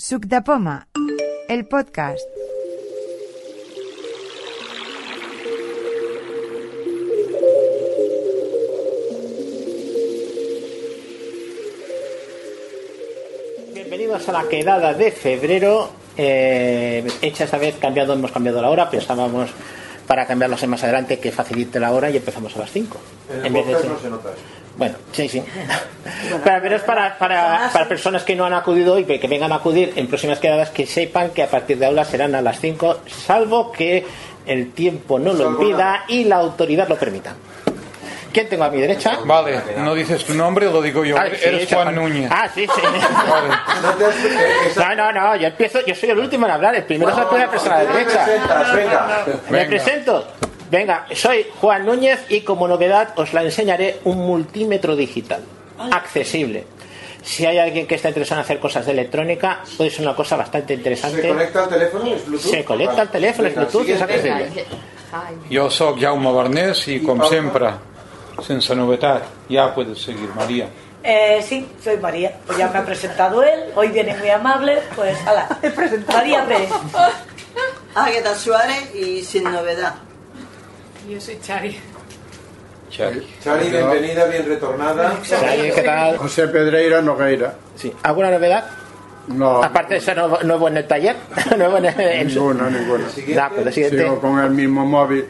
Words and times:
Suc 0.00 0.24
de 0.24 0.40
Poma, 0.40 0.88
el 1.46 1.66
podcast. 1.66 2.22
Bienvenidos 13.74 14.26
a 14.26 14.32
la 14.32 14.48
quedada 14.48 14.94
de 14.94 15.12
febrero. 15.12 15.90
Eh, 16.16 17.06
hecha 17.20 17.44
esta 17.44 17.58
vez 17.58 17.76
cambiado, 17.76 18.14
hemos 18.14 18.32
cambiado 18.32 18.62
la 18.62 18.70
hora. 18.70 18.88
Pensábamos 18.88 19.50
para 20.06 20.26
cambiarlo 20.26 20.56
más 20.66 20.82
adelante 20.82 21.18
que 21.18 21.32
facilite 21.32 21.80
la 21.80 21.92
hora 21.92 22.10
y 22.10 22.16
empezamos 22.16 22.54
a 22.56 22.60
las 22.60 22.70
5. 22.70 22.98
En 23.44 23.52
no 23.52 23.98
se 23.98 24.10
nota 24.10 24.30
eso. 24.30 24.60
Bueno, 24.76 24.94
sí, 25.12 25.28
sí. 25.28 25.42
Pero, 26.44 26.62
pero 26.62 26.76
es 26.76 26.82
para, 26.82 27.18
para, 27.18 27.70
para 27.72 27.88
personas 27.88 28.22
que 28.22 28.34
no 28.34 28.44
han 28.44 28.54
acudido 28.54 28.98
y 28.98 29.04
que 29.04 29.26
vengan 29.28 29.52
a 29.52 29.56
acudir 29.56 29.92
en 29.96 30.06
próximas 30.06 30.38
quedadas 30.38 30.70
que 30.70 30.86
sepan 30.86 31.30
que 31.30 31.42
a 31.42 31.50
partir 31.50 31.78
de 31.78 31.86
ahora 31.86 32.04
serán 32.04 32.34
a 32.34 32.40
las 32.40 32.60
5, 32.60 33.00
salvo 33.06 33.72
que 33.72 34.06
el 34.46 34.72
tiempo 34.72 35.18
no 35.18 35.32
lo 35.32 35.50
impida 35.50 36.04
y 36.08 36.24
la 36.24 36.36
autoridad 36.36 36.88
lo 36.88 36.96
permita. 36.96 37.34
¿Quién 38.32 38.48
tengo 38.48 38.64
a 38.64 38.70
mi 38.70 38.80
derecha? 38.80 39.18
Vale, 39.24 39.60
no 39.78 39.94
dices 39.94 40.24
tu 40.24 40.34
nombre, 40.34 40.66
lo 40.66 40.80
digo 40.80 41.04
yo. 41.04 41.16
Ah, 41.18 41.26
sí, 41.32 41.36
Eres 41.42 41.68
sí, 41.68 41.74
Juan 41.74 41.94
Núñez. 41.94 42.30
Ah, 42.32 42.48
sí, 42.54 42.66
sí. 42.66 42.80
Vale. 43.28 43.48
No 44.76 44.94
No, 44.94 45.12
no, 45.12 45.12
no, 45.12 45.36
yo 45.36 45.48
empiezo, 45.48 45.84
yo 45.84 45.94
soy 45.94 46.10
el 46.10 46.18
último 46.18 46.46
en 46.46 46.52
hablar, 46.52 46.74
el 46.76 46.84
primero 46.84 47.10
es 47.10 47.16
la 47.16 47.28
persona 47.50 47.78
de 47.80 47.84
la 47.86 47.90
¿Cómo 47.92 47.98
te 47.98 48.04
derecha. 48.04 48.24
presentas? 48.24 48.74
Venga. 48.74 49.24
Me 49.50 49.64
presento. 49.64 50.26
Venga, 50.70 51.06
soy 51.12 51.46
Juan 51.60 51.84
Núñez 51.84 52.20
y 52.28 52.42
como 52.42 52.68
novedad 52.68 53.12
os 53.16 53.32
la 53.32 53.42
enseñaré 53.42 53.98
un 54.04 54.18
multímetro 54.18 54.94
digital, 54.94 55.42
accesible. 55.90 56.64
Si 57.22 57.44
hay 57.44 57.58
alguien 57.58 57.86
que 57.86 57.96
está 57.96 58.08
interesado 58.08 58.40
en 58.40 58.44
hacer 58.44 58.60
cosas 58.60 58.86
de 58.86 58.92
electrónica, 58.92 59.60
pues 59.76 59.92
es 59.92 59.98
una 59.98 60.14
cosa 60.14 60.36
bastante 60.36 60.68
¿Se 60.74 60.78
interesante. 60.78 61.28
conecta 61.28 61.64
al 61.64 61.68
teléfono? 61.68 62.06
¿Es 62.14 62.24
Bluetooth? 62.26 62.50
Se 62.50 62.64
conecta 62.64 63.02
al 63.02 63.10
teléfono, 63.10 63.48
es 63.48 63.54
Bluetooth, 63.56 63.88
es 63.88 64.00
accesible. 64.00 64.64
Jo 65.50 65.68
sóc 65.70 65.98
Jaume 66.00 66.32
Bernés 66.32 66.86
i, 66.88 67.00
com 67.02 67.18
sempre, 67.26 67.72
sense 68.42 68.74
novetat, 68.74 69.22
ja 69.48 69.74
puedes 69.74 69.98
seguir, 70.02 70.28
María. 70.34 70.68
Eh, 71.02 71.42
sí, 71.42 71.66
soy 71.82 71.96
María. 71.96 72.36
Pues 72.46 72.58
ya 72.58 72.68
me 72.68 72.78
ha 72.78 72.84
presentado 72.84 73.42
él. 73.42 73.70
Hoy 73.74 73.88
viene 73.88 74.14
muy 74.16 74.28
amable. 74.28 74.80
Pues, 74.94 75.16
hala. 75.26 75.48
María 76.12 76.44
Pérez. 76.46 76.70
Águeda 77.94 78.34
Suárez 78.34 78.94
y 78.94 79.22
sin 79.22 79.44
novedad. 79.44 79.94
Yo 81.08 81.20
soy 81.20 81.38
Chari. 81.40 81.78
Xavi. 82.94 83.26
Chari, 83.42 83.70
bienvenida, 83.70 84.26
bien 84.26 84.46
retornada. 84.46 85.16
Salut, 85.24 85.74
¿Qué 85.74 85.82
tal? 85.82 86.16
José 86.18 86.48
Pedreira 86.48 87.00
Nogueira. 87.00 87.54
Sí. 87.76 87.92
¿Alguna 88.02 88.30
novedad? 88.30 88.64
No, 89.28 89.62
Aparte 89.62 89.94
de 89.94 90.00
ser 90.00 90.16
nuevo, 90.16 90.38
nuevo 90.42 90.68
en 90.68 90.78
el 90.78 90.86
taller, 90.88 91.14
nuevo 91.56 91.78
en, 91.78 91.84
en 91.86 92.30
su... 92.30 92.52
ninguna, 92.52 92.68
ninguna. 92.68 93.04
Da, 93.34 93.48
pues 93.48 93.64
lo 93.64 93.72
siguiente. 93.72 94.02
Sigo 94.02 94.20
con 94.20 94.38
el 94.40 94.50
mismo 94.50 94.84
móvil. 94.84 95.26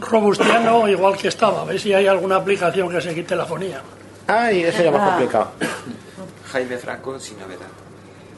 Robustiano 0.00 0.88
igual 0.88 1.16
que 1.16 1.28
estaba. 1.28 1.62
A 1.62 1.64
ver 1.64 1.80
si 1.80 1.92
hay 1.92 2.06
alguna 2.06 2.36
aplicación 2.36 2.88
que 2.88 3.00
se 3.00 3.14
quite 3.14 3.36
la 3.36 3.46
fonía. 3.46 3.80
Ay, 4.26 4.62
eso 4.64 4.82
ya 4.82 4.90
más 4.90 5.08
complicado. 5.10 5.48
Jaime 6.52 6.78
Franco 6.78 7.18
sin 7.18 7.38
novedad. 7.38 7.66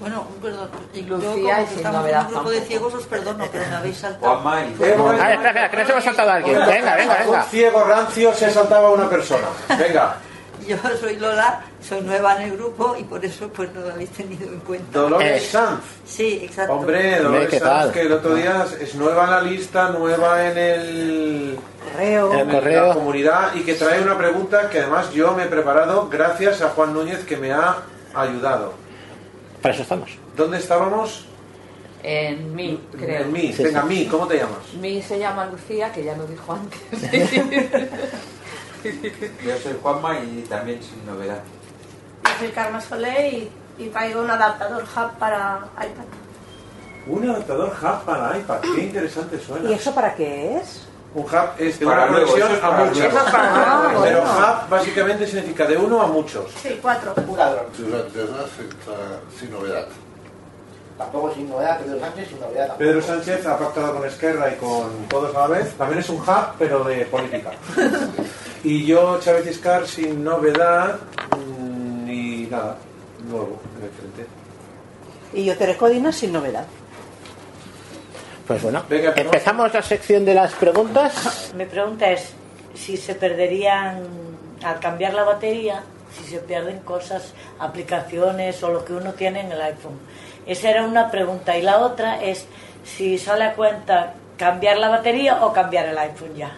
Bueno, 0.00 0.26
perdón. 0.42 0.68
Lucía 0.94 1.06
yo, 1.06 1.20
como 1.20 1.66
sin 1.68 1.76
estamos 1.76 1.84
en 1.86 1.92
novedad 1.92 2.26
un 2.26 2.32
grupo 2.34 2.50
de 2.50 2.56
tampoco. 2.56 2.66
ciegos, 2.68 2.94
os 2.94 3.06
perdono, 3.06 3.44
pero 3.50 3.64
me 3.68 3.76
habéis 3.76 3.96
saltado. 3.96 4.26
Juanma 4.40 4.60
y 4.60 4.64
A 4.64 4.66
ver, 4.78 4.90
espera, 4.90 5.34
espera, 5.34 5.70
que 5.70 5.76
nos 5.78 5.90
hemos 5.90 6.04
saltado 6.04 6.30
alguien. 6.30 6.58
Venga, 6.58 6.96
venga, 6.96 7.14
Un 7.14 7.26
venga. 7.26 7.42
ciego 7.44 7.84
rancio 7.84 8.34
se 8.34 8.50
saltaba 8.50 8.88
a 8.88 8.90
una 8.92 9.08
persona. 9.08 9.46
Venga. 9.78 10.16
Yo 10.68 10.76
soy 11.00 11.16
Lola, 11.16 11.62
soy 11.86 12.00
nueva 12.02 12.36
en 12.36 12.50
el 12.50 12.56
grupo 12.56 12.96
y 12.98 13.04
por 13.04 13.24
eso 13.24 13.48
pues 13.48 13.72
no 13.74 13.80
lo 13.82 13.90
habéis 13.92 14.10
tenido 14.10 14.46
en 14.46 14.60
cuenta. 14.60 14.98
Dolores 14.98 15.42
Eh. 15.42 15.46
Sanz. 15.46 15.80
Sí, 16.06 16.40
exacto. 16.42 16.72
Hombre, 16.74 17.18
Dolores 17.20 17.48
¿qué 17.48 17.58
Sanz, 17.58 17.70
tal? 17.70 17.92
que 17.92 18.00
el 18.02 18.12
otro 18.12 18.34
día 18.34 18.66
es 18.80 18.94
nueva 18.94 19.24
en 19.24 19.30
la 19.30 19.40
lista, 19.42 19.88
nueva 19.90 20.48
en 20.50 20.58
el... 20.58 21.58
Correo. 21.92 22.32
El 22.32 22.40
en 22.40 22.48
correo. 22.50 22.86
la 22.88 22.94
comunidad 22.94 23.54
y 23.54 23.60
que 23.60 23.74
trae 23.74 24.00
una 24.02 24.16
pregunta 24.16 24.68
que 24.70 24.80
además 24.80 25.12
yo 25.12 25.32
me 25.32 25.44
he 25.44 25.46
preparado 25.46 26.08
gracias 26.08 26.62
a 26.62 26.70
Juan 26.70 26.92
Núñez 26.94 27.24
que 27.24 27.36
me 27.36 27.52
ha 27.52 27.76
ayudado. 28.14 28.72
Para 29.60 29.74
eso 29.74 29.82
estamos. 29.82 30.10
¿Dónde 30.36 30.58
estábamos? 30.58 31.26
En 32.02 32.54
mí, 32.54 32.78
creo. 32.98 33.22
En 33.22 33.32
mí. 33.32 33.52
Sí, 33.56 33.62
Venga, 33.64 33.80
sí. 33.82 33.88
mí, 33.88 34.06
¿cómo 34.10 34.26
te 34.26 34.36
llamas? 34.36 34.58
Mi 34.80 35.00
se 35.00 35.18
llama 35.18 35.46
Lucía, 35.46 35.90
que 35.92 36.04
ya 36.04 36.14
lo 36.16 36.26
dijo 36.26 36.52
antes. 36.52 36.80
Yo 38.84 39.58
soy 39.62 39.76
Juanma 39.82 40.18
y 40.20 40.42
también 40.48 40.82
sin 40.82 41.04
novedad. 41.06 41.40
Yo 42.24 42.30
soy 42.38 42.48
Carmen 42.48 42.80
Soler 42.82 43.32
y, 43.32 43.50
y 43.78 43.88
traigo 43.88 44.20
un 44.20 44.30
adaptador 44.30 44.82
hub 44.82 45.18
para 45.18 45.60
iPad. 45.76 46.04
Un 47.06 47.30
adaptador 47.30 47.68
hub 47.82 48.04
para 48.04 48.38
iPad, 48.38 48.60
qué 48.74 48.82
interesante 48.82 49.38
suena. 49.40 49.70
¿Y 49.70 49.74
eso 49.74 49.94
para 49.94 50.14
qué 50.14 50.56
es? 50.58 50.86
Un 51.14 51.22
hub 51.22 51.48
es 51.58 51.78
de 51.78 51.86
Para 51.86 52.02
una 52.06 52.18
luego, 52.18 52.32
conexión 52.32 52.64
a 52.64 52.70
muchos. 52.72 53.14
Ah, 53.14 53.82
Pero 54.02 54.20
bueno. 54.22 54.22
hub 54.22 54.68
básicamente 54.68 55.26
significa 55.26 55.64
de 55.66 55.76
uno 55.76 56.02
a 56.02 56.06
muchos. 56.06 56.50
Sí, 56.62 56.78
cuatro. 56.82 57.14
sin 59.38 59.50
novedad. 59.50 59.86
Tampoco 60.98 61.34
sin 61.34 61.48
novedad, 61.48 61.80
Pedro 61.80 62.00
Sánchez 62.00 62.28
sin 62.28 62.40
novedad. 62.40 62.66
tampoco. 62.68 62.78
Pedro 62.78 63.02
Sánchez 63.02 63.46
ha 63.46 63.58
pactado 63.58 63.94
con 63.94 64.06
Esquerra 64.06 64.52
y 64.52 64.56
con 64.56 65.08
todos 65.08 65.34
a 65.34 65.40
la 65.40 65.46
vez. 65.48 65.72
También 65.74 66.00
es 66.00 66.08
un 66.08 66.18
hub, 66.20 66.46
pero 66.58 66.84
de 66.84 67.04
política. 67.06 67.50
Y 68.64 68.86
yo, 68.86 69.20
Chávez 69.20 69.46
Iscar, 69.46 69.86
sin 69.86 70.24
novedad 70.24 70.98
mm, 71.58 72.08
y 72.10 72.48
nada, 72.50 72.76
nuevo 73.28 73.60
en 73.78 73.84
el 73.84 73.90
frente. 73.90 74.26
Y 75.34 75.44
yo 75.44 75.56
Tere 75.56 75.76
Codina 75.76 76.10
sin 76.12 76.32
novedad. 76.32 76.64
Pues 78.46 78.62
bueno, 78.62 78.82
Venga, 78.88 79.12
pero- 79.14 79.26
empezamos 79.30 79.72
la 79.72 79.82
sección 79.82 80.24
de 80.24 80.34
las 80.34 80.52
preguntas. 80.54 81.52
Mi 81.56 81.66
pregunta 81.66 82.10
es 82.10 82.32
si 82.74 82.96
se 82.96 83.14
perderían 83.14 84.02
al 84.62 84.80
cambiar 84.80 85.12
la 85.14 85.24
batería, 85.24 85.82
si 86.16 86.24
se 86.24 86.38
pierden 86.38 86.80
cosas, 86.80 87.34
aplicaciones 87.58 88.62
o 88.62 88.70
lo 88.70 88.84
que 88.84 88.94
uno 88.94 89.12
tiene 89.12 89.40
en 89.40 89.52
el 89.52 89.60
iPhone. 89.60 89.98
Esa 90.46 90.70
era 90.70 90.84
una 90.84 91.10
pregunta. 91.10 91.56
Y 91.56 91.62
la 91.62 91.78
otra 91.78 92.22
es 92.22 92.46
si 92.84 93.18
sale 93.18 93.44
a 93.44 93.54
cuenta 93.54 94.14
cambiar 94.38 94.78
la 94.78 94.88
batería 94.88 95.44
o 95.44 95.52
cambiar 95.52 95.86
el 95.86 95.98
iPhone 95.98 96.34
ya. 96.34 96.52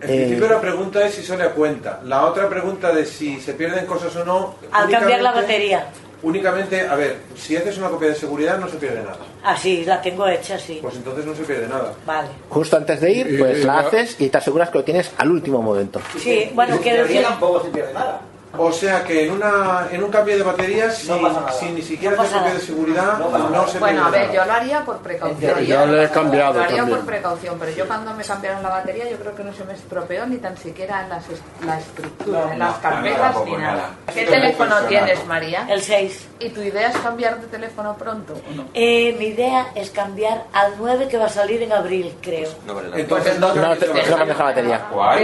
En 0.00 0.10
Eh. 0.10 0.16
principio 0.16 0.48
la 0.48 0.60
pregunta 0.60 1.06
es 1.06 1.14
si 1.14 1.22
sale 1.22 1.44
a 1.44 1.50
cuenta. 1.52 2.00
La 2.04 2.26
otra 2.26 2.48
pregunta 2.48 2.92
de 2.92 3.06
si 3.06 3.40
se 3.40 3.54
pierden 3.54 3.86
cosas 3.86 4.14
o 4.16 4.24
no. 4.24 4.54
Al 4.72 4.90
cambiar 4.90 5.22
la 5.22 5.32
batería. 5.32 5.86
Únicamente, 6.22 6.80
a 6.88 6.94
ver, 6.96 7.18
si 7.36 7.56
haces 7.56 7.76
una 7.78 7.88
copia 7.88 8.08
de 8.08 8.14
seguridad 8.14 8.58
no 8.58 8.68
se 8.68 8.76
pierde 8.78 9.02
nada. 9.02 9.18
Ah, 9.44 9.56
sí, 9.56 9.84
la 9.84 10.00
tengo 10.02 10.26
hecha, 10.26 10.58
sí. 10.58 10.78
Pues 10.82 10.96
entonces 10.96 11.24
no 11.24 11.34
se 11.34 11.42
pierde 11.44 11.68
nada. 11.68 11.92
Vale. 12.04 12.28
Justo 12.48 12.76
antes 12.76 13.00
de 13.00 13.10
ir, 13.12 13.38
pues 13.38 13.58
Y- 13.58 13.60
y 13.60 13.64
la 13.64 13.78
haces 13.80 14.16
y 14.20 14.28
te 14.28 14.38
aseguras 14.38 14.70
que 14.70 14.78
lo 14.78 14.84
tienes 14.84 15.10
al 15.18 15.30
último 15.30 15.62
momento. 15.62 16.00
Sí, 16.18 16.50
bueno, 16.54 16.74
En 16.76 16.82
quiero 16.82 17.02
decir... 17.04 17.22
tampoco 17.22 17.62
se 17.62 17.68
pierde 17.70 17.92
nada. 17.92 18.20
O 18.58 18.72
sea 18.72 19.04
que 19.04 19.26
en 19.26 19.32
una 19.32 19.86
en 19.90 20.02
un 20.02 20.10
cambio 20.10 20.36
de 20.36 20.42
batería, 20.42 20.90
si, 20.90 21.08
No 21.08 21.20
pasa 21.20 21.40
nada. 21.40 21.52
si 21.52 21.66
ni 21.70 21.82
siquiera 21.82 22.16
No 22.16 22.22
copia 22.22 22.54
de 22.54 22.60
seguridad, 22.60 23.18
No 23.18 23.48
no, 23.50 23.68
se 23.68 23.78
Bueno, 23.78 24.06
a 24.06 24.10
ver, 24.10 24.22
nada. 24.22 24.32
yo 24.32 24.44
lo 24.46 24.52
haría 24.52 24.84
por 24.84 24.96
precaución. 24.98 25.60
Yo 25.64 25.86
le 25.86 26.04
he 26.04 26.08
cambiado 26.08 26.54
Lo 26.54 26.60
haría 26.62 26.76
también. 26.78 26.98
por 26.98 27.06
precaución, 27.06 27.56
pero 27.58 27.72
yo 27.72 27.86
cuando 27.86 28.14
me 28.14 28.24
cambiaron 28.24 28.62
la 28.62 28.68
batería 28.70 29.10
yo 29.10 29.16
creo 29.18 29.34
que 29.34 29.44
no 29.44 29.52
se 29.52 29.64
me 29.64 29.74
estropeó 29.74 30.26
ni 30.26 30.36
tan 30.38 30.56
siquiera 30.56 31.02
en 31.02 31.08
las 31.10 31.24
la 31.66 31.78
estructura, 31.78 32.40
No, 32.46 32.52
en 32.52 32.58
no, 32.58 32.64
las 32.66 32.76
carpetas 32.78 33.44
ni 33.44 33.52
nada. 33.52 33.72
nada. 33.72 33.90
¿Qué 34.14 34.24
teléfono 34.24 34.76
tienes, 34.88 35.26
María? 35.26 35.66
El 35.68 35.82
6. 35.82 36.28
¿Y 36.40 36.48
tu 36.50 36.60
idea 36.62 36.88
es 36.88 36.96
cambiar 36.98 37.38
de 37.40 37.46
teléfono 37.48 37.94
pronto 37.96 38.34
o 38.34 38.54
no? 38.54 38.64
Eh, 38.72 39.14
mi 39.18 39.26
idea 39.26 39.66
es 39.74 39.90
cambiar 39.90 40.44
al 40.52 40.72
9 40.78 41.08
que 41.08 41.18
va 41.18 41.26
a 41.26 41.28
salir 41.28 41.62
en 41.62 41.72
abril, 41.72 42.16
creo. 42.22 42.48
No 42.66 42.74
vale 42.74 42.88
la 42.90 42.98
Entonces 42.98 43.38
no, 43.38 43.48
te, 43.52 43.60
no 43.60 43.68
batería. 43.68 44.16
cambias 44.16 44.38
la 44.38 44.44
batería. 44.44 44.84
¿Cuál? 44.90 45.18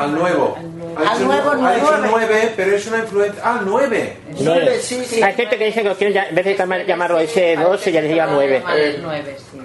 Al 0.00 0.14
nuevo. 0.14 0.56
Al 1.06 1.26
nuevo. 1.26 1.54
Nuevo. 1.54 2.21
9, 2.26 2.52
pero 2.56 2.76
es 2.76 2.86
una 2.86 2.98
influencia. 2.98 3.42
Ah, 3.44 3.60
9. 3.64 4.16
Nueve. 4.40 4.78
sí, 4.80 5.04
sí. 5.04 5.22
Hay 5.22 5.34
gente 5.34 5.56
que 5.58 5.66
dice 5.66 5.82
que 5.82 5.94
quiere 5.94 6.12
ya- 6.12 6.28
en 6.28 6.34
vez 6.34 6.44
de 6.44 6.56
llamar- 6.56 6.86
llamarlo 6.86 7.20
S2, 7.20 7.86
ella 7.86 8.00
diría 8.02 8.26
9. 8.26 8.58
Llamar 8.60 8.78
el 8.78 9.02
9, 9.02 9.36
sí. 9.38 9.60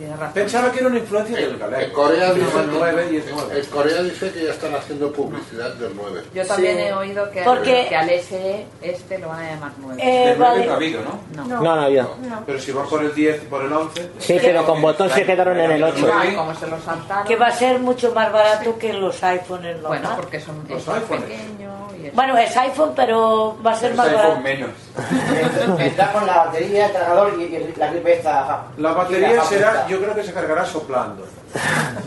Tienes 0.00 0.18
razón. 0.18 0.32
Pensaba 0.32 0.72
que 0.72 0.78
era 0.78 0.88
una 0.88 0.98
influencia 0.98 1.36
del 1.36 1.58
galés. 1.58 1.84
En 1.84 1.90
Corea, 1.92 2.32
Dice 2.32 2.46
9 2.72 3.22
9. 3.26 3.60
en 3.60 3.66
Corea 3.66 4.02
dice 4.02 4.30
que 4.32 4.44
ya 4.44 4.52
están 4.52 4.74
haciendo 4.74 5.12
publicidad 5.12 5.74
del 5.74 5.92
9. 5.94 6.22
Yo 6.32 6.46
también 6.46 6.76
Sí. 6.76 6.82
he 6.84 6.92
oído 6.94 7.30
que, 7.30 7.42
Porque- 7.42 7.84
que 7.86 7.96
al 7.96 8.08
SE 8.08 8.64
este 8.80 9.18
lo 9.18 9.28
van 9.28 9.44
a 9.44 9.50
llamar 9.50 9.72
9. 9.76 10.02
Eh, 10.02 10.28
Del 10.30 10.38
nueve 10.38 10.64
no 10.64 10.72
ha 10.72 10.76
habido, 10.76 11.02
¿no? 11.02 11.20
no. 11.36 11.44
No. 11.46 11.60
No, 11.62 11.76
no 11.76 11.82
había. 11.82 12.06
Pero 12.46 12.58
si 12.58 12.72
vas 12.72 12.88
por 12.88 13.04
el 13.04 13.14
10 13.14 13.42
y 13.42 13.46
por 13.46 13.62
el 13.62 13.70
11. 13.74 14.08
Sí, 14.20 14.38
pero 14.40 14.64
con 14.64 14.80
botón 14.80 15.10
se 15.10 15.22
quedaron 15.26 15.60
en 15.60 15.70
el 15.70 15.82
8. 15.84 16.10
Ay, 16.14 16.34
como 16.34 16.54
se 16.54 16.66
lo 16.66 16.80
saltaron. 16.80 17.26
Que 17.26 17.36
va 17.36 17.48
a 17.48 17.52
ser 17.52 17.78
mucho 17.78 18.14
más 18.14 18.32
barato 18.32 18.78
que 18.78 18.94
los 18.94 19.22
iPhones 19.22 19.82
Bueno, 19.82 19.88
normales. 19.96 20.10
porque 20.16 20.40
son 20.40 20.64
Los 20.66 20.80
es 20.80 20.86
más 20.88 20.96
iPhones. 20.96 21.24
pequeño 21.24 21.42
y 21.60 21.62
eso. 21.64 21.79
Bueno, 22.14 22.36
es 22.38 22.56
iPhone, 22.56 22.92
pero 22.96 23.56
va 23.64 23.72
a 23.72 23.76
ser 23.76 23.94
más 23.94 24.06
iPhone 24.08 24.22
barato. 24.22 24.40
menos. 24.40 24.70
Vendrá 25.78 26.12
con 26.12 26.26
la 26.26 26.36
batería, 26.46 26.86
el 26.86 26.92
cargador 26.92 27.34
y, 27.38 27.42
y 27.44 27.74
la 27.76 27.86
gripe 27.90 28.12
esta. 28.18 28.62
La 28.78 28.90
y 28.90 28.94
batería 28.94 29.32
la 29.32 29.44
será, 29.44 29.86
yo 29.86 30.00
creo 30.00 30.14
que 30.14 30.24
se 30.24 30.32
cargará 30.32 30.64
soplando. 30.64 31.26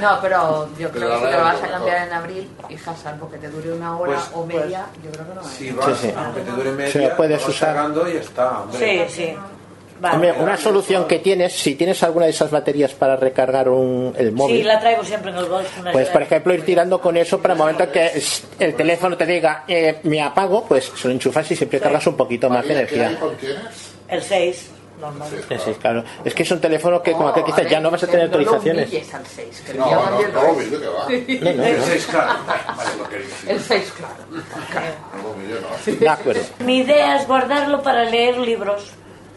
No, 0.00 0.18
pero 0.20 0.68
yo 0.76 0.90
creo 0.90 1.08
que 1.08 1.16
si 1.18 1.22
te 1.24 1.30
lo 1.38 1.44
vas 1.44 1.62
a 1.62 1.68
cambiar 1.68 2.08
en 2.08 2.12
abril, 2.12 2.50
hija, 2.68 2.96
salvo 2.96 3.30
que 3.30 3.36
te 3.38 3.48
dure 3.48 3.72
una 3.72 3.96
hora 3.96 4.14
Pues- 4.14 4.30
o 4.34 4.44
media, 4.44 4.86
yo 5.04 5.10
creo 5.12 5.28
que 5.28 5.34
no 5.36 5.44
Si 5.44 5.68
es. 5.68 5.76
vas, 5.76 5.86
Sí, 5.86 6.08
sí. 6.08 6.14
aunque 6.16 6.40
te 6.40 6.50
dure 6.50 6.72
media, 6.72 6.92
Se 6.92 6.98
lo 6.98 7.16
puedes 7.16 7.40
lo 7.40 7.46
vas 7.46 7.56
usar. 7.56 7.74
cargando 7.74 8.08
y 8.08 8.16
está, 8.16 8.60
hombre. 8.62 9.06
Sí, 9.08 9.14
sí. 9.14 9.36
Vale. 10.00 10.14
Hombre, 10.16 10.32
una 10.32 10.56
solución 10.56 11.06
que 11.06 11.20
tienes, 11.20 11.52
si 11.52 11.76
tienes 11.76 12.02
alguna 12.02 12.26
de 12.26 12.32
esas 12.32 12.50
baterías 12.50 12.92
para 12.94 13.16
recargar 13.16 13.68
un, 13.68 14.12
el 14.18 14.32
móvil, 14.32 14.58
Sí, 14.58 14.62
la 14.64 14.80
traigo 14.80 15.04
siempre 15.04 15.30
en 15.30 15.36
el 15.38 15.44
bolso. 15.46 15.70
pues 15.92 16.08
por 16.08 16.22
ejemplo 16.22 16.52
ir 16.52 16.64
tirando 16.64 17.00
con 17.00 17.16
eso 17.16 17.40
para 17.40 17.54
el 17.54 17.58
momento 17.58 17.90
que 17.90 18.10
el 18.58 18.74
teléfono 18.74 19.16
te 19.16 19.24
diga 19.24 19.64
eh, 19.68 20.00
me 20.02 20.20
apago, 20.20 20.64
pues 20.64 20.90
se 20.96 21.08
lo 21.08 21.14
enchufas 21.14 21.50
y 21.50 21.56
siempre 21.56 21.80
cargas 21.80 22.06
un 22.06 22.16
poquito 22.16 22.50
más 22.50 22.66
de 22.66 22.74
María, 22.74 22.86
¿qué 22.88 22.94
energía. 22.96 23.18
El 24.08 24.22
6, 24.22 24.70
normal. 25.00 25.28
Sí, 25.48 25.54
sí, 25.64 25.70
claro. 25.80 26.04
Es 26.24 26.34
que 26.34 26.42
es 26.42 26.50
un 26.50 26.60
teléfono 26.60 27.02
que 27.02 27.12
como 27.12 27.28
aquel 27.28 27.44
que 27.44 27.52
dice, 27.52 27.68
ya 27.70 27.80
no 27.80 27.90
vas 27.90 28.02
a 28.02 28.06
tener 28.06 28.28
No 28.30 28.36
lo 28.38 28.42
actualizaciones. 28.42 28.88
humilles 28.90 29.14
al 29.14 29.26
6, 29.26 29.62
que 29.66 29.74
No, 29.74 29.86
no, 30.10 30.18
bien 30.18 30.32
no, 30.32 30.40
rey. 30.42 30.50
humilde 30.50 30.78
que 30.80 30.86
va. 30.88 31.06
Sí. 31.08 31.40
No, 31.40 31.52
no, 31.52 31.64
El 31.64 31.78
no. 31.78 31.84
6, 31.86 32.06
claro. 32.10 32.32
Vale, 32.46 32.90
lo 32.98 33.08
que 33.08 33.16
dices. 33.18 33.44
El 33.48 33.60
6, 33.60 33.92
claro. 33.96 34.14
No, 35.22 35.30
humilde 35.30 35.60
no. 35.60 35.92
De 36.00 36.08
acuerdo. 36.08 36.42
Mi 36.58 36.78
idea 36.78 37.16
es 37.16 37.26
guardarlo 37.26 37.82
para 37.82 38.04
leer 38.04 38.38
libros. 38.38 38.90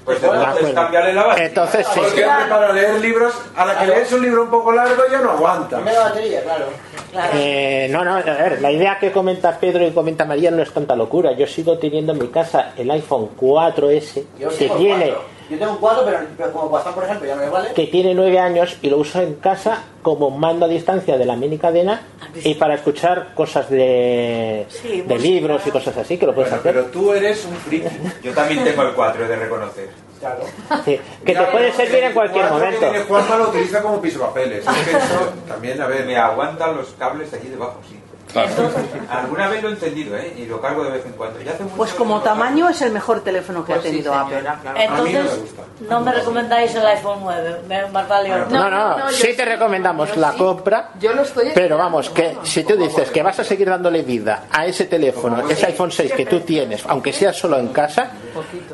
Pues 0.07 0.21
De 0.21 0.27
entonces 0.27 0.55
acuerdo. 0.55 0.73
cambiarle 0.73 1.13
la 1.13 1.23
batería. 1.25 1.47
Entonces 1.47 1.87
sí. 1.93 1.99
Porque 1.99 2.21
para 2.49 2.71
leer 2.71 3.01
libros, 3.01 3.33
a 3.57 3.65
la 3.65 3.77
que 3.77 3.87
lees 3.87 4.09
un 4.13 4.21
libro 4.21 4.43
un 4.43 4.49
poco 4.49 4.71
largo 4.71 5.03
ya 5.11 5.19
no 5.19 5.31
aguanta. 5.31 5.75
Dame 5.79 5.91
la 5.91 5.99
batería, 5.99 6.43
claro. 6.43 6.65
Claro. 7.11 7.29
Eh, 7.35 7.89
no, 7.91 8.05
no, 8.05 8.15
a 8.15 8.21
ver, 8.21 8.61
la 8.61 8.71
idea 8.71 8.99
que 8.99 9.11
comenta 9.11 9.59
Pedro 9.59 9.85
y 9.85 9.91
comenta 9.91 10.23
María 10.23 10.49
no 10.49 10.63
es 10.63 10.71
tanta 10.71 10.95
locura. 10.95 11.33
Yo 11.33 11.45
sigo 11.45 11.77
teniendo 11.77 12.13
en 12.13 12.19
mi 12.19 12.29
casa 12.29 12.71
el 12.77 12.89
iPhone 12.89 13.31
4S 13.37 14.23
Yo 14.39 14.47
que 14.47 14.69
tiene, 14.69 15.09
cuatro. 15.09 15.36
Yo 15.49 15.57
tengo 15.57 15.71
un 15.73 15.77
4, 15.77 16.03
pero, 16.05 16.19
pero 16.37 16.51
como 16.51 16.65
WhatsApp, 16.67 16.93
por 16.95 17.03
ejemplo, 17.05 17.27
ya 17.27 17.35
no 17.35 17.41
me 17.43 17.49
vale. 17.49 17.73
que 17.73 17.87
tiene 17.87 18.13
9 18.13 18.39
años 18.39 18.77
y 18.81 18.89
lo 18.89 18.97
uso 18.97 19.21
en 19.21 19.35
casa 19.35 19.83
como 20.01 20.29
mando 20.29 20.65
a 20.65 20.69
distancia 20.69 21.17
de 21.17 21.25
la 21.25 21.35
mini 21.35 21.57
cadena 21.57 22.01
y 22.43 22.53
para 22.55 22.75
escuchar 22.75 23.33
cosas 23.33 23.69
de, 23.69 24.65
Sí, 24.69 25.01
de 25.01 25.03
música. 25.03 25.15
libros 25.17 25.61
y 25.67 25.71
cosas 25.71 25.97
así 25.97 26.17
que 26.17 26.25
lo 26.25 26.33
puedes 26.35 26.49
Bueno, 26.51 26.61
hacer. 26.61 26.73
pero 26.73 26.85
tú 26.91 27.13
eres 27.13 27.45
un 27.45 27.55
friki. 27.55 27.87
Yo 28.23 28.33
también 28.33 28.63
tengo 28.63 28.81
el 28.83 28.93
4, 28.93 29.25
he 29.25 29.27
de 29.27 29.35
reconocer. 29.35 29.89
Claro. 30.19 30.39
Sí, 30.83 30.99
que 31.23 31.33
te 31.35 31.43
puede 31.43 31.71
servir 31.73 32.03
en 32.05 32.13
cualquier 32.13 32.47
cuatro 32.47 32.57
momento. 32.65 32.79
Que 32.81 32.89
tiene 32.89 33.03
Juanma 33.05 33.37
lo 33.37 33.49
utiliza 33.49 33.81
como 33.83 34.01
pisopapeles. 34.01 34.65
Es 34.67 34.73
que 34.87 34.97
eso 34.97 35.31
también, 35.47 35.79
a 35.79 35.85
ver. 35.85 36.05
Me 36.07 36.17
aguantan 36.17 36.75
los 36.75 36.87
cables 36.97 37.29
de 37.29 37.37
allí 37.37 37.49
debajo, 37.49 37.79
sí. 37.87 37.99
Claro. 38.45 38.71
Alguna 39.09 39.47
vez 39.49 39.63
lo 39.63 39.69
he 39.69 39.71
entendido, 39.73 40.15
¿eh? 40.17 40.33
Y 40.37 40.45
lo 40.45 40.59
cargo 40.61 40.83
de 40.83 40.91
vez 40.91 41.05
en 41.05 41.13
cuando. 41.13 41.41
Ya 41.41 41.51
hace 41.51 41.63
mucho 41.63 41.75
Pues 41.77 41.93
como 41.93 42.15
no 42.15 42.17
lo 42.19 42.23
cargo. 42.23 42.39
tamaño 42.41 42.69
es 42.69 42.81
el 42.81 42.91
mejor 42.91 43.21
teléfono 43.21 43.65
que 43.65 43.73
Pues 43.73 43.79
ha 43.79 43.81
sí, 43.83 43.89
tenido 43.89 44.13
señora, 44.13 44.27
Apple. 44.27 44.39
claro. 44.41 44.59
No 44.73 45.05
Entonces, 45.05 45.39
gusta. 45.41 45.61
no 45.89 46.01
me 46.01 46.11
recomendáis 46.13 46.75
el 46.75 46.85
iPhone 46.85 47.19
9. 47.21 47.57
Me- 47.67 47.85
Más 47.87 48.07
vale 48.07 48.33
otro. 48.33 48.49
No, 48.57 48.69
no, 48.69 48.97
no, 48.97 49.09
sí 49.11 49.27
sí. 49.27 49.33
te 49.37 49.45
recomendamos 49.45 50.15
la 50.17 50.31
sí. 50.33 50.37
compra. 50.37 50.89
Yo 50.99 51.13
lo 51.13 51.21
estoy 51.23 51.51
Pero 51.53 51.77
vamos, 51.77 52.09
que 52.09 52.23
bueno. 52.23 52.45
si 52.45 52.63
tú 52.63 52.75
dices 52.75 53.09
que 53.11 53.21
vas 53.23 53.39
a 53.39 53.43
seguir 53.43 53.69
dándole 53.69 54.01
vida 54.03 54.43
a 54.51 54.65
ese 54.65 54.85
teléfono, 54.85 55.47
ese 55.49 55.65
iPhone 55.67 55.91
6 55.91 56.13
que 56.13 56.25
tú 56.25 56.41
tienes, 56.41 56.83
aunque 56.87 57.13
sea 57.13 57.33
solo 57.33 57.57
en 57.57 57.69
casa, 57.69 58.11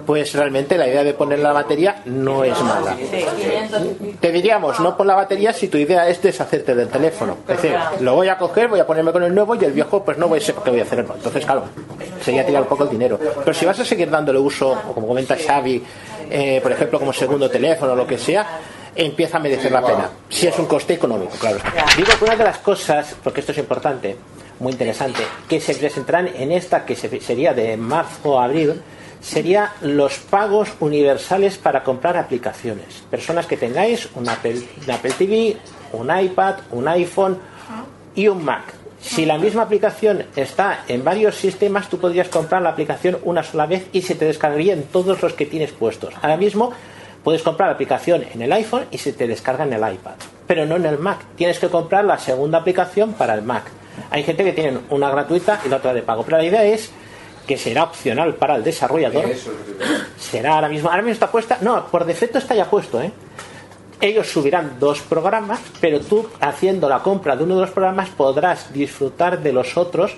pues 0.06 0.34
realmente 0.34 0.78
la 0.78 0.88
idea 0.88 1.04
de 1.04 1.14
poner 1.14 1.40
la 1.40 1.52
batería 1.54 2.02
no 2.06 2.44
es 2.44 2.60
mala. 2.62 2.96
Te 4.20 4.32
diríamos, 4.32 4.80
no 4.80 4.96
pon 4.98 5.08
la 5.08 5.16
batería 5.16 5.54
si 5.54 5.68
tu 5.68 5.78
idea 5.78 6.08
es 6.08 6.22
deshacerte 6.22 6.76
del 6.76 6.88
teléfono. 6.90 7.38
Es 7.48 7.62
decir, 7.62 7.78
lo 8.00 8.16
voy 8.16 8.30
a 8.30 8.38
coger, 8.38 8.68
voy 8.68 8.80
a 8.80 8.88
ponerme 8.88 9.12
con 9.12 9.24
el 9.24 9.34
nuevo 9.34 9.56
y 9.56 9.64
el 9.66 9.72
viejo 9.72 10.04
pues 10.04 10.18
no 10.18 10.28
voy 10.28 10.40
a 10.40 10.42
saber 10.42 10.64
qué 10.64 10.70
voy 10.72 10.80
a 10.80 10.84
hacer. 10.84 11.00
Entonces, 11.00 11.46
claro, 11.46 11.64
sería 12.22 12.46
tirar 12.46 12.62
un 12.64 12.68
poco 12.68 12.84
el 12.84 12.90
dinero. 12.90 13.20
Pero 13.20 13.54
si 13.54 13.66
vas 13.66 13.80
a 13.80 13.86
seguir 13.86 14.10
dándole 14.10 14.40
uso, 14.40 14.78
como 14.94 15.08
comenta 15.08 15.36
Xavi, 15.36 15.84
eh, 16.30 16.60
por 16.62 16.72
ejemplo, 16.72 17.00
como 17.00 17.14
segundo 17.14 17.50
teléfono 17.50 17.94
o 17.94 17.96
lo 17.96 18.08
que 18.08 18.18
sea, 18.18 18.60
empieza 18.96 19.38
a 19.38 19.40
merecer 19.40 19.72
la 19.72 19.82
pena. 19.86 20.10
Si 20.30 20.48
es 20.48 20.58
un 20.60 20.66
coste 20.66 20.94
económico, 20.94 21.34
claro. 21.40 21.58
Digo 21.98 22.10
que 22.18 22.26
una 22.26 22.36
de 22.36 22.44
las 22.44 22.60
cosas, 22.60 23.16
porque 23.24 23.40
esto 23.40 23.52
es 23.52 23.58
importante, 23.58 24.16
muy 24.60 24.72
interesante, 24.72 25.24
que 25.50 25.60
se 25.60 25.74
presentarán 25.76 26.28
en 26.36 26.52
esta, 26.52 26.86
que 26.86 26.96
se- 26.96 27.20
sería 27.20 27.54
de 27.54 27.76
marzo 27.76 28.40
a 28.40 28.46
abril, 28.46 28.82
sería 29.24 29.72
los 29.82 30.18
pagos 30.18 30.74
universales 30.80 31.58
para 31.58 31.84
comprar 31.84 32.18
aplicaciones. 32.18 33.04
Personas 33.10 33.48
que 33.48 33.58
tengáis 33.58 34.10
un 34.16 34.30
Apple, 34.30 34.62
un 34.86 34.92
Apple 34.92 35.14
TV, 35.18 35.58
un 35.94 36.12
iPad, 36.16 36.56
un 36.72 36.88
iPhone 36.90 37.40
y 38.14 38.28
un 38.28 38.44
Mac. 38.44 38.74
Si 39.00 39.26
la 39.26 39.38
misma 39.38 39.64
aplicación 39.64 40.26
está 40.36 40.84
en 40.88 41.04
varios 41.04 41.36
sistemas, 41.36 41.90
tú 41.90 41.98
podrías 41.98 42.30
comprar 42.30 42.62
la 42.62 42.70
aplicación 42.70 43.18
una 43.24 43.44
sola 43.44 43.66
vez 43.66 43.88
y 43.92 44.02
se 44.02 44.16
te 44.16 44.26
descargaría 44.26 44.74
en 44.74 44.84
todos 44.84 45.22
los 45.22 45.34
que 45.34 45.46
tienes 45.46 45.72
puestos. 45.72 46.14
Ahora 46.22 46.38
mismo 46.38 46.72
puedes 47.24 47.44
comprar 47.44 47.70
la 47.70 47.76
aplicación 47.76 48.26
en 48.34 48.42
el 48.42 48.52
iPhone 48.52 48.86
y 48.92 48.98
se 48.98 49.14
te 49.14 49.28
descarga 49.28 49.64
en 49.64 49.74
el 49.74 49.94
iPad, 49.94 50.16
pero 50.48 50.66
no 50.66 50.76
en 50.76 50.86
el 50.86 51.00
Mac. 51.00 51.20
Tienes 51.36 51.60
que 51.60 51.70
comprar 51.70 52.06
la 52.06 52.18
segunda 52.18 52.60
aplicación 52.60 53.14
para 53.14 53.34
el 53.34 53.42
Mac. 53.42 53.64
Hay 54.10 54.24
gente 54.24 54.44
que 54.44 54.54
tiene 54.54 54.80
una 54.90 55.10
gratuita 55.10 55.62
y 55.66 55.70
la 55.70 55.78
otra 55.78 55.94
de 55.94 56.02
pago, 56.02 56.24
pero 56.24 56.38
la 56.38 56.46
idea 56.46 56.64
es 56.64 56.92
que 57.48 57.58
será 57.58 57.84
opcional 57.84 58.36
para 58.36 58.56
el 58.56 58.64
desarrollador. 58.64 59.26
Eso 59.26 59.52
Será 60.18 60.56
ahora 60.56 60.70
mismo, 60.70 60.90
ahora 60.90 61.02
mismo 61.02 61.14
está 61.14 61.30
puesta, 61.32 61.58
no, 61.62 61.86
por 61.88 62.06
defecto 62.06 62.38
está 62.38 62.56
ya 62.56 62.70
puesto, 62.70 63.02
¿eh? 63.02 63.12
Ellos 64.02 64.28
subirán 64.28 64.80
dos 64.80 65.02
programas, 65.02 65.60
pero 65.80 66.02
tú 66.02 66.28
haciendo 66.42 66.90
la 66.90 67.00
compra 67.00 67.36
de 67.36 67.44
uno 67.44 67.56
de 67.56 67.62
los 67.62 67.70
programas 67.72 68.10
podrás 68.10 68.74
disfrutar 68.74 69.42
de 69.42 69.54
los 69.54 69.78
otros 69.78 70.18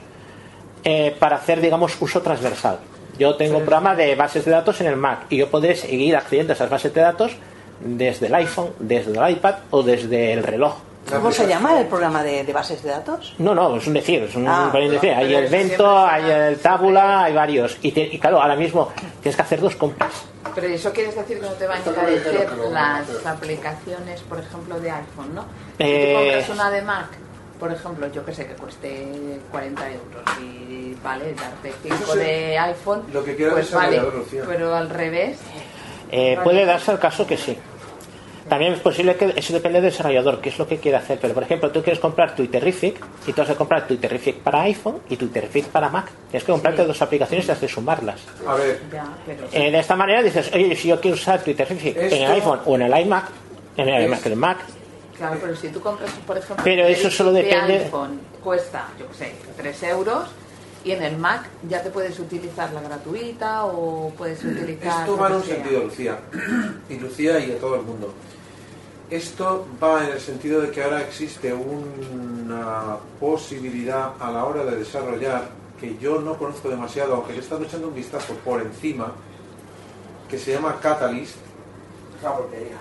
eh, 0.84 1.16
para 1.20 1.36
hacer, 1.36 1.62
digamos, 1.62 1.96
uso 2.00 2.22
transversal. 2.22 2.80
Yo 3.20 3.36
tengo 3.36 3.58
un 3.58 3.66
programa 3.66 3.96
de 3.96 4.16
bases 4.16 4.44
de 4.46 4.52
datos 4.52 4.82
en 4.82 4.88
el 4.88 4.98
Mac 4.98 5.26
y 5.30 5.38
yo 5.38 5.50
podré 5.50 5.76
seguir 5.76 6.16
accediendo 6.16 6.54
a 6.54 6.56
esas 6.56 6.70
bases 6.70 6.94
de 6.94 7.02
datos 7.02 7.32
desde 7.80 8.28
el 8.28 8.36
iPhone, 8.36 8.72
desde 8.80 9.12
el 9.12 9.32
iPad 9.32 9.56
o 9.70 9.84
desde 9.84 10.34
el 10.34 10.44
reloj. 10.44 10.76
¿Cómo 11.10 11.32
se 11.32 11.48
llama 11.48 11.80
el 11.80 11.88
programa 11.88 12.24
de, 12.24 12.44
de 12.44 12.54
bases 12.54 12.82
de 12.82 12.90
datos? 12.90 13.36
No, 13.38 13.54
no, 13.54 13.76
es 13.78 13.86
un 13.88 13.94
decir, 13.94 14.24
es 14.24 14.36
un 14.36 14.48
Ah. 14.48 14.72
un 14.74 14.90
decir. 14.92 15.12
Hay 15.14 15.34
el 15.36 15.48
Vento, 15.50 16.06
hay 16.06 16.30
el 16.30 16.60
Tabula, 16.60 17.24
hay 17.26 17.34
varios. 17.34 17.78
Y, 17.82 17.92
te- 17.92 18.02
y 18.12 18.20
claro, 18.20 18.42
ahora 18.42 18.56
mismo 18.56 18.92
tienes 19.22 19.36
que 19.36 19.42
hacer 19.42 19.62
dos 19.62 19.76
compras. 19.76 20.14
Pero 20.56 20.68
eso 20.68 20.92
quieres 20.94 21.16
decir 21.16 21.40
que 21.40 21.46
no 21.46 21.52
te 21.54 21.68
va 21.68 21.76
a 21.76 21.78
encarecer 21.80 22.48
van 22.50 22.74
las 22.74 23.26
aplicaciones, 23.26 24.22
por 24.22 24.40
ejemplo, 24.40 24.80
de 24.80 24.90
iPhone, 24.92 25.36
¿no? 25.36 25.42
Si 25.78 25.84
Eh, 25.84 26.14
tú 26.14 26.20
compras 26.20 26.50
una 26.50 26.72
de 26.72 26.82
Mac, 26.82 27.08
por 27.60 27.72
ejemplo, 27.72 28.08
yo 28.12 28.26
que 28.26 28.34
sé, 28.34 28.48
que 28.48 28.54
cueste 28.54 29.40
40 29.52 29.84
euros 29.92 30.24
y 30.42 30.96
vale, 31.04 31.34
darte 31.34 31.74
5 31.84 31.96
Eso 32.04 32.14
sí. 32.14 32.20
de 32.20 32.58
iPhone, 32.58 33.04
Lo 33.14 33.24
que 33.24 33.34
pues 33.34 33.72
vale, 33.72 34.02
pero 34.48 34.74
al 34.74 34.90
revés, 34.90 35.38
Eh, 36.12 36.38
puede 36.44 36.66
darse 36.66 36.92
el 36.94 37.00
caso 37.00 37.26
que 37.28 37.36
sí. 37.38 37.58
También 38.50 38.74
es 38.74 38.80
posible 38.80 39.16
que 39.16 39.34
eso 39.36 39.54
depende 39.54 39.82
del 39.82 39.90
desarrollador, 39.92 40.40
qué 40.40 40.50
es 40.50 40.60
lo 40.60 40.68
que 40.68 40.78
quiere 40.78 40.98
hacer. 40.98 41.18
Pero, 41.20 41.34
por 41.34 41.42
ejemplo, 41.44 41.72
tú 41.72 41.82
quieres 41.82 42.00
comprar 42.00 42.36
Twitterific 42.36 42.96
y 43.26 43.34
tú 43.34 43.42
has 43.42 43.48
de 43.48 43.56
comprar 43.56 43.88
Twitterific 43.88 44.36
para 44.38 44.62
iPhone 44.62 45.00
y 45.10 45.18
Twitterific 45.18 45.66
para 45.70 45.90
Mac. 45.90 46.10
Tienes 46.30 46.44
que 46.46 46.52
comprarte 46.52 46.86
dos 46.86 47.02
aplicaciones 47.02 47.48
y 47.48 47.52
has 47.52 47.60
de 47.62 47.68
sumarlas. 47.68 48.22
A 48.48 48.54
ver, 48.54 48.82
ya, 48.94 49.06
pero 49.26 49.48
Eh, 49.52 49.72
de 49.72 49.80
esta 49.80 49.96
manera 49.96 50.22
dices, 50.22 50.52
oye, 50.54 50.76
si 50.76 50.90
yo 50.90 51.02
quiero 51.02 51.16
usar 51.16 51.44
Twitterific 51.44 51.98
en 51.98 52.06
el 52.06 52.14
Esto- 52.14 52.34
iPhone 52.34 52.60
o 52.66 52.76
en 52.76 52.82
el 52.84 53.00
iMac, 53.02 53.26
en 53.78 53.90
el 53.90 54.04
iMac, 54.06 54.26
en 54.28 54.32
el 54.34 54.38
Mac, 54.38 54.58
Claro, 55.18 55.38
pero 55.42 55.56
si 55.56 55.70
tú 55.70 55.80
compras, 55.80 56.12
por 56.28 56.38
ejemplo, 56.38 56.62
Pero 56.64 56.86
el 56.86 56.92
eso 56.94 57.10
solo 57.10 57.32
de 57.32 57.42
depende- 57.44 57.86
iPhone 57.86 58.20
cuesta, 58.44 58.90
yo 59.00 59.08
qué 59.08 59.14
sé, 59.14 59.32
3 59.56 59.84
euros 59.84 60.28
y 60.84 60.92
en 60.92 61.02
el 61.02 61.16
Mac 61.18 61.48
ya 61.70 61.82
te 61.82 61.90
puedes 61.90 62.20
utilizar 62.20 62.72
la 62.74 62.82
gratuita 62.82 63.64
o 63.66 64.12
puedes 64.18 64.44
utilizar. 64.44 65.00
esto 65.00 65.18
va 65.18 65.28
en 65.30 65.34
un 65.36 65.44
sea. 65.44 65.56
sentido, 65.56 65.84
Lucía. 65.86 66.20
Y 66.90 67.00
Lucía 67.00 67.40
y 67.40 67.54
a 67.54 67.58
todo 67.60 67.76
el 67.76 67.82
mundo. 67.84 68.14
Esto 69.10 69.68
va 69.82 70.04
en 70.04 70.14
el 70.14 70.20
sentido 70.20 70.62
de 70.62 70.72
que 70.72 70.84
ahora 70.84 71.02
existe 71.02 71.54
una 71.54 72.98
posibilidad 73.20 74.14
a 74.20 74.32
la 74.32 74.46
hora 74.46 74.66
de 74.66 74.78
desarrollar 74.78 75.50
que 75.80 75.98
yo 75.98 76.20
no 76.22 76.38
conozco 76.38 76.70
demasiado, 76.70 77.16
aunque 77.16 77.34
le 77.34 77.40
he 77.40 77.42
estado 77.42 77.64
echando 77.64 77.90
un 77.90 77.96
vistazo 77.96 78.34
por 78.44 78.62
encima, 78.62 79.12
que 80.30 80.40
se 80.40 80.54
llama 80.54 80.80
Catalyst. 80.82 81.36
Es 81.36 82.24
una 82.24 82.34
porquería. 82.36 82.78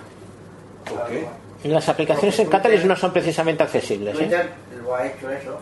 ¿Por 0.89 1.07
qué? 1.07 1.27
las 1.63 1.89
aplicaciones 1.89 2.37
en 2.39 2.47
Catalyst 2.47 2.85
no 2.85 2.95
son 2.95 3.11
precisamente 3.11 3.63
accesibles. 3.63 4.15
¿eh? 4.15 4.17
Twitter 4.17 4.53
lo 4.83 4.95
ha 4.95 5.07
hecho 5.07 5.29
eso 5.31 5.59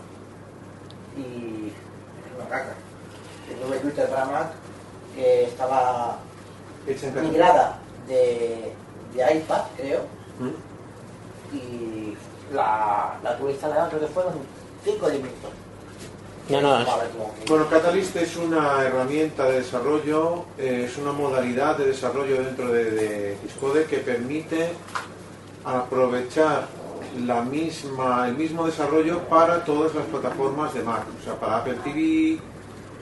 y 1.17 1.67
es 1.67 2.35
una 2.37 2.49
caca. 2.49 2.73
Yo 3.49 3.65
tuve 3.65 3.77
Twitter 3.79 4.09
para 4.09 4.25
Mac 4.25 4.51
que 5.15 5.43
estaba 5.45 6.19
en 6.87 7.29
migrada 7.29 7.79
de, 8.07 8.73
de 9.13 9.35
iPad, 9.37 9.61
creo, 9.77 10.01
¿Mm? 10.39 11.55
y 11.55 12.17
la, 12.53 13.17
la 13.23 13.37
tuve 13.37 13.51
instalada, 13.51 13.87
creo 13.89 14.01
que 14.01 14.07
fueron 14.07 14.33
5 14.83 15.05
o 15.05 15.09
10 15.09 15.21
minutos. 15.21 15.51
No, 16.49 16.59
no, 16.61 16.85
Bueno, 17.47 17.69
Catalyst 17.69 18.15
es 18.17 18.35
una 18.35 18.81
herramienta 18.83 19.45
de 19.45 19.59
desarrollo, 19.61 20.43
eh, 20.57 20.87
es 20.89 20.97
una 20.97 21.13
modalidad 21.13 21.77
de 21.77 21.85
desarrollo 21.85 22.43
dentro 22.43 22.67
de, 22.69 22.91
de 22.91 23.37
Xcode 23.47 23.85
que 23.85 23.97
permite 23.99 24.73
aprovechar 25.63 26.67
la 27.25 27.41
misma, 27.43 28.27
el 28.27 28.35
mismo 28.35 28.65
desarrollo 28.65 29.19
para 29.29 29.63
todas 29.63 29.93
las 29.95 30.05
plataformas 30.05 30.73
de 30.73 30.81
Mac, 30.83 31.03
o 31.19 31.23
sea, 31.23 31.35
para 31.39 31.57
Apple 31.57 31.77
TV, 31.83 32.39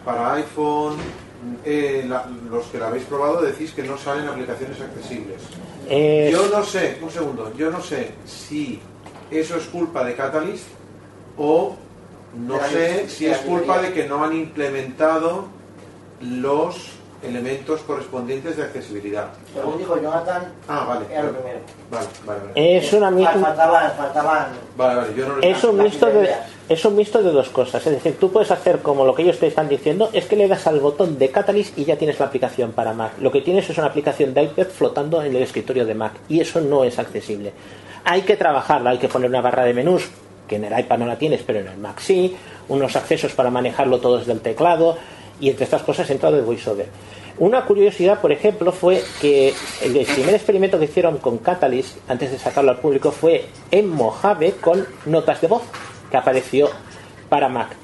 para 0.06 0.34
iPhone. 0.34 0.98
eh, 1.66 2.06
la- 2.08 2.28
los 2.52 2.66
que 2.68 2.78
la 2.78 2.90
habéis 2.90 3.06
probado 3.06 3.42
decís 3.42 3.72
que 3.72 3.82
no 3.82 3.98
salen 3.98 4.28
aplicaciones 4.28 4.80
accesibles. 4.80 5.42
Eh, 5.90 6.30
Yo 6.32 6.48
no 6.50 6.64
sé, 6.64 7.00
un 7.02 7.10
segundo, 7.10 7.54
yo 7.58 7.70
no 7.72 7.82
sé 7.82 8.12
si 8.26 8.80
eso 9.30 9.56
es 9.58 9.64
culpa 9.66 10.04
de 10.04 10.16
Catalyst 10.16 10.66
o 11.38 11.76
no 12.36 12.60
sé 12.70 13.10
si 13.10 13.26
es 13.26 13.38
culpa 13.40 13.82
de 13.82 13.92
que 13.94 14.08
no 14.08 14.24
han 14.24 14.34
implementado 14.34 15.46
los 16.22 16.92
elementos 17.24 17.82
correspondientes 17.82 18.58
de 18.58 18.64
accesibilidad. 18.64 19.28
Según 19.54 19.78
dijo 19.78 19.96
Jonathan, 20.02 20.52
Ah, 20.68 20.86
vale. 20.88 21.06
era 21.12 21.24
lo 21.24 21.32
primero. 21.34 21.60
Vale, 21.92 22.08
vale, 22.26 22.40
vale. 22.54 22.78
Es 22.78 22.94
una 22.94 23.12
mi- 23.12 23.24
Fal- 23.24 23.42
Faltaban, 23.42 23.92
faltaban 23.98 24.48
Vale, 24.76 24.96
vale, 24.96 25.14
yo 25.16 25.28
no 25.28 25.36
lo 25.38 25.42
Es 25.44 25.64
un, 25.64 25.78
mixto 25.78 26.08
de, 26.08 26.30
es 26.70 26.86
un 26.86 26.96
mixto 26.96 27.22
de 27.22 27.32
dos 27.32 27.50
cosas. 27.50 27.86
Es 27.86 27.94
decir, 27.94 28.18
tú 28.20 28.32
puedes 28.32 28.50
hacer 28.52 28.80
como 28.80 29.06
lo 29.06 29.14
que 29.14 29.22
ellos 29.24 29.38
te 29.40 29.48
están 29.48 29.70
diciendo, 29.70 30.10
es 30.14 30.26
que 30.26 30.36
le 30.36 30.48
das 30.48 30.66
al 30.68 30.80
botón 30.80 31.18
de 31.20 31.30
Catalyst 31.30 31.78
y 31.78 31.86
ya 31.86 31.96
tienes 31.98 32.20
la 32.20 32.26
aplicación 32.28 32.72
para 32.72 32.94
Mac. 32.94 33.14
Lo 33.20 33.32
que 33.32 33.42
tienes 33.42 33.70
es 33.70 33.78
una 33.78 33.88
aplicación 33.88 34.34
de 34.34 34.44
iPad 34.44 34.68
flotando 34.68 35.22
en 35.22 35.36
el 35.36 35.44
escritorio 35.44 35.86
de 35.86 35.94
Mac 35.94 36.14
y 36.30 36.40
eso 36.40 36.60
no 36.62 36.84
es 36.84 36.98
accesible. 36.98 37.54
Hay 38.04 38.24
que 38.24 38.36
trabajarla, 38.36 38.90
hay 38.92 38.98
que 38.98 39.08
poner 39.10 39.30
una 39.30 39.42
barra 39.42 39.64
de 39.64 39.74
menús, 39.76 40.10
que 40.48 40.56
en 40.56 40.66
el 40.66 40.80
iPad 40.80 40.98
no 40.98 41.06
la 41.06 41.18
tienes, 41.18 41.44
pero 41.46 41.60
en 41.60 41.68
el 41.68 41.78
Mac 41.78 42.00
sí, 42.00 42.36
unos 42.68 42.96
accesos 42.96 43.34
para 43.34 43.52
manejarlo 43.52 44.00
todo 44.00 44.18
desde 44.18 44.32
el 44.34 44.42
teclado 44.42 44.98
y 45.42 45.50
entre 45.50 45.66
estas 45.66 45.84
cosas 45.84 46.10
entra 46.10 46.32
de 46.32 46.42
VoiceOver. 46.42 46.88
Una 47.40 47.66
curiosidad, 47.66 48.22
por 48.22 48.32
ejemplo, 48.32 48.72
fue 48.72 49.04
que 49.20 49.54
el 49.84 50.06
primer 50.06 50.36
experimento 50.36 50.80
que 50.80 50.86
hicieron 50.86 51.18
con 51.18 51.40
Catalyst, 51.40 51.98
antes 52.08 52.32
de 52.32 52.38
sacarlo 52.38 52.72
al 52.72 52.80
público, 52.80 53.12
fue 53.12 53.46
en 53.72 53.90
Mojave 53.90 54.54
con 54.62 54.86
notas 55.06 55.42
de 55.42 55.48
voz, 55.48 55.64
que 56.10 56.18
apareció 56.18 56.70
para 57.28 57.50
Mac. 57.50 57.76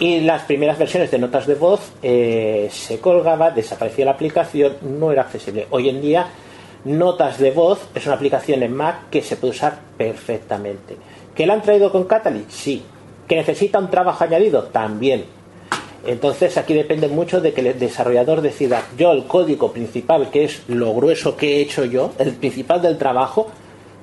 Y 0.00 0.20
las 0.20 0.42
primeras 0.42 0.78
versiones 0.78 1.10
de 1.10 1.18
notas 1.18 1.46
de 1.46 1.54
voz 1.54 1.92
eh, 2.02 2.68
se 2.70 2.98
colgaba, 2.98 3.50
desaparecía 3.50 4.04
la 4.04 4.10
aplicación, 4.10 4.76
no 4.82 5.12
era 5.12 5.22
accesible. 5.22 5.66
Hoy 5.70 5.88
en 5.88 6.02
día, 6.02 6.26
Notas 6.86 7.38
de 7.38 7.50
voz 7.50 7.88
es 7.96 8.06
una 8.06 8.14
aplicación 8.14 8.62
en 8.62 8.72
Mac 8.72 9.10
que 9.10 9.20
se 9.20 9.36
puede 9.36 9.54
usar 9.54 9.80
perfectamente. 9.98 10.96
¿Que 11.34 11.44
la 11.44 11.54
han 11.54 11.62
traído 11.62 11.90
con 11.90 12.04
Catalyst? 12.04 12.48
Sí. 12.48 12.84
¿Que 13.26 13.34
necesita 13.34 13.80
un 13.80 13.90
trabajo 13.90 14.22
añadido? 14.22 14.62
También. 14.66 15.24
Entonces 16.06 16.56
aquí 16.56 16.74
depende 16.74 17.08
mucho 17.08 17.40
de 17.40 17.52
que 17.52 17.60
el 17.68 17.78
desarrollador 17.78 18.40
decida, 18.40 18.82
yo 18.96 19.12
el 19.12 19.24
código 19.26 19.72
principal, 19.72 20.30
que 20.30 20.44
es 20.44 20.62
lo 20.68 20.94
grueso 20.94 21.36
que 21.36 21.56
he 21.56 21.60
hecho 21.60 21.84
yo, 21.84 22.12
el 22.18 22.32
principal 22.32 22.80
del 22.82 22.98
trabajo, 22.98 23.48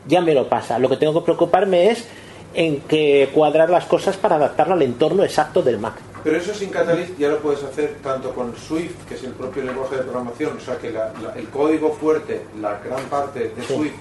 ya 0.08 0.22
me 0.22 0.34
lo 0.34 0.50
pasa. 0.50 0.80
Lo 0.80 0.90
que 0.90 0.98
tengo 0.98 1.14
que 1.14 1.26
preocuparme 1.26 1.90
es 1.92 2.06
en 2.54 2.82
que 2.82 3.30
cuadrar 3.34 3.70
las 3.70 3.86
cosas 3.86 4.18
para 4.18 4.36
adaptarlo 4.36 4.74
al 4.76 4.82
entorno 4.82 5.24
exacto 5.24 5.62
del 5.62 5.80
Mac. 5.80 5.96
Pero 6.24 6.38
eso 6.38 6.54
sin 6.54 6.70
Catalyst 6.70 7.18
ya 7.18 7.30
lo 7.30 7.40
puedes 7.40 7.64
hacer 7.64 7.96
tanto 8.04 8.32
con 8.32 8.56
Swift, 8.56 9.06
que 9.08 9.16
es 9.16 9.24
el 9.24 9.32
propio 9.32 9.64
lenguaje 9.64 9.96
de 9.98 10.04
programación, 10.04 10.58
o 10.58 10.60
sea 10.60 10.78
que 10.78 10.92
la- 10.92 11.12
la- 11.22 11.34
el 11.36 11.48
código 11.50 11.92
fuerte, 11.94 12.42
la 12.62 12.80
gran 12.80 13.04
parte 13.06 13.40
de 13.56 13.62
Sí. 13.68 13.74
Swift, 13.76 13.94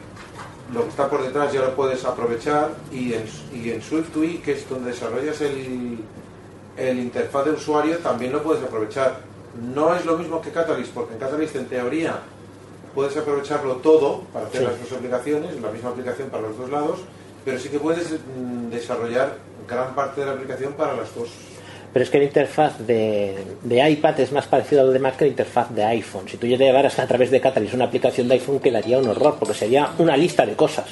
lo 0.72 0.82
que 0.84 0.88
está 0.90 1.08
por 1.08 1.22
detrás 1.24 1.52
ya 1.52 1.60
lo 1.60 1.74
puedes 1.74 2.04
aprovechar 2.04 2.70
y 2.92 3.14
en, 3.14 3.24
y 3.54 3.70
en 3.70 3.82
SwiftUI, 3.82 4.38
que 4.38 4.52
es 4.52 4.68
donde 4.68 4.90
desarrollas 4.90 5.40
el, 5.40 5.98
el 6.76 6.98
interfaz 6.98 7.44
de 7.44 7.50
usuario, 7.52 7.98
también 7.98 8.32
lo 8.32 8.42
puedes 8.42 8.62
aprovechar. 8.62 9.16
No 9.74 9.94
es 9.94 10.04
lo 10.06 10.16
mismo 10.16 10.40
que 10.40 10.50
Catalyst, 10.50 10.92
porque 10.92 11.14
en 11.14 11.20
Catalyst 11.20 11.56
en 11.56 11.66
teoría 11.66 12.20
puedes 12.94 13.16
aprovecharlo 13.16 13.76
todo 13.76 14.20
para 14.32 14.46
hacer 14.46 14.60
Sí. 14.62 14.66
las 14.66 14.80
dos 14.80 14.92
aplicaciones, 14.92 15.60
la 15.60 15.70
misma 15.70 15.90
aplicación 15.90 16.28
para 16.30 16.42
los 16.48 16.56
dos 16.58 16.70
lados, 16.70 16.98
pero 17.44 17.58
sí 17.58 17.68
que 17.68 17.78
puedes 17.78 18.10
mm, 18.12 18.70
desarrollar 18.70 19.36
gran 19.68 19.94
parte 19.94 20.20
de 20.20 20.26
la 20.26 20.32
aplicación 20.32 20.72
para 20.74 20.94
las 20.94 21.14
dos. 21.14 21.28
Pero 21.92 22.02
es 22.04 22.10
que 22.10 22.18
la 22.18 22.24
interfaz 22.24 22.78
de, 22.78 23.36
de 23.62 23.90
iPad 23.90 24.18
es 24.20 24.32
más 24.32 24.46
parecido 24.46 24.80
a 24.80 24.84
lo 24.84 24.92
de 24.92 24.98
Mac 24.98 25.16
que 25.16 25.24
la 25.26 25.30
interfaz 25.30 25.70
de 25.74 25.84
iPhone. 25.84 26.26
Si 26.26 26.38
tú 26.38 26.46
llevaras 26.46 26.98
a 26.98 27.06
través 27.06 27.30
de 27.30 27.38
Catalyst 27.40 27.74
una 27.74 27.84
aplicación 27.84 28.28
de 28.28 28.34
iPhone, 28.34 28.60
quedaría 28.60 28.96
un 28.98 29.08
horror, 29.08 29.36
porque 29.38 29.52
sería 29.54 29.90
una 29.98 30.16
lista 30.16 30.46
de 30.46 30.54
cosas. 30.54 30.86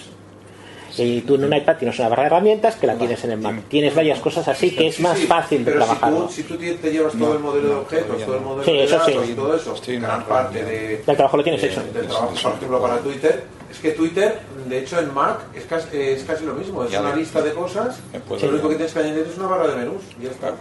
Y 0.99 1.21
tú 1.23 1.37
en 1.37 1.45
un 1.45 1.53
iPad 1.55 1.77
tienes 1.77 1.99
una 1.99 2.09
barra 2.09 2.23
de 2.25 2.27
herramientas 2.29 2.77
que 2.77 2.87
la 2.87 2.95
tienes 2.97 3.23
en 3.25 3.31
el 3.33 3.39
Mac. 3.39 3.63
Tienes 3.69 3.95
varias 3.95 4.19
cosas 4.21 4.47
así 4.49 4.75
que 4.75 4.89
es 4.89 5.01
más 5.01 5.19
fácil 5.21 5.65
de 5.65 5.73
pero 5.73 5.85
trabajarlo. 5.85 6.29
Si 6.29 6.43
tú, 6.43 6.55
si 6.59 6.73
tú 6.73 6.77
te 6.83 6.91
llevas 6.93 7.13
todo 7.15 7.33
el 7.35 7.39
modelo 7.41 7.69
de 7.69 7.75
objetos, 7.77 8.25
todo 8.25 8.37
el 8.37 8.41
modelo 8.43 8.65
Sí, 8.65 8.73
de 8.77 8.87
sí. 8.87 8.93
datos 8.93 9.29
y 9.29 9.33
todo 9.35 9.55
eso, 9.57 9.75
gran 9.87 10.25
parte 10.25 10.65
de, 10.65 10.95
El 10.97 11.05
trabajo 11.17 11.37
lo 11.37 11.43
tienes 11.43 11.63
hecho. 11.63 11.83
del 11.93 12.07
trabajo, 12.07 12.35
por 12.43 12.53
ejemplo, 12.55 12.81
para 12.83 12.99
Twitter, 12.99 13.45
es 13.71 13.79
que 13.79 13.91
Twitter, 13.93 14.39
de 14.69 14.79
hecho, 14.81 14.99
en 14.99 15.15
Mac 15.15 15.39
es 15.55 15.65
casi, 15.65 15.89
es 15.97 16.25
casi 16.25 16.45
lo 16.45 16.55
mismo. 16.55 16.85
Es 16.85 16.99
una 16.99 17.15
lista 17.15 17.41
de 17.41 17.53
cosas, 17.53 18.01
lo 18.29 18.49
único 18.49 18.69
que 18.69 18.75
tienes 18.77 18.93
que 18.93 18.99
añadir 18.99 19.27
es 19.31 19.39
una 19.39 19.47
barra 19.47 19.69
de 19.69 19.77
menús. 19.77 20.03
y 20.21 20.25
Ya 20.25 20.31
está. 20.31 20.55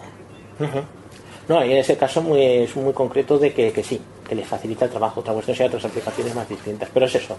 No, 1.47 1.65
y 1.65 1.71
en 1.71 1.77
ese 1.79 1.97
caso 1.97 2.21
muy, 2.21 2.41
es 2.43 2.75
muy 2.75 2.93
concreto 2.93 3.39
de 3.39 3.53
que, 3.53 3.71
que 3.71 3.83
sí, 3.83 3.99
que 4.27 4.35
les 4.35 4.47
facilita 4.47 4.85
el 4.85 4.91
trabajo. 4.91 5.21
Otra 5.21 5.33
cuestión 5.33 5.57
sería 5.57 5.69
otras 5.69 5.85
aplicaciones 5.85 6.35
más 6.35 6.47
distintas. 6.47 6.89
Pero 6.93 7.07
es 7.07 7.15
eso. 7.15 7.35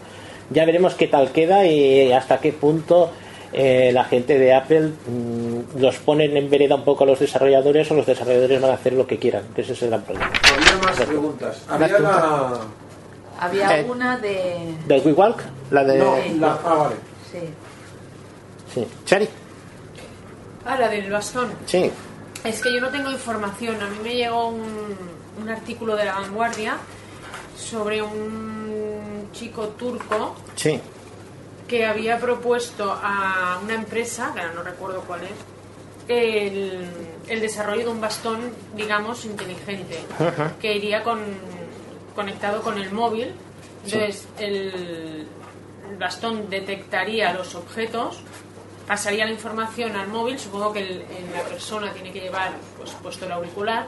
Ya 0.51 0.65
veremos 0.65 0.95
qué 0.95 1.07
tal 1.07 1.31
queda 1.33 1.65
y 1.65 2.13
hasta 2.13 2.39
qué 2.39 2.53
punto 2.53 3.11
eh, 3.53 3.91
la 3.93 4.05
gente 4.05 4.39
de 4.39 4.53
Apple 4.55 4.91
mm, 5.07 5.79
los 5.81 5.97
ponen 5.99 6.37
en 6.37 6.51
vereda 6.51 6.75
un 6.77 6.85
poco 6.85 7.05
a 7.05 7.07
los 7.07 7.19
desarrolladores 7.21 7.91
o 7.91 7.95
los 7.95 8.07
desarrolladores 8.07 8.61
van 8.61 8.71
a 8.71 8.75
hacer 8.75 8.93
lo 8.95 9.07
que 9.07 9.19
quieran, 9.19 9.45
que 9.55 9.63
ese 9.63 9.73
es 9.73 9.83
el 9.83 9.91
gran 9.91 10.03
problema. 10.03 10.31
Había 10.57 10.83
más 10.83 11.01
preguntas. 11.01 11.63
Había 11.69 11.99
la... 11.99 12.61
Había 13.41 13.79
Eh, 13.81 13.87
una 13.89 14.19
de... 14.19 14.75
¿Del 14.87 15.01
WeWalk? 15.07 15.43
La 15.71 15.85
de... 15.85 15.99
No, 15.99 16.17
la... 16.39 16.59
Ah, 16.65 16.75
vale. 16.75 16.97
Sí. 17.31 17.39
Sí. 18.75 18.87
Chari. 19.07 19.29
Ah, 20.67 20.77
la 20.79 20.89
del 20.89 21.11
bastón. 21.11 21.49
Sí. 21.67 21.91
Es 22.45 22.61
que 22.61 22.73
yo 22.75 22.81
no 22.81 22.89
tengo 22.89 23.11
información. 23.11 23.77
A 23.83 23.89
mí 23.89 23.97
me 24.05 24.15
llegó 24.15 24.49
un, 24.49 24.63
un 25.41 25.49
artículo 25.49 25.97
de 25.97 26.05
La 26.05 26.15
Vanguardia 26.15 26.77
sobre 27.57 28.03
un 28.03 28.60
chico 29.33 29.69
turco 29.69 30.35
Sí. 30.57 30.81
que 31.69 31.87
había 31.87 32.19
propuesto 32.19 32.93
a 33.03 33.61
una 33.63 33.75
empresa, 33.75 34.33
que 34.35 34.41
ahora 34.41 34.53
no 34.55 34.63
recuerdo 34.63 35.03
cuál 35.03 35.23
es, 35.25 35.31
el, 36.09 36.87
el 37.29 37.41
desarrollo 37.41 37.85
de 37.85 37.89
un 37.91 38.01
bastón, 38.01 38.41
digamos, 38.75 39.25
inteligente, 39.25 40.01
que 40.61 40.75
iría 40.75 41.03
con, 41.05 41.21
conectado 42.17 42.63
con 42.63 42.79
el 42.79 42.91
móvil. 42.93 43.33
Sí. 43.87 43.93
Entonces, 43.95 44.27
el, 44.39 45.27
el 45.89 45.97
bastón 45.99 46.51
detectaría 46.51 47.33
los 47.33 47.55
objetos, 47.55 48.21
pasaría 48.89 49.25
la 49.25 49.31
información 49.31 49.95
al 49.97 50.09
móvil, 50.09 50.39
supongo 50.39 50.73
que 50.73 50.81
el- 50.81 50.91
el- 51.03 51.33
la 51.33 51.43
persona 51.43 51.93
tiene 51.93 52.13
que 52.13 52.21
llevar 52.21 52.53
pues, 52.77 52.91
puesto 53.03 53.27
el 53.27 53.33
auricular, 53.33 53.87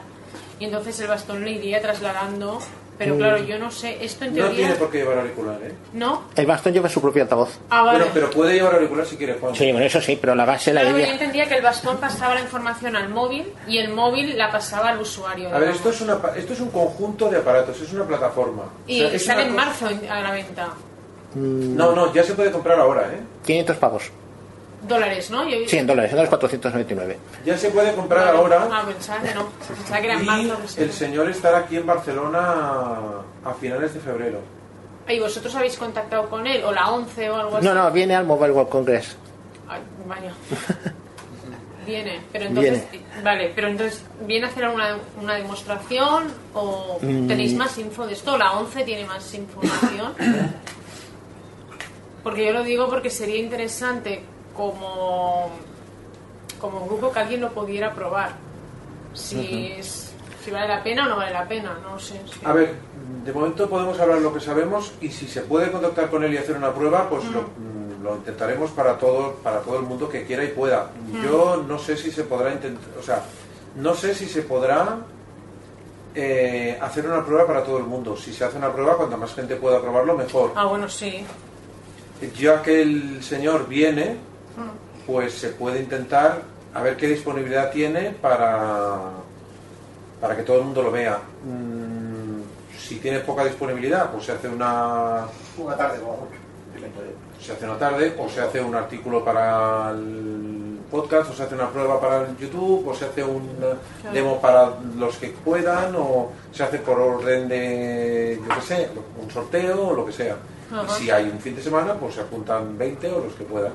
y 0.59 0.65
entonces 0.65 0.97
el 1.01 1.07
bastón 1.09 1.43
le 1.43 1.51
iría 1.51 1.81
trasladando. 1.81 2.59
Pero 2.97 3.15
Mm. 3.15 3.17
claro, 3.17 3.37
yo 3.43 3.57
no 3.59 3.71
sé, 3.71 3.97
esto 4.05 4.23
en 4.25 4.31
No 4.31 4.35
teoría... 4.43 4.55
tiene 4.57 4.73
por 4.75 4.89
qué 4.91 4.99
llevar 4.99 5.17
auricular, 5.17 5.59
¿eh? 5.63 5.73
¿No? 5.93 6.25
El 6.35 6.45
bastón 6.45 6.73
lleva 6.73 6.87
su 6.89 7.01
propio 7.01 7.23
altavoz. 7.23 7.57
Ah, 7.69 7.81
vale. 7.81 7.97
Bueno, 7.99 8.11
pero 8.13 8.29
puede 8.29 8.53
llevar 8.53 8.75
auricular 8.75 9.05
si 9.05 9.17
quiere, 9.17 9.33
Juan. 9.33 9.55
Sí, 9.55 9.71
bueno, 9.71 9.85
eso 9.87 9.99
sí, 9.99 10.17
pero 10.21 10.35
la 10.35 10.45
base, 10.45 10.71
la 10.73 10.81
Claro, 10.81 10.97
yo 10.97 11.03
idea... 11.03 11.13
entendía 11.13 11.45
que 11.47 11.55
el 11.55 11.63
bastón 11.63 11.97
pasaba 11.97 12.35
la 12.35 12.41
información 12.41 12.95
al 12.95 13.09
móvil 13.09 13.51
y 13.67 13.77
el 13.79 13.89
móvil 13.93 14.37
la 14.37 14.51
pasaba 14.51 14.89
al 14.89 15.01
usuario. 15.01 15.53
A 15.53 15.57
ver, 15.59 15.69
esto 15.69 15.89
es, 15.89 16.01
una, 16.01 16.21
pa- 16.21 16.35
esto 16.37 16.53
es 16.53 16.59
un 16.59 16.69
conjunto 16.69 17.29
de 17.29 17.37
aparatos, 17.37 17.81
es 17.81 17.91
una 17.93 18.05
plataforma. 18.05 18.63
Y 18.87 19.03
O 19.03 19.07
sea, 19.07 19.15
es 19.15 19.25
sale 19.25 19.41
una 19.43 19.49
en 19.49 19.55
cosa- 19.55 19.65
marzo 19.89 20.11
a 20.11 20.19
la 20.21 20.31
venta. 20.31 20.67
No, 21.35 21.95
no, 21.95 22.13
ya 22.13 22.23
se 22.23 22.35
puede 22.35 22.51
comprar 22.51 22.79
ahora, 22.79 23.09
¿eh? 23.11 23.19
500 23.45 23.77
pavos. 23.77 24.11
Dólares, 24.87 25.29
¿no? 25.31 25.47
Yo- 25.47 25.67
Sí, 25.67 25.77
en 25.77 25.87
dólares, 25.87 26.11
en 26.11 26.17
dólares 26.17 26.29
499. 26.29 27.17
Ya 27.45 27.57
se 27.57 27.69
puede 27.69 27.93
comprar 27.93 28.25
Vale. 28.25 28.37
ahora. 28.37 28.67
Ah, 28.71 28.83
pensaba 28.85 29.21
que 29.21 29.33
no. 29.33 29.47
Pensaba 29.67 30.01
que 30.01 30.07
era 30.07 30.19
en 30.19 30.25
marzo. 30.25 30.57
el 30.77 30.91
señor 30.91 31.29
estará 31.29 31.59
aquí 31.59 31.77
en 31.77 31.85
Barcelona 31.85 32.41
a 33.45 33.53
finales 33.59 33.93
de 33.93 33.99
febrero. 34.01 34.39
¿Y 35.07 35.19
vosotros 35.19 35.53
habéis 35.55 35.77
contactado 35.77 36.29
con 36.29 36.45
él? 36.47 36.63
¿O 36.63 36.71
la 36.71 36.89
11 36.91 37.29
o 37.29 37.35
algo 37.35 37.57
así? 37.57 37.65
No, 37.65 37.73
no, 37.73 37.91
viene 37.91 38.15
al 38.15 38.25
Mobile 38.25 38.51
World 38.51 38.69
Congress. 38.69 39.15
Ay, 39.67 39.81
vaya. 40.07 40.33
Viene, 41.85 42.21
pero 42.31 42.45
entonces... 42.45 42.81
Vale, 43.25 43.51
pero 43.53 43.67
entonces, 43.67 44.05
¿viene 44.25 44.45
a 44.45 44.49
hacer 44.49 44.69
una, 44.69 44.97
una 45.21 45.33
demostración 45.35 46.27
o 46.53 46.97
Mm. 47.01 47.27
tenéis 47.27 47.53
más 47.55 47.77
info 47.77 48.07
de 48.07 48.13
esto? 48.13 48.37
¿La 48.37 48.53
11 48.53 48.83
tiene 48.85 49.03
más 49.05 49.33
información? 49.33 50.13
Porque 52.23 52.45
yo 52.45 52.53
lo 52.53 52.63
digo 52.63 52.87
porque 52.89 53.09
sería 53.09 53.37
interesante 53.37 54.23
como, 54.55 55.49
como 56.59 56.85
grupo 56.85 57.11
que 57.11 57.19
alguien 57.19 57.41
lo 57.41 57.51
pudiera 57.51 57.93
probar. 57.93 58.31
Si, 59.13 59.73
es, 59.77 60.13
si 60.43 60.51
vale 60.51 60.67
la 60.67 60.83
pena 60.83 61.05
o 61.05 61.09
no 61.09 61.17
vale 61.17 61.33
la 61.33 61.47
pena, 61.47 61.77
no 61.83 61.99
sé. 61.99 62.19
sí. 62.25 62.39
A 62.43 62.53
ver, 62.53 62.75
de 63.23 63.31
momento 63.31 63.69
podemos 63.69 63.99
hablar 63.99 64.19
lo 64.19 64.33
que 64.33 64.39
sabemos 64.39 64.93
y 65.01 65.09
si 65.09 65.27
se 65.27 65.41
puede 65.41 65.71
contactar 65.71 66.09
con 66.09 66.23
él 66.23 66.33
y 66.33 66.37
hacer 66.37 66.57
una 66.57 66.73
prueba, 66.73 67.09
pues 67.09 67.25
lo, 67.25 67.41
mm, 67.41 68.03
lo 68.03 68.15
intentaremos 68.15 68.71
para 68.71 68.97
todo, 68.97 69.35
para 69.35 69.59
todo 69.59 69.77
el 69.77 69.83
mundo 69.83 70.09
que 70.09 70.25
quiera 70.25 70.43
y 70.43 70.49
pueda. 70.49 70.91
Yo 71.23 71.63
no 71.67 71.77
sé 71.77 71.95
si 71.95 72.11
se 72.11 72.23
podrá 72.23 72.51
intentar, 72.51 72.99
o 72.99 73.03
sea, 73.03 73.23
no 73.75 73.93
sé 73.93 74.13
si 74.13 74.27
se 74.27 74.41
podrá 74.41 74.97
eh, 76.15 76.77
hacer 76.81 77.07
una 77.07 77.25
prueba 77.25 77.47
para 77.47 77.63
todo 77.63 77.77
el 77.77 77.85
mundo. 77.85 78.15
Si 78.17 78.33
se 78.33 78.43
hace 78.43 78.57
una 78.57 78.71
prueba, 78.71 78.97
cuanta 78.97 79.17
más 79.17 79.33
gente 79.33 79.55
pueda 79.55 79.81
probarlo, 79.81 80.15
mejor. 80.15 80.51
Ah, 80.55 80.65
bueno, 80.65 80.87
sí. 80.89 81.25
Ya 82.37 82.61
que 82.61 82.81
el 82.81 83.23
señor 83.23 83.67
viene, 83.67 84.17
pues 85.05 85.33
se 85.33 85.49
puede 85.49 85.79
intentar 85.79 86.41
a 86.73 86.81
ver 86.81 86.97
qué 86.97 87.07
disponibilidad 87.07 87.71
tiene 87.71 88.11
para, 88.11 88.99
para 90.19 90.35
que 90.35 90.43
todo 90.43 90.59
el 90.59 90.63
mundo 90.65 90.81
lo 90.83 90.91
vea. 90.91 91.19
Mm, 91.43 92.41
si 92.77 92.99
tiene 92.99 93.19
poca 93.19 93.45
disponibilidad, 93.45 94.11
pues 94.11 94.25
se 94.25 94.31
hace 94.33 94.47
una... 94.47 95.25
Una 95.57 95.75
tarde 95.77 95.99
se 97.39 97.51
hace 97.51 97.65
una 97.65 97.77
tarde, 97.77 98.15
o 98.17 98.29
se 98.29 98.39
hace 98.41 98.61
un 98.61 98.73
artículo 98.73 99.23
para 99.23 99.91
el 99.91 100.79
podcast, 100.89 101.29
o 101.31 101.33
se 101.33 101.43
hace 101.43 101.55
una 101.55 101.69
prueba 101.69 101.99
para 101.99 102.25
el 102.25 102.37
YouTube, 102.37 102.87
o 102.87 102.93
se 102.95 103.05
hace 103.05 103.23
un 103.23 103.47
Claro. 103.57 103.77
demo 104.13 104.39
para 104.41 104.69
los 104.97 105.17
que 105.17 105.27
puedan, 105.29 105.93
o 105.97 106.31
se 106.53 106.63
hace 106.63 106.79
por 106.79 106.99
orden 106.99 107.49
de, 107.49 108.39
yo 108.41 108.55
qué 108.55 108.61
sé, 108.61 108.89
un 109.21 109.29
sorteo 109.29 109.89
o 109.89 109.93
lo 109.93 110.05
que 110.05 110.13
sea. 110.13 110.37
Ajá. 110.71 110.85
Y 110.99 111.03
si 111.03 111.11
hay 111.11 111.25
un 111.25 111.39
fin 111.39 111.55
de 111.55 111.61
semana, 111.61 111.95
pues 111.95 112.15
se 112.15 112.21
apuntan 112.21 112.77
20 112.77 113.11
o 113.11 113.19
los 113.25 113.33
que 113.33 113.43
puedan. 113.43 113.73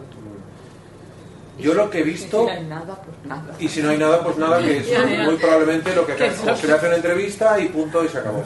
Yo 1.58 1.74
lo 1.74 1.90
que 1.90 2.00
he 2.00 2.02
visto... 2.02 2.46
Si 2.46 2.46
no 2.46 2.50
hay 2.50 2.64
nada, 2.64 3.02
pues 3.02 3.16
nada. 3.26 3.54
Y 3.58 3.68
si 3.68 3.82
no 3.82 3.90
hay 3.90 3.98
nada, 3.98 4.22
pues 4.22 4.36
nada, 4.38 4.58
que 4.58 4.78
es 4.78 5.26
muy 5.26 5.36
probablemente 5.36 5.94
lo 5.94 6.06
que 6.06 6.16
se 6.16 6.66
le 6.66 6.72
hace 6.72 6.86
una 6.86 6.96
entrevista 6.96 7.58
y 7.58 7.68
punto 7.68 8.04
y 8.04 8.08
se 8.08 8.18
acabó. 8.18 8.44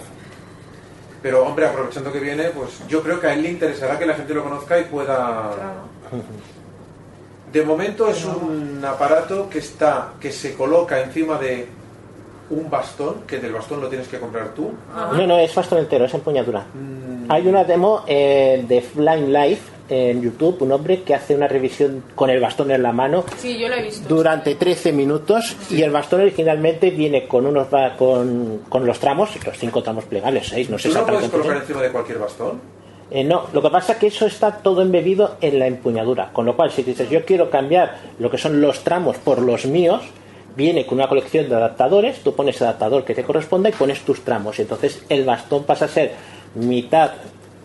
Pero 1.22 1.44
hombre, 1.44 1.66
aprovechando 1.66 2.12
que 2.12 2.18
viene, 2.18 2.44
pues 2.44 2.80
yo 2.88 3.02
creo 3.02 3.20
que 3.20 3.28
a 3.28 3.34
él 3.34 3.42
le 3.42 3.50
interesará 3.50 3.98
que 3.98 4.06
la 4.06 4.14
gente 4.14 4.34
lo 4.34 4.42
conozca 4.42 4.78
y 4.78 4.84
pueda... 4.84 5.50
De 7.52 7.62
momento 7.64 8.08
es 8.08 8.24
un 8.24 8.82
aparato 8.84 9.48
que 9.48 9.58
está, 9.58 10.14
que 10.18 10.32
se 10.32 10.54
coloca 10.54 11.00
encima 11.02 11.38
de 11.38 11.68
un 12.50 12.68
bastón, 12.70 13.22
que 13.26 13.38
del 13.38 13.52
bastón 13.52 13.80
lo 13.80 13.88
tienes 13.88 14.08
que 14.08 14.18
comprar 14.18 14.54
tú. 14.54 14.72
No, 14.94 15.26
no, 15.26 15.38
es 15.38 15.54
bastón 15.54 15.78
entero, 15.78 16.06
es 16.06 16.14
empuñadura. 16.14 16.64
Hay 17.28 17.46
una 17.46 17.64
demo 17.64 18.04
eh, 18.06 18.64
de 18.66 18.80
Flying 18.80 19.32
Life 19.32 19.71
en 19.88 20.22
YouTube, 20.22 20.62
un 20.62 20.72
hombre 20.72 21.02
que 21.02 21.14
hace 21.14 21.34
una 21.34 21.48
revisión 21.48 22.04
con 22.14 22.30
el 22.30 22.40
bastón 22.40 22.70
en 22.70 22.82
la 22.82 22.92
mano 22.92 23.24
Sí, 23.36 23.58
yo 23.58 23.68
lo 23.68 23.74
he 23.74 23.82
visto. 23.82 24.08
durante 24.08 24.54
13 24.54 24.92
minutos 24.92 25.56
y 25.70 25.82
el 25.82 25.90
bastón 25.90 26.20
originalmente 26.22 26.90
viene 26.90 27.26
con 27.26 27.46
unos 27.46 27.68
con, 27.98 28.60
con 28.68 28.86
los 28.86 28.98
tramos, 28.98 29.30
los 29.44 29.58
cinco 29.58 29.82
tramos 29.82 30.04
plegables, 30.04 30.48
seis, 30.48 30.70
no 30.70 30.78
sé 30.78 30.88
¿Tú 30.88 30.94
lo 30.94 31.06
puedes 31.06 31.30
colocar 31.30 31.56
encima 31.56 31.82
de 31.82 31.90
cualquier 31.90 32.18
bastón? 32.18 32.60
Eh, 33.10 33.24
no, 33.24 33.46
lo 33.52 33.60
que 33.60 33.68
pasa 33.68 33.92
es 33.92 33.98
que 33.98 34.06
eso 34.06 34.24
está 34.24 34.58
todo 34.58 34.80
embebido 34.80 35.36
en 35.42 35.58
la 35.58 35.66
empuñadura, 35.66 36.32
con 36.32 36.46
lo 36.46 36.56
cual 36.56 36.70
si 36.70 36.82
dices 36.82 37.10
yo 37.10 37.24
quiero 37.26 37.50
cambiar 37.50 37.98
lo 38.18 38.30
que 38.30 38.38
son 38.38 38.60
los 38.62 38.84
tramos 38.84 39.18
por 39.18 39.42
los 39.42 39.66
míos, 39.66 40.02
viene 40.56 40.86
con 40.86 40.96
una 40.98 41.08
colección 41.08 41.46
de 41.48 41.54
adaptadores, 41.54 42.20
tú 42.20 42.34
pones 42.34 42.58
el 42.60 42.68
adaptador 42.68 43.04
que 43.04 43.14
te 43.14 43.22
corresponda 43.22 43.68
y 43.68 43.72
pones 43.72 44.00
tus 44.00 44.22
tramos, 44.22 44.58
y 44.58 44.62
entonces 44.62 45.04
el 45.10 45.24
bastón 45.24 45.64
pasa 45.64 45.84
a 45.84 45.88
ser 45.88 46.12
mitad 46.54 47.10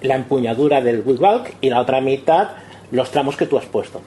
la 0.01 0.15
empuñadura 0.15 0.81
del 0.81 1.01
bulk 1.01 1.55
y 1.61 1.69
la 1.69 1.81
otra 1.81 2.01
mitad 2.01 2.49
los 2.91 3.11
tramos 3.11 3.35
que 3.35 3.45
tú 3.45 3.57
has 3.57 3.65
puesto. 3.65 4.01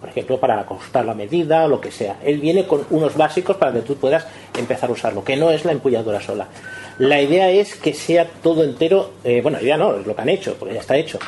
Por 0.00 0.10
ejemplo, 0.10 0.38
para 0.38 0.60
ajustar 0.60 1.04
la 1.04 1.14
medida 1.14 1.64
o 1.64 1.68
lo 1.68 1.80
que 1.80 1.90
sea. 1.90 2.16
Él 2.24 2.38
viene 2.38 2.66
con 2.66 2.86
unos 2.90 3.16
básicos 3.16 3.56
para 3.56 3.72
que 3.72 3.80
tú 3.80 3.96
puedas 3.96 4.26
empezar 4.56 4.90
a 4.90 4.92
usarlo, 4.92 5.24
que 5.24 5.36
no 5.36 5.50
es 5.50 5.64
la 5.64 5.72
empuñadura 5.72 6.20
sola. 6.20 6.46
La 6.98 7.20
idea 7.20 7.50
es 7.50 7.74
que 7.74 7.92
sea 7.92 8.26
todo 8.42 8.64
entero, 8.64 9.10
eh, 9.24 9.40
bueno, 9.42 9.58
la 9.58 9.64
idea 9.64 9.76
no, 9.76 9.96
es 9.96 10.06
lo 10.06 10.14
que 10.14 10.22
han 10.22 10.28
hecho, 10.28 10.56
porque 10.58 10.74
ya 10.74 10.80
está 10.80 10.96
hecho. 10.96 11.18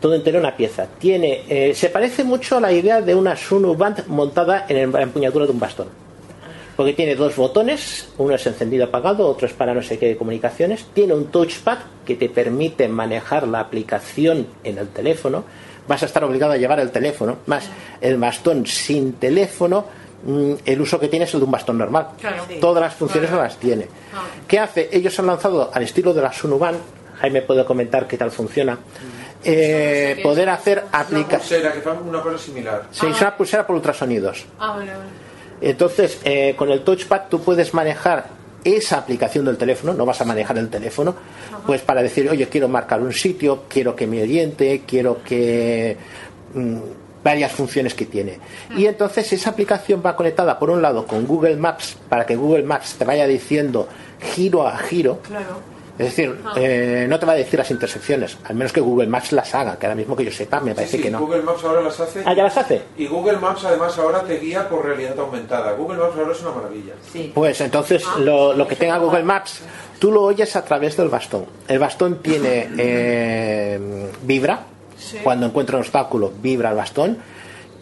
Todo 0.00 0.14
entero 0.14 0.38
una 0.38 0.56
pieza. 0.56 0.86
Tiene, 0.98 1.42
eh, 1.48 1.74
se 1.74 1.90
parece 1.90 2.24
mucho 2.24 2.56
a 2.56 2.60
la 2.60 2.72
idea 2.72 3.02
de 3.02 3.14
una 3.14 3.36
Sunu 3.36 3.74
Band 3.74 4.06
montada 4.06 4.64
en 4.68 4.92
la 4.92 5.02
empuñadura 5.02 5.44
de 5.46 5.52
un 5.52 5.60
bastón. 5.60 5.88
Porque 6.80 6.94
tiene 6.94 7.14
dos 7.14 7.36
botones, 7.36 8.08
uno 8.16 8.34
es 8.34 8.46
encendido 8.46 8.86
apagado, 8.86 9.28
otro 9.28 9.46
es 9.46 9.52
para 9.52 9.74
no 9.74 9.82
sé 9.82 9.98
qué 9.98 10.06
de 10.08 10.16
comunicaciones. 10.16 10.86
Tiene 10.94 11.12
un 11.12 11.26
touchpad 11.26 11.76
que 12.06 12.14
te 12.14 12.30
permite 12.30 12.88
manejar 12.88 13.46
la 13.46 13.60
aplicación 13.60 14.46
en 14.64 14.78
el 14.78 14.88
teléfono. 14.88 15.44
Vas 15.86 16.02
a 16.02 16.06
estar 16.06 16.24
obligado 16.24 16.54
a 16.54 16.56
llevar 16.56 16.80
el 16.80 16.90
teléfono, 16.90 17.36
más 17.44 17.68
el 18.00 18.16
bastón 18.16 18.64
sin 18.64 19.12
teléfono. 19.12 19.84
mm, 20.24 20.52
El 20.64 20.80
uso 20.80 20.98
que 20.98 21.08
tiene 21.08 21.26
es 21.26 21.34
el 21.34 21.40
de 21.40 21.44
un 21.44 21.50
bastón 21.52 21.76
normal. 21.76 22.12
Claro. 22.18 22.44
Todas 22.62 22.80
las 22.82 22.94
funciones 22.94 23.30
no 23.30 23.36
las 23.36 23.58
tiene. 23.58 23.86
¿Qué 24.48 24.58
hace? 24.58 24.88
Ellos 24.90 25.18
han 25.18 25.26
lanzado 25.26 25.70
al 25.74 25.82
estilo 25.82 26.14
de 26.14 26.22
la 26.22 26.32
Sunuban. 26.32 26.76
Jaime 27.20 27.42
puede 27.42 27.62
comentar 27.66 28.06
qué 28.08 28.16
tal 28.16 28.30
funciona. 28.30 28.78
eh, 29.44 30.18
poder 30.22 30.48
hacer 30.48 30.84
Una 30.88 31.00
aplicaciones. 31.00 31.72
pulsera 31.74 31.94
que 31.94 32.08
una 32.08 32.22
cosa 32.22 32.38
similar. 32.38 32.84
Se 32.90 33.06
hizo 33.06 33.18
una 33.20 33.36
pulsera 33.36 33.66
por 33.66 33.76
ultrasonidos. 33.76 34.46
Ah, 34.58 34.76
vale, 34.76 34.92
vale. 34.92 35.29
Entonces, 35.60 36.20
eh, 36.24 36.54
con 36.56 36.70
el 36.70 36.82
touchpad 36.82 37.22
tú 37.28 37.40
puedes 37.40 37.74
manejar 37.74 38.28
esa 38.64 38.98
aplicación 38.98 39.44
del 39.44 39.56
teléfono, 39.56 39.94
no 39.94 40.04
vas 40.04 40.20
a 40.20 40.24
manejar 40.24 40.58
el 40.58 40.68
teléfono, 40.68 41.14
pues 41.66 41.80
para 41.80 42.02
decir, 42.02 42.28
oye, 42.28 42.46
quiero 42.48 42.68
marcar 42.68 43.00
un 43.00 43.12
sitio, 43.12 43.64
quiero 43.68 43.96
que 43.96 44.06
me 44.06 44.22
oriente, 44.22 44.82
quiero 44.86 45.22
que... 45.22 45.96
mm, 46.54 46.76
varias 47.22 47.52
funciones 47.52 47.94
que 47.94 48.06
tiene. 48.06 48.38
Y 48.76 48.86
entonces 48.86 49.30
esa 49.32 49.50
aplicación 49.50 50.02
va 50.04 50.16
conectada, 50.16 50.58
por 50.58 50.70
un 50.70 50.80
lado, 50.80 51.06
con 51.06 51.26
Google 51.26 51.56
Maps, 51.56 51.96
para 52.08 52.24
que 52.24 52.34
Google 52.34 52.62
Maps 52.62 52.94
te 52.94 53.04
vaya 53.04 53.26
diciendo 53.26 53.88
giro 54.34 54.66
a 54.66 54.78
giro, 54.78 55.20
Claro. 55.22 55.58
Es 56.00 56.06
decir, 56.16 56.34
eh, 56.56 57.04
no 57.08 57.18
te 57.18 57.26
va 57.26 57.32
a 57.32 57.36
decir 57.36 57.58
las 57.58 57.70
intersecciones, 57.70 58.38
al 58.44 58.54
menos 58.56 58.72
que 58.72 58.80
Google 58.80 59.06
Maps 59.06 59.32
las 59.32 59.54
haga, 59.54 59.78
que 59.78 59.84
ahora 59.84 59.94
mismo 59.94 60.16
que 60.16 60.24
yo 60.24 60.32
sepa, 60.32 60.58
me 60.60 60.74
parece 60.74 60.96
Sí, 60.96 61.02
que 61.02 61.10
no. 61.10 61.18
Google 61.20 61.42
Maps 61.42 61.62
ahora 61.62 61.82
las 61.82 62.00
hace. 62.00 62.22
Ah, 62.24 62.32
¿ya 62.32 62.42
las 62.42 62.56
hace? 62.56 62.80
Y 62.96 63.06
Google 63.06 63.36
Maps 63.36 63.64
además 63.66 63.98
ahora 63.98 64.22
te 64.22 64.38
guía 64.38 64.66
por 64.66 64.82
realidad 64.84 65.18
aumentada. 65.18 65.72
Google 65.72 65.98
Maps 65.98 66.16
ahora 66.16 66.32
es 66.32 66.40
una 66.40 66.52
maravilla. 66.52 66.94
Pues 67.34 67.60
entonces 67.60 68.02
lo, 68.18 68.54
lo 68.54 68.66
que 68.66 68.76
tenga 68.76 68.96
Google 68.96 69.24
Maps, 69.24 69.60
tú 69.98 70.10
lo 70.10 70.22
oyes 70.22 70.56
a 70.56 70.64
través 70.64 70.96
del 70.96 71.10
bastón. 71.10 71.44
El 71.68 71.78
bastón 71.78 72.22
tiene 72.22 72.66
eh, 72.78 74.10
vibra, 74.22 74.60
cuando 75.22 75.44
encuentra 75.46 75.76
un 75.76 75.82
obstáculo 75.82 76.32
vibra 76.40 76.70
el 76.70 76.76
bastón 76.76 77.18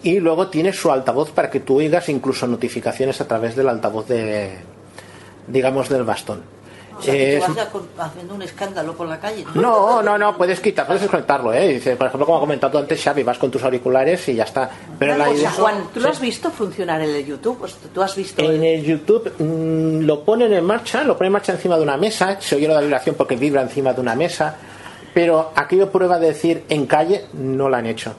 y 0.02 0.18
luego 0.20 0.48
tiene 0.48 0.72
su 0.72 0.90
altavoz 0.90 1.30
para 1.30 1.50
que 1.50 1.60
tú 1.60 1.78
oigas 1.78 2.08
incluso 2.08 2.46
notificaciones 2.48 3.20
a 3.20 3.28
través 3.28 3.54
del 3.56 3.68
altavoz 3.68 4.08
de, 4.08 4.56
digamos, 5.46 5.88
del 5.88 6.04
bastón. 6.04 6.42
O 6.98 7.02
sea, 7.02 7.14
que 7.14 7.36
Es- 7.38 7.44
tú 7.46 7.86
vas 7.96 8.08
haciendo 8.10 8.34
un 8.34 8.42
escándalo 8.42 8.94
por 8.94 9.06
la 9.06 9.20
calle. 9.20 9.44
no, 9.54 10.02
no, 10.02 10.18
no, 10.18 10.36
puedes 10.36 10.60
quitar, 10.60 10.86
puedes 10.86 11.02
desconectarlo, 11.02 11.52
¿eh? 11.52 11.68
Dice, 11.74 11.96
por 11.96 12.08
ejemplo, 12.08 12.26
como 12.26 12.38
ha 12.38 12.40
comentado 12.40 12.78
antes 12.78 13.02
Xavi, 13.02 13.22
vas 13.22 13.38
con 13.38 13.50
tus 13.50 13.62
auriculares 13.62 14.28
y 14.28 14.34
ya 14.34 14.44
está. 14.44 14.68
Pero 14.98 15.16
la 15.16 15.26
cosa, 15.26 15.38
idea... 15.38 15.50
Juan, 15.52 15.84
¿tú 15.94 16.00
lo 16.00 16.08
has 16.08 16.20
visto 16.20 16.50
funcionar 16.50 17.00
en 17.00 17.10
el 17.10 17.24
YouTube? 17.24 17.58
Pues, 17.58 17.76
¿Tú 17.94 18.02
has 18.02 18.14
visto 18.16 18.42
En 18.42 18.62
el 18.64 18.82
YouTube 18.84 19.32
mm, 19.38 20.00
lo 20.04 20.24
ponen 20.24 20.52
en 20.52 20.64
marcha, 20.64 21.04
lo 21.04 21.16
ponen 21.16 21.28
en 21.28 21.32
marcha 21.34 21.52
encima 21.52 21.76
de 21.76 21.82
una 21.82 21.96
mesa, 21.96 22.40
se 22.40 22.56
oye 22.56 22.66
la 22.68 22.80
vibración 22.80 23.14
porque 23.14 23.36
vibra 23.36 23.62
encima 23.62 23.92
de 23.92 24.00
una 24.00 24.14
mesa, 24.14 24.56
pero 25.14 25.52
aquello 25.54 25.90
prueba 25.90 26.18
de 26.18 26.28
decir 26.28 26.64
en 26.68 26.86
calle 26.86 27.26
no 27.32 27.68
lo 27.68 27.76
han 27.76 27.86
hecho. 27.86 28.14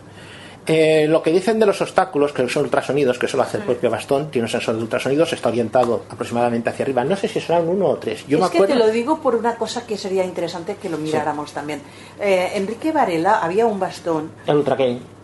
Eh, 0.69 1.07
lo 1.07 1.21
que 1.23 1.31
dicen 1.31 1.59
de 1.59 1.65
los 1.65 1.81
obstáculos, 1.81 2.31
que 2.31 2.47
son 2.47 2.63
ultrasonidos, 2.65 3.17
que 3.17 3.25
eso 3.25 3.37
lo 3.37 3.43
hace 3.43 3.57
el 3.57 3.63
propio 3.63 3.89
bastón, 3.89 4.29
tiene 4.29 4.45
un 4.45 4.51
sensor 4.51 4.75
de 4.75 4.83
ultrasonidos, 4.83 5.33
está 5.33 5.49
orientado 5.49 6.03
aproximadamente 6.09 6.69
hacia 6.69 6.83
arriba. 6.85 7.03
No 7.03 7.15
sé 7.15 7.27
si 7.27 7.41
serán 7.41 7.67
uno 7.67 7.87
o 7.87 7.97
tres. 7.97 8.25
Yo 8.27 8.37
es 8.37 8.43
me 8.43 8.49
que 8.51 8.57
acuerdo. 8.57 8.73
te 8.75 8.79
lo 8.79 8.87
digo 8.89 9.19
por 9.19 9.35
una 9.35 9.55
cosa 9.55 9.85
que 9.87 9.97
sería 9.97 10.23
interesante 10.23 10.75
que 10.81 10.87
lo 10.89 10.97
miráramos 10.97 11.51
también. 11.53 11.81
Eh, 12.19 12.51
Enrique 12.53 12.91
Varela 12.91 13.39
había 13.39 13.65
un 13.65 13.79
bastón 13.79 14.31
El 14.45 14.57
Ultra 14.57 14.77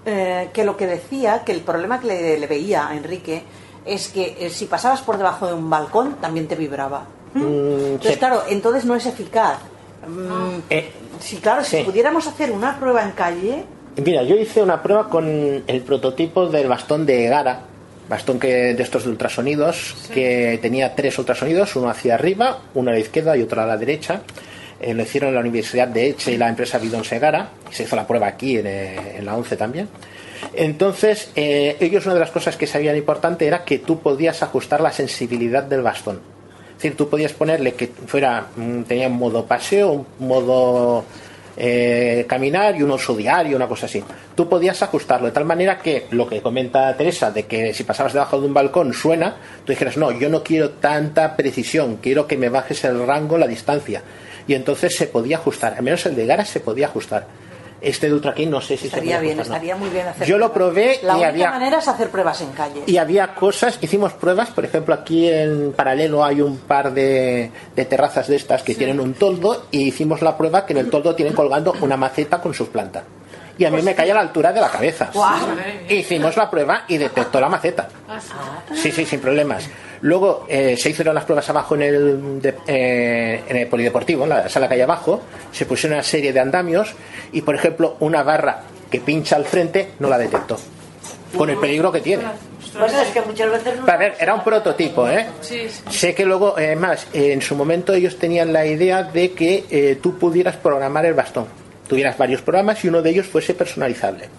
eh, 0.07 0.49
que 0.53 0.63
lo 0.63 0.75
que 0.77 0.87
decía, 0.87 1.43
que 1.43 1.51
el 1.51 1.61
problema 1.61 1.99
que 1.99 2.07
le, 2.07 2.39
le 2.39 2.47
veía 2.47 2.87
a 2.87 2.95
Enrique 2.95 3.43
es 3.85 4.09
que 4.09 4.35
eh, 4.39 4.49
si 4.49 4.65
pasabas 4.65 5.01
por 5.01 5.17
debajo 5.17 5.47
de 5.47 5.53
un 5.53 5.69
balcón 5.69 6.15
también 6.15 6.47
te 6.47 6.55
vibraba. 6.55 7.05
Mm, 7.33 7.41
Entonces, 7.41 8.13
sí. 8.13 8.17
claro, 8.19 8.43
entonces 8.49 8.85
no 8.85 8.95
es 8.95 9.05
eficaz. 9.05 9.59
Mm, 10.07 10.59
Eh, 10.69 10.91
sí, 11.19 11.37
claro, 11.37 11.63
si 11.63 11.83
pudiéramos 11.83 12.25
hacer 12.27 12.51
una 12.51 12.79
prueba 12.79 13.03
en 13.03 13.11
calle, 13.11 13.65
Mira, 14.03 14.23
yo 14.23 14.35
hice 14.35 14.61
una 14.61 14.83
prueba 14.83 15.09
con 15.09 15.63
el 15.65 15.81
prototipo 15.81 16.47
del 16.47 16.67
bastón 16.67 17.05
de 17.05 17.27
Gara, 17.27 17.61
bastón 18.09 18.39
que 18.39 18.73
de 18.73 18.83
estos 18.83 19.05
de 19.05 19.09
ultrasonidos, 19.09 19.95
que 20.13 20.59
tenía 20.61 20.93
tres 20.95 21.17
ultrasonidos, 21.17 21.75
uno 21.77 21.89
hacia 21.89 22.15
arriba, 22.15 22.59
uno 22.73 22.89
a 22.89 22.93
la 22.93 22.99
izquierda 22.99 23.37
y 23.37 23.41
otro 23.41 23.61
a 23.61 23.65
la 23.65 23.77
derecha. 23.77 24.21
Eh, 24.81 24.93
lo 24.93 25.03
hicieron 25.03 25.29
en 25.29 25.35
la 25.35 25.41
Universidad 25.41 25.87
de 25.87 26.09
Eche 26.09 26.33
y 26.33 26.37
la 26.37 26.49
empresa 26.49 26.77
Bidon 26.77 27.05
Segara, 27.05 27.49
y 27.71 27.73
se 27.73 27.83
hizo 27.83 27.95
la 27.95 28.05
prueba 28.05 28.27
aquí 28.27 28.57
en, 28.57 28.67
eh, 28.67 29.17
en 29.17 29.25
la 29.25 29.37
11 29.37 29.55
también. 29.55 29.87
Entonces, 30.53 31.31
eh, 31.35 31.77
ellos 31.79 32.05
una 32.05 32.15
de 32.15 32.19
las 32.19 32.31
cosas 32.31 32.57
que 32.57 32.67
sabían 32.67 32.97
importante 32.97 33.47
era 33.47 33.63
que 33.63 33.79
tú 33.79 33.99
podías 33.99 34.43
ajustar 34.43 34.81
la 34.81 34.91
sensibilidad 34.91 35.63
del 35.63 35.81
bastón. 35.81 36.19
Es 36.71 36.83
decir, 36.83 36.97
tú 36.97 37.09
podías 37.09 37.31
ponerle 37.31 37.73
que 37.73 37.87
fuera, 37.87 38.47
mm, 38.55 38.81
tenía 38.83 39.07
un 39.07 39.17
modo 39.17 39.45
paseo, 39.45 40.05
un 40.19 40.27
modo 40.27 41.05
eh, 41.57 42.25
caminar 42.27 42.75
y 42.75 42.83
un 42.83 42.91
uso 42.91 43.15
diario, 43.15 43.55
una 43.55 43.67
cosa 43.67 43.85
así. 43.85 44.03
Tú 44.35 44.49
podías 44.49 44.81
ajustarlo 44.83 45.27
de 45.27 45.31
tal 45.31 45.45
manera 45.45 45.77
que 45.77 46.07
lo 46.11 46.27
que 46.27 46.41
comenta 46.41 46.95
Teresa, 46.97 47.31
de 47.31 47.43
que 47.43 47.73
si 47.73 47.83
pasabas 47.83 48.13
debajo 48.13 48.39
de 48.39 48.47
un 48.47 48.53
balcón 48.53 48.93
suena, 48.93 49.35
tú 49.63 49.71
dijeras, 49.71 49.97
no, 49.97 50.11
yo 50.11 50.29
no 50.29 50.43
quiero 50.43 50.71
tanta 50.71 51.35
precisión, 51.35 51.97
quiero 51.97 52.27
que 52.27 52.37
me 52.37 52.49
bajes 52.49 52.83
el 52.83 53.05
rango, 53.05 53.37
la 53.37 53.47
distancia. 53.47 54.01
Y 54.47 54.53
entonces 54.53 54.95
se 54.95 55.07
podía 55.07 55.37
ajustar, 55.37 55.73
al 55.73 55.83
menos 55.83 56.05
el 56.05 56.15
de 56.15 56.25
Gara 56.25 56.45
se 56.45 56.59
podía 56.59 56.87
ajustar. 56.87 57.27
Este 57.87 58.07
de 58.07 58.13
Ultra 58.13 58.33
King 58.33 58.47
no 58.49 58.61
sé 58.61 58.75
si 58.75 58.81
se 58.81 58.87
estaría 58.87 59.17
podía 59.17 59.19
bien, 59.21 59.39
ajustar, 59.39 59.47
no. 59.49 59.55
estaría 59.55 59.75
muy 59.75 59.89
bien 59.89 60.07
hacer 60.07 60.27
Yo 60.27 60.37
lo 60.37 60.51
probé 60.51 60.99
La 61.03 61.13
y 61.13 61.15
única 61.15 61.27
había 61.29 61.49
manera 61.51 61.77
es 61.77 61.87
hacer 61.87 62.09
pruebas 62.09 62.41
en 62.41 62.51
calle. 62.51 62.83
y 62.85 62.97
había 62.97 63.35
cosas, 63.35 63.77
hicimos 63.81 64.13
pruebas, 64.13 64.49
por 64.49 64.65
ejemplo, 64.65 64.93
aquí 64.93 65.29
en 65.29 65.71
paralelo 65.73 66.23
hay 66.25 66.41
un 66.41 66.57
par 66.57 66.93
de, 66.93 67.51
de 67.75 67.85
terrazas 67.85 68.27
de 68.27 68.35
estas 68.35 68.63
que 68.63 68.75
tienen 68.75 68.99
un 68.99 69.13
toldo 69.13 69.67
y 69.71 69.83
hicimos 69.83 70.21
la 70.21 70.35
prueba 70.37 70.65
que 70.65 70.73
en 70.73 70.79
el 70.79 70.89
toldo 70.89 71.15
tienen 71.15 71.33
colgando 71.33 71.73
una 71.81 71.95
maceta 71.97 72.41
con 72.41 72.53
sus 72.53 72.69
plantas. 72.69 73.03
Y 73.57 73.65
a 73.65 73.71
mí 73.71 73.81
me 73.81 73.95
caía 73.95 74.11
a 74.13 74.15
la 74.15 74.21
altura 74.21 74.51
de 74.51 74.59
la 74.61 74.69
cabeza. 74.69 75.09
Hicimos 75.89 76.35
la 76.35 76.49
prueba 76.49 76.83
y 76.87 76.97
detectó 76.97 77.39
la 77.39 77.47
maceta. 77.49 77.87
Sí, 78.73 78.91
sí, 78.91 79.05
sin 79.05 79.19
problemas. 79.19 79.67
Luego 80.01 80.45
eh, 80.49 80.75
se 80.77 80.89
hicieron 80.89 81.15
las 81.15 81.23
pruebas 81.23 81.49
abajo 81.49 81.75
en 81.75 81.81
el, 81.81 82.41
de- 82.41 82.55
eh, 82.67 83.43
en 83.47 83.57
el 83.57 83.67
polideportivo, 83.67 84.23
en 84.23 84.29
la 84.29 84.49
sala 84.49 84.67
que 84.67 84.73
hay 84.75 84.81
abajo. 84.81 85.21
Se 85.51 85.65
pusieron 85.65 85.95
una 85.97 86.03
serie 86.03 86.33
de 86.33 86.39
andamios 86.39 86.93
y, 87.31 87.41
por 87.41 87.55
ejemplo, 87.55 87.95
una 88.01 88.21
barra 88.23 88.61
que 88.91 88.99
pincha 88.99 89.35
al 89.37 89.45
frente, 89.45 89.93
no 89.99 90.09
la 90.09 90.17
detectó. 90.17 90.57
Con 91.37 91.49
el 91.49 91.57
peligro 91.57 91.91
que 91.91 92.01
tiene. 92.01 92.23
Bueno, 92.77 92.99
es 93.01 93.07
que 93.07 93.21
muchas 93.21 93.49
veces 93.51 93.79
no... 93.79 93.91
A 93.91 93.95
ver, 93.97 94.15
era 94.19 94.33
un 94.33 94.43
prototipo, 94.43 95.07
¿eh? 95.09 95.27
Sí, 95.41 95.67
sí. 95.69 95.81
Sé 95.89 96.13
que 96.13 96.25
luego, 96.25 96.57
eh, 96.59 96.75
más, 96.75 97.07
eh, 97.13 97.31
en 97.31 97.41
su 97.41 97.55
momento 97.55 97.93
ellos 97.93 98.17
tenían 98.19 98.51
la 98.51 98.65
idea 98.65 99.03
de 99.03 99.31
que 99.31 99.63
eh, 99.69 99.97
tú 100.01 100.17
pudieras 100.17 100.57
programar 100.57 101.05
el 101.05 101.13
bastón. 101.13 101.47
Tuvieras 101.87 102.17
varios 102.17 102.41
programas 102.41 102.83
y 102.83 102.87
uno 102.87 103.01
de 103.01 103.09
ellos 103.11 103.27
fuese 103.27 103.53
personalizable. 103.53 104.29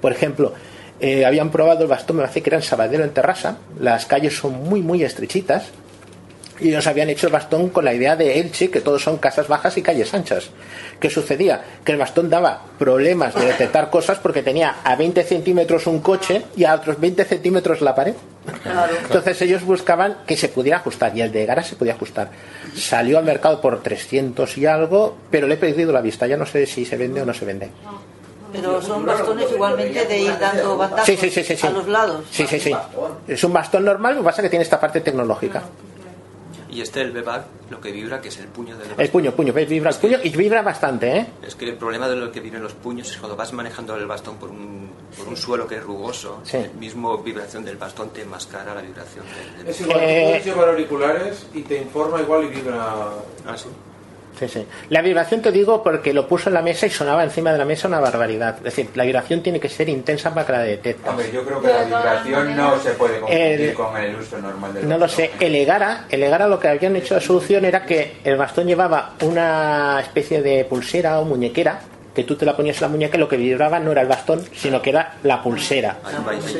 Por 0.00 0.12
ejemplo, 0.12 0.52
eh, 1.00 1.24
habían 1.24 1.50
probado 1.50 1.82
el 1.82 1.88
bastón, 1.88 2.16
me 2.16 2.22
parece 2.22 2.42
que 2.42 2.50
era 2.50 2.56
en 2.56 2.62
Sabadell 2.62 3.02
en 3.02 3.10
Terrassa. 3.10 3.58
Las 3.78 4.06
calles 4.06 4.36
son 4.36 4.64
muy, 4.64 4.82
muy 4.82 5.02
estrechitas. 5.02 5.70
Y 6.58 6.68
ellos 6.68 6.86
habían 6.86 7.10
hecho 7.10 7.26
el 7.26 7.32
bastón 7.32 7.68
con 7.68 7.84
la 7.84 7.92
idea 7.92 8.16
de 8.16 8.40
Elche, 8.40 8.70
que 8.70 8.80
todos 8.80 9.02
son 9.02 9.18
casas 9.18 9.46
bajas 9.48 9.76
y 9.76 9.82
calles 9.82 10.14
anchas. 10.14 10.50
¿Qué 10.98 11.10
sucedía? 11.10 11.62
Que 11.84 11.92
el 11.92 11.98
bastón 11.98 12.30
daba 12.30 12.62
problemas 12.78 13.34
de 13.34 13.44
detectar 13.44 13.90
cosas 13.90 14.18
porque 14.18 14.42
tenía 14.42 14.76
a 14.82 14.96
20 14.96 15.22
centímetros 15.24 15.86
un 15.86 16.00
coche 16.00 16.42
y 16.56 16.64
a 16.64 16.74
otros 16.74 16.98
20 16.98 17.24
centímetros 17.24 17.82
la 17.82 17.94
pared. 17.94 18.14
Entonces 19.02 19.42
ellos 19.42 19.64
buscaban 19.64 20.18
que 20.26 20.36
se 20.36 20.48
pudiera 20.48 20.78
ajustar 20.78 21.16
y 21.16 21.20
el 21.20 21.30
de 21.32 21.44
Gara 21.44 21.62
se 21.62 21.76
podía 21.76 21.92
ajustar. 21.94 22.30
Salió 22.74 23.18
al 23.18 23.24
mercado 23.24 23.60
por 23.60 23.82
300 23.82 24.56
y 24.56 24.66
algo, 24.66 25.16
pero 25.30 25.46
le 25.46 25.54
he 25.54 25.58
perdido 25.58 25.92
la 25.92 26.00
vista. 26.00 26.26
Ya 26.26 26.36
no 26.36 26.46
sé 26.46 26.64
si 26.66 26.84
se 26.84 26.96
vende 26.96 27.20
o 27.20 27.26
no 27.26 27.34
se 27.34 27.44
vende. 27.44 27.70
Pero 28.52 28.80
son 28.80 29.04
bastones 29.04 29.50
igualmente 29.52 30.06
de 30.06 30.18
ir 30.20 30.38
dando 30.38 30.76
bandazos 30.78 31.06
Sí, 31.06 31.16
sí, 31.16 31.28
sí, 31.30 31.42
sí, 31.44 31.56
sí. 31.56 31.66
a 31.66 31.70
los 31.70 31.88
lados. 31.88 32.24
Sí, 32.30 32.46
sí, 32.46 32.58
sí. 32.60 32.72
Es 33.28 33.44
un 33.44 33.52
bastón 33.52 33.84
normal, 33.84 34.14
lo 34.14 34.20
que 34.22 34.24
pasa 34.26 34.40
es 34.40 34.46
que 34.46 34.50
tiene 34.50 34.62
esta 34.62 34.80
parte 34.80 35.00
tecnológica. 35.00 35.62
Y 36.76 36.82
este, 36.82 37.00
el 37.00 37.10
bebag, 37.10 37.46
lo 37.70 37.80
que 37.80 37.90
vibra, 37.90 38.20
que 38.20 38.28
es 38.28 38.36
el 38.38 38.48
puño 38.48 38.76
del 38.76 38.88
El 38.98 39.08
puño, 39.08 39.32
puño, 39.32 39.50
¿ves? 39.54 39.66
vibra 39.66 39.88
el 39.88 39.96
puño 39.96 40.18
y 40.22 40.28
vibra 40.28 40.60
bastante, 40.60 41.16
¿eh? 41.16 41.26
Es 41.42 41.54
que 41.54 41.64
el 41.70 41.76
problema 41.76 42.06
de 42.06 42.16
lo 42.16 42.30
que 42.30 42.40
vibran 42.40 42.62
los 42.62 42.74
puños 42.74 43.10
es 43.10 43.16
cuando 43.16 43.34
vas 43.34 43.50
manejando 43.54 43.96
el 43.96 44.06
bastón 44.06 44.36
por 44.36 44.50
un, 44.50 44.90
por 45.16 45.26
un 45.26 45.38
suelo 45.38 45.66
que 45.66 45.76
es 45.76 45.82
rugoso, 45.82 46.40
Sí. 46.44 46.58
el 46.58 46.74
mismo 46.74 47.16
vibración 47.16 47.64
del 47.64 47.78
bastón 47.78 48.10
te 48.10 48.20
enmascara 48.22 48.74
la 48.74 48.82
vibración 48.82 49.24
del, 49.24 49.56
del- 49.58 49.68
Es 49.68 49.80
igual, 49.80 50.00
Eh, 50.02 50.20
tú 50.22 50.28
puedes 50.28 50.44
llevar 50.44 50.68
auriculares 50.68 51.46
y 51.54 51.62
te 51.62 51.78
informa 51.80 52.20
igual 52.20 52.44
y 52.44 52.48
vibra. 52.48 52.76
Ah, 53.46 53.56
sí. 53.56 53.68
Sí, 54.38 54.48
sí. 54.48 54.66
La 54.90 55.00
vibración 55.00 55.40
te 55.40 55.50
digo 55.50 55.82
porque 55.82 56.12
lo 56.12 56.28
puso 56.28 56.50
en 56.50 56.54
la 56.54 56.62
mesa 56.62 56.86
y 56.86 56.90
sonaba 56.90 57.24
encima 57.24 57.52
de 57.52 57.58
la 57.58 57.64
mesa 57.64 57.88
una 57.88 58.00
barbaridad. 58.00 58.56
Es 58.58 58.64
decir, 58.64 58.90
la 58.94 59.04
vibración 59.04 59.42
tiene 59.42 59.58
que 59.58 59.68
ser 59.70 59.88
intensa 59.88 60.34
para 60.34 60.44
que 60.46 60.52
la 60.52 60.58
detectes. 60.60 61.08
Hombre, 61.10 61.30
yo 61.32 61.42
creo 61.44 61.60
que 61.62 61.68
la 61.68 61.84
vibración 61.84 62.56
no 62.56 62.78
se 62.78 62.90
puede 62.90 63.18
confundir 63.20 63.60
El- 63.60 63.74
con 63.74 63.96
el 63.96 64.14
uso 64.16 64.38
normal 64.38 64.74
del 64.74 64.88
No 64.88 64.98
lo 64.98 65.08
sé. 65.08 65.30
El 65.40 65.54
Egara, 65.54 66.04
el 66.10 66.22
Egara 66.22 66.48
lo 66.48 66.60
que 66.60 66.68
habían 66.68 66.96
hecho 66.96 67.14
de 67.14 67.20
solución 67.22 67.64
era 67.64 67.84
que 67.86 68.16
el 68.24 68.36
bastón 68.36 68.66
llevaba 68.66 69.12
una 69.22 70.00
especie 70.02 70.42
de 70.42 70.64
pulsera 70.66 71.18
o 71.20 71.24
muñequera 71.24 71.80
que 72.14 72.24
tú 72.24 72.34
te 72.36 72.46
la 72.46 72.56
ponías 72.56 72.76
en 72.76 72.82
la 72.82 72.88
muñeca 72.88 73.16
y 73.16 73.20
lo 73.20 73.28
que 73.28 73.36
vibraba 73.36 73.78
no 73.78 73.92
era 73.92 74.00
el 74.02 74.08
bastón, 74.08 74.42
sino 74.54 74.80
que 74.80 74.88
era 74.90 75.16
la 75.22 75.42
pulsera. 75.42 75.98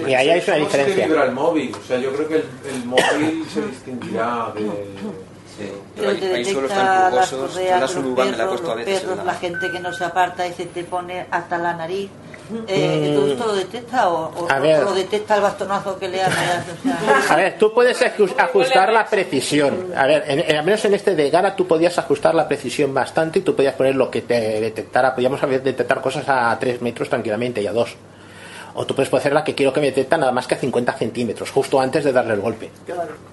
Y 0.06 0.12
ahí 0.14 0.28
hay 0.30 0.42
una 0.46 0.58
¿Cómo 0.58 0.70
se 0.70 0.76
te 0.78 0.84
diferencia. 0.84 1.06
vibra 1.06 1.24
el 1.24 1.32
móvil? 1.32 1.74
O 1.74 1.82
sea, 1.86 1.98
yo 1.98 2.12
creo 2.12 2.28
que 2.28 2.34
el, 2.36 2.44
el 2.74 2.84
móvil 2.84 3.44
se 3.52 3.62
distinguirá 3.66 4.52
de. 4.54 4.62
Pero 5.96 6.10
Hay- 6.10 6.16
te 6.16 6.34
hay 6.34 6.44
suelos 6.44 6.62
detecta 6.70 6.92
tan 6.92 7.10
rugosos, 7.12 7.30
tú 7.30 7.46
correas, 7.54 7.94
me 7.96 8.14
la 8.14 8.36
perros, 8.36 8.48
puesto 8.50 8.72
a 8.72 8.74
veces 8.74 9.00
perros, 9.00 9.16
la 9.18 9.24
la 9.24 9.34
gente 9.34 9.70
que 9.70 9.80
no 9.80 9.92
se 9.92 10.04
aparta 10.04 10.46
y 10.46 10.52
se 10.52 10.66
te 10.66 10.84
pone 10.84 11.26
hasta 11.30 11.58
la 11.58 11.74
nariz. 11.74 12.10
Eh, 12.68 13.08
Mm. 13.10 13.14
¿Todo 13.16 13.32
esto 13.32 13.46
lo 13.48 13.54
detecta 13.56 14.08
o, 14.08 14.46
lo 14.84 14.92
detecta 14.94 15.34
el 15.34 15.40
bastonazo 15.42 15.98
que 15.98 16.08
le? 16.08 16.24
O 16.24 16.30
sea, 16.30 16.64
A 17.30 17.36
ver, 17.36 17.58
tú 17.58 17.74
puedes 17.74 18.00
ajus- 18.00 18.34
ajustar 18.38 18.92
la 18.92 19.04
precisión. 19.06 19.88
A 19.96 20.06
ver, 20.06 20.22
en- 20.28 20.44
en- 20.48 20.56
al 20.56 20.64
menos 20.64 20.84
en 20.84 20.94
este 20.94 21.16
de 21.16 21.28
Gara 21.30 21.56
tú 21.56 21.66
podías 21.66 21.98
ajustar 21.98 22.36
la 22.36 22.46
precisión 22.46 22.94
bastante 22.94 23.40
y 23.40 23.42
tú 23.42 23.56
podías 23.56 23.74
poner 23.74 23.96
lo 23.96 24.08
que 24.12 24.22
te 24.22 24.60
detectara. 24.60 25.12
Podíamos 25.12 25.40
detectar 25.40 26.00
cosas 26.00 26.24
a 26.28 26.56
3 26.60 26.80
metros 26.82 27.08
tranquilamente 27.08 27.60
y 27.62 27.66
a 27.66 27.72
2. 27.72 27.96
O 28.78 28.84
tú 28.86 28.94
puedes 28.94 29.12
hacer 29.12 29.32
la 29.32 29.42
que 29.42 29.54
quiero 29.54 29.72
que 29.72 29.80
me 29.80 29.86
detecta 29.86 30.16
nada 30.18 30.32
más 30.32 30.46
que 30.46 30.54
a 30.54 30.58
50 30.58 30.92
centímetros, 30.92 31.50
justo 31.50 31.80
antes 31.80 32.04
de 32.04 32.12
darle 32.12 32.34
el 32.34 32.40
golpe. 32.40 32.70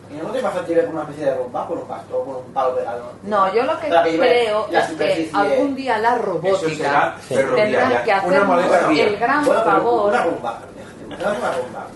¿Y 0.10 0.16
no 0.16 0.30
te 0.32 0.40
pasa 0.40 0.60
a 0.60 0.66
ti 0.66 0.74
ver 0.74 0.86
con 0.86 0.96
una 0.96 1.04
especie 1.04 1.26
de 1.26 1.36
bomba, 1.38 1.68
con 1.68 1.78
un 1.80 1.88
bastón, 1.88 2.26
con 2.26 2.36
un 2.38 2.54
palo 2.54 2.76
pegado? 2.76 3.12
No, 3.24 3.54
yo 3.54 3.64
lo 3.64 3.78
que 3.80 3.88
que 3.88 4.18
creo 4.18 4.68
es 4.72 4.92
que 4.92 5.30
algún 5.34 5.76
día 5.76 5.98
la 5.98 6.18
robótica 6.18 7.16
tendrá 7.28 8.04
que 8.04 8.12
hacernos 8.12 8.64
el 8.98 9.18
gran 9.18 9.44
Bueno, 9.46 9.64
favor. 9.64 10.10
Una 10.10 10.26
bomba, 10.26 10.60
una 11.08 11.32
bomba. 11.32 11.88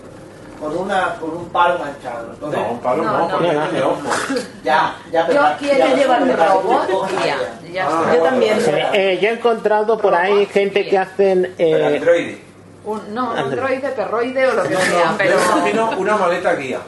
Con, 0.60 0.76
una, 0.76 1.14
con 1.20 1.30
un 1.36 1.48
palo. 1.50 1.78
Entonces, 1.86 2.60
No, 2.60 2.70
un 2.72 2.80
palo 2.80 3.02
No, 3.04 3.12
no, 3.12 3.18
no. 3.28 3.28
porque 3.38 3.78
No. 3.78 3.96
Ya, 4.64 4.96
ya, 5.12 5.24
pero 5.26 5.40
Yo 5.40 5.48
ya- 5.48 5.56
quiero 5.56 5.96
llevar 5.96 6.26
ya- 6.26 6.36
robot 6.48 7.10
ya-. 7.24 7.70
Ya 7.72 7.86
Ah. 7.88 8.12
Yo 8.12 8.22
también. 8.24 8.60
Sí, 8.60 8.70
eh, 8.92 9.18
yo 9.22 9.28
he 9.28 9.32
encontrado 9.34 9.96
por 9.98 10.14
ahí 10.16 10.46
gente 10.46 10.88
que 10.88 10.98
hacen... 10.98 11.54
El 11.58 11.80
eh, 11.80 11.96
Android. 11.98 12.36
Un- 12.84 13.14
no, 13.14 13.32
un 13.32 13.38
androide, 13.38 13.88
perroide 13.90 14.46
o 14.46 14.54
lo 14.54 14.62
que 14.62 14.74
No, 14.74 14.80
sea, 14.80 15.10
no, 15.12 15.18
pero 15.18 15.36
yo 15.38 15.56
imagino 15.58 15.90
una 15.98 16.16
maleta 16.16 16.54
guía. 16.54 16.78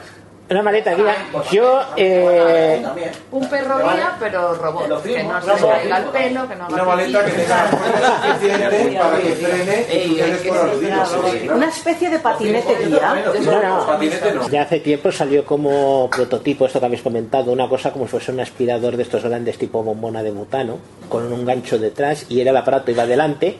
una 0.49 0.61
maleta 0.63 0.93
guía. 0.95 1.15
Yo... 1.51 1.81
eh, 1.95 2.79
También. 2.83 3.11
un 3.31 3.49
perro 3.49 3.77
guía, 3.79 4.15
pero 4.19 4.53
robot, 4.55 5.03
que 5.03 5.23
no 5.23 5.39
se 5.57 5.65
caiga 5.67 5.97
el 5.97 6.03
pelo, 6.05 6.47
que 6.49 6.55
no 6.55 6.65
haga 6.65 6.73
Una 6.73 6.83
maleta 6.83 7.25
que 7.25 7.31
tenga 7.31 7.69
suficiente 8.33 8.99
para 8.99 9.17
que 9.19 9.29
frene 9.35 9.85
y 10.05 10.17
tú 10.43 10.49
por 10.49 10.79
claro. 10.79 11.55
Una 11.55 11.67
especie 11.69 12.09
de 12.09 12.19
patinete 12.19 12.75
guía. 12.85 13.15
No, 13.45 13.61
no. 13.85 14.49
Ya 14.49 14.63
hace 14.63 14.79
tiempo 14.79 15.11
salió 15.11 15.45
como 15.45 16.09
prototipo, 16.09 16.65
esto 16.65 16.79
que 16.79 16.85
habéis 16.85 17.01
comentado, 17.01 17.51
una 17.51 17.69
cosa 17.69 17.91
como 17.93 18.05
si 18.05 18.11
fuese 18.11 18.31
un 18.31 18.39
aspirador 18.39 18.97
de 18.97 19.03
estos 19.03 19.23
grandes 19.23 19.57
tipo 19.57 19.83
bombona 19.83 20.23
de 20.23 20.31
butano, 20.31 20.77
con 21.09 21.31
un 21.31 21.45
gancho 21.45 21.77
detrás 21.77 22.25
y 22.29 22.41
era 22.41 22.51
el 22.51 22.57
aparato 22.57 22.91
iba 22.91 23.03
adelante 23.03 23.57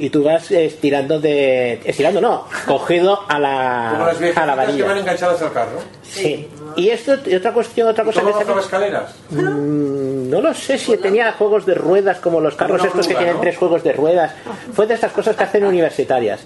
y 0.00 0.10
tú 0.10 0.22
vas 0.24 0.50
estirando 0.50 1.20
de... 1.20 1.80
estirando 1.84 2.20
no, 2.20 2.46
cogido 2.66 3.20
a 3.28 3.34
Como 3.34 3.38
la, 3.38 3.92
las 3.98 4.00
a 4.00 4.06
la 4.06 4.18
viejitas 4.18 4.44
que 4.44 4.48
van 4.48 4.56
varilla. 4.56 4.98
enganchadas 4.98 5.42
al 5.42 5.52
carro. 5.52 5.78
Sí. 6.02 6.48
Y 6.76 6.88
esto, 6.88 7.16
y 7.26 7.34
otra 7.34 7.52
cuestión, 7.52 7.88
otra 7.88 8.04
¿Y 8.04 8.06
cosa 8.06 8.20
que 8.22 8.60
escaleras? 8.60 9.14
Mm, 9.30 10.30
no 10.30 10.40
lo 10.40 10.54
sé 10.54 10.78
si 10.78 10.96
tenía 10.96 11.32
juegos 11.32 11.66
de 11.66 11.74
ruedas 11.74 12.18
como 12.18 12.40
los 12.40 12.54
carros 12.54 12.84
estos 12.84 13.06
que 13.06 13.14
tienen 13.14 13.40
tres 13.40 13.56
juegos 13.56 13.82
de 13.84 13.92
ruedas. 13.92 14.32
Fue 14.72 14.86
de 14.86 14.94
estas 14.94 15.12
cosas 15.12 15.36
que 15.36 15.44
hacen 15.44 15.64
universitarias. 15.64 16.40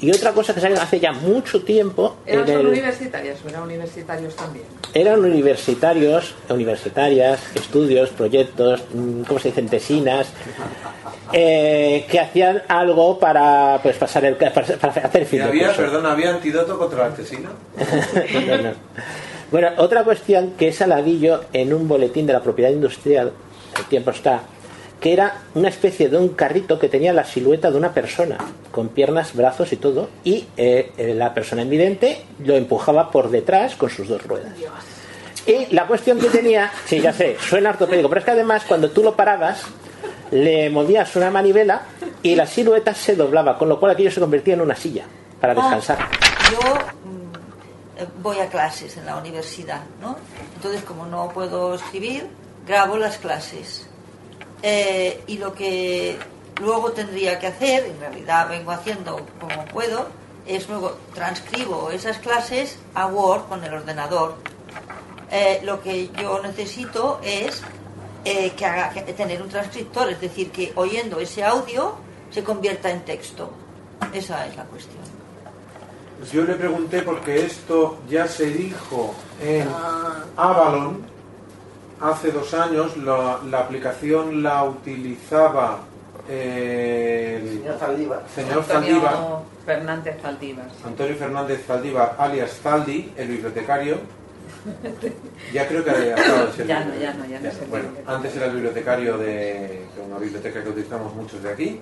Y 0.00 0.10
otra 0.12 0.32
cosa 0.32 0.54
que 0.54 0.60
salió 0.60 0.80
hace 0.80 1.00
ya 1.00 1.12
mucho 1.12 1.62
tiempo 1.64 2.16
¿Eran 2.24 2.48
en 2.48 2.58
el- 2.60 2.66
universitarios 2.68 3.38
o 3.44 3.48
eran 3.48 3.62
universitarios 3.64 4.36
también? 4.36 4.64
eran 4.94 5.20
universitarios, 5.24 6.34
universitarias, 6.48 7.40
estudios, 7.56 8.10
proyectos, 8.10 8.84
mm, 8.94 9.22
¿cómo 9.22 9.38
se 9.40 9.48
dicen? 9.48 9.68
Tesinas, 9.68 10.28
eh, 11.32 12.06
que 12.10 12.20
hacían 12.20 12.62
algo 12.68 13.18
para 13.18 13.80
pues 13.82 13.96
pasar 13.96 14.24
el 14.24 14.36
para, 14.36 14.50
para 14.52 14.92
hacer 15.06 15.22
¿Y 15.22 15.26
fin 15.26 15.38
de 15.40 15.44
había, 15.46 15.66
curso. 15.68 15.82
perdón, 15.82 16.06
había 16.06 16.30
antídoto 16.30 16.78
contra 16.78 17.06
la? 17.08 17.50
No, 18.46 18.56
no. 18.62 18.70
Bueno, 19.50 19.68
otra 19.78 20.04
cuestión 20.04 20.52
que 20.58 20.68
es 20.68 20.80
aladillo 20.82 21.44
en 21.52 21.72
un 21.72 21.88
boletín 21.88 22.26
de 22.26 22.32
la 22.34 22.40
propiedad 22.42 22.70
industrial, 22.70 23.32
el 23.78 23.84
tiempo 23.86 24.10
está, 24.10 24.42
que 25.00 25.12
era 25.12 25.42
una 25.54 25.68
especie 25.68 26.08
de 26.08 26.16
un 26.16 26.30
carrito 26.30 26.78
que 26.78 26.88
tenía 26.88 27.12
la 27.12 27.24
silueta 27.24 27.70
de 27.70 27.76
una 27.76 27.92
persona, 27.92 28.38
con 28.72 28.88
piernas, 28.88 29.34
brazos 29.34 29.72
y 29.72 29.76
todo, 29.76 30.08
y 30.24 30.46
eh, 30.56 30.92
eh, 30.96 31.14
la 31.14 31.34
persona 31.34 31.62
invidente 31.62 32.22
lo 32.44 32.56
empujaba 32.56 33.10
por 33.10 33.30
detrás 33.30 33.76
con 33.76 33.90
sus 33.90 34.08
dos 34.08 34.24
ruedas. 34.24 34.52
Y 35.46 35.72
la 35.72 35.86
cuestión 35.86 36.18
que 36.18 36.28
tenía, 36.28 36.70
sí, 36.84 37.00
ya 37.00 37.12
sé, 37.12 37.36
suena 37.40 37.70
ortopédico, 37.70 38.08
pero 38.08 38.18
es 38.18 38.24
que 38.24 38.32
además 38.32 38.64
cuando 38.66 38.90
tú 38.90 39.02
lo 39.02 39.14
parabas, 39.14 39.62
le 40.30 40.68
movías 40.68 41.14
una 41.16 41.30
manivela 41.30 41.82
y 42.22 42.34
la 42.34 42.46
silueta 42.46 42.94
se 42.94 43.16
doblaba, 43.16 43.56
con 43.56 43.68
lo 43.68 43.80
cual 43.80 43.92
aquello 43.92 44.10
se 44.10 44.20
convertía 44.20 44.54
en 44.54 44.60
una 44.60 44.74
silla 44.74 45.04
para 45.40 45.54
descansar. 45.54 45.98
Yo 46.50 46.58
mm, 46.74 48.02
eh, 48.02 48.06
voy 48.20 48.38
a 48.40 48.48
clases 48.48 48.96
en 48.96 49.06
la 49.06 49.16
universidad, 49.16 49.80
¿no? 50.02 50.16
Entonces, 50.56 50.82
como 50.82 51.06
no 51.06 51.28
puedo 51.28 51.74
escribir, 51.74 52.26
grabo 52.66 52.98
las 52.98 53.18
clases. 53.18 53.87
Eh, 54.62 55.22
y 55.26 55.38
lo 55.38 55.54
que 55.54 56.18
luego 56.60 56.92
tendría 56.92 57.38
que 57.38 57.46
hacer, 57.46 57.86
en 57.86 58.00
realidad 58.00 58.48
vengo 58.48 58.72
haciendo 58.72 59.24
como 59.40 59.64
puedo, 59.66 60.08
es 60.46 60.68
luego 60.68 60.96
transcribo 61.14 61.90
esas 61.90 62.18
clases 62.18 62.78
a 62.94 63.06
Word 63.06 63.48
con 63.48 63.64
el 63.64 63.72
ordenador. 63.72 64.36
Eh, 65.30 65.60
lo 65.62 65.82
que 65.82 66.08
yo 66.20 66.40
necesito 66.42 67.20
es 67.22 67.62
eh, 68.24 68.52
que 68.56 68.64
haga, 68.64 68.90
que 68.90 69.12
tener 69.12 69.42
un 69.42 69.48
transcriptor, 69.48 70.10
es 70.10 70.20
decir, 70.20 70.50
que 70.50 70.72
oyendo 70.74 71.20
ese 71.20 71.44
audio 71.44 71.96
se 72.30 72.42
convierta 72.42 72.90
en 72.90 73.04
texto. 73.04 73.50
Esa 74.12 74.46
es 74.46 74.56
la 74.56 74.64
cuestión. 74.64 75.02
Pues 76.18 76.32
yo 76.32 76.42
le 76.42 76.54
pregunté 76.54 77.02
porque 77.02 77.44
esto 77.44 77.98
ya 78.08 78.26
se 78.26 78.46
dijo 78.46 79.14
en 79.40 79.68
Avalon 80.36 81.17
hace 82.00 82.30
dos 82.32 82.52
años. 82.54 82.96
La, 82.98 83.40
la 83.48 83.60
aplicación 83.60 84.42
la 84.42 84.64
utilizaba 84.64 85.80
eh, 86.28 87.40
el 87.42 87.48
Señor 87.48 87.78
Zaldívar. 87.78 88.22
señor 88.34 88.64
Zaldívar, 88.64 89.14
Antonio 89.14 89.42
Fernández 89.64 90.22
Zaldívar. 90.22 90.66
Antonio 90.84 91.16
Fernández 91.16 91.66
Zaldívar, 91.66 92.16
alias 92.18 92.60
Zaldi, 92.62 93.12
el 93.16 93.28
bibliotecario. 93.28 93.96
Ya 95.52 95.66
creo 95.68 95.84
que 95.84 95.90
ha 95.90 95.94
dejado 95.94 96.46
de 96.46 96.52
ser 96.52 96.66
Ya 96.66 96.84
no, 96.84 96.94
ya 96.96 97.14
no, 97.14 97.24
ya 97.24 97.40
no 97.40 97.48
Bueno, 97.70 97.88
antes 98.06 98.36
era 98.36 98.46
el 98.46 98.52
bibliotecario 98.52 99.16
de 99.16 99.78
de 99.98 100.06
una 100.06 100.18
biblioteca 100.18 100.62
que 100.62 100.68
utilizamos 100.68 101.14
muchos 101.14 101.42
de 101.42 101.50
aquí. 101.50 101.80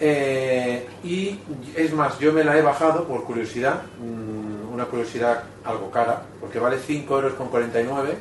Eh, 0.00 0.86
y 1.04 1.38
es 1.76 1.92
más, 1.92 2.18
yo 2.18 2.32
me 2.32 2.42
la 2.44 2.56
he 2.58 2.62
bajado 2.62 3.06
por 3.06 3.24
curiosidad, 3.24 3.82
mm, 4.00 4.72
una 4.72 4.86
curiosidad 4.86 5.44
algo 5.64 5.90
cara, 5.90 6.22
porque 6.40 6.58
vale 6.58 6.78
5 6.78 7.14
euros 7.14 7.34
con 7.34 7.48
49, 7.48 8.16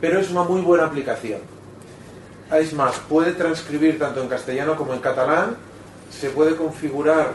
pero 0.00 0.20
es 0.20 0.30
una 0.30 0.42
muy 0.42 0.60
buena 0.60 0.86
aplicación. 0.86 1.40
Es 2.52 2.72
más, 2.72 2.98
puede 3.08 3.32
transcribir 3.32 3.98
tanto 3.98 4.22
en 4.22 4.28
castellano 4.28 4.76
como 4.76 4.94
en 4.94 5.00
catalán, 5.00 5.56
se 6.10 6.30
puede 6.30 6.56
configurar 6.56 7.32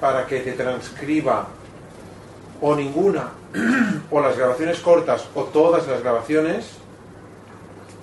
para 0.00 0.26
que 0.26 0.40
te 0.40 0.52
transcriba 0.52 1.48
o 2.60 2.74
ninguna, 2.74 3.30
o 4.10 4.20
las 4.20 4.36
grabaciones 4.36 4.80
cortas, 4.80 5.26
o 5.34 5.44
todas 5.44 5.86
las 5.86 6.02
grabaciones. 6.02 6.66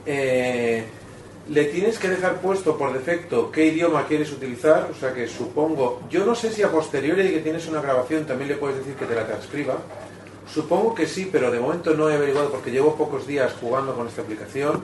Eh, 0.05 0.85
le 1.49 1.65
tienes 1.65 1.99
que 1.99 2.09
dejar 2.09 2.35
puesto 2.39 2.77
por 2.77 2.93
defecto 2.93 3.51
qué 3.51 3.65
idioma 3.65 4.05
quieres 4.07 4.31
utilizar, 4.31 4.89
o 4.91 4.95
sea 4.95 5.13
que 5.13 5.27
supongo, 5.27 6.01
yo 6.09 6.25
no 6.25 6.35
sé 6.35 6.51
si 6.51 6.63
a 6.63 6.71
posteriori 6.71 7.23
de 7.23 7.33
que 7.33 7.39
tienes 7.39 7.67
una 7.67 7.81
grabación 7.81 8.25
también 8.25 8.49
le 8.49 8.55
puedes 8.55 8.77
decir 8.77 8.95
que 8.95 9.05
te 9.05 9.15
la 9.15 9.25
transcriba, 9.25 9.77
supongo 10.51 10.93
que 10.95 11.07
sí, 11.07 11.29
pero 11.31 11.51
de 11.51 11.59
momento 11.59 11.93
no 11.93 12.09
he 12.09 12.15
averiguado 12.15 12.49
porque 12.51 12.71
llevo 12.71 12.95
pocos 12.95 13.27
días 13.27 13.53
jugando 13.59 13.93
con 13.95 14.07
esta 14.07 14.21
aplicación, 14.21 14.83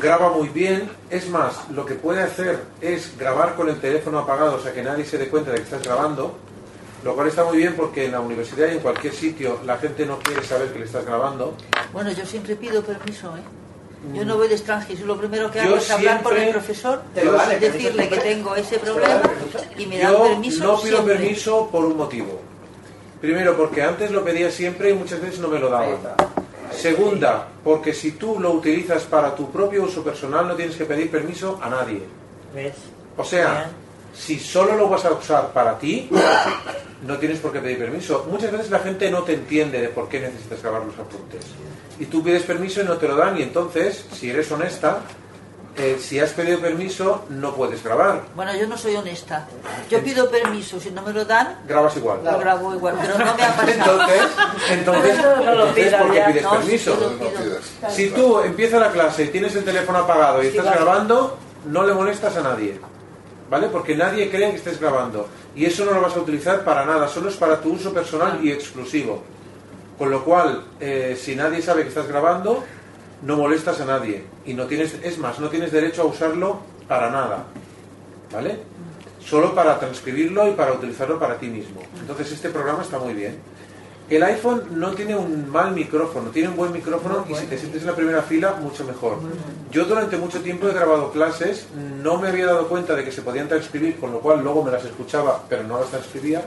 graba 0.00 0.30
muy 0.30 0.48
bien, 0.48 0.90
es 1.10 1.28
más, 1.28 1.68
lo 1.70 1.84
que 1.84 1.94
puede 1.94 2.22
hacer 2.22 2.60
es 2.80 3.16
grabar 3.18 3.54
con 3.54 3.68
el 3.68 3.80
teléfono 3.80 4.18
apagado, 4.18 4.56
o 4.56 4.60
sea 4.60 4.72
que 4.72 4.82
nadie 4.82 5.04
se 5.04 5.18
dé 5.18 5.28
cuenta 5.28 5.50
de 5.50 5.58
que 5.58 5.64
estás 5.64 5.82
grabando, 5.82 6.36
lo 7.04 7.14
cual 7.14 7.28
está 7.28 7.44
muy 7.44 7.58
bien 7.58 7.74
porque 7.76 8.06
en 8.06 8.12
la 8.12 8.20
universidad 8.20 8.68
y 8.68 8.72
en 8.72 8.80
cualquier 8.80 9.12
sitio 9.14 9.58
la 9.64 9.78
gente 9.78 10.06
no 10.06 10.18
quiere 10.18 10.42
saber 10.44 10.72
que 10.72 10.78
le 10.78 10.84
estás 10.84 11.04
grabando. 11.04 11.54
Bueno, 11.92 12.10
yo 12.12 12.24
siempre 12.24 12.56
pido 12.56 12.82
permiso, 12.82 13.36
¿eh? 13.36 13.40
Yo 14.14 14.24
no 14.24 14.38
voy 14.38 14.48
de 14.48 14.54
extranjero, 14.54 15.04
lo 15.04 15.18
primero 15.18 15.50
que 15.50 15.58
Yo 15.58 15.64
hago 15.64 15.76
es 15.76 15.90
hablar 15.90 16.22
con 16.22 16.34
el 16.34 16.48
profesor, 16.48 17.02
Te 17.14 17.22
lo 17.22 17.32
vale, 17.34 17.58
decirle 17.60 18.08
que 18.08 18.16
tengo 18.16 18.56
ese 18.56 18.78
problema 18.86 19.20
y 19.76 19.84
me 19.84 19.98
Yo 20.00 20.22
permiso 20.22 20.64
no 20.64 20.80
pido 20.80 20.96
siempre. 20.96 21.16
permiso 21.16 21.68
por 21.70 21.84
un 21.84 21.98
motivo. 21.98 22.40
Primero, 23.20 23.56
porque 23.56 23.82
antes 23.82 24.10
lo 24.10 24.24
pedía 24.24 24.50
siempre 24.50 24.90
y 24.90 24.94
muchas 24.94 25.20
veces 25.20 25.40
no 25.40 25.48
me 25.48 25.58
lo 25.58 25.68
daban. 25.68 25.98
Segunda, 26.72 27.48
porque 27.62 27.92
si 27.92 28.12
tú 28.12 28.38
lo 28.40 28.52
utilizas 28.52 29.02
para 29.04 29.34
tu 29.34 29.50
propio 29.50 29.84
uso 29.84 30.02
personal 30.02 30.48
no 30.48 30.54
tienes 30.54 30.76
que 30.76 30.84
pedir 30.84 31.10
permiso 31.10 31.58
a 31.62 31.68
nadie. 31.68 32.02
¿Ves? 32.54 32.74
O 33.16 33.24
sea, 33.24 33.70
si 34.14 34.38
solo 34.38 34.76
lo 34.76 34.88
vas 34.88 35.04
a 35.04 35.12
usar 35.12 35.52
para 35.52 35.78
ti, 35.78 36.08
no 37.06 37.18
tienes 37.18 37.38
por 37.38 37.52
qué 37.52 37.60
pedir 37.60 37.78
permiso. 37.78 38.26
Muchas 38.30 38.52
veces 38.52 38.70
la 38.70 38.78
gente 38.78 39.10
no 39.10 39.22
te 39.22 39.34
entiende 39.34 39.80
de 39.80 39.88
por 39.88 40.08
qué 40.08 40.20
necesitas 40.20 40.62
grabar 40.62 40.84
los 40.84 40.94
apuntes. 40.94 41.44
Y 41.98 42.06
tú 42.06 42.22
pides 42.22 42.44
permiso 42.44 42.80
y 42.80 42.84
no 42.84 42.96
te 42.96 43.08
lo 43.08 43.16
dan 43.16 43.36
y 43.38 43.42
entonces, 43.42 44.06
si 44.12 44.30
eres 44.30 44.50
honesta, 44.50 45.00
eh, 45.76 45.98
si 46.00 46.18
has 46.20 46.30
pedido 46.30 46.58
permiso, 46.60 47.24
no 47.30 47.54
puedes 47.54 47.82
grabar. 47.82 48.22
Bueno, 48.34 48.54
yo 48.56 48.66
no 48.66 48.76
soy 48.76 48.96
honesta. 48.96 49.46
Yo 49.88 50.02
pido 50.02 50.28
permiso, 50.30 50.78
si 50.80 50.90
no 50.90 51.00
me 51.02 51.12
lo 51.12 51.24
dan, 51.24 51.60
Grabas 51.66 51.96
igual. 51.96 52.20
lo 52.24 52.38
grabo 52.38 52.74
igual, 52.74 52.96
pero 53.00 53.18
no 53.18 53.24
me 53.24 53.30
ha 53.30 53.36
pasado. 53.56 53.68
Entonces, 53.70 54.22
entonces, 54.70 55.16
No 55.18 55.54
lo 55.54 55.66
entonces 55.68 55.84
pidas 55.86 56.02
¿por 56.02 56.10
qué 56.10 56.16
ya. 56.18 56.26
pides 56.26 56.42
No, 56.42 56.50
permiso? 56.50 56.94
sí 56.94 57.00
lo 57.00 57.18
pido. 57.18 57.58
Si 57.90 58.10
tú 58.10 58.40
empiezas 58.40 58.80
la 58.80 58.90
clase 58.90 59.24
y 59.24 59.28
tienes 59.28 59.54
el 59.56 59.64
teléfono 59.64 59.98
apagado 60.00 60.40
y 60.42 60.50
Sí, 60.50 60.58
estás 60.58 60.66
vale. 60.66 60.76
grabando, 60.80 61.38
no 61.66 61.86
le 61.86 61.94
molestas 61.94 62.36
a 62.36 62.42
nadie. 62.42 62.80
¿Vale? 63.48 63.68
Porque 63.68 63.96
nadie 63.96 64.30
cree 64.30 64.50
que 64.50 64.56
estés 64.56 64.78
grabando. 64.80 65.28
Y 65.56 65.64
eso 65.64 65.84
no 65.84 65.92
lo 65.92 66.00
vas 66.00 66.14
a 66.16 66.20
utilizar 66.20 66.62
para 66.64 66.84
nada, 66.84 67.08
solo 67.08 67.28
es 67.28 67.36
para 67.36 67.60
tu 67.60 67.72
uso 67.72 67.92
personal 67.92 68.38
y 68.44 68.52
exclusivo. 68.52 69.22
Con 69.98 70.10
lo 70.10 70.24
cual, 70.24 70.64
eh, 70.78 71.18
si 71.20 71.34
nadie 71.34 71.60
sabe 71.60 71.82
que 71.82 71.88
estás 71.88 72.06
grabando, 72.06 72.62
no 73.22 73.36
molestas 73.36 73.80
a 73.80 73.84
nadie. 73.84 74.24
Y 74.50 74.54
no 74.54 74.66
tienes, 74.66 74.96
es 75.04 75.16
más, 75.18 75.38
no 75.38 75.48
tienes 75.48 75.70
derecho 75.70 76.02
a 76.02 76.06
usarlo 76.06 76.58
para 76.88 77.08
nada. 77.08 77.44
¿Vale? 78.32 78.58
Solo 79.24 79.54
para 79.54 79.78
transcribirlo 79.78 80.48
y 80.48 80.54
para 80.54 80.72
utilizarlo 80.72 81.20
para 81.20 81.38
ti 81.38 81.46
mismo. 81.46 81.80
Entonces 82.00 82.32
este 82.32 82.48
programa 82.48 82.82
está 82.82 82.98
muy 82.98 83.14
bien. 83.14 83.38
El 84.08 84.24
iPhone 84.24 84.64
no 84.72 84.90
tiene 84.90 85.14
un 85.14 85.48
mal 85.48 85.70
micrófono, 85.70 86.30
tiene 86.30 86.48
un 86.48 86.56
buen 86.56 86.72
micrófono 86.72 87.24
y 87.28 87.34
si 87.36 87.46
te 87.46 87.56
sientes 87.56 87.82
en 87.82 87.86
la 87.86 87.94
primera 87.94 88.22
fila, 88.22 88.56
mucho 88.60 88.84
mejor. 88.84 89.18
Yo 89.70 89.84
durante 89.84 90.16
mucho 90.16 90.40
tiempo 90.40 90.66
he 90.66 90.72
grabado 90.72 91.12
clases, 91.12 91.68
no 92.02 92.18
me 92.18 92.26
había 92.26 92.46
dado 92.46 92.66
cuenta 92.66 92.96
de 92.96 93.04
que 93.04 93.12
se 93.12 93.22
podían 93.22 93.46
transcribir, 93.46 94.00
con 94.00 94.10
lo 94.10 94.18
cual 94.18 94.42
luego 94.42 94.64
me 94.64 94.72
las 94.72 94.84
escuchaba, 94.84 95.44
pero 95.48 95.62
no 95.62 95.78
las 95.78 95.90
transcribía. 95.90 96.42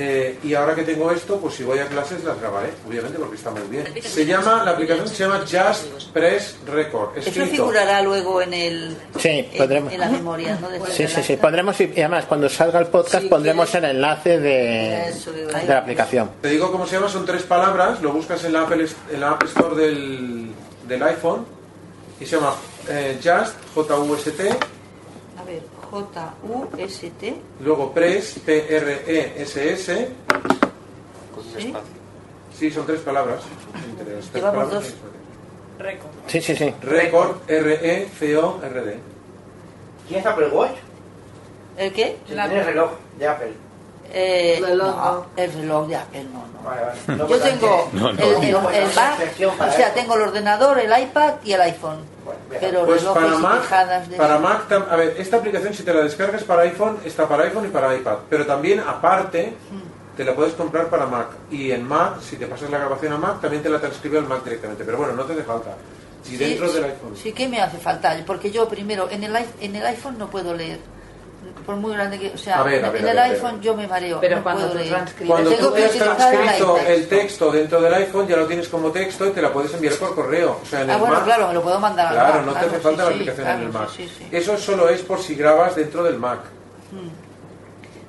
Eh, 0.00 0.38
y 0.44 0.54
ahora 0.54 0.76
que 0.76 0.82
tengo 0.84 1.10
esto, 1.10 1.40
pues 1.40 1.54
si 1.56 1.64
voy 1.64 1.80
a 1.80 1.86
clases 1.88 2.22
las 2.22 2.40
grabaré, 2.40 2.68
obviamente 2.88 3.18
porque 3.18 3.34
está 3.34 3.50
muy 3.50 3.62
bien. 3.68 3.84
Se 4.00 4.24
llama, 4.24 4.62
la 4.64 4.70
aplicación 4.70 5.08
se 5.08 5.24
llama 5.24 5.40
Just 5.40 6.10
Press 6.12 6.56
Record. 6.68 7.18
Eso 7.18 7.30
Escrito. 7.30 7.50
figurará 7.50 8.00
luego 8.02 8.40
en 8.40 8.54
el 8.54 8.96
Sí, 9.18 9.28
en, 9.50 9.58
podremos. 9.58 9.92
en 9.92 9.98
la 9.98 10.08
memoria, 10.08 10.56
¿no? 10.60 10.68
Sí, 10.86 11.08
sí, 11.08 11.20
sí. 11.24 11.36
Pondremos, 11.36 11.80
y 11.80 11.84
además, 11.96 12.26
cuando 12.26 12.48
salga 12.48 12.78
el 12.78 12.86
podcast, 12.86 13.26
pondremos 13.26 13.74
el 13.74 13.86
enlace 13.86 14.38
de, 14.38 15.08
Eso, 15.08 15.32
de 15.32 15.50
la 15.66 15.78
aplicación. 15.78 16.30
Te 16.42 16.48
digo 16.50 16.70
cómo 16.70 16.86
se 16.86 16.94
llama, 16.94 17.08
son 17.08 17.26
tres 17.26 17.42
palabras, 17.42 18.00
lo 18.00 18.12
buscas 18.12 18.44
en 18.44 18.52
la 18.52 18.62
Apple, 18.62 18.86
en 19.12 19.20
la 19.20 19.30
App 19.30 19.42
Store 19.42 19.74
del, 19.74 20.52
del 20.86 21.02
iPhone 21.02 21.44
y 22.20 22.24
se 22.26 22.36
llama 22.36 22.54
eh, 22.88 23.18
Just, 23.20 23.54
J-U-S-T, 23.74 24.50
J-U-S-T. 25.90 27.34
luego 27.60 27.92
Press, 27.92 28.36
E 28.36 28.40
P-R-E-S-S. 28.40 30.08
¿sí? 31.58 31.74
Sí, 32.58 32.70
son 32.70 32.86
tres 32.86 33.00
palabras. 33.00 33.40
Entre 33.90 34.16
las 34.16 34.24
tres 34.26 34.34
Llevamos 34.42 34.64
palabras, 34.68 34.90
dos. 34.90 34.94
Récord. 35.78 36.10
Sí, 36.26 36.40
sí, 36.40 36.56
sí. 36.56 36.74
Record, 36.82 37.36
R-E-C-O-R-D. 37.48 38.98
¿Tienes 40.08 40.26
Apple 40.26 40.48
Watch? 40.48 40.76
¿El 41.76 41.92
qué? 41.92 42.18
Tienes 42.26 42.66
reloj 42.66 42.90
de 43.18 43.28
Apple. 43.28 43.52
Eh, 44.10 44.58
Reloj, 44.64 44.96
no, 44.96 45.26
el 45.36 45.52
reloj 45.52 45.86
de 45.86 45.96
Apple 45.96 46.24
no, 46.32 46.46
no. 46.46 46.62
Vale, 46.66 46.80
vale. 46.80 47.18
No, 47.18 47.28
Yo 47.28 47.38
tengo 47.40 47.88
no, 47.92 48.12
no. 48.12 48.22
el, 48.22 48.74
el, 48.74 48.94
Mac, 48.94 49.20
o 49.68 49.72
sea, 49.72 49.92
tengo 49.92 50.14
el 50.14 50.22
ordenador, 50.22 50.78
el 50.78 51.02
iPad 51.02 51.34
y 51.44 51.52
el 51.52 51.60
iPhone. 51.60 51.98
Pero 52.60 52.86
Pues 52.86 53.02
para 53.02 53.36
Mac, 53.38 54.08
de... 54.08 54.16
para 54.16 54.38
Mac, 54.38 54.72
a 54.72 54.96
ver, 54.96 55.14
esta 55.18 55.36
aplicación 55.36 55.74
si 55.74 55.82
te 55.82 55.92
la 55.92 56.00
descargas 56.00 56.42
para 56.44 56.62
iPhone, 56.62 56.98
está 57.04 57.28
para 57.28 57.44
iPhone 57.44 57.66
y 57.66 57.68
para 57.68 57.94
iPad, 57.94 58.16
pero 58.30 58.46
también 58.46 58.80
aparte 58.80 59.54
te 60.16 60.24
la 60.24 60.34
puedes 60.34 60.54
comprar 60.54 60.86
para 60.88 61.06
Mac. 61.06 61.28
Y 61.50 61.70
en 61.72 61.86
Mac, 61.86 62.20
si 62.20 62.36
te 62.36 62.46
pasas 62.46 62.70
la 62.70 62.78
grabación 62.78 63.12
a 63.12 63.18
Mac, 63.18 63.40
también 63.40 63.62
te 63.62 63.68
la 63.68 63.78
transcribe 63.80 64.18
al 64.18 64.26
Mac 64.26 64.42
directamente, 64.44 64.82
pero 64.84 64.96
bueno, 64.98 65.12
no 65.12 65.24
te 65.24 65.34
hace 65.34 65.42
falta. 65.42 65.74
Si 66.24 66.30
Sí, 66.32 66.36
dentro 66.38 66.68
sí, 66.68 66.74
del 66.74 66.84
iPhone. 66.84 67.16
Sí 67.16 67.32
que 67.32 67.48
me 67.48 67.60
hace 67.60 67.78
falta, 67.78 68.16
porque 68.26 68.50
yo 68.50 68.68
primero 68.68 69.08
en 69.10 69.24
el, 69.24 69.32
i- 69.32 69.64
en 69.64 69.76
el 69.76 69.86
iPhone 69.86 70.18
no 70.18 70.28
puedo 70.28 70.54
leer. 70.54 70.78
Por 71.68 71.76
muy 71.76 71.92
grande 71.92 72.18
que, 72.18 72.30
o 72.34 72.38
sea, 72.38 72.60
A 72.60 72.62
ver, 72.62 72.82
a 72.82 72.88
ver, 72.88 73.02
en 73.02 73.08
a 73.08 73.10
el 73.10 73.16
ver, 73.16 73.24
a 73.24 73.28
ver. 73.28 73.36
iPhone 73.36 73.60
yo 73.60 73.76
me 73.76 73.86
mareo. 73.86 74.18
Pero 74.20 74.36
no 74.36 74.42
cuando 74.42 74.68
puedo 74.70 74.80
tú 74.82 74.88
transcribes- 74.88 75.26
Cuando 75.28 75.50
Tengo 75.50 75.68
tú 75.68 75.74
que 75.74 75.84
has 75.84 75.92
transcrito 75.92 76.78
el 76.78 77.08
texto 77.08 77.52
dentro 77.52 77.80
del 77.82 77.92
iPhone, 77.92 78.26
ya 78.26 78.36
lo 78.38 78.46
tienes 78.46 78.68
como 78.68 78.90
texto 78.90 79.26
y 79.26 79.30
te 79.32 79.42
la 79.42 79.52
puedes 79.52 79.74
enviar 79.74 79.92
por 79.96 80.14
correo. 80.14 80.60
O 80.62 80.66
sea, 80.66 80.80
en 80.80 80.88
Ah, 80.88 80.94
el 80.94 80.98
bueno, 81.00 81.14
Mac, 81.16 81.24
claro, 81.26 81.48
me 81.48 81.52
lo 81.52 81.62
puedo 81.62 81.78
mandar 81.78 82.06
al 82.06 82.14
Claro, 82.14 82.34
Mac, 82.36 82.46
no 82.46 82.52
te 82.52 82.58
claro, 82.58 82.68
hace 82.68 82.80
falta 82.80 83.02
sí, 83.02 83.08
la 83.08 83.14
aplicación 83.14 83.44
claro, 83.44 83.60
en 83.60 83.66
el 83.66 83.72
Mac. 83.74 83.88
sí. 83.94 84.08
Eso 84.32 84.56
solo 84.56 84.88
es 84.88 85.02
por 85.02 85.18
si 85.20 85.34
grabas 85.34 85.76
dentro 85.76 86.02
del 86.04 86.16
Mac. 86.18 86.38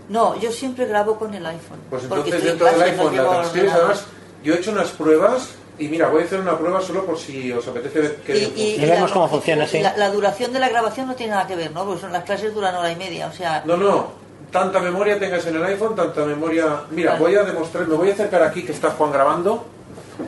No, 0.07 0.39
yo 0.39 0.51
siempre 0.53 0.85
grabo 0.85 1.19
con 1.19 1.33
el 1.33 1.45
iPhone. 1.45 1.79
Pues 1.89 2.03
entonces 2.03 2.41
dentro 2.41 2.65
del 2.65 2.81
iPhone 2.81 3.15
la 3.17 3.29
transcribes. 3.29 3.73
Además, 3.73 4.05
yo 4.41 4.53
he 4.53 4.57
hecho 4.57 4.71
unas 4.71 4.87
pruebas 4.91 5.49
y 5.79 5.87
mira, 5.87 6.09
voy 6.09 6.21
a 6.21 6.25
hacer 6.25 6.39
una 6.39 6.57
prueba 6.57 6.81
solo 6.81 7.05
por 7.05 7.17
si 7.17 7.51
os 7.51 7.67
apetece 7.67 7.99
ver 7.99 8.15
que 8.17 8.37
Y, 8.37 8.53
y- 8.55 8.83
Y 8.83 8.85
vemos 8.85 9.11
cómo 9.11 9.27
funciona, 9.29 9.65
sí. 9.65 9.79
la, 9.81 9.95
la 9.97 10.09
duración 10.11 10.51
de 10.53 10.59
la 10.59 10.69
grabación 10.69 11.07
no 11.07 11.15
tiene 11.15 11.31
nada 11.33 11.47
que 11.47 11.55
ver, 11.55 11.71
¿no? 11.71 11.85
Porque 11.85 12.01
son, 12.01 12.11
las 12.11 12.23
clases 12.23 12.53
duran 12.53 12.75
hora 12.75 12.91
y 12.91 12.95
media, 12.95 13.27
o 13.27 13.31
sea... 13.31 13.63
No, 13.65 13.77
no, 13.77 14.11
tanta 14.51 14.79
memoria 14.79 15.17
tengas 15.19 15.45
en 15.47 15.55
el 15.55 15.63
iPhone, 15.63 15.95
tanta 15.95 16.25
memoria... 16.25 16.81
Mira, 16.91 17.15
voy 17.15 17.35
a 17.35 17.43
demostrar, 17.43 17.87
me 17.87 17.95
voy 17.95 18.09
a 18.09 18.13
acercar 18.13 18.43
aquí 18.43 18.63
que 18.63 18.71
está 18.73 18.91
Juan 18.91 19.11
grabando. 19.11 19.65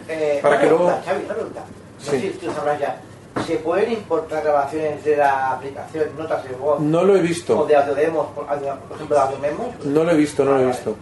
Eh, 0.07 0.39
Para 0.41 0.55
una 0.55 0.61
que 0.63 0.69
luego- 0.69 0.85
pregunta, 0.87 1.05
Xavi, 1.11 1.25
una 1.25 1.33
pregunta. 1.33 1.59
No 1.99 2.05
Sí. 2.05 2.11
sé 2.11 2.21
si 2.21 2.29
tú 2.39 2.51
sabrás 2.53 2.79
ya. 2.79 3.01
¿Se 3.47 3.55
pueden 3.57 3.91
importar 3.93 4.43
grabaciones 4.43 5.03
de 5.03 5.15
la 5.17 5.51
aplicación, 5.51 6.05
notas 6.17 6.43
de 6.43 6.55
voz? 6.55 6.79
No 6.79 7.03
lo 7.03 7.15
he 7.15 7.19
O 7.19 7.23
visto, 7.23 7.65
de 7.65 7.75
audiodemos, 7.75 8.27
por, 8.35 8.45
por 8.45 8.55
ejemplo, 8.95 9.15
de 9.15 9.21
audiomemos? 9.21 9.67
no 9.85 10.03
lo 10.03 10.11
he 10.11 10.15
visto, 10.15 10.43
no 10.43 10.53
lo 10.53 10.59
he 10.61 10.65
visto. 10.65 10.95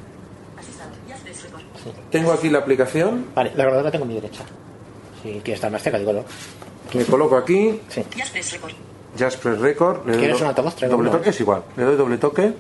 Tengo 2.12 2.32
aquí 2.32 2.50
la 2.50 2.60
aplicación, 2.60 3.28
Vale, 3.36 3.50
la 3.52 3.64
grabadora 3.64 3.84
la 3.86 3.92
tengo 3.92 4.06
a 4.06 4.08
mi 4.08 4.16
derecha. 4.16 4.44
Si 5.24 5.30
quieres 5.32 5.56
estar 5.56 5.72
más 5.72 5.82
cerca, 5.84 5.98
digo 6.00 6.14
lo. 6.14 6.24
me 6.94 7.06
coloco 7.06 7.36
aquí, 7.38 7.80
Sí. 7.90 8.04
Just 9.20 9.40
Press 9.42 9.60
Record, 9.60 10.06
le 10.06 10.12
doy 10.14 10.20
¿Quieres 10.20 10.38
do- 10.40 10.44
un 10.46 10.50
altavoz? 10.50 10.76
Traigo 10.76 10.96
doble 10.96 11.10
uno. 11.10 11.18
toque, 11.18 11.30
es 11.32 11.40
igual, 11.40 11.64
le 11.76 11.84
doy 11.84 11.96
doble 11.98 12.18
toque. 12.18 12.54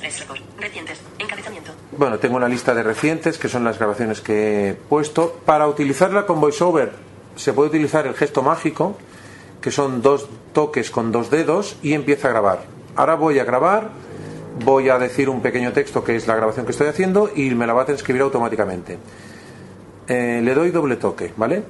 Press 0.00 0.20
Record. 0.20 0.38
Recientes. 0.58 1.00
Encabezamiento. 1.18 1.72
Bueno, 1.96 2.18
tengo 2.18 2.36
una 2.36 2.48
lista 2.48 2.74
de 2.74 2.82
recientes 2.82 3.38
que 3.38 3.48
son 3.48 3.64
las 3.64 3.78
grabaciones 3.78 4.20
que 4.20 4.70
he 4.70 4.74
puesto. 4.74 5.40
Para 5.44 5.66
utilizarla 5.66 6.26
con 6.26 6.40
VoiceOver 6.40 6.92
se 7.36 7.52
puede 7.52 7.70
utilizar 7.70 8.06
el 8.06 8.14
gesto 8.14 8.42
mágico, 8.42 8.96
que 9.60 9.70
son 9.70 10.00
dos 10.00 10.28
toques 10.52 10.90
con 10.90 11.10
dos 11.12 11.28
dedos 11.30 11.76
y 11.82 11.94
empieza 11.94 12.28
a 12.28 12.30
grabar. 12.30 12.62
Ahora 12.96 13.16
voy 13.16 13.38
a 13.40 13.44
grabar, 13.44 13.90
voy 14.64 14.88
a 14.88 14.98
decir 14.98 15.28
un 15.28 15.40
pequeño 15.40 15.72
texto 15.72 16.04
que 16.04 16.16
es 16.16 16.26
la 16.26 16.36
grabación 16.36 16.66
que 16.66 16.72
estoy 16.72 16.88
haciendo 16.88 17.30
y 17.34 17.50
me 17.54 17.66
la 17.66 17.72
va 17.72 17.82
a 17.82 17.86
transcribir 17.86 18.22
automáticamente. 18.22 18.98
Eh, 20.06 20.40
le 20.42 20.54
doy 20.54 20.70
doble 20.70 20.96
toque, 20.96 21.32
¿vale? 21.36 21.62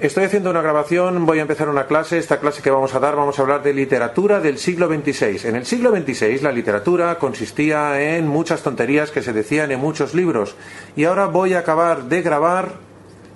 Estoy 0.00 0.24
haciendo 0.24 0.48
una 0.48 0.62
grabación, 0.62 1.26
voy 1.26 1.40
a 1.40 1.42
empezar 1.42 1.68
una 1.68 1.86
clase. 1.86 2.16
Esta 2.16 2.40
clase 2.40 2.62
que 2.62 2.70
vamos 2.70 2.94
a 2.94 3.00
dar, 3.00 3.16
vamos 3.16 3.38
a 3.38 3.42
hablar 3.42 3.62
de 3.62 3.74
literatura 3.74 4.40
del 4.40 4.56
siglo 4.56 4.88
XXVI. 4.88 5.48
En 5.48 5.56
el 5.56 5.66
siglo 5.66 5.90
XXVI 5.90 6.38
la 6.40 6.52
literatura 6.52 7.18
consistía 7.18 8.00
en 8.00 8.26
muchas 8.26 8.62
tonterías 8.62 9.10
que 9.10 9.20
se 9.20 9.34
decían 9.34 9.72
en 9.72 9.80
muchos 9.80 10.14
libros. 10.14 10.56
Y 10.96 11.04
ahora 11.04 11.26
voy 11.26 11.52
a 11.52 11.58
acabar 11.58 12.04
de 12.04 12.22
grabar 12.22 12.76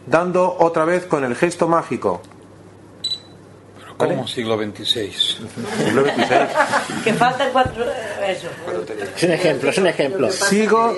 dando 0.07 0.57
otra 0.59 0.87
vez 0.87 1.05
con 1.05 1.25
el 1.25 1.37
gesto 1.37 1.69
mágico. 1.69 2.23
¿Cómo 3.97 4.27
siglo 4.27 4.57
XXVI? 4.59 5.13
Siglo 5.13 6.05
XXVI. 6.05 7.03
Que 7.05 7.13
faltan 7.15 7.51
cuatro. 7.53 7.85
Eso. 8.27 8.49
Es 9.17 9.23
un 9.23 9.31
ejemplo, 9.33 9.71
es 9.71 9.79
un 9.79 9.87
ejemplo. 9.87 10.31
Sigo, 10.31 10.95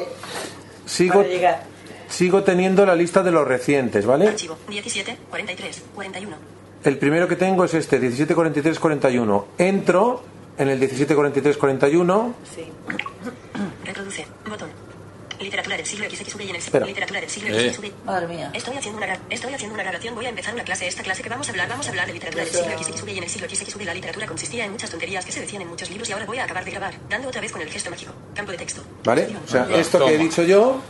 sigo, 0.86 1.14
Para 1.20 1.28
llegar. 1.28 1.62
sigo 2.08 2.42
teniendo 2.42 2.86
la 2.86 2.94
lista 2.94 3.22
de 3.22 3.32
los 3.32 3.46
recientes, 3.46 4.06
¿vale? 4.06 4.28
Archivo 4.28 4.56
17, 4.68 5.18
43, 5.30 5.82
41. 5.94 6.36
El 6.84 6.98
primero 6.98 7.26
que 7.28 7.36
tengo 7.36 7.64
es 7.64 7.74
este, 7.74 8.00
1743-41. 8.00 9.44
Entro 9.58 10.22
en 10.56 10.68
el 10.68 10.80
1743-41. 10.80 12.32
Sí. 12.54 12.64
Reproduce. 13.84 14.26
Literatura 15.40 15.76
del 15.76 15.86
siglo 15.86 16.08
XXV 16.08 16.40
y 16.40 16.44
en 16.44 16.50
el 16.50 16.56
Espera. 16.56 16.86
Literatura 16.86 17.20
del 17.20 17.30
siglo 17.30 17.56
Eh. 17.56 17.70
XXV. 17.72 17.92
Madre 18.04 18.26
mía. 18.26 18.50
Estoy 18.54 18.76
haciendo 18.76 18.98
una 19.02 19.18
estoy 19.30 19.54
haciendo 19.54 19.74
una 19.74 19.82
grabación, 19.82 20.14
voy 20.14 20.26
a 20.26 20.28
empezar 20.30 20.54
una 20.54 20.64
clase, 20.64 20.86
esta 20.86 21.02
clase 21.02 21.22
que 21.22 21.28
vamos 21.28 21.46
a 21.48 21.50
hablar, 21.50 21.68
vamos 21.68 21.86
a 21.86 21.90
hablar 21.90 22.06
de 22.06 22.12
literatura 22.14 22.44
del 22.44 22.52
siglo 22.52 22.78
XXV 22.78 23.08
y 23.08 23.18
en 23.18 23.24
el 23.24 23.30
siglo 23.30 23.48
XXV 23.48 23.84
la 23.84 23.94
literatura 23.94 24.26
consistía 24.26 24.64
en 24.64 24.72
muchas 24.72 24.90
tonterías 24.90 25.24
que 25.24 25.32
se 25.32 25.40
decían 25.40 25.62
en 25.62 25.68
muchos 25.68 25.90
libros 25.90 26.08
y 26.08 26.12
ahora 26.12 26.26
voy 26.26 26.38
a 26.38 26.44
acabar 26.44 26.64
de 26.64 26.70
grabar, 26.70 26.94
dando 27.08 27.28
otra 27.28 27.40
vez 27.40 27.52
con 27.52 27.60
el 27.62 27.68
gesto 27.70 27.90
mágico. 27.90 28.12
Campo 28.34 28.52
de 28.52 28.58
texto. 28.58 28.82
¿Vale? 29.04 29.28
O 29.44 29.48
sea, 29.48 29.66
esto 29.74 30.04
que 30.04 30.14
he 30.14 30.18
dicho 30.18 30.42
yo 30.42 30.80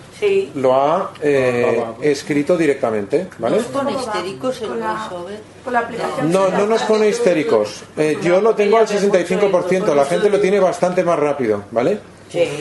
lo 0.55 0.75
ha 0.75 1.13
eh, 1.23 1.85
escrito 2.01 2.57
directamente, 2.57 3.29
¿vale? 3.39 3.57
¿Nos 3.57 3.67
pone 3.67 3.93
histéricos 3.93 4.63
el 4.63 4.69
voiceover? 4.71 5.41
Con 5.65 5.73
la 5.73 5.81
aplicación. 5.81 6.33
No, 6.33 6.49
no 6.49 6.67
nos 6.67 6.83
pone 6.83 7.09
histéricos. 7.09 7.83
Eh, 7.97 8.19
yo 8.23 8.41
lo 8.41 8.55
tengo 8.55 8.79
al 8.79 8.87
65%, 8.87 9.95
la 9.95 10.05
gente 10.07 10.31
lo 10.31 10.41
tiene 10.41 10.59
bastante 10.59 11.03
más 11.05 11.19
rápido, 11.19 11.65
¿vale? 11.71 11.99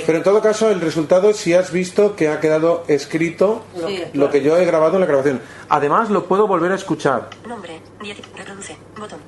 Pero 0.05 0.17
en 0.19 0.23
todo 0.23 0.41
caso, 0.41 0.69
el 0.69 0.81
resultado, 0.81 1.33
si 1.33 1.53
has 1.53 1.71
visto 1.71 2.15
que 2.15 2.29
ha 2.29 2.39
quedado 2.39 2.83
escrito 2.87 3.63
Sí. 3.87 4.03
lo 4.13 4.29
que 4.29 4.41
yo 4.41 4.57
he 4.57 4.65
grabado 4.65 4.95
en 4.95 5.01
la 5.01 5.05
grabación. 5.07 5.41
Además, 5.69 6.09
lo 6.09 6.25
puedo 6.25 6.47
volver 6.47 6.71
a 6.71 6.75
escuchar. 6.75 7.29
Nombre. 7.47 7.81
10. 8.01 8.17
Reproduce. 8.37 8.77
Botón. 8.97 9.19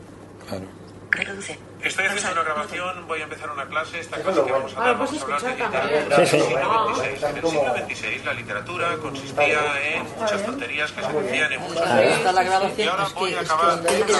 Reproduce. 1.11 1.57
Estoy 1.87 2.05
haciendo 2.05 2.31
una 2.33 2.43
grabación, 2.43 3.07
voy 3.07 3.21
a 3.21 3.23
empezar 3.23 3.49
una 3.49 3.65
clase, 3.65 3.99
esta 3.99 4.17
clase 4.17 4.41
que 4.43 4.51
vamos 4.51 4.75
a 4.75 4.79
dar, 4.79 4.97
vamos 4.97 5.19
a 5.19 5.23
hablar 5.23 5.41
de 5.41 5.49
literatura. 5.51 6.17
Sí, 6.17 6.25
sí. 6.25 6.37
En 6.37 7.37
el 7.37 7.43
siglo 7.49 7.73
XXVI 7.87 8.25
la 8.25 8.33
literatura 8.33 8.87
consistía 9.01 9.59
en 9.93 10.03
muchas 10.19 10.43
tonterías 10.45 10.91
que 10.91 11.01
se 11.03 11.11
decían 11.13 11.53
en 11.53 11.61
muchos 11.61 11.75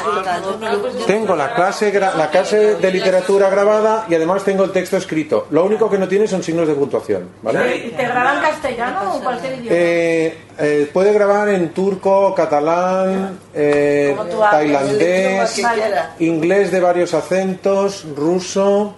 brutal. 0.04 0.42
Yo 0.42 0.58
no 0.58 0.72
lo- 0.72 0.92
yo- 1.00 1.06
Tengo 1.06 1.36
la 1.36 1.54
clase, 1.54 1.92
la 2.00 2.30
clase 2.30 2.76
de 2.76 2.92
literatura 2.92 3.50
grabada 3.50 4.06
y 4.10 4.16
además 4.16 4.44
tengo 4.44 4.64
el 4.64 4.72
texto 4.72 4.98
escrito. 4.98 5.48
Lo 5.52 5.64
único 5.66 5.90
que 5.90 5.98
no 5.98 6.08
tiene 6.08 6.28
son 6.28 6.42
signos 6.44 6.68
de 6.68 6.74
puntuación, 6.74 7.30
¿vale? 7.42 7.78
¿Y 7.78 7.90
te 7.92 8.04
graban 8.04 8.42
castellano 8.42 9.16
o 9.16 9.20
cualquier 9.22 9.54
idioma? 9.60 9.70
Eh, 9.78 10.38
eh, 10.60 10.90
puede 10.92 11.14
grabar 11.14 11.50
en 11.50 11.70
turco, 11.74 12.34
catalán, 12.34 13.40
eh, 13.60 14.16
tailandés, 14.52 15.62
inglés 16.20 16.72
de 16.72 16.80
varios 16.80 17.14
acentos, 17.14 18.06
ruso, 18.16 18.94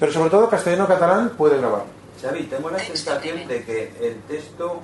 pero 0.00 0.12
sobre 0.12 0.30
todo 0.30 0.48
castellano-catalán 0.48 1.30
puede 1.36 1.58
grabar. 1.58 1.82
Xavi, 2.22 2.44
tengo 2.44 2.70
la 2.70 2.78
sensación 2.78 3.46
de 3.46 3.62
que 3.64 3.92
el 4.00 4.16
texto 4.28 4.80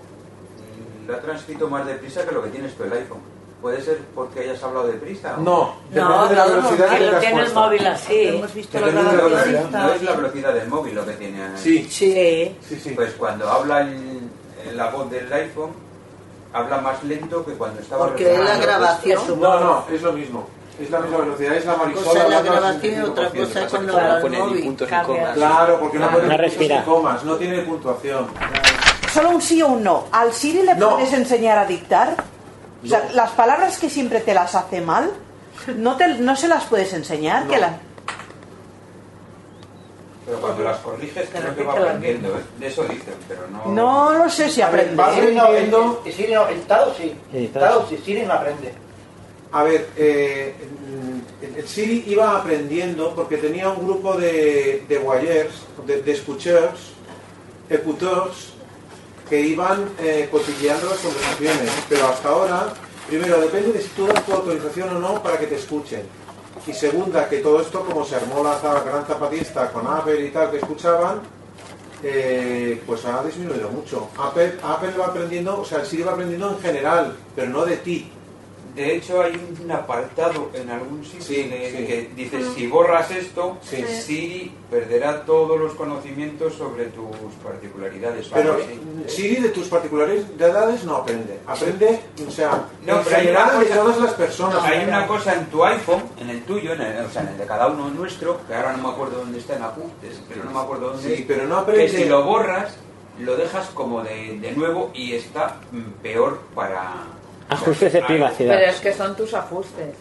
lo 1.06 1.14
ha 1.14 1.20
transcrito 1.20 1.68
más 1.68 1.86
deprisa 1.86 2.24
que 2.24 2.32
lo 2.32 2.42
que 2.42 2.50
tienes 2.50 2.74
tú 2.74 2.84
el 2.84 2.92
iPhone. 2.92 3.34
¿Puede 3.60 3.80
ser 3.80 3.98
porque 4.14 4.40
hayas 4.40 4.62
hablado 4.62 4.88
deprisa? 4.88 5.36
No, 5.38 5.76
No, 5.90 6.28
de 6.28 6.36
la 6.36 6.44
no, 6.46 6.50
velocidad 6.56 6.88
que 6.90 6.98
que 6.98 7.10
lo 7.10 7.18
tiene 7.18 7.40
el 7.42 7.52
móvil 7.54 7.86
así. 7.86 8.22
Hemos 8.28 8.54
visto 8.54 8.78
la 8.78 8.86
velocidad. 8.86 9.70
No 9.70 9.92
es 9.94 10.02
la 10.02 10.12
velocidad 10.12 10.54
del 10.54 10.68
móvil 10.68 10.94
lo 10.94 11.06
que 11.06 11.12
tiene. 11.12 11.38
Sí. 11.56 11.88
Sí. 11.90 12.54
Pues 12.94 13.14
cuando 13.14 13.48
habla 13.50 13.80
el- 13.80 14.30
la 14.76 14.90
voz 14.90 15.10
del 15.10 15.32
iPhone, 15.32 15.70
habla 16.54 16.78
más 16.78 17.02
lento 17.04 17.44
que 17.44 17.52
cuando 17.52 17.80
estaba 17.80 18.06
Porque 18.06 18.32
es 18.32 18.38
la 18.40 18.56
grabación. 18.56 19.40
No, 19.40 19.60
no, 19.60 19.84
es 19.92 20.00
lo 20.00 20.12
mismo. 20.12 20.46
Es 20.80 20.90
la 20.90 21.00
misma 21.00 21.18
velocidad, 21.18 21.54
es 21.54 21.66
la 21.66 21.74
Cosa 21.74 21.84
Marisol 21.86 22.16
es 22.16 22.28
la 22.30 22.42
grabación 22.42 22.94
y 22.94 23.00
otra 23.00 23.30
65%. 23.30 23.46
cosa 23.46 23.60
es 23.62 23.70
cuando 23.70 23.92
Claro, 23.92 24.12
habla 24.14 24.26
el 24.26 24.42
móvil. 24.42 24.64
puntos 24.64 24.88
ni 24.88 24.90
Cambia. 24.96 25.16
comas. 25.20 25.34
Claro, 25.34 25.80
porque 25.80 25.98
no 25.98 26.04
Ah, 26.04 26.08
pone 26.08 26.22
No 26.24 26.28
puntos 26.30 26.40
respira. 26.40 26.78
ni 26.78 26.84
comas, 26.84 27.24
no 27.24 27.36
tiene 27.36 27.58
puntuación. 27.62 28.26
Solo 29.12 29.30
un 29.30 29.40
sí 29.42 29.62
o 29.62 29.68
un 29.68 29.84
no. 29.84 30.04
¿Al 30.10 30.32
Siri 30.32 30.62
le 30.62 30.74
No. 30.74 30.90
puedes 30.96 31.12
enseñar 31.12 31.58
a 31.58 31.66
dictar? 31.66 32.16
O 32.82 32.86
sea, 32.88 33.08
las 33.12 33.30
palabras 33.30 33.78
que 33.78 33.88
siempre 33.88 34.20
te 34.20 34.34
las 34.34 34.54
hace 34.56 34.80
mal, 34.80 35.10
¿no, 35.76 35.96
te, 35.96 36.08
no 36.18 36.34
se 36.34 36.48
las 36.48 36.64
puedes 36.64 36.92
enseñar? 36.92 37.46
Que 37.46 37.58
la- 37.58 37.76
Pero 40.26 40.40
cuando 40.40 40.64
las 40.64 40.78
corriges, 40.78 41.28
creo 41.30 41.54
que 41.54 41.62
va 41.62 41.74
que 41.74 41.80
aprendiendo. 41.80 42.28
¿eh? 42.30 42.42
De 42.58 42.66
eso 42.66 42.82
dicen, 42.84 43.14
pero 43.28 43.42
no. 43.50 43.66
No 43.72 44.12
lo 44.24 44.30
sé 44.30 44.48
si 44.48 44.62
aprende. 44.62 44.94
Va 44.96 45.08
no, 45.08 45.12
aprendiendo. 45.12 46.02
el, 46.04 46.12
el 46.12 46.32
el 46.50 46.60
Tao 46.62 46.94
sí. 46.96 47.14
El 47.32 47.50
sí, 47.88 48.02
Siri 48.04 48.22
no 48.22 48.32
aprende. 48.32 48.72
A 49.52 49.62
ver, 49.62 49.88
eh, 49.96 50.54
el 51.56 51.68
Siri 51.68 52.04
iba 52.06 52.36
aprendiendo 52.38 53.14
porque 53.14 53.36
tenía 53.36 53.68
un 53.68 53.86
grupo 53.86 54.14
de, 54.14 54.84
de 54.88 54.98
voyeurs, 54.98 55.54
de, 55.86 56.02
de 56.02 56.12
escucheurs, 56.12 56.92
écouteurs, 57.68 58.54
que 59.28 59.40
iban 59.40 59.90
eh, 60.00 60.28
cotilleando 60.30 60.88
las 60.88 60.98
conversaciones. 60.98 61.70
Pero 61.88 62.06
hasta 62.08 62.28
ahora, 62.30 62.72
primero, 63.08 63.40
depende 63.40 63.72
de 63.72 63.80
si 63.82 63.88
tú 63.90 64.06
das 64.06 64.24
tu 64.24 64.32
autorización 64.32 64.96
o 64.96 64.98
no 64.98 65.22
para 65.22 65.38
que 65.38 65.46
te 65.46 65.56
escuchen. 65.56 66.02
Y 66.66 66.72
segunda, 66.72 67.28
que 67.28 67.38
todo 67.38 67.60
esto, 67.60 67.84
como 67.84 68.04
se 68.04 68.16
armó 68.16 68.42
la 68.42 68.58
gran 68.58 69.04
zapatista 69.04 69.70
con 69.70 69.86
Apple 69.86 70.26
y 70.26 70.30
tal, 70.30 70.50
que 70.50 70.56
escuchaban, 70.56 71.20
eh, 72.02 72.82
pues 72.86 73.04
ha 73.04 73.22
disminuido 73.22 73.70
mucho. 73.70 74.08
Apple, 74.18 74.58
Apple 74.62 74.92
va 74.98 75.06
aprendiendo, 75.06 75.60
o 75.60 75.64
sea, 75.64 75.80
el 75.80 75.86
Siri 75.86 76.02
va 76.02 76.12
aprendiendo 76.12 76.50
en 76.50 76.58
general, 76.60 77.16
pero 77.36 77.50
no 77.50 77.64
de 77.64 77.76
ti. 77.78 78.10
De 78.74 78.96
hecho, 78.96 79.22
hay 79.22 79.40
un 79.62 79.70
apartado 79.70 80.50
en 80.52 80.68
algún 80.68 81.04
sitio 81.04 81.22
Sí, 81.22 81.42
de- 81.48 81.70
sí. 81.70 81.86
que 81.86 82.10
dice: 82.16 82.42
si 82.54 82.66
borras 82.66 83.08
esto, 83.12 83.58
Sí. 83.62 83.84
Siri 83.86 84.52
perderá 84.68 85.24
todos 85.24 85.60
los 85.60 85.74
conocimientos 85.74 86.54
sobre 86.54 86.86
tus 86.86 87.06
particularidades. 87.44 88.28
Pero. 88.34 88.58
Siri 89.06 89.36
de 89.36 89.50
tus 89.50 89.68
particularidades 89.68 90.84
no 90.84 90.96
aprende. 90.96 91.38
Aprende, 91.46 92.00
o 92.26 92.30
sea, 92.30 92.66
No, 92.84 93.00
pero 93.02 93.16
hay 93.16 93.28
una 93.28 93.52
de 93.58 93.66
cosa- 93.66 93.74
todas 93.80 93.98
las 94.00 94.12
personas. 94.14 94.64
Hay 94.64 94.84
una 94.88 95.06
cosa 95.06 95.34
en 95.34 95.46
tu 95.46 95.64
iPhone, 95.64 96.02
en 96.18 96.30
el 96.30 96.42
tuyo, 96.44 96.72
en 96.72 96.80
el, 96.80 97.04
o 97.04 97.10
sea, 97.10 97.22
en 97.22 97.28
el 97.28 97.38
de 97.38 97.46
cada 97.46 97.68
uno 97.68 97.88
nuestro, 97.90 98.40
que 98.46 98.54
ahora 98.54 98.76
no 98.76 98.82
me 98.88 98.88
acuerdo 98.94 99.18
dónde 99.18 99.38
está 99.38 99.56
en 99.56 99.62
apuntes, 99.62 100.20
pero 100.28 100.44
no 100.44 100.50
me 100.50 100.58
acuerdo 100.60 100.90
dónde 100.90 101.02
Sí, 101.14 101.22
es, 101.22 101.26
pero 101.28 101.46
no 101.46 101.58
aprende- 101.58 101.90
que 101.92 101.98
si 101.98 102.04
lo 102.06 102.24
borras, 102.24 102.76
lo 103.20 103.36
dejas 103.36 103.68
como 103.68 104.02
de, 104.02 104.38
de 104.40 104.50
nuevo 104.52 104.90
y 104.94 105.12
está 105.14 105.60
mm, 105.70 106.02
peor 106.02 106.40
para... 106.56 106.94
Ajustes 107.48 107.92
de 107.92 108.02
privacidad. 108.02 108.54
Pero 108.56 108.70
es 108.70 108.80
que 108.80 108.92
son 108.92 109.16
tus 109.16 109.34
ajustes. 109.34 109.94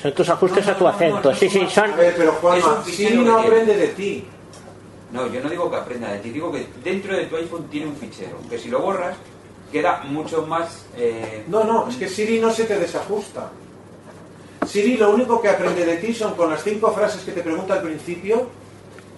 Son 0.00 0.12
tus 0.12 0.28
ajustes 0.28 0.66
a 0.68 0.76
tu 0.76 0.86
acento. 0.86 1.34
Sí, 1.34 1.48
sí, 1.48 1.66
son. 1.70 1.92
A 1.92 1.96
ver, 1.96 2.14
pero 2.16 2.32
Juanma, 2.32 2.84
Siri 2.84 3.18
no 3.18 3.38
aprende 3.38 3.76
de 3.76 3.88
ti. 3.88 4.24
No, 5.12 5.28
yo 5.32 5.40
no 5.40 5.48
digo 5.48 5.70
que 5.70 5.76
aprenda 5.76 6.10
de 6.12 6.18
ti, 6.18 6.30
digo 6.30 6.50
que 6.50 6.66
dentro 6.82 7.16
de 7.16 7.26
tu 7.26 7.36
iPhone 7.36 7.68
tiene 7.68 7.86
un 7.86 7.96
fichero, 7.96 8.36
que 8.50 8.58
si 8.58 8.68
lo 8.68 8.80
borras, 8.80 9.16
queda 9.70 10.02
mucho 10.04 10.44
más... 10.44 10.86
eh, 10.96 11.44
No, 11.46 11.62
no, 11.62 11.88
es 11.88 11.94
que 11.96 12.08
Siri 12.08 12.40
no 12.40 12.50
se 12.50 12.64
te 12.64 12.76
desajusta. 12.78 13.50
Siri 14.66 14.96
lo 14.96 15.10
único 15.14 15.40
que 15.40 15.48
aprende 15.48 15.84
de 15.84 15.98
ti 15.98 16.12
son 16.12 16.34
con 16.34 16.50
las 16.50 16.64
cinco 16.64 16.90
frases 16.92 17.22
que 17.22 17.30
te 17.30 17.42
pregunta 17.42 17.74
al 17.74 17.82
principio, 17.82 18.48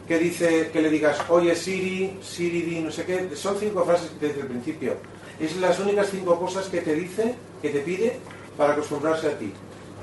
que 0.07 0.19
dice 0.19 0.69
que 0.71 0.83
le 0.83 0.91
digas, 0.91 1.19
oye 1.31 1.57
Siri, 1.57 2.19
Siri 2.23 2.61
di 2.63 2.81
no 2.81 2.91
sé 2.91 3.05
qué, 3.07 3.31
son 3.35 3.57
cinco 3.59 3.83
frases 3.85 4.11
que 4.11 4.19
te 4.19 4.27
dice 4.29 4.41
al 4.43 4.49
principio. 4.49 4.97
Es 5.41 5.57
las 5.57 5.79
únicas 5.79 6.09
cinco 6.11 6.39
cosas 6.39 6.67
que 6.67 6.83
te 6.83 6.95
dice, 6.95 7.35
que 7.73 7.79
te 7.79 7.85
pide 7.85 8.19
para 8.57 8.73
acostumbrarse 8.73 9.29
a 9.29 9.39
ti. 9.39 9.53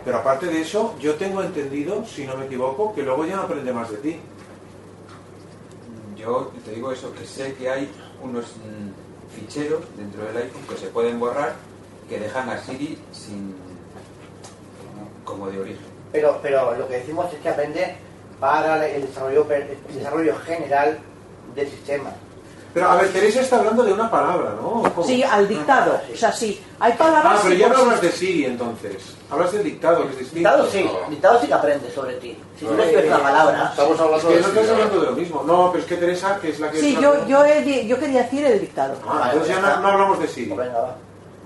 Pero 0.05 0.17
aparte 0.17 0.47
de 0.47 0.61
eso, 0.61 0.95
yo 0.99 1.15
tengo 1.15 1.41
entendido, 1.41 2.05
si 2.05 2.25
no 2.25 2.35
me 2.35 2.45
equivoco, 2.45 2.93
que 2.93 3.03
luego 3.03 3.25
ya 3.25 3.37
no 3.37 3.43
aprende 3.43 3.71
más 3.71 3.89
de 3.89 3.97
ti. 3.97 4.19
Yo 6.17 6.51
te 6.63 6.71
digo 6.71 6.91
eso, 6.91 7.13
que 7.13 7.25
sé 7.25 7.53
que 7.55 7.69
hay 7.69 7.89
unos 8.21 8.45
mm, 8.57 9.35
ficheros 9.39 9.81
dentro 9.97 10.23
del 10.25 10.37
iPhone 10.37 10.61
que 10.69 10.77
se 10.77 10.87
pueden 10.87 11.19
borrar 11.19 11.55
que 12.09 12.19
dejan 12.19 12.49
a 12.49 12.57
Siri 12.59 12.97
sin 13.11 13.55
como 15.25 15.49
de 15.49 15.59
origen. 15.59 15.85
Pero, 16.11 16.39
pero 16.41 16.75
lo 16.75 16.87
que 16.87 16.95
decimos 16.99 17.33
es 17.33 17.39
que 17.39 17.49
aprende 17.49 17.95
para 18.39 18.85
el 18.87 19.07
desarrollo, 19.07 19.45
per- 19.47 19.77
el 19.89 19.95
desarrollo 19.95 20.35
general 20.39 20.99
del 21.55 21.69
sistema. 21.69 22.11
Pero 22.73 22.89
a 22.89 22.95
ver, 22.95 23.13
Teresa 23.13 23.41
está 23.41 23.59
hablando 23.59 23.83
de 23.83 23.93
una 23.93 24.09
palabra, 24.09 24.55
¿no? 24.59 24.83
Sí, 25.03 25.21
al 25.21 25.47
dictado. 25.47 26.01
O 26.11 26.17
sea, 26.17 26.31
sí, 26.31 26.59
hay 26.79 26.93
palabras 26.93 27.35
Ah, 27.35 27.39
pero 27.43 27.55
ya 27.55 27.69
no 27.69 27.77
hablas 27.77 28.01
de 28.01 28.11
Siri 28.11 28.45
entonces. 28.45 29.15
Hablas 29.29 29.51
del 29.51 29.63
dictado, 29.63 30.03
que 30.03 30.13
es 30.13 30.19
distinto. 30.19 30.49
Dictado 30.49 30.71
sí, 30.71 30.89
dictado 31.09 31.39
sí 31.39 31.47
que 31.47 31.53
aprende 31.53 31.91
sobre 31.91 32.15
ti. 32.15 32.37
Si 32.57 32.65
tú 32.65 32.73
le 32.73 32.83
escribes 32.83 33.07
una 33.07 33.19
palabra, 33.23 33.69
Estamos 33.69 33.99
hablando 33.99 34.29
es 34.29 34.35
que 34.35 34.41
no 34.41 34.47
estás 34.47 34.69
hablando 34.69 34.99
de 35.01 35.05
lo 35.05 35.11
mismo. 35.11 35.43
No, 35.45 35.71
pero 35.71 35.83
es 35.83 35.89
que 35.89 35.97
Teresa, 35.97 36.39
que 36.39 36.49
es 36.49 36.59
la 36.59 36.71
que... 36.71 36.79
Sí, 36.79 36.89
está 36.89 37.01
yo, 37.01 37.27
yo, 37.27 37.45
he 37.45 37.85
yo 37.85 37.99
quería 37.99 38.23
decir 38.23 38.43
el 38.43 38.59
dictado. 38.59 38.95
Ah, 39.07 39.29
entonces 39.31 39.55
ya 39.55 39.61
no, 39.61 39.79
no 39.79 39.87
hablamos 39.89 40.19
de 40.19 40.27
Siri. 40.27 40.51
Pues 40.51 40.67
venga, 40.67 40.81
va. 40.81 40.95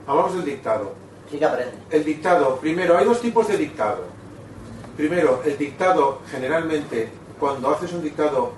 Hablamos 0.07 0.33
del 0.33 0.45
dictado. 0.45 0.93
Sí 1.29 1.37
que 1.37 1.45
aprende. 1.45 1.73
El 1.89 2.05
dictado, 2.05 2.55
primero, 2.55 2.97
hay 2.97 3.03
dos 3.03 3.19
tipos 3.19 3.47
de 3.49 3.57
dictado. 3.57 4.05
Primero, 4.95 5.41
el 5.45 5.57
dictado, 5.57 6.19
generalmente, 6.31 7.09
cuando 7.37 7.69
haces 7.69 7.91
un 7.91 8.01
dictado, 8.01 8.53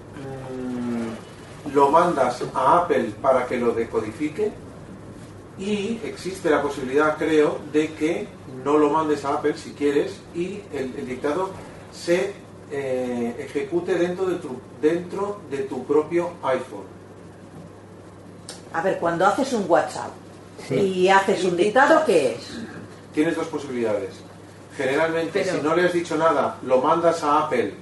lo 1.74 1.90
mandas 1.92 2.42
a 2.54 2.80
Apple 2.80 3.12
para 3.22 3.46
que 3.46 3.58
lo 3.58 3.72
decodifique 3.72 4.52
y 5.58 6.00
existe 6.06 6.50
la 6.50 6.62
posibilidad, 6.62 7.18
creo, 7.18 7.60
de 7.74 7.92
que 7.94 8.28
no 8.64 8.78
lo 8.78 8.90
mandes 8.90 9.26
a 9.26 9.36
Apple 9.36 9.56
si 9.58 9.72
quieres 9.72 10.20
y 10.34 10.62
el, 10.74 10.94
el 10.98 11.06
dictado 11.08 11.50
se 11.94 12.34
eh, 12.72 13.36
ejecute 13.40 13.96
dentro 13.96 14.26
de, 14.26 14.36
tu, 14.36 14.50
dentro 14.82 15.40
de 15.50 15.58
tu 15.60 15.84
propio 15.86 16.32
iPhone. 16.44 16.86
A 18.74 18.82
ver, 18.82 19.00
cuando 19.00 19.26
haces 19.26 19.52
un 19.54 19.66
WhatsApp 19.68 20.12
Sí. 20.68 20.76
y 20.76 21.10
haces 21.10 21.44
un 21.46 21.56
dictado, 21.58 22.04
¿qué 22.06 22.36
es? 22.36 22.60
Tienes 23.14 23.36
dos 23.36 23.48
posibilidades. 23.48 24.10
Generalmente, 24.78 25.42
Pero- 25.44 25.58
si 25.58 25.62
no 25.64 25.76
le 25.76 25.86
has 25.86 25.94
dicho 25.94 26.16
nada, 26.18 26.58
lo 26.64 26.80
mandas 26.82 27.24
a 27.24 27.46
Apple 27.46 27.74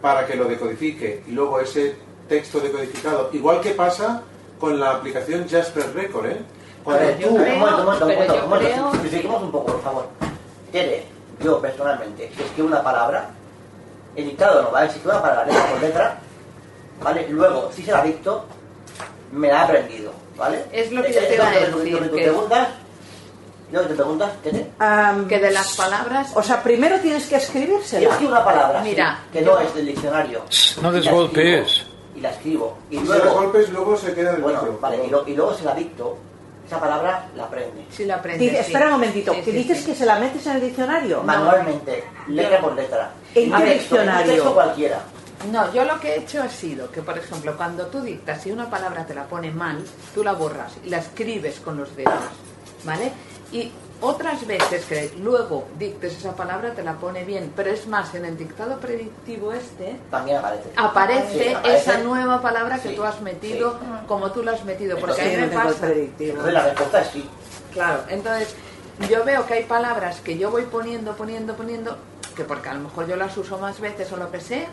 para 0.00 0.26
que 0.26 0.36
lo 0.36 0.44
decodifique 0.44 1.22
y 1.26 1.32
luego 1.32 1.58
ese 1.60 1.96
texto 2.32 2.60
decodificado, 2.60 3.28
igual 3.34 3.60
que 3.60 3.70
pasa 3.74 4.22
con 4.58 4.80
la 4.80 4.92
aplicación 4.92 5.46
Jasper 5.48 5.92
Record, 5.94 6.26
¿eh? 6.26 6.40
Cuando 6.82 7.10
tú... 7.20 7.28
un 7.28 7.34
momento, 7.58 7.78
un 7.78 7.84
momento, 7.84 8.04
un 8.06 8.10
momento, 8.10 8.34
yo 8.34 8.44
un 8.44 8.48
momento, 8.50 9.10
creo- 9.10 9.36
un 9.36 9.50
poco, 9.52 9.66
por 9.72 9.82
favor. 9.82 10.08
Tere, 10.72 11.04
yo 11.44 11.60
personalmente, 11.60 12.32
si 12.34 12.42
escribo 12.42 12.68
una 12.68 12.82
palabra, 12.82 13.28
el 14.16 14.24
dictado 14.24 14.62
no, 14.62 14.70
¿vale? 14.70 14.88
Si 14.88 14.96
escribo 14.96 15.12
una 15.12 15.22
palabra 15.22 15.44
letra 15.46 15.66
por 15.70 15.80
letra, 15.82 16.18
¿vale? 17.02 17.26
Luego, 17.28 17.70
si 17.74 17.82
se 17.82 17.92
la 17.92 18.02
dicto, 18.02 18.46
me 19.32 19.48
la 19.48 19.54
he 19.54 19.64
aprendido, 19.64 20.12
¿vale? 20.38 20.64
Es 20.72 20.90
lo 20.90 21.02
que 21.02 21.12
yo 21.12 21.20
te 21.20 21.34
iba 21.34 21.46
a 21.46 21.50
decir, 21.50 21.68
lo 21.70 22.00
que 22.00 22.08
tú 22.08 22.16
que- 22.16 22.22
preguntas, 22.22 22.68
que 23.70 23.78
te 23.78 23.94
preguntas, 23.94 24.30
Tere. 24.42 24.66
que 25.28 25.38
de 25.38 25.50
las 25.50 25.76
palabras... 25.76 26.32
O 26.34 26.42
sea, 26.42 26.62
primero 26.62 26.98
tienes 27.00 27.24
que 27.26 27.38
Si 27.38 27.44
escribírsela. 27.44 28.08
escribo 28.10 28.32
una 28.32 28.44
palabra 28.44 28.80
Mira, 28.82 29.18
sí, 29.24 29.38
que 29.38 29.42
no 29.44 29.58
es 29.60 29.74
del 29.74 29.86
diccionario 29.86 30.42
No 30.82 30.92
desgolpees. 30.92 31.86
y 31.88 31.91
la 32.22 32.30
escribo 32.30 32.78
y 32.90 32.98
Si 32.98 33.04
luego 33.04 33.30
golpes 33.34 33.68
luego 33.70 33.96
se 33.96 34.14
queda 34.14 34.30
en 34.30 34.36
el 34.36 34.42
bueno, 34.42 34.62
micro. 34.62 34.78
vale, 34.80 35.04
y, 35.04 35.10
lo- 35.10 35.28
y 35.28 35.34
luego 35.34 35.52
se 35.54 35.64
la 35.64 35.74
dicto, 35.74 36.16
esa 36.66 36.80
palabra 36.80 37.28
la 37.36 37.44
aprende. 37.44 37.84
Si 37.90 38.04
la 38.04 38.14
aprende, 38.16 38.44
Dice, 38.44 38.60
espera 38.60 38.86
un 38.86 38.92
momentito, 38.92 39.32
Sí, 39.34 39.40
¿que 39.40 39.44
sí, 39.50 39.52
dices 39.58 39.78
sí. 39.80 39.84
que 39.86 39.94
se 39.94 40.06
la 40.06 40.18
metes 40.18 40.46
en 40.46 40.52
el 40.56 40.60
diccionario? 40.62 41.22
Manualmente, 41.22 42.04
letra 42.28 42.60
por 42.60 42.74
letra. 42.74 43.10
¿En 43.34 43.52
qué 43.52 43.74
diccionario? 43.74 44.32
Texto 44.32 44.54
cualquiera. 44.54 45.00
No, 45.50 45.72
yo 45.74 45.84
lo 45.84 45.98
que 45.98 46.14
he 46.14 46.18
hecho 46.20 46.40
ha 46.40 46.48
sido 46.48 46.88
que, 46.92 47.02
por 47.02 47.18
ejemplo, 47.18 47.56
cuando 47.56 47.86
tú 47.86 48.00
dictas 48.00 48.46
y 48.46 48.52
una 48.52 48.70
palabra 48.70 49.04
te 49.04 49.12
la 49.12 49.24
pone 49.24 49.50
mal, 49.50 49.84
tú 50.14 50.22
la 50.22 50.32
borras 50.34 50.72
y 50.84 50.88
la 50.88 50.98
escribes 50.98 51.58
con 51.58 51.76
los 51.76 51.94
dedos, 51.96 52.14
¿vale? 52.84 53.10
Y 53.50 53.72
otras 54.02 54.46
veces 54.46 54.84
que 54.84 55.12
luego 55.20 55.66
dictes 55.78 56.16
esa 56.18 56.34
palabra 56.36 56.74
te 56.74 56.82
la 56.82 56.94
pone 56.94 57.24
bien, 57.24 57.52
pero 57.56 57.70
es 57.70 57.86
más, 57.86 58.14
en 58.14 58.24
el 58.24 58.36
dictado 58.36 58.78
predictivo 58.78 59.52
este 59.52 59.96
También 60.10 60.38
aparece. 60.38 60.70
aparece 60.76 61.44
Sí, 61.44 61.54
aparece. 61.54 61.76
esa 61.78 61.98
nueva 61.98 62.42
palabra 62.42 62.78
que 62.80 62.90
Sí, 62.90 62.94
tú 62.96 63.04
has 63.04 63.20
metido 63.20 63.78
como 64.06 64.30
tú 64.32 64.42
la 64.42 64.52
has 64.52 64.64
metido, 64.64 64.98
porque 64.98 65.20
a 65.22 65.24
mí 65.24 65.30
Entonces, 65.34 65.56
me 65.58 65.64
pasa... 65.64 65.80
predictivo. 65.86 66.30
Entonces, 66.30 66.52
la 66.54 66.64
respuesta 66.64 67.00
es 67.00 67.08
sí. 67.08 67.30
Claro, 67.72 68.02
entonces 68.08 68.54
yo 69.08 69.24
veo 69.24 69.46
que 69.46 69.54
hay 69.54 69.64
palabras 69.64 70.20
que 70.20 70.36
yo 70.36 70.50
voy 70.50 70.64
poniendo, 70.64 71.12
poniendo, 71.16 71.54
poniendo, 71.54 71.96
que 72.36 72.44
porque 72.44 72.68
a 72.68 72.74
lo 72.74 72.80
mejor 72.80 73.06
yo 73.06 73.16
las 73.16 73.36
uso 73.36 73.56
más 73.58 73.80
veces 73.80 74.12
o 74.12 74.16
lo 74.16 74.30
que 74.30 74.40
sea, 74.40 74.66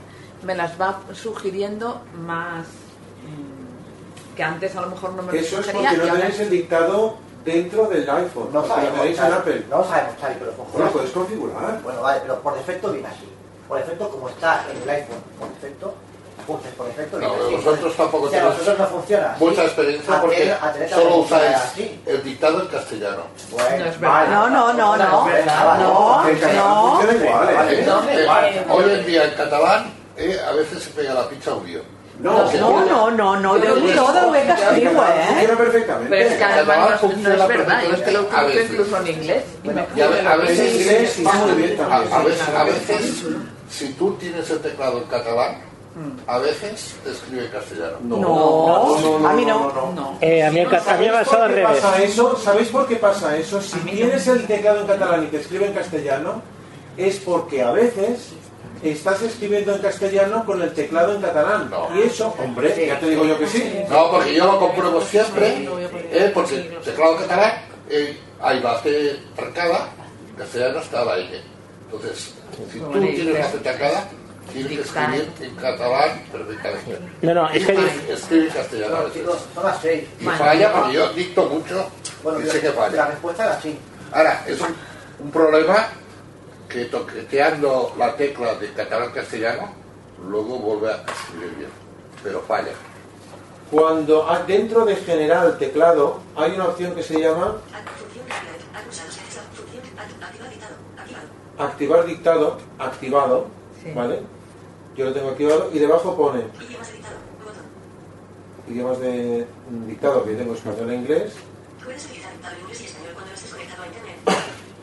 me 0.43 0.55
las 0.55 0.79
va 0.79 0.99
sugiriendo 1.13 2.01
más 2.25 2.65
mm, 2.65 4.35
que 4.35 4.43
antes 4.43 4.75
a 4.75 4.81
lo 4.81 4.87
mejor 4.87 5.13
no 5.13 5.21
me 5.23 5.33
lo 5.33 5.37
Eso 5.39 5.59
es 5.59 5.65
sugería 5.65 5.89
porque 5.91 6.05
y 6.07 6.09
no 6.09 6.15
tenéis 6.17 6.39
el 6.39 6.49
dictado 6.49 7.17
dentro 7.53 7.85
del 7.87 8.09
iPhone. 8.09 8.49
No 8.53 8.61
lo 8.61 8.67
sabemos, 8.67 8.99
Xavi. 9.17 9.33
Apple. 9.33 9.65
No 9.69 9.83
sabemos, 9.83 10.13
Xavi, 10.21 10.35
pero 10.39 10.51
funciona. 10.53 10.89
puedes 10.91 11.11
configurar. 11.11 11.81
Bueno, 11.81 12.01
vale, 12.01 12.19
pero 12.21 12.39
por 12.41 12.55
defecto 12.55 12.91
viene 12.91 13.07
así. 13.07 13.27
Por 13.67 13.77
defecto, 13.79 14.09
como 14.09 14.29
está 14.29 14.65
en 14.71 14.81
el 14.81 14.89
iPhone, 14.89 15.17
por 15.39 15.49
defecto, 15.49 15.93
por 16.47 16.87
defecto 16.87 17.17
viene 17.19 17.33
No, 17.37 17.45
así. 17.45 17.55
vosotros 17.55 17.95
tampoco 17.95 18.25
O 18.25 18.29
sea, 18.29 18.39
tenéis 18.39 18.57
vosotros 18.59 18.79
no 18.79 18.87
funciona 18.97 19.31
así. 19.33 19.43
mucha 19.45 19.63
experiencia 19.65 20.15
A 20.15 20.21
porque 20.21 20.51
a 20.53 20.71
tener 20.73 20.89
solo 20.89 21.17
usáis 21.17 21.55
así. 21.55 22.01
el 22.05 22.23
dictado 22.23 22.61
en 22.61 22.67
castellano. 22.67 23.23
Bueno, 23.51 23.69
No 23.77 23.85
es 23.85 23.99
verdad. 23.99 24.27
No, 24.29 24.49
no, 24.49 24.73
no, 24.73 24.97
no. 24.97 24.97
No, 24.97 25.77
no. 25.77 26.27
¿eh? 26.29 26.39
Eh, 26.41 27.83
No, 27.85 28.01
vale. 28.27 28.65
hoy 28.69 28.91
en 28.91 29.05
día 29.05 29.25
en 29.25 29.33
catalán 29.35 29.93
eh, 30.17 30.39
a 30.47 30.51
veces 30.53 30.83
se 30.83 30.89
pega 30.91 31.13
la 31.13 31.29
pizza 31.29 31.51
audio. 31.51 31.81
No, 32.21 32.51
No, 32.51 32.85
no, 32.85 33.11
no, 33.11 33.35
no, 33.39 33.57
yo 33.57 33.95
todo 33.95 34.21
lo 34.29 34.35
he 34.35 34.45
castigo, 34.45 35.01
¿eh? 35.03 35.25
Funciona 35.27 35.57
perfectamente. 35.57 36.09
Pero 36.09 36.29
es 36.29 36.35
que 36.37 36.43
además 36.43 37.01
no, 37.01 37.09
es- 37.09 37.17
es 37.17 37.47
verdad, 37.47 37.81
yo 37.83 37.93
es 37.95 38.01
que 38.01 38.11
lo 38.11 38.21
utilizo 38.21 38.45
veces. 38.47 38.71
incluso 38.71 38.97
en 38.97 39.07
inglés. 39.07 39.43
a, 40.27 40.35
veces, 40.35 40.75
inglés 40.81 41.19
va 41.25 41.33
muy 41.33 41.51
bien 41.53 41.77
también. 41.77 42.13
a, 42.13 42.23
veces, 42.23 42.49
a 42.49 42.63
veces, 42.65 43.23
si 43.69 43.93
tú 43.93 44.13
tienes 44.15 44.49
el 44.49 44.59
teclado 44.59 44.97
en 44.97 45.03
catalán, 45.05 45.61
a 46.27 46.37
veces 46.39 46.95
te 47.03 47.11
escribe 47.11 47.45
en 47.45 47.51
castellano. 47.51 47.97
No, 48.03 49.27
a 49.27 49.33
mí 49.33 49.45
no. 49.45 50.17
Eh, 50.19 50.43
a 50.43 50.51
mí, 50.51 50.65
me 50.65 50.75
ha 50.75 50.81
¿Sabéis 50.81 51.11
pasado 51.11 51.43
al 51.43 51.53
revés. 51.53 51.79
pasa 51.79 52.03
eso? 52.03 52.37
¿Sabéis 52.37 52.67
por 52.67 52.85
qué 52.87 52.95
pasa 52.97 53.37
eso? 53.37 53.61
Si 53.61 53.79
tienes 53.79 54.27
el 54.27 54.45
teclado 54.45 54.81
en 54.81 54.87
catalán 54.87 55.23
y 55.23 55.27
te 55.27 55.37
escribe 55.37 55.67
en 55.67 55.73
castellano, 55.73 56.41
es 56.97 57.17
porque 57.19 57.63
a 57.63 57.71
veces 57.71 58.33
estás 58.83 59.21
escribiendo 59.21 59.75
en 59.75 59.81
castellano 59.81 60.45
con 60.45 60.61
el 60.61 60.73
teclado 60.73 61.15
en 61.15 61.21
catalán. 61.21 61.69
Y 61.95 62.01
eso, 62.01 62.33
hombre, 62.39 62.87
ya 62.87 62.99
te 62.99 63.09
digo 63.09 63.25
yo 63.25 63.37
que 63.37 63.47
sí. 63.47 63.73
No, 63.89 64.11
porque 64.11 64.33
yo 64.35 64.45
lo 64.45 64.59
compruebo 64.59 65.01
siempre, 65.01 65.67
eh, 66.11 66.31
porque 66.33 66.55
el 66.55 66.77
teclado 66.79 67.17
catalán, 67.17 67.53
eh, 67.89 68.17
hay 68.41 68.59
la 68.61 68.79
C 68.79 69.19
marcada, 69.37 69.89
en 70.29 70.35
castellano 70.35 70.79
está 70.79 71.03
la 71.05 71.17
N. 71.17 71.41
Entonces, 71.85 72.33
si 72.71 72.79
tú 72.79 72.91
tienes 72.91 73.39
la 73.39 73.49
C 73.49 73.57
marcada, 73.63 74.07
tienes 74.53 74.71
que 74.71 74.81
escribir 74.81 75.31
en 75.41 75.55
catalán 75.55 76.23
perfectamente. 76.31 76.99
No, 77.21 77.33
no, 77.33 77.49
es 77.49 77.65
que 77.65 78.13
Escribe 78.13 78.47
en 78.47 78.53
castellano 78.53 78.97
son 79.53 79.63
las 79.63 79.81
seis. 79.81 80.03
Y 80.19 80.25
falla 80.25 80.71
porque 80.73 80.93
yo 80.93 81.13
dicto 81.13 81.45
mucho 81.45 81.89
Bueno, 82.23 82.39
y 82.41 82.49
sé 82.49 82.59
que 82.61 82.67
la 82.67 82.73
falla. 82.73 83.05
respuesta 83.07 83.45
era 83.45 83.61
sí. 83.61 83.77
Ahora, 84.11 84.43
es 84.47 84.59
un, 84.61 84.75
un 85.19 85.31
problema 85.31 85.89
que 86.69 86.85
toqueteando 86.85 87.95
la 87.97 88.15
tecla 88.15 88.53
de 88.53 88.71
catalán-castellano, 88.71 89.73
luego 90.29 90.59
vuelve 90.59 90.93
a 90.93 91.03
escribir 91.11 91.55
bien, 91.57 91.69
pero 92.23 92.41
falla. 92.41 92.71
Cuando 93.71 94.25
dentro 94.47 94.85
de 94.85 94.95
general 94.95 95.57
teclado 95.57 96.19
hay 96.35 96.51
una 96.51 96.65
opción 96.67 96.93
que 96.93 97.03
se 97.03 97.19
llama 97.19 97.57
activar 100.21 100.49
dictado. 100.49 100.75
Activado. 100.97 101.27
activar 101.57 102.05
dictado 102.05 102.57
activado, 102.77 103.47
¿vale? 103.95 104.19
Yo 104.95 105.05
lo 105.05 105.13
tengo 105.13 105.29
activado 105.29 105.69
y 105.73 105.79
debajo 105.79 106.15
pone 106.15 106.43
Idiomas 106.59 106.87
de 106.87 106.93
dictado. 106.93 107.15
Idiomas 108.67 108.99
de 108.99 109.47
dictado 109.87 110.23
que 110.23 110.31
yo 110.31 110.37
tengo 110.37 110.53
español 110.53 110.91
e 110.91 110.95
inglés. 110.95 111.33
Puedes 111.83 112.05
utilizar 112.05 112.31
dictado 112.31 112.55
en 112.55 112.61
inglés 112.61 112.81
y 112.81 112.85
español 112.85 113.13
cuando 113.13 113.29
no 113.31 113.35
estés 113.35 113.51
conectado 113.51 113.83
a 113.83 113.87
internet. 113.87 114.15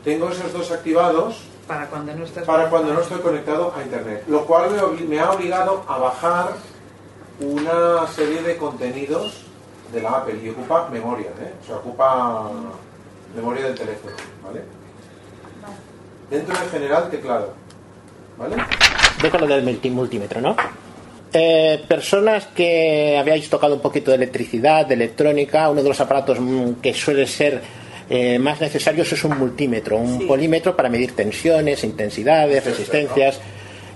Tengo 0.03 0.29
esos 0.29 0.53
dos 0.53 0.71
activados 0.71 1.43
Para 1.67 1.87
cuando 1.87 2.13
no 2.15 2.23
estás 2.23 2.45
para 2.45 2.69
cuando 2.69 2.93
no 2.93 3.01
estoy 3.01 3.19
conectado 3.19 3.73
a 3.77 3.83
internet, 3.83 4.23
lo 4.27 4.45
cual 4.45 4.71
me, 4.71 4.79
obli- 4.79 5.05
me 5.07 5.19
ha 5.19 5.31
obligado 5.31 5.83
a 5.87 5.97
bajar 5.97 6.51
una 7.41 8.07
serie 8.07 8.41
de 8.41 8.55
contenidos 8.57 9.43
de 9.91 10.01
la 10.01 10.11
Apple 10.11 10.39
y 10.43 10.49
ocupa 10.49 10.87
memoria, 10.89 11.27
¿eh? 11.41 11.53
o 11.61 11.65
sea, 11.65 11.75
ocupa 11.75 12.49
memoria 13.35 13.65
del 13.65 13.75
teléfono, 13.75 14.15
¿vale? 14.45 14.61
Dentro 16.29 16.57
de 16.57 16.65
general 16.69 17.09
teclado, 17.09 17.53
¿vale? 18.37 18.55
Con 19.29 19.41
lo 19.41 19.47
del 19.47 19.91
multímetro, 19.91 20.41
¿no? 20.41 20.55
Eh, 21.33 21.83
personas 21.87 22.47
que 22.47 23.17
habíais 23.19 23.49
tocado 23.49 23.75
un 23.75 23.81
poquito 23.81 24.11
de 24.11 24.17
electricidad, 24.17 24.85
de 24.85 24.93
electrónica, 24.95 25.69
uno 25.69 25.83
de 25.83 25.89
los 25.89 25.99
aparatos 25.99 26.39
mm, 26.39 26.73
que 26.81 26.93
suele 26.93 27.27
ser 27.27 27.61
eh, 28.09 28.39
más 28.39 28.61
necesarios 28.61 29.11
es 29.11 29.23
un 29.23 29.37
multímetro, 29.37 29.97
un 29.97 30.27
polímetro 30.27 30.75
para 30.75 30.89
medir 30.89 31.15
tensiones, 31.15 31.83
intensidades, 31.83 32.63
resistencias. 32.63 33.39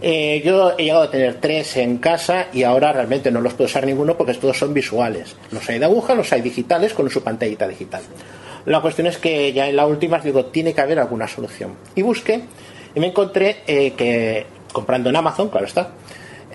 Eh, 0.02 0.42
yo 0.44 0.74
he 0.78 0.84
llegado 0.84 1.04
a 1.04 1.12
tener 1.12 1.36
tres 1.36 1.78
en 1.78 2.00
casa 2.00 2.48
y 2.52 2.64
ahora 2.64 2.92
realmente 2.92 3.30
no 3.30 3.40
los 3.40 3.54
puedo 3.54 3.68
usar 3.68 3.86
ninguno 3.86 4.18
porque 4.18 4.34
todos 4.34 4.58
son 4.58 4.74
visuales. 4.74 5.36
Los 5.52 5.70
hay 5.70 5.80
de 5.80 5.86
aguja, 5.86 6.16
los 6.16 6.32
hay 6.34 6.42
digitales 6.42 6.94
con 6.94 7.10
su 7.10 7.22
pantallita 7.22 7.68
digital. 7.68 8.02
La 8.66 8.82
cuestión 8.82 9.08
es 9.08 9.18
que 9.18 9.54
ya 9.54 9.70
en 9.70 9.76
la 9.76 9.86
última 9.86 10.20
digo, 10.20 10.46
tiene 10.46 10.74
que 10.74 10.82
haber 10.82 11.00
alguna 11.00 11.28
solución. 11.28 11.76
Y 11.96 12.02
busqué 12.02 12.42
y 12.94 13.00
me 13.00 13.08
encontré 13.08 13.58
eh, 13.68 13.92
que, 13.92 14.46
comprando 14.74 15.10
en 15.10 15.16
Amazon, 15.16 15.50
claro 15.50 15.66
está, 15.66 15.92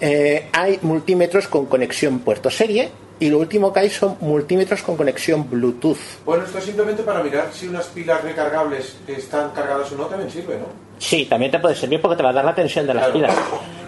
eh, 0.01 0.49
hay 0.53 0.79
multímetros 0.83 1.49
con 1.49 1.67
conexión 1.67 2.19
puerto 2.19 2.51
serie 2.51 2.91
y 3.19 3.31
lo 3.31 3.39
último 3.39 3.73
que 3.73 3.81
hay 3.81 3.91
son 3.91 4.17
multímetros 4.21 4.83
con 4.83 4.97
conexión 4.97 5.49
Bluetooth. 5.49 6.25
Bueno, 6.25 6.45
esto 6.45 6.59
es 6.59 6.65
simplemente 6.65 7.03
para 7.03 7.23
mirar 7.23 7.49
si 7.53 7.67
unas 7.69 7.87
pilas 7.87 8.23
recargables 8.23 8.97
están 9.07 9.51
cargadas 9.51 9.91
o 9.93 9.97
no, 9.97 10.05
también 10.07 10.31
sirve, 10.31 10.59
¿no? 10.59 10.87
Sí, 10.99 11.27
también 11.27 11.53
te 11.53 11.59
puede 11.59 11.75
servir 11.75 12.01
porque 12.01 12.17
te 12.17 12.23
va 12.23 12.31
a 12.31 12.33
dar 12.33 12.45
la 12.45 12.55
tensión 12.55 12.87
de 12.87 12.95
las 12.95 13.09
pilas. 13.09 13.35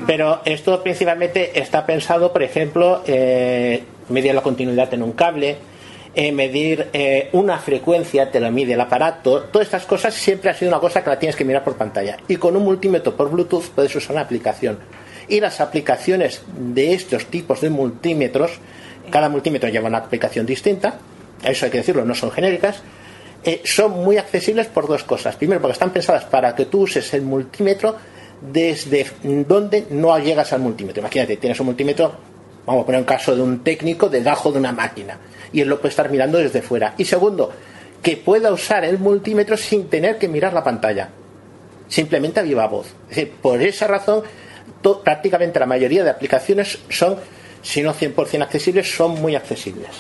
Pero 0.07 0.41
esto 0.45 0.83
principalmente 0.83 1.59
está 1.59 1.85
pensado, 1.87 2.33
por 2.33 2.43
ejemplo, 2.43 3.03
eh, 3.07 3.83
medir 4.09 4.35
la 4.35 4.43
continuidad 4.43 4.93
en 4.93 5.03
un 5.03 5.13
cable, 5.13 5.57
eh, 6.15 6.33
medir 6.33 6.89
eh, 6.93 7.29
una 7.33 7.59
frecuencia, 7.59 8.31
te 8.31 8.41
lo 8.41 8.51
mide 8.51 8.75
el 8.75 8.81
aparato. 8.81 9.43
Todas 9.45 9.69
estas 9.69 9.87
cosas 9.87 10.15
siempre 10.15 10.51
ha 10.51 10.55
sido 10.55 10.71
una 10.71 10.81
cosa 10.81 11.03
que 11.03 11.11
la 11.11 11.19
tienes 11.19 11.37
que 11.37 11.45
mirar 11.45 11.65
por 11.65 11.77
pantalla. 11.77 12.19
Y 12.29 12.37
con 12.37 12.57
un 12.57 12.65
multímetro 12.65 13.17
por 13.17 13.31
Bluetooth 13.31 13.69
puedes 13.75 13.95
usar 13.95 14.13
una 14.13 14.23
aplicación. 14.23 14.79
Y 15.29 15.41
las 15.41 15.61
aplicaciones 15.61 16.43
de 16.57 16.95
estos 16.95 17.27
tipos 17.27 17.61
de 17.61 17.71
multímetros, 17.71 18.59
cada 19.09 19.29
multímetro 19.29 19.69
lleva 19.69 19.89
una 19.89 19.99
aplicación 19.99 20.47
distinta, 20.47 20.99
eso 21.43 21.65
hay 21.65 21.71
que 21.71 21.79
decirlo, 21.79 22.05
no 22.05 22.15
son 22.15 22.31
genéricas, 22.31 22.83
eh, 23.45 23.63
son 23.65 23.93
muy 23.93 24.17
accesibles 24.17 24.67
por 24.67 24.89
dos 24.89 25.05
cosas. 25.05 25.37
Primero, 25.37 25.61
porque 25.61 25.73
están 25.73 25.91
pensadas 25.91 26.25
para 26.25 26.55
que 26.55 26.67
tú 26.67 26.83
uses 26.83 27.13
el 27.15 27.23
multímetro 27.23 27.97
desde 28.41 29.07
donde 29.23 29.87
no 29.91 30.17
llegas 30.19 30.53
al 30.53 30.61
multímetro. 30.61 31.01
Imagínate, 31.01 31.37
tienes 31.37 31.59
un 31.61 31.67
multímetro, 31.67 32.13
vamos 32.67 32.83
a 32.83 32.87
poner 32.87 33.01
un 33.01 33.07
caso 33.07 33.35
de 33.35 33.43
un 33.43 33.63
técnico 33.63 34.09
debajo 34.09 34.53
de 34.53 34.59
una 34.59 34.73
máquina 34.73 35.19
y 35.53 35.61
él 35.61 35.69
lo 35.69 35.79
puede 35.79 35.91
estar 35.91 36.11
mirando 36.11 36.39
desde 36.39 36.63
fuera. 36.63 36.95
Y 36.99 37.05
segundo, 37.05 37.51
que 38.03 38.17
pueda 38.17 38.53
usar 38.53 38.85
el 38.85 38.99
multímetro 38.99 39.57
sin 39.57 39.89
tener 39.89 40.19
que 40.19 40.29
mirar 40.29 40.53
la 40.53 40.63
pantalla, 40.63 41.09
simplemente 41.89 42.41
a 42.41 42.43
viva 42.43 42.67
voz. 42.67 42.87
Es 43.11 43.17
decir, 43.17 43.33
por 43.41 43.63
esa 43.63 43.87
razón, 43.87 44.23
prácticamente 45.05 45.59
la 45.59 45.67
mayoría 45.67 46.05
de 46.05 46.11
aplicaciones 46.11 46.79
son, 46.89 47.17
si 47.63 47.83
no 47.83 47.95
100% 47.95 48.43
accesibles, 48.43 48.91
son 48.95 49.21
muy 49.21 49.35
accesibles. 49.37 49.91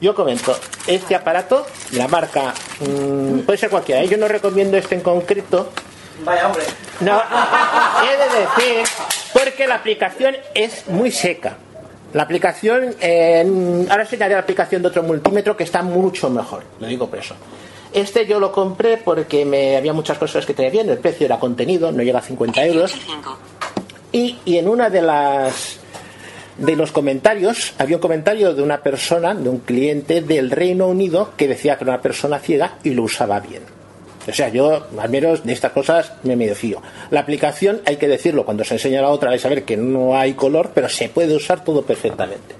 Yo 0.00 0.14
comento, 0.14 0.56
este 0.86 1.14
aparato, 1.14 1.66
la 1.92 2.08
marca, 2.08 2.52
mm, 2.80 3.40
puede 3.40 3.58
ser 3.58 3.70
cualquiera, 3.70 4.02
¿eh? 4.02 4.08
yo 4.08 4.16
no 4.16 4.28
recomiendo 4.28 4.76
este 4.76 4.96
en 4.96 5.00
concreto, 5.00 5.70
Vaya 6.24 6.46
hombre. 6.46 6.64
no, 7.00 7.20
he 8.02 8.16
de 8.16 8.40
decir, 8.40 8.86
porque 9.32 9.66
la 9.66 9.76
aplicación 9.76 10.36
es 10.54 10.88
muy 10.88 11.10
seca. 11.10 11.56
La 12.12 12.22
aplicación, 12.22 12.94
eh, 13.00 13.44
ahora 13.90 14.02
enseñaré 14.04 14.34
la 14.34 14.40
aplicación 14.40 14.82
de 14.82 14.88
otro 14.88 15.02
multímetro 15.02 15.56
que 15.56 15.64
está 15.64 15.82
mucho 15.82 16.30
mejor, 16.30 16.62
lo 16.78 16.86
digo 16.86 17.08
por 17.08 17.18
eso. 17.18 17.34
Este 17.92 18.26
yo 18.26 18.40
lo 18.40 18.52
compré 18.52 18.98
porque 18.98 19.44
me 19.44 19.76
había 19.76 19.92
muchas 19.92 20.18
cosas 20.18 20.44
que 20.44 20.54
tenía 20.54 20.70
bien, 20.70 20.88
el 20.90 20.98
precio 20.98 21.26
era 21.26 21.38
contenido, 21.38 21.92
no 21.92 22.02
llega 22.02 22.18
a 22.18 22.22
50 22.22 22.64
euros. 22.66 22.94
Y, 24.12 24.38
y 24.44 24.58
en 24.58 24.68
una 24.68 24.90
de 24.90 25.02
las 25.02 25.78
de 26.58 26.76
los 26.76 26.92
comentarios 26.92 27.74
había 27.78 27.96
un 27.96 28.02
comentario 28.02 28.54
de 28.54 28.62
una 28.62 28.82
persona, 28.82 29.34
de 29.34 29.48
un 29.48 29.58
cliente 29.58 30.20
del 30.20 30.50
Reino 30.50 30.86
Unido 30.86 31.32
que 31.36 31.48
decía 31.48 31.76
que 31.76 31.84
era 31.84 31.94
una 31.94 32.02
persona 32.02 32.38
ciega 32.38 32.78
y 32.84 32.90
lo 32.90 33.02
usaba 33.02 33.40
bien. 33.40 33.62
O 34.26 34.32
sea, 34.32 34.48
yo 34.48 34.86
al 34.98 35.10
menos 35.10 35.44
de 35.44 35.52
estas 35.52 35.72
cosas 35.72 36.12
me 36.22 36.36
medio 36.36 36.54
fío. 36.54 36.80
La 37.10 37.20
aplicación, 37.20 37.82
hay 37.84 37.96
que 37.96 38.08
decirlo, 38.08 38.44
cuando 38.44 38.64
se 38.64 38.74
enseña 38.74 39.02
la 39.02 39.10
otra 39.10 39.30
vais 39.30 39.44
a 39.44 39.48
ver 39.48 39.64
que 39.64 39.76
no 39.76 40.16
hay 40.16 40.32
color, 40.34 40.70
pero 40.74 40.88
se 40.88 41.08
puede 41.08 41.36
usar 41.36 41.62
todo 41.62 41.82
perfectamente. 41.82 42.54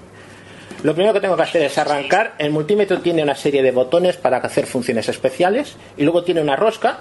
Lo 0.83 0.93
primero 0.93 1.13
que 1.13 1.21
tengo 1.21 1.35
que 1.35 1.41
hacer 1.41 1.63
es 1.63 1.77
arrancar. 1.79 2.35
El 2.37 2.51
multímetro 2.51 2.99
tiene 2.99 3.23
una 3.23 3.33
serie 3.33 3.63
de 3.63 3.71
botones 3.71 4.17
para 4.17 4.37
hacer 4.37 4.67
funciones 4.67 5.09
especiales 5.09 5.75
y 5.97 6.03
luego 6.03 6.23
tiene 6.23 6.41
una 6.41 6.55
rosca, 6.55 6.99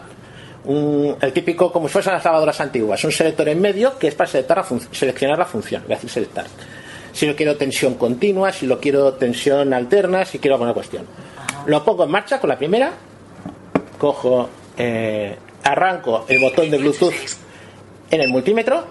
el 0.66 1.32
típico 1.34 1.70
como 1.70 1.88
si 1.88 1.92
fuesen 1.92 2.14
las 2.14 2.24
lavadoras 2.24 2.58
antiguas, 2.60 3.04
un 3.04 3.12
selector 3.12 3.48
en 3.50 3.60
medio 3.60 3.98
que 3.98 4.08
es 4.08 4.14
para 4.14 4.30
selectar 4.30 4.56
la 4.56 4.66
seleccionar 4.92 5.38
la 5.38 5.44
función, 5.44 5.82
voy 5.82 5.92
a 5.92 5.96
decir 5.96 6.08
selectar. 6.08 6.46
Si 7.14 7.26
lo 7.26 7.34
quiero 7.36 7.56
tensión 7.56 7.94
continua, 7.94 8.52
si 8.52 8.66
lo 8.66 8.80
quiero 8.80 9.14
tensión 9.14 9.72
alterna, 9.72 10.24
si 10.24 10.38
quiero 10.40 10.56
alguna 10.56 10.74
cuestión. 10.74 11.06
Lo 11.66 11.84
pongo 11.84 12.04
en 12.04 12.10
marcha 12.10 12.40
con 12.40 12.50
la 12.50 12.58
primera, 12.58 12.92
cojo, 13.98 14.50
eh, 14.76 15.38
arranco 15.62 16.26
el 16.28 16.40
botón 16.40 16.70
de 16.70 16.78
Bluetooth 16.78 17.14
en 18.10 18.20
el 18.20 18.28
multímetro 18.28 18.84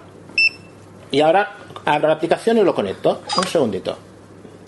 y 1.12 1.22
ahora 1.22 1.58
abro 1.86 2.08
la 2.08 2.16
aplicación 2.16 2.58
y 2.58 2.64
lo 2.64 2.74
conecto. 2.74 3.22
Un 3.38 3.44
segundito. 3.46 3.98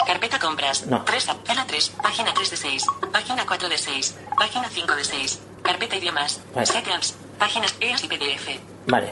Carpeta 0.05 0.37
compras. 0.37 0.85
No. 0.85 1.03
3, 1.03 1.27
tela 1.45 1.65
3, 1.65 1.93
página 2.03 2.33
3 2.33 2.51
de 2.51 2.57
6, 2.57 2.85
página 3.11 3.45
4 3.47 3.69
de 3.69 3.77
6, 3.77 4.17
página 4.37 4.69
5 4.69 4.95
de 4.95 5.03
6, 5.03 5.39
carpeta 5.63 5.95
idiomas, 5.95 6.41
Vale. 6.53 6.67
7 6.67 6.91
apps, 6.91 7.15
páginas 7.39 7.75
EAS 7.79 8.03
y 8.03 8.07
PDF, 8.07 8.59
Vale, 8.85 9.09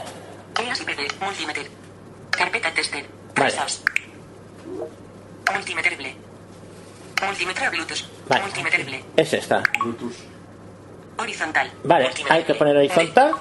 EAS 0.64 0.82
y 0.82 0.84
PDF, 0.84 1.22
multimeter, 1.22 1.68
carpeta 2.30 2.72
tester, 2.72 3.06
Vale. 3.36 3.54
3 4.64 4.82
apps, 4.82 5.55
multimeterble, 5.55 6.16
multimeter 7.26 7.70
Bluetooth, 7.72 8.03
Vale. 8.28 8.41
multimeterble, 8.43 9.03
es 9.18 9.34
esta. 9.34 9.64
horizontal, 11.18 11.72
Vale, 11.84 12.09
hay 12.30 12.43
que 12.43 12.55
poner 12.55 12.78
horizontal. 12.78 13.34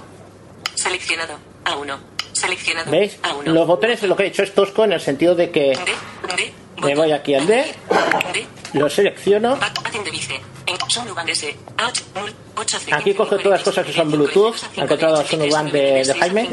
seleccionado, 0.75 1.39
A1, 1.65 1.97
seleccionado, 2.33 2.91
¿Veis? 2.91 3.19
A1, 3.23 3.45
Los 3.47 3.67
botones 3.67 4.03
lo 4.03 4.17
que 4.17 4.25
he 4.25 4.27
hecho 4.27 4.43
es 4.43 4.55
tosco 4.55 4.85
en 4.85 4.93
el 4.93 5.01
sentido 5.01 5.35
de 5.35 5.51
que 5.51 5.71
D, 6.37 6.53
me 6.83 6.95
voy 6.95 7.13
aquí 7.13 7.35
al 7.35 7.47
D, 7.47 7.65
lo 8.75 8.89
selecciono, 8.91 9.59
Hacen 9.85 10.05
de 10.05 10.11
vice, 10.11 10.41
en 10.67 10.77
Sonuban 10.91 11.29
S, 11.29 11.57
H, 11.77 12.03
Mul, 12.15 12.33
8 12.57 12.79
C, 12.81 12.95
aquí 12.95 13.15
coge 13.15 13.37
todas 13.39 13.59
las 13.59 13.63
cosas 13.63 13.87
que 13.87 13.93
son 13.93 14.11
Bluetooth, 14.11 14.57
he 14.77 14.81
encontrado 14.81 15.17
a 15.21 15.25
Sonoban 15.25 15.71
de, 15.71 16.05
de 16.05 16.15
Jaime, 16.15 16.49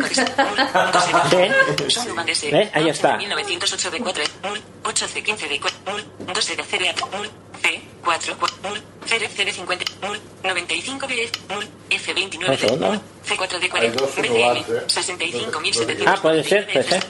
¿Ve? 1.31 1.51
Sonuban 1.89 2.27
S, 2.29 2.51
¿Ve? 2.51 2.69
Ahí 2.73 2.89
está. 2.89 3.17
1908 3.17 3.91
de 3.91 3.99
4, 3.99 4.23
Mul, 4.43 4.61
8 4.85 5.07
C, 5.07 5.23
15 5.23 5.47
de 5.47 5.59
4, 5.59 5.79
Mul, 5.87 6.05
12 6.33 6.55
de 6.55 6.63
CDA, 6.63 6.93
Mul, 7.17 7.29
C, 7.61 7.81
4, 8.03 8.35
Mul, 8.63 8.81
CD, 9.05 9.27
CD 9.29 9.51
50, 9.51 9.85
Mul, 10.07 10.19
95 10.43 11.07
de 11.07 11.29
Mul, 11.49 11.67
F 11.89 12.13
29 12.13 12.53
Un 12.53 12.59
segundo. 12.59 12.87
Mul, 12.87 12.99
C 13.23 13.35
4 13.37 13.59
de 13.59 13.63
Hay 13.65 13.69
40, 13.69 14.01
dos 14.01 14.15
BCM, 14.15 14.27
Sonobans, 14.27 14.69
¿eh? 14.69 14.83
65.700, 14.87 16.03
Ah, 16.07 16.17
puede 16.21 16.43
ser, 16.43 16.67
puede 16.71 16.83
ser. 16.83 17.03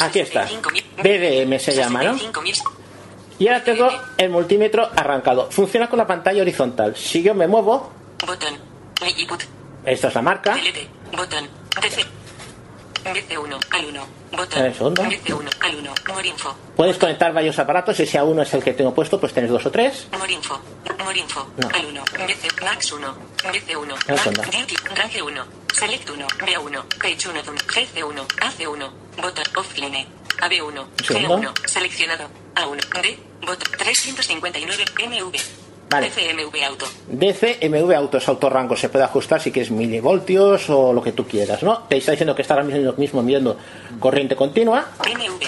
Aquí 0.00 0.20
está. 0.20 0.44
BDM 1.02 1.58
se 1.58 1.74
llama, 1.74 1.83
¿no? 1.90 2.14
65.000, 2.14 2.62
Y 3.38 3.48
ahora 3.48 3.64
tengo 3.64 3.88
el 4.16 4.30
multímetro 4.30 4.88
arrancado. 4.96 5.50
Funciona 5.50 5.88
con 5.88 5.98
la 5.98 6.06
pantalla 6.06 6.42
horizontal. 6.42 6.94
Si 6.96 7.22
yo 7.22 7.34
me 7.34 7.46
muevo, 7.46 7.92
esta 9.84 10.08
es 10.08 10.14
la 10.14 10.22
marca, 10.22 10.54
Delete, 10.54 10.88
botón, 11.14 11.48
DC, 11.82 12.04
DC1, 13.04 13.58
al 13.70 13.84
1, 13.84 14.06
botón, 14.32 14.64
Eh, 14.64 14.72
segundo. 14.72 15.02
DC1, 15.02 15.50
al 15.60 15.76
1, 15.76 15.94
Morinfo, 16.08 16.56
puedes 16.74 16.96
conectar 16.96 17.32
varios 17.34 17.58
aparatos. 17.58 18.00
Y 18.00 18.06
si 18.06 18.16
a 18.16 18.24
uno 18.24 18.40
es 18.42 18.54
el 18.54 18.64
que 18.64 18.72
tengo 18.72 18.94
puesto, 18.94 19.20
pues 19.20 19.32
tienes 19.34 19.50
dos 19.50 19.66
o 19.66 19.70
tres. 19.70 20.06
No. 20.10 21.68
al 21.68 21.86
1, 21.86 22.04
DC, 22.26 22.48
Max 22.62 22.92
1, 22.92 23.14
DC1, 23.52 23.86
No, 23.86 23.94
1, 25.26 25.44
Select 25.74 26.08
1, 26.08 26.26
B1, 26.38 26.84
Page 26.98 27.28
1, 27.28 27.42
GC1, 27.42 28.26
AC1, 28.40 28.90
botón, 29.20 29.44
Offline, 29.56 30.06
AB1, 30.40 30.86
segundo. 31.04 31.38
G1, 31.38 31.68
seleccionado, 31.68 32.28
A1, 32.54 33.02
D, 33.02 33.18
botón, 33.40 33.68
359, 33.78 34.84
MV, 35.06 35.36
Vale. 35.90 36.10
FMV 36.10 36.64
Auto, 36.66 36.86
DC, 37.08 37.68
MV 37.68 37.92
autos, 37.94 38.28
autorrango, 38.28 38.76
se 38.76 38.88
puede 38.88 39.04
ajustar 39.04 39.40
si 39.40 39.52
quieres 39.52 39.70
milivoltios 39.70 40.68
o 40.70 40.92
lo 40.92 41.02
que 41.02 41.12
tú 41.12 41.26
quieras, 41.26 41.62
¿no? 41.62 41.82
Te 41.88 41.96
está 41.96 42.12
diciendo 42.12 42.34
que 42.34 42.42
está 42.42 42.54
ahora 42.54 42.66
mismo, 42.66 42.92
mismo 42.96 43.22
midiendo 43.22 43.56
corriente 44.00 44.34
continua, 44.34 44.86
MV, 45.00 45.44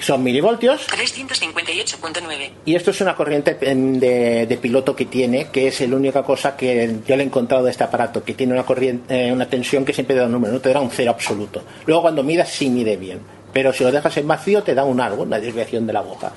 son 0.00 0.22
milivoltios, 0.22 0.86
358.9, 0.88 2.50
y 2.64 2.74
esto 2.74 2.90
es 2.90 3.00
una 3.00 3.14
corriente 3.14 3.56
em, 3.60 3.98
de, 3.98 4.46
de 4.46 4.56
piloto 4.56 4.96
que 4.96 5.06
tiene, 5.06 5.48
que 5.50 5.68
es 5.68 5.80
la 5.80 5.96
única 5.96 6.22
cosa 6.22 6.56
que 6.56 7.00
yo 7.06 7.16
le 7.16 7.22
he 7.22 7.26
encontrado 7.26 7.64
de 7.64 7.70
este 7.70 7.84
aparato, 7.84 8.24
que 8.24 8.34
tiene 8.34 8.52
una 8.52 8.64
corriente, 8.64 9.28
eh, 9.28 9.32
una 9.32 9.48
tensión 9.48 9.84
que 9.84 9.92
siempre 9.92 10.16
da 10.16 10.26
un 10.26 10.32
número, 10.32 10.52
no 10.52 10.60
te 10.60 10.72
da 10.72 10.80
un 10.80 10.90
cero 10.90 11.10
absoluto. 11.10 11.62
Luego 11.86 12.02
cuando 12.02 12.22
midas 12.22 12.50
sí 12.50 12.70
mide 12.70 12.96
bien, 12.96 13.20
pero 13.52 13.72
si 13.72 13.84
lo 13.84 13.90
dejas 13.92 14.16
en 14.16 14.26
vacío 14.28 14.62
te 14.62 14.74
da 14.74 14.84
un 14.84 15.00
algo, 15.00 15.22
una 15.22 15.38
desviación 15.40 15.86
de 15.86 15.92
la 15.92 16.00
aguja. 16.00 16.32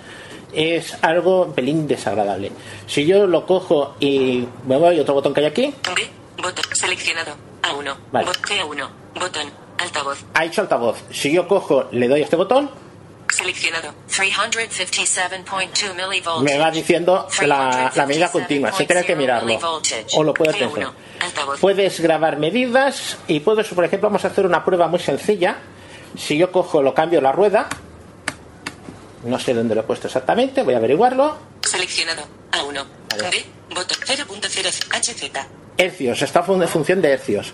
Es 0.53 0.95
algo 1.01 1.43
un 1.45 1.53
pelín 1.53 1.87
desagradable. 1.87 2.51
Si 2.85 3.05
yo 3.05 3.25
lo 3.25 3.45
cojo 3.45 3.95
y 3.99 4.47
me 4.67 4.77
voy 4.77 4.97
a 4.99 5.01
otro 5.01 5.15
botón 5.15 5.33
que 5.33 5.39
hay 5.41 5.47
aquí, 5.47 5.73
botón, 6.37 6.65
seleccionado, 6.73 7.31
A1, 7.63 7.95
Vale. 8.11 8.27
bot- 8.27 8.41
G1, 8.41 8.87
botón, 9.19 9.47
altavoz, 9.79 10.23
ha 10.33 10.45
hecho 10.45 10.61
altavoz. 10.61 11.03
Si 11.11 11.31
yo 11.33 11.47
cojo, 11.47 11.85
le 11.91 12.07
doy 12.07 12.21
a 12.21 12.23
este 12.25 12.35
botón, 12.35 12.69
seleccionado, 13.29 13.93
357.2 14.09 15.95
millivolts. 15.95 16.43
me 16.43 16.57
va 16.57 16.69
diciendo 16.71 17.27
la, 17.45 17.91
la 17.95 18.05
medida 18.05 18.31
continua. 18.31 18.71
Si 18.71 18.85
tienes 18.85 19.05
que 19.05 19.15
mirarlo. 19.15 19.59
O 20.15 20.23
lo 20.23 20.33
puedes 20.33 20.55
pensar. 20.55 20.91
Puedes 21.59 21.99
grabar 21.99 22.37
medidas 22.37 23.17
y 23.27 23.39
puedes, 23.39 23.67
por 23.69 23.85
ejemplo, 23.85 24.09
vamos 24.09 24.23
a 24.25 24.27
hacer 24.27 24.45
una 24.45 24.63
prueba 24.63 24.87
muy 24.87 24.99
sencilla. 24.99 25.55
Si 26.17 26.37
yo 26.37 26.51
cojo, 26.51 26.81
lo 26.81 26.93
cambio 26.93 27.21
la 27.21 27.31
rueda, 27.31 27.67
no 29.25 29.39
sé 29.39 29.53
dónde 29.53 29.75
lo 29.75 29.81
he 29.81 29.83
puesto 29.83 30.07
exactamente, 30.07 30.63
voy 30.63 30.73
a 30.73 30.77
averiguarlo. 30.77 31.37
seleccionado, 31.61 32.23
A1, 32.51 32.83
D, 33.31 33.45
botón, 33.69 33.97
0.0, 34.05 34.89
HZ, 34.91 35.31
Hercios, 35.77 36.19
fun- 36.45 36.61
en 36.61 36.67
función 36.67 37.01
de 37.01 37.09
hercios. 37.11 37.53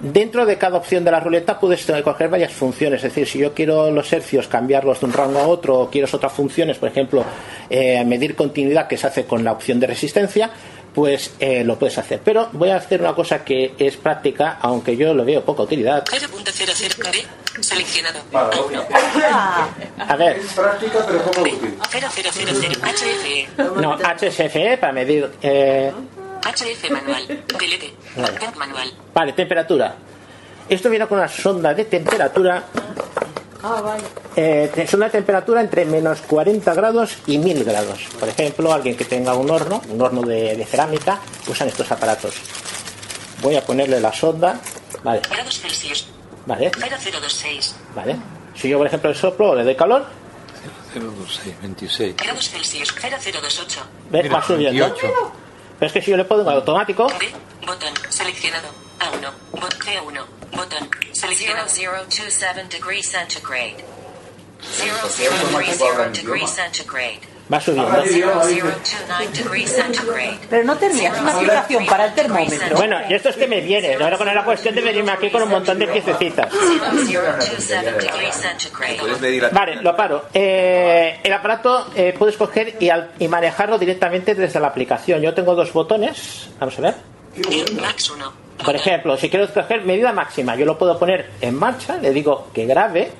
Dentro 0.00 0.44
de 0.44 0.58
cada 0.58 0.76
opción 0.76 1.04
de 1.04 1.10
la 1.10 1.20
ruleta 1.20 1.58
puedes 1.58 1.84
coger 2.04 2.28
varias 2.28 2.52
funciones, 2.52 2.98
es 3.02 3.04
decir, 3.14 3.26
si 3.26 3.38
yo 3.38 3.54
quiero 3.54 3.90
los 3.90 4.12
hercios 4.12 4.46
cambiarlos 4.46 5.00
de 5.00 5.06
un 5.06 5.12
rango 5.14 5.38
a 5.38 5.46
otro 5.48 5.78
o 5.80 5.90
quiero 5.90 6.06
otras 6.12 6.32
funciones, 6.34 6.76
por 6.76 6.90
ejemplo, 6.90 7.24
eh, 7.70 8.04
medir 8.04 8.36
continuidad 8.36 8.88
que 8.88 8.98
se 8.98 9.06
hace 9.06 9.24
con 9.24 9.42
la 9.42 9.52
opción 9.52 9.80
de 9.80 9.86
resistencia, 9.86 10.50
pues 10.96 11.34
eh, 11.40 11.62
lo 11.62 11.78
puedes 11.78 11.98
hacer. 11.98 12.22
Pero 12.24 12.48
voy 12.52 12.70
a 12.70 12.76
hacer 12.76 13.02
una 13.02 13.14
cosa 13.14 13.44
que 13.44 13.74
es 13.78 13.98
práctica, 13.98 14.56
aunque 14.62 14.96
yo 14.96 15.12
lo 15.12 15.26
veo 15.26 15.44
poca 15.44 15.62
utilidad. 15.64 16.02
0.00 16.06 17.10
D. 17.12 17.26
Seleccionado. 17.62 18.20
A 18.32 20.16
ver, 20.16 20.40
Práctica, 20.40 20.98
pero 21.06 21.22
poco 21.22 21.42
útil. 21.42 21.78
0000 21.90 22.78
HFE. 22.82 23.48
no, 23.76 23.98
HSFE 23.98 24.78
para 24.78 24.92
medir. 24.94 25.30
eh, 25.42 25.92
HF 26.42 26.90
manual. 26.90 27.26
Delete. 27.58 27.92
Vale. 28.16 28.38
Manual. 28.56 28.92
vale, 29.12 29.32
temperatura. 29.34 29.94
Esto 30.66 30.88
viene 30.88 31.06
con 31.06 31.18
una 31.18 31.28
sonda 31.28 31.74
de 31.74 31.84
temperatura. 31.84 32.64
Ah, 33.68 33.80
vale. 33.80 34.02
Eh, 34.36 34.86
sonda 34.88 35.06
de 35.06 35.12
temperatura 35.12 35.60
entre 35.60 35.84
menos 35.86 36.20
40 36.20 36.72
grados 36.74 37.18
y 37.26 37.38
1000 37.38 37.64
grados. 37.64 38.04
Por 38.20 38.28
ejemplo, 38.28 38.72
alguien 38.72 38.96
que 38.96 39.04
tenga 39.04 39.34
un 39.34 39.50
horno, 39.50 39.82
un 39.88 40.00
horno 40.00 40.22
de, 40.22 40.54
de 40.56 40.64
cerámica, 40.64 41.18
usan 41.48 41.66
estos 41.66 41.90
aparatos. 41.90 42.34
Voy 43.42 43.56
a 43.56 43.64
ponerle 43.64 44.00
la 44.00 44.12
sonda. 44.12 44.60
Vale, 45.02 45.20
Grados 45.28 45.60
Celsius. 45.60 46.06
vale, 46.46 46.70
0026. 46.70 47.74
vale. 47.94 48.16
Si 48.54 48.68
yo, 48.68 48.78
por 48.78 48.86
ejemplo, 48.86 49.10
le 49.10 49.16
soplo 49.16 49.50
o 49.50 49.54
le 49.56 49.64
doy 49.64 49.74
calor, 49.74 50.06
026, 50.94 51.60
26. 51.60 52.16
Grados 52.16 52.48
Celsius. 52.48 52.94
0028. 52.94 53.80
¿ves? 54.10 54.32
Va 54.32 54.42
subiendo. 54.42 54.84
28. 54.84 55.32
Pero 55.78 55.86
es 55.88 55.92
que 55.92 56.00
si 56.02 56.10
yo 56.12 56.16
le 56.16 56.24
pongo 56.24 56.42
en 56.42 56.48
automático. 56.56 57.08
Botón. 57.66 57.92
Seleccionado. 58.08 58.68
A1. 59.00 59.60
Bot 59.60 59.74
C1. 59.74 60.35
Botón. 60.52 60.88
Seleccionado. 61.12 61.68
0027 61.68 62.64
degrees 62.70 63.08
centigrade. 63.10 63.76
0030 64.60 66.08
degrees 66.12 66.50
centigrade. 66.50 67.20
va 67.52 67.60
subiendo. 67.60 67.90
0029 68.02 69.28
degrees 69.32 69.70
centigrade. 69.70 70.38
Pero 70.48 70.64
no 70.64 70.76
tenías 70.78 71.18
una 71.20 71.32
aplicación 71.34 71.86
para 71.86 72.06
el 72.06 72.14
termómetro. 72.14 72.76
Bueno, 72.76 72.98
y 73.08 73.14
esto 73.14 73.28
es 73.28 73.36
que 73.36 73.46
me 73.46 73.60
viene. 73.60 73.94
Ahora 73.94 74.16
con 74.18 74.26
la 74.26 74.44
cuestión 74.44 74.74
de 74.74 74.80
venirme 74.80 75.12
aquí 75.12 75.30
con 75.30 75.42
un 75.42 75.50
montón 75.50 75.78
de 75.78 75.86
piececitas. 75.88 76.50
0027 76.52 77.92
degrees 77.92 78.34
centigrade. 78.34 78.96
Puedes 78.98 79.20
medir 79.20 79.42
la 79.42 79.48
Vale, 79.50 79.76
lo 79.82 79.94
paro. 79.94 80.26
Eh, 80.32 81.20
el 81.22 81.32
aparato 81.32 81.90
eh, 81.94 82.14
puedes 82.18 82.36
coger 82.36 82.76
y, 82.80 82.88
al- 82.88 83.12
y 83.18 83.28
manejarlo 83.28 83.78
directamente 83.78 84.34
desde 84.34 84.58
la 84.58 84.68
aplicación. 84.68 85.20
Yo 85.20 85.34
tengo 85.34 85.54
dos 85.54 85.72
botones. 85.72 86.48
Vamos 86.58 86.78
a 86.78 86.82
ver. 86.82 86.94
Max 87.80 88.10
1. 88.10 88.45
Por 88.64 88.74
ejemplo, 88.74 89.16
si 89.16 89.28
quiero 89.28 89.44
escoger 89.44 89.82
medida 89.84 90.12
máxima, 90.12 90.56
yo 90.56 90.64
lo 90.64 90.78
puedo 90.78 90.98
poner 90.98 91.30
en 91.40 91.54
marcha, 91.58 91.96
le 91.98 92.10
digo 92.12 92.48
que 92.54 92.64
grabe, 92.66 93.10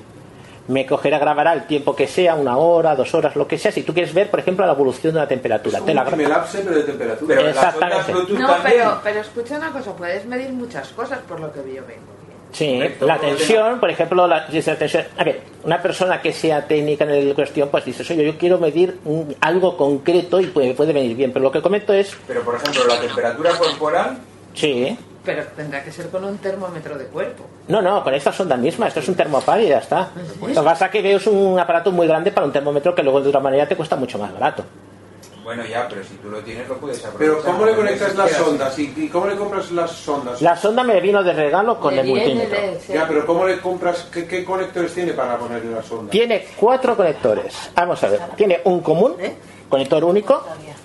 me 0.69 0.85
cogerá, 0.87 1.19
grabará 1.19 1.53
el 1.53 1.67
tiempo 1.67 1.95
que 1.95 2.07
sea, 2.09 2.35
una 2.35 2.57
hora, 2.57 2.97
dos 2.97 3.15
horas, 3.15 3.37
lo 3.37 3.47
que 3.47 3.59
sea. 3.59 3.71
Si 3.71 3.83
tú 3.83 3.93
quieres 3.93 4.13
ver, 4.15 4.31
por 4.31 4.41
ejemplo, 4.41 4.67
la 4.67 4.73
evolución 4.73 5.13
de 5.15 5.21
la 5.21 5.29
temperatura, 5.29 5.81
te 5.81 5.95
la 5.95 6.03
Un 6.03 6.09
gra- 6.09 6.29
lapse, 6.29 6.61
pero 6.65 6.77
de 6.77 6.83
temperatura. 6.83 7.37
Pero 7.37 7.49
las 7.49 7.57
Exactamente. 7.57 8.33
No, 8.35 8.57
pero, 8.63 9.01
pero 9.05 9.21
escucha 9.21 9.57
una 9.59 9.71
cosa, 9.71 9.93
puedes 9.95 10.25
medir 10.27 10.51
muchas 10.51 10.89
cosas 10.89 11.19
por 11.29 11.39
lo 11.39 11.53
que 11.53 11.59
yo 11.61 11.83
vengo. 11.87 12.17
Sí, 12.53 12.81
la 13.01 13.19
tensión, 13.19 13.79
por 13.81 13.91
ejemplo, 13.91 14.27
la, 14.27 14.51
si 14.51 14.59
es 14.59 14.67
la 14.67 14.77
tensión. 14.77 15.05
A 15.19 15.25
ver, 15.25 15.43
una 15.65 15.83
persona 15.83 16.23
que 16.23 16.33
sea 16.33 16.67
técnica 16.67 17.05
en 17.05 17.11
el 17.11 17.35
cuestión, 17.35 17.69
pues 17.69 17.85
dices, 17.85 18.11
oye, 18.11 18.25
yo 18.25 18.39
quiero 18.39 18.57
medir 18.59 18.99
algo 19.41 19.77
concreto 19.77 20.41
y 20.41 20.47
puede, 20.47 20.73
puede 20.73 20.93
venir 20.95 21.15
bien. 21.17 21.33
Pero 21.33 21.43
lo 21.43 21.53
que 21.53 21.61
comento 21.61 21.93
es, 21.93 22.17
Pero 22.27 22.41
por 22.43 22.55
ejemplo, 22.55 22.87
la 22.87 22.99
temperatura 23.01 23.51
corporal, 23.51 24.19
sí, 24.55 24.97
Pero 25.27 25.43
tendrá 25.57 25.83
que 25.83 25.91
ser 25.91 26.09
con 26.09 26.25
un 26.25 26.39
termómetro 26.39 26.97
de 26.97 27.07
cuerpo. 27.07 27.45
no, 27.67 27.83
no, 27.83 28.03
con 28.05 28.15
esta 28.15 28.33
sonda 28.33 28.57
misma, 28.57 28.87
esto 28.87 29.01
es 29.01 29.09
un 29.09 29.17
termopar 29.17 29.61
y 29.61 29.67
ya 29.69 29.79
está. 29.79 30.11
Lo 30.41 30.47
que 30.47 30.55
pasa 30.55 30.87
es 30.87 30.93
que 30.93 31.03
veo 31.03 31.17
es 31.19 31.27
un 31.27 31.59
aparato 31.59 31.91
muy 31.91 32.07
grande 32.07 32.31
para 32.31 32.47
un 32.47 32.53
termómetro 32.53 32.95
que 32.95 33.03
luego 33.03 33.21
de 33.21 33.29
otra 33.29 33.41
manera 33.41 33.67
te 33.67 33.75
cuesta 33.75 33.97
mucho 33.97 34.19
más 34.19 34.33
barato. 34.33 34.65
bueno 35.43 35.65
ya, 35.67 35.89
pero 35.89 36.05
si 36.05 36.15
tú 36.15 36.31
lo 36.31 36.39
tienes 36.41 36.69
lo 36.69 36.77
puedes 36.77 37.05
aprovechar. 37.05 37.43
Pero 37.43 37.53
¿cómo 37.53 37.67
le 37.67 37.75
conectas 37.75 38.15
las 38.15 38.31
sondas? 38.31 38.79
¿Y, 38.79 39.09
cómo 39.09 39.27
le 39.27 39.35
compras 39.35 39.73
las 39.73 39.91
sondas? 39.91 40.41
La 40.41 40.57
sonda 40.57 40.85
me 40.85 41.01
vino 41.01 41.25
de 41.25 41.33
regalo 41.33 41.81
con 41.81 41.99
el 41.99 42.07
multímetro. 42.07 42.59
Ya, 42.89 43.09
pero 43.09 43.27
¿cómo 43.27 43.45
le 43.47 43.61
compras? 43.61 44.09
¿Qué, 44.13 44.29
qué 44.29 44.45
conectores 44.45 44.95
tiene 44.95 45.13
para 45.13 45.37
ponerle 45.37 45.73
la 45.73 45.83
sonda? 45.83 46.09
Tiene 46.11 46.47
cuatro 46.57 46.97
conectores. 46.97 47.71
Vamos 47.75 48.03
a 48.05 48.09
ver. 48.09 48.21
Tiene 48.37 48.61
un 48.63 48.81
común, 48.81 49.17
conector 49.69 50.05
único, 50.05 50.43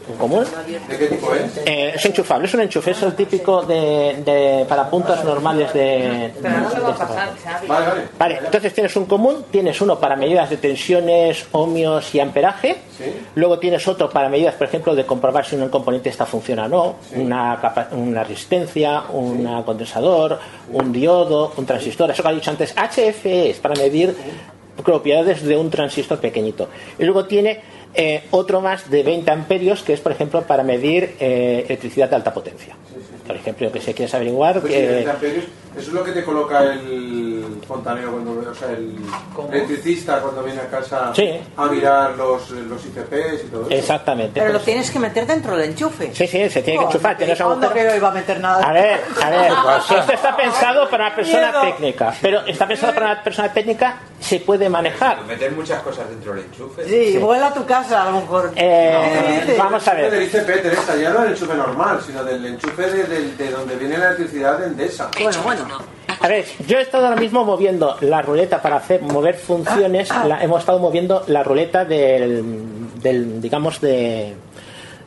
un 0.09 0.17
común. 0.17 0.43
¿De 0.89 0.97
qué 0.97 1.05
tipo 1.07 1.33
es? 1.35 1.57
Eh, 1.65 1.91
es 1.95 2.05
enchufable, 2.05 2.47
es 2.47 2.53
un 2.55 2.61
enchufe, 2.61 2.91
es 2.91 3.01
el 3.03 3.13
típico 3.15 3.61
de, 3.61 4.21
de- 4.25 4.65
para 4.67 4.89
puntos 4.89 5.23
normales 5.23 5.71
de. 5.73 6.31
Pero 6.41 6.53
va 6.83 6.89
a 6.89 6.95
pasar. 6.97 7.29
Xavi. 7.43 7.67
Vale, 7.67 7.85
vale. 7.87 8.01
Vale, 8.17 8.39
entonces 8.45 8.73
tienes 8.73 8.95
un 8.95 9.05
común, 9.05 9.45
tienes 9.51 9.79
uno 9.81 9.99
para 9.99 10.15
medidas 10.15 10.49
de 10.49 10.57
tensiones, 10.57 11.45
ohmios 11.51 12.13
y 12.15 12.19
amperaje. 12.19 12.77
Sí. 12.97 13.05
Luego 13.35 13.59
tienes 13.59 13.87
otro 13.87 14.09
para 14.09 14.27
medidas, 14.29 14.55
por 14.55 14.67
ejemplo, 14.67 14.95
de 14.95 15.05
comprobar 15.05 15.45
si 15.45 15.55
un 15.55 15.69
componente 15.69 16.09
está 16.09 16.25
funciona 16.25 16.65
o 16.65 16.67
no, 16.67 16.95
una, 17.15 17.59
capa- 17.61 17.89
una 17.91 18.23
resistencia, 18.23 19.03
un 19.13 19.61
condensador, 19.63 20.39
un 20.73 20.91
diodo, 20.91 21.53
un 21.57 21.65
transistor. 21.65 22.09
Eso 22.11 22.23
que 22.23 22.29
ha 22.29 22.33
dicho 22.33 22.49
antes, 22.49 22.73
HFE 22.75 23.51
es 23.51 23.59
para 23.59 23.75
medir 23.75 24.15
propiedades 24.83 25.43
de 25.43 25.55
un 25.57 25.69
transistor 25.69 26.19
pequeñito. 26.19 26.67
Y 26.97 27.03
luego 27.03 27.25
tiene 27.25 27.61
eh, 27.93 28.23
otro 28.31 28.61
más 28.61 28.89
de 28.89 29.03
20 29.03 29.29
amperios, 29.31 29.83
que 29.83 29.93
es, 29.93 29.99
por 29.99 30.11
ejemplo, 30.11 30.43
para 30.43 30.63
medir 30.63 31.15
eh, 31.19 31.65
electricidad 31.65 32.09
de 32.09 32.15
alta 32.15 32.33
potencia. 32.33 32.75
Por 33.31 33.39
ejemplo, 33.39 33.71
que 33.71 33.79
se 33.79 33.93
quieres 33.93 34.13
averiguar 34.13 34.59
Pues 34.59 34.73
que... 34.73 34.79
sí, 34.81 34.85
20 34.93 35.09
amperios. 35.09 35.45
Eso 35.71 35.87
es 35.87 35.93
lo 35.93 36.03
que 36.03 36.11
te 36.11 36.21
coloca 36.25 36.63
el 36.63 37.45
fontanero 37.65 38.11
cuando 38.11 38.51
o 38.51 38.53
sea, 38.53 38.71
el 38.71 38.97
electricista 39.53 40.19
cuando 40.19 40.43
viene 40.43 40.59
a 40.59 40.67
casa 40.67 41.13
Sí. 41.15 41.39
a 41.55 41.65
mirar 41.67 42.17
los, 42.17 42.49
los 42.51 42.85
ICPs 42.87 43.45
y 43.45 43.47
todo 43.49 43.61
eso. 43.61 43.69
Exactamente. 43.69 44.33
Pero 44.33 44.47
lo 44.47 44.59
Pues- 44.59 44.65
tienes 44.65 44.91
que 44.91 44.99
meter 44.99 45.25
dentro 45.25 45.55
del 45.55 45.69
enchufe. 45.69 46.13
Sí, 46.13 46.27
sí, 46.27 46.49
se 46.49 46.61
tiene 46.61 46.77
que 46.79 46.85
Oh, 46.85 46.87
enchufar. 46.89 47.15
Tienes 47.17 47.37
que 47.37 47.43
no 47.45 47.95
iba 47.95 48.09
a 48.09 48.11
meter 48.11 48.41
nada. 48.41 48.67
A 48.69 48.73
ver, 48.73 48.99
a 49.23 49.29
ver, 49.29 49.51
pasa? 49.65 49.99
esto 49.99 50.11
está 50.11 50.35
pensado 50.35 50.89
para 50.89 51.05
una 51.07 51.15
persona 51.15 51.51
Miedo. 51.51 51.61
técnica, 51.61 52.13
pero 52.21 52.45
está 52.45 52.67
pensado 52.67 52.93
para 52.93 53.05
una 53.13 53.23
persona 53.23 53.53
técnica, 53.53 53.97
se 54.19 54.41
puede 54.41 54.67
manejar. 54.67 55.23
Meter 55.23 55.53
muchas 55.53 55.81
cosas 55.83 56.09
dentro 56.09 56.33
del 56.33 56.43
enchufe. 56.47 56.83
Sí, 56.85 57.17
vuela 57.17 57.47
a 57.47 57.53
tu 57.53 57.65
casa 57.65 58.01
a 58.01 58.11
lo 58.11 58.19
mejor. 58.19 58.51
Eh, 58.57 59.55
vamos 59.57 59.87
a 59.87 59.91
El 59.93 60.05
enchufe 60.05 60.09
ver. 60.09 60.11
del 60.11 60.23
ICP, 60.57 60.61
Teresa, 60.63 60.95
ya 60.97 61.09
no 61.11 61.21
del 61.21 61.31
enchufe 61.31 61.53
normal, 61.55 62.01
sino 62.05 62.25
del 62.25 62.45
enchufe 62.45 62.81
de, 62.91 63.03
de- 63.05 63.20
de 63.37 63.51
donde 63.51 63.75
viene 63.75 63.97
la 63.97 64.07
electricidad 64.07 64.59
de 64.59 64.67
Endesa. 64.67 65.09
Bueno, 65.21 65.37
bueno. 65.43 65.65
A 66.19 66.27
ver, 66.27 66.45
yo 66.67 66.77
he 66.77 66.81
estado 66.81 67.07
ahora 67.07 67.19
mismo 67.19 67.43
moviendo 67.45 67.95
la 68.01 68.21
ruleta 68.21 68.61
para 68.61 68.75
hacer 68.77 69.01
mover 69.01 69.35
funciones, 69.35 70.09
la- 70.09 70.43
hemos 70.43 70.59
estado 70.59 70.77
moviendo 70.79 71.23
la 71.27 71.41
ruleta 71.43 71.83
del, 71.85 72.43
del 73.01 73.41
digamos, 73.41 73.81
de, 73.81 74.33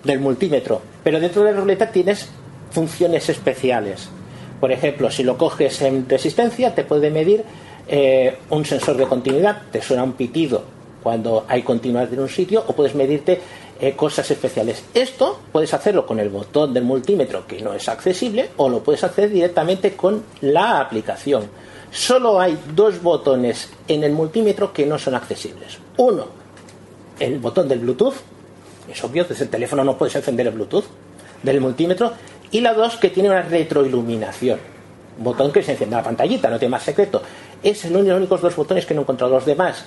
del 0.02 0.18
multímetro, 0.18 0.80
pero 1.04 1.20
dentro 1.20 1.44
de 1.44 1.52
la 1.52 1.60
ruleta 1.60 1.90
tienes 1.92 2.28
funciones 2.72 3.28
especiales. 3.28 4.08
Por 4.60 4.72
ejemplo, 4.72 5.10
si 5.10 5.22
lo 5.22 5.36
coges 5.38 5.82
en 5.82 6.08
resistencia, 6.08 6.74
te 6.74 6.84
puede 6.84 7.10
medir 7.10 7.44
eh, 7.86 8.38
un 8.50 8.64
sensor 8.64 8.96
de 8.96 9.04
continuidad, 9.06 9.62
te 9.70 9.82
suena 9.82 10.02
un 10.02 10.14
pitido 10.14 10.64
cuando 11.02 11.44
hay 11.48 11.62
continuidad 11.62 12.10
en 12.12 12.20
un 12.20 12.28
sitio, 12.30 12.64
o 12.66 12.72
puedes 12.72 12.94
medirte 12.94 13.40
eh, 13.84 13.94
cosas 13.94 14.30
especiales. 14.30 14.82
Esto 14.94 15.40
puedes 15.52 15.74
hacerlo 15.74 16.06
con 16.06 16.18
el 16.18 16.30
botón 16.30 16.72
del 16.72 16.84
multímetro, 16.84 17.46
que 17.46 17.60
no 17.60 17.74
es 17.74 17.86
accesible, 17.86 18.48
o 18.56 18.70
lo 18.70 18.82
puedes 18.82 19.04
hacer 19.04 19.28
directamente 19.28 19.94
con 19.94 20.24
la 20.40 20.80
aplicación. 20.80 21.50
Solo 21.90 22.40
hay 22.40 22.58
dos 22.74 23.02
botones 23.02 23.68
en 23.86 24.02
el 24.02 24.12
multímetro 24.12 24.72
que 24.72 24.86
no 24.86 24.98
son 24.98 25.14
accesibles. 25.14 25.78
Uno, 25.98 26.28
el 27.20 27.38
botón 27.38 27.68
del 27.68 27.80
Bluetooth, 27.80 28.14
es 28.90 29.04
obvio, 29.04 29.24
desde 29.24 29.44
el 29.44 29.50
teléfono 29.50 29.84
no 29.84 29.98
puedes 29.98 30.16
encender 30.16 30.46
el 30.46 30.54
Bluetooth 30.54 30.86
del 31.42 31.60
multímetro, 31.60 32.14
y 32.50 32.62
la 32.62 32.72
dos 32.72 32.96
que 32.96 33.10
tiene 33.10 33.28
una 33.28 33.42
retroiluminación, 33.42 34.60
botón 35.18 35.52
que 35.52 35.62
se 35.62 35.72
enciende 35.72 35.96
la 35.96 36.02
pantallita, 36.02 36.48
no 36.48 36.58
tiene 36.58 36.70
más 36.70 36.84
secreto. 36.84 37.20
Es 37.62 37.84
el 37.84 37.94
único, 37.94 38.08
los 38.12 38.18
únicos 38.18 38.40
dos 38.40 38.56
botones 38.56 38.86
que 38.86 38.94
no 38.94 39.00
he 39.00 39.02
encontrado. 39.02 39.34
Los 39.34 39.44
demás, 39.44 39.84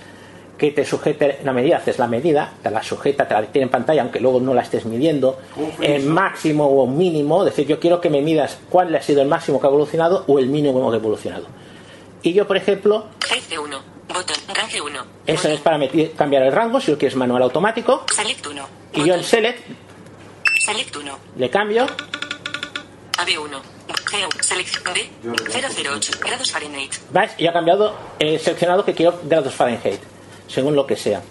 que 0.57 0.71
te 0.71 0.83
sujete 0.85 1.39
la 1.43 1.53
medida, 1.53 1.77
haces 1.77 1.99
la 1.99 2.07
medida, 2.07 2.53
te 2.63 2.71
la 2.71 2.81
sujeta, 2.81 3.27
te 3.27 3.33
la 3.35 3.43
tiene 3.43 3.65
en 3.65 3.69
pantalla, 3.69 4.01
aunque 4.01 4.19
luego 4.19 4.39
no 4.39 4.53
la 4.53 4.61
estés 4.63 4.85
midiendo, 4.85 5.37
el 5.81 6.03
máximo 6.05 6.65
o 6.67 6.87
mínimo, 6.87 7.43
es 7.43 7.51
decir, 7.55 7.67
yo 7.67 7.79
quiero 7.79 8.01
que 8.01 8.09
me 8.09 8.21
midas 8.21 8.57
cuál 8.69 8.93
ha 8.95 9.01
sido 9.01 9.21
el 9.21 9.27
máximo 9.27 9.59
que 9.61 9.67
ha 9.67 9.69
evolucionado 9.69 10.23
o 10.27 10.39
el 10.39 10.47
mínimo 10.47 10.89
que 10.89 10.95
ha 10.95 10.99
evolucionado. 10.99 11.45
Y 12.23 12.33
yo, 12.33 12.47
por 12.47 12.57
ejemplo, 12.57 13.05
Face 13.19 13.57
1. 13.59 13.77
Botón. 14.07 14.35
Range 14.55 14.81
1. 14.81 15.05
eso 15.27 15.49
es 15.49 15.59
para 15.59 15.77
meter- 15.77 16.13
cambiar 16.13 16.41
el 16.43 16.51
rango, 16.51 16.79
si 16.81 16.89
lo 16.91 16.97
quieres 16.97 17.15
manual 17.15 17.43
automático, 17.43 18.03
Select 18.15 18.47
1. 18.47 18.67
y 18.93 19.05
yo 19.05 19.13
en 19.13 19.23
Select 19.23 19.59
Select 20.65 20.95
1. 20.95 21.17
le 21.37 21.49
cambio 21.49 21.85
AB1. 23.17 23.57
CO. 24.09 24.29
Selección 24.41 24.83
D. 24.93 25.09
008. 25.23 26.11
Grados 26.21 26.51
Fahrenheit. 26.51 26.93
¿Veis? 27.11 27.31
Y 27.37 27.47
ha 27.47 27.53
cambiado, 27.53 27.93
he 28.19 28.39
seleccionado 28.39 28.85
que 28.85 28.93
quiero 28.93 29.19
grados 29.23 29.53
Fahrenheit, 29.53 29.99
según 30.47 30.75
lo 30.75 30.85
que 30.87 30.95
sea. 30.95 31.21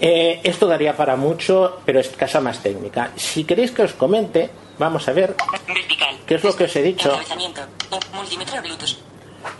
Eh, 0.00 0.40
esto 0.42 0.66
daría 0.66 0.96
para 0.96 1.16
mucho, 1.16 1.80
pero 1.84 2.00
es 2.00 2.08
casa 2.08 2.40
más 2.40 2.60
técnica. 2.62 3.10
Si 3.16 3.44
queréis 3.44 3.70
que 3.70 3.82
os 3.82 3.92
comente, 3.92 4.50
vamos 4.78 5.06
a 5.08 5.12
ver 5.12 5.36
Vertical. 5.66 6.16
qué 6.26 6.34
es 6.34 6.42
lo 6.44 6.56
que 6.56 6.64
os 6.64 6.74
he 6.76 6.82
dicho. 6.82 7.12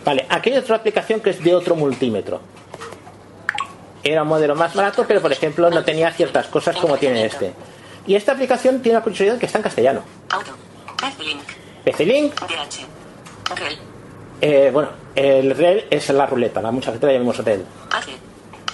Vale, 0.03 0.25
aquí 0.29 0.49
hay 0.51 0.57
otra 0.57 0.77
aplicación 0.77 1.19
que 1.21 1.29
es 1.29 1.43
de 1.43 1.55
otro 1.55 1.75
multímetro. 1.75 2.41
Era 4.03 4.23
un 4.23 4.27
modelo 4.29 4.55
más 4.55 4.73
barato, 4.73 5.05
pero 5.07 5.21
por 5.21 5.31
ejemplo 5.31 5.69
no 5.69 5.83
tenía 5.85 6.11
ciertas 6.11 6.47
cosas 6.47 6.75
como 6.75 6.97
tiene 6.97 7.25
este. 7.25 7.53
Y 8.05 8.15
esta 8.15 8.33
aplicación 8.33 8.81
tiene 8.81 8.97
la 8.97 9.03
curiosidad 9.03 9.37
que 9.37 9.45
está 9.45 9.59
en 9.59 9.63
castellano. 9.63 10.03
DH. 11.85 12.85
Rel. 13.55 13.77
eh, 14.41 14.69
bueno, 14.73 14.89
el 15.15 15.55
REL 15.55 15.87
es 15.89 16.09
la 16.09 16.25
ruleta, 16.25 16.61
la 16.61 16.71
mucha 16.71 16.91
gente 16.91 17.07
la 17.07 17.13
llamamos 17.13 17.37
REL. 17.43 17.65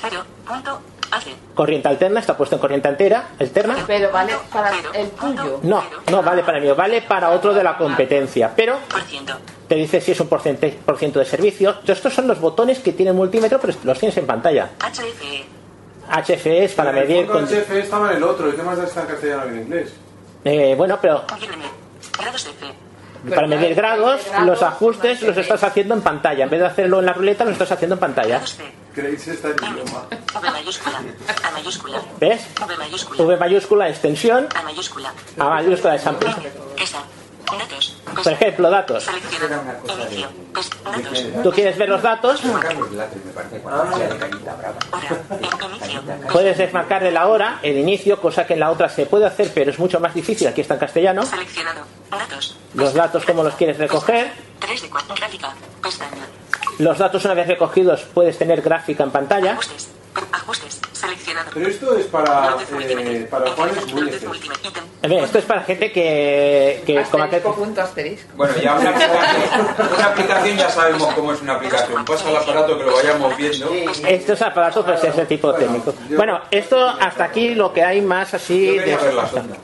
AC. 0.03 0.09
0. 0.11 0.23
Punto. 0.47 0.81
AC. 1.11 1.25
Corriente 1.55 1.87
alterna, 1.87 2.19
está 2.19 2.37
puesto 2.37 2.55
en 2.55 2.61
corriente 2.61 2.87
altera, 2.87 3.29
alterna. 3.39 3.75
Pero 3.87 4.11
vale 4.11 4.33
para 4.53 4.71
el 4.93 5.09
tuyo. 5.11 5.59
No, 5.63 5.83
no 6.11 6.21
vale 6.21 6.43
para 6.43 6.57
el 6.59 6.63
mío, 6.63 6.75
vale 6.75 7.01
para 7.01 7.31
otro 7.31 7.53
de 7.53 7.63
la 7.63 7.75
competencia, 7.77 8.53
pero 8.55 8.77
te 9.67 9.75
dice 9.75 9.99
si 10.01 10.11
es 10.11 10.19
un 10.19 10.27
porcente- 10.29 10.77
por 10.85 10.97
ciento 10.99 11.17
de 11.19 11.25
servicio. 11.25 11.77
Estos 11.85 12.13
son 12.13 12.27
los 12.27 12.39
botones 12.39 12.79
que 12.79 12.93
tienen 12.93 13.15
multímetro, 13.15 13.59
pero 13.59 13.73
los 13.83 13.97
tienes 13.99 14.15
en 14.17 14.27
pantalla. 14.27 14.69
HFE. 14.79 15.45
HF 16.11 16.63
es 16.63 16.73
para 16.73 16.91
medir. 16.91 17.25
con- 17.27 17.37
el 17.43 17.49
HF 17.49 17.71
estaba 17.79 18.11
en 18.11 18.17
el 18.17 18.23
otro. 18.23 18.49
¿Y 18.49 18.53
qué 18.53 18.61
más 18.63 18.77
está 18.79 19.01
en 19.01 19.07
castellano 19.07 19.43
que 19.43 19.49
en 19.49 19.57
inglés? 19.61 19.93
eh, 20.43 20.75
bueno, 20.77 20.97
pero 21.01 21.25
Confírmeme. 21.27 21.65
Grados 22.19 22.43
de 22.45 22.51
fe. 23.23 23.35
para 23.35 23.47
medir 23.47 23.75
grados, 23.75 24.21
los 24.45 24.61
ajustes 24.63 25.21
los 25.21 25.37
estás 25.37 25.63
haciendo 25.63 25.93
en 25.93 26.01
pantalla. 26.01 26.43
En 26.43 26.49
vez 26.49 26.59
de 26.59 26.65
hacerlo 26.67 26.99
en 26.99 27.05
la 27.05 27.13
ruleta, 27.13 27.45
lo 27.45 27.51
estás 27.51 27.71
haciendo 27.71 27.95
en 27.95 27.99
pantalla. 27.99 28.41
¿Creéis 28.93 29.27
está 29.27 29.49
en 29.49 29.55
idioma? 29.55 30.05
V 30.09 30.51
mayúscula. 30.51 30.97
A 31.43 31.51
mayúscula. 31.51 32.01
¿Ves? 32.19 32.47
V 32.59 32.77
mayúscula. 32.77 33.23
V 33.23 33.37
mayúscula, 33.37 33.89
extensión, 33.89 34.47
A 34.55 34.61
mayúscula. 34.63 35.13
A 35.37 35.49
mayúscula 35.49 35.95
es 35.95 36.07
amplio. 36.07 36.35
Esa. 36.77 37.03
Datos. 37.57 37.97
Por 38.23 38.33
ejemplo, 38.33 38.69
datos. 38.69 39.07
Pues, 40.53 40.69
datos. 40.83 41.25
Tú 41.43 41.51
quieres 41.51 41.77
ver 41.77 41.89
los 41.89 42.01
datos, 42.01 42.41
puedes 46.31 46.57
desmarcarle 46.57 47.11
la 47.11 47.27
hora, 47.27 47.59
el 47.63 47.77
inicio, 47.77 48.19
cosa 48.21 48.45
que 48.45 48.53
en 48.53 48.59
la 48.59 48.71
otra 48.71 48.89
se 48.89 49.05
puede 49.05 49.25
hacer, 49.25 49.51
pero 49.53 49.71
es 49.71 49.79
mucho 49.79 49.99
más 49.99 50.13
difícil. 50.13 50.47
Aquí 50.47 50.61
está 50.61 50.75
en 50.75 50.79
castellano. 50.79 51.23
Los 52.73 52.93
datos, 52.93 53.25
como 53.25 53.43
los 53.43 53.55
quieres 53.55 53.77
recoger. 53.77 54.31
3 54.59 54.81
de 54.81 54.89
4. 54.89 55.15
Gráfica. 55.15 55.53
Pestaña. 55.81 56.27
Los 56.79 56.97
datos, 56.97 57.25
una 57.25 57.33
vez 57.33 57.47
recogidos, 57.47 58.01
puedes 58.13 58.37
tener 58.37 58.61
gráfica 58.61 59.03
en 59.03 59.11
pantalla. 59.11 59.57
Ajustes. 60.31 60.79
Seleccionado. 60.93 61.51
Pero 61.53 61.67
esto 61.69 61.97
es 61.97 62.05
para, 62.07 62.55
eh, 62.81 63.27
para 63.29 63.51
Juanes. 63.51 63.85
Bien, 65.01 65.23
esto 65.23 65.37
es 65.39 65.45
para 65.45 65.61
gente 65.63 65.91
que, 65.91 66.83
que 66.85 67.01
como 67.09 67.23
aquel- 67.23 67.41
punto, 67.41 67.81
asterisco. 67.81 68.27
Bueno, 68.35 68.53
ya 68.61 68.75
una 68.75 68.89
aplicación, 68.89 69.67
una 69.95 70.05
aplicación 70.05 70.57
ya 70.57 70.69
sabemos 70.69 71.13
cómo 71.13 71.33
es 71.33 71.41
una 71.41 71.55
aplicación. 71.55 72.03
Pasa 72.05 72.27
al 72.29 72.37
aparato 72.37 72.77
que 72.77 72.83
lo 72.83 72.93
vayamos 72.95 73.37
viendo. 73.37 73.71
Estos 74.07 74.41
aparatos 74.41 74.85
pues 74.85 75.03
es 75.03 75.15
de 75.15 75.25
tipo 75.25 75.53
técnico. 75.53 75.93
Bueno, 76.09 76.41
esto 76.51 76.77
hasta 76.99 77.23
aquí 77.23 77.55
lo 77.55 77.71
que 77.71 77.83
hay 77.83 78.01
más 78.01 78.33
así 78.33 78.65
Yo 78.75 78.81
de... 78.81 78.95
ver 78.97 79.13
la 79.13 79.27
sonda. 79.27 79.55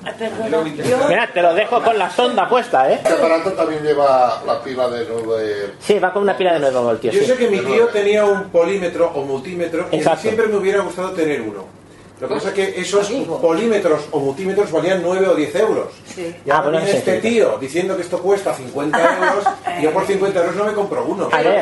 Mira, 1.09 1.29
te 1.33 1.41
lo 1.41 1.53
dejo 1.53 1.81
con 1.83 1.97
la 1.97 2.09
sonda 2.09 2.47
puesta, 2.47 2.89
¿eh? 2.89 2.95
Este 2.95 3.13
aparato 3.13 3.51
también 3.53 3.83
lleva 3.83 4.41
la 4.45 4.61
pila 4.63 4.87
de 4.89 5.05
9 5.09 5.73
Sí, 5.79 5.99
va 5.99 6.13
con 6.13 6.23
una 6.23 6.37
pila 6.37 6.53
de 6.53 6.59
9 6.59 6.79
voltios. 6.79 7.13
Yo 7.13 7.21
sí. 7.21 7.27
sé 7.27 7.35
que 7.37 7.49
mi 7.49 7.59
tío 7.59 7.87
tenía 7.87 8.23
un 8.25 8.49
polímetro 8.49 9.11
o 9.13 9.21
multímetro 9.23 9.87
Exacto. 9.91 10.21
siempre 10.21 10.44
me 10.49 10.57
hubiera 10.57 10.81
gustado 10.81 11.11
tener 11.11 11.41
uno. 11.41 11.73
Lo 12.17 12.29
que 12.29 12.35
pasa 12.35 12.47
es 12.47 12.53
que 12.53 12.79
esos 12.79 13.09
polímetros 13.41 14.03
o 14.11 14.19
multímetros 14.21 14.71
valían 14.71 15.01
9 15.03 15.27
o 15.27 15.35
10 15.35 15.53
euros. 15.55 15.87
Y 16.17 16.49
Ah, 16.49 16.59
ahora 16.59 16.69
bueno, 16.79 16.85
sí, 16.87 16.95
este 16.95 17.15
sí. 17.21 17.27
tío 17.27 17.57
diciendo 17.59 17.93
que 17.97 18.03
esto 18.03 18.19
cuesta 18.19 18.53
50 18.53 18.97
euros 19.17 19.45
y 19.79 19.83
yo 19.83 19.91
por 19.91 20.05
50 20.07 20.39
euros 20.39 20.55
no 20.55 20.63
me 20.63 20.71
compro 20.71 21.03
uno. 21.03 21.27
A 21.29 21.41
ver, 21.41 21.61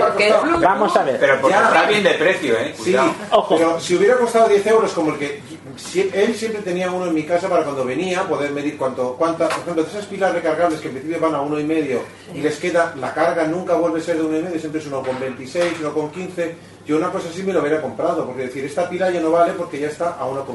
vamos 0.61 0.95
a 0.95 1.03
ver. 1.03 1.17
Pero 1.19 1.41
porque 1.41 1.55
Ya. 1.55 1.65
está 1.67 1.87
bien 1.87 2.03
de 2.03 2.11
precio, 2.11 2.53
¿eh? 2.55 2.71
Sí, 2.77 2.83
Cuidado. 2.83 3.13
pero 3.49 3.79
si 3.79 3.95
hubiera 3.95 4.15
costado 4.15 4.47
10 4.47 4.67
euros 4.67 4.91
como 4.93 5.13
el 5.13 5.17
que 5.17 5.41
si- 5.75 6.11
él 6.13 6.35
siempre 6.35 6.61
tenía 6.61 6.91
uno 6.91 7.07
en 7.07 7.15
mi 7.15 7.23
casa 7.23 7.49
para 7.49 7.63
cuando 7.63 7.83
venía 7.83 8.21
poder 8.27 8.51
medir 8.51 8.77
cuánto, 8.77 9.15
cuánta, 9.17 9.49
por 9.49 9.57
ejemplo, 9.59 9.83
de 9.83 9.89
esas 9.89 10.05
pilas 10.05 10.33
recargables 10.35 10.79
que 10.79 10.89
en 10.89 10.93
principio 10.93 11.19
van 11.19 11.33
a 11.33 11.41
uno 11.41 11.59
y 11.59 11.63
medio 11.63 12.01
y 12.31 12.41
les 12.41 12.57
queda, 12.59 12.93
la 13.01 13.11
carga 13.11 13.45
nunca 13.47 13.73
vuelve 13.73 14.01
a 14.01 14.03
ser 14.03 14.17
de 14.17 14.21
uno 14.23 14.37
y 14.37 14.43
medio, 14.43 14.59
siempre 14.59 14.81
es 14.81 14.85
uno 14.85 15.01
con 15.01 15.19
26, 15.19 15.73
uno 15.79 15.93
con 15.95 16.11
15. 16.11 16.55
Yo 16.85 16.97
una 16.97 17.09
cosa 17.11 17.29
así 17.29 17.43
me 17.43 17.53
lo 17.53 17.61
hubiera 17.61 17.81
comprado, 17.81 18.25
porque 18.25 18.43
decir, 18.43 18.65
esta 18.65 18.89
pila 18.89 19.09
ya 19.09 19.21
no 19.21 19.31
vale 19.31 19.53
porque 19.53 19.79
ya 19.79 19.87
está 19.87 20.17
a 20.19 20.25
1,15. 20.27 20.45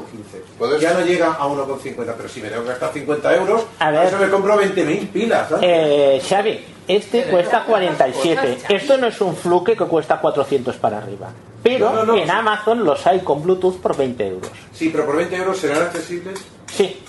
¿Puedes? 0.59 0.79
Ya 0.79 0.93
no 0.93 1.01
llega 1.01 1.33
a 1.33 1.47
1,50, 1.47 1.95
pero 2.15 2.29
si 2.29 2.39
me 2.41 2.49
tengo 2.49 2.61
que 2.63 2.69
gastar 2.69 2.93
50 2.93 3.35
euros, 3.35 3.65
A 3.79 3.87
a 3.87 3.91
ver. 3.91 4.05
eso 4.07 4.17
me 4.19 4.29
compro 4.29 4.55
20.000 4.61 5.07
pilas. 5.09 5.49
¿sabes? 5.49 5.63
Eh, 5.67 6.21
Xavi, 6.29 6.59
este 6.87 7.23
cuesta 7.23 7.63
47. 7.65 8.57
Esto 8.69 8.97
no 8.97 9.07
es 9.07 9.19
un 9.21 9.35
fluke 9.35 9.75
que 9.75 9.85
cuesta 9.85 10.19
400 10.19 10.75
para 10.77 10.99
arriba. 10.99 11.29
Pero 11.63 11.89
No, 11.89 11.95
no, 12.05 12.13
no. 12.13 12.17
en 12.17 12.29
Amazon 12.29 12.85
los 12.85 13.05
hay 13.07 13.19
con 13.21 13.41
Bluetooth 13.41 13.77
por 13.81 13.97
20 13.97 14.27
euros. 14.27 14.51
Sí, 14.71 14.89
pero 14.91 15.05
por 15.07 15.15
20 15.17 15.35
euros 15.35 15.57
serán 15.57 15.81
accesibles. 15.81 16.39
Sí, 16.67 17.01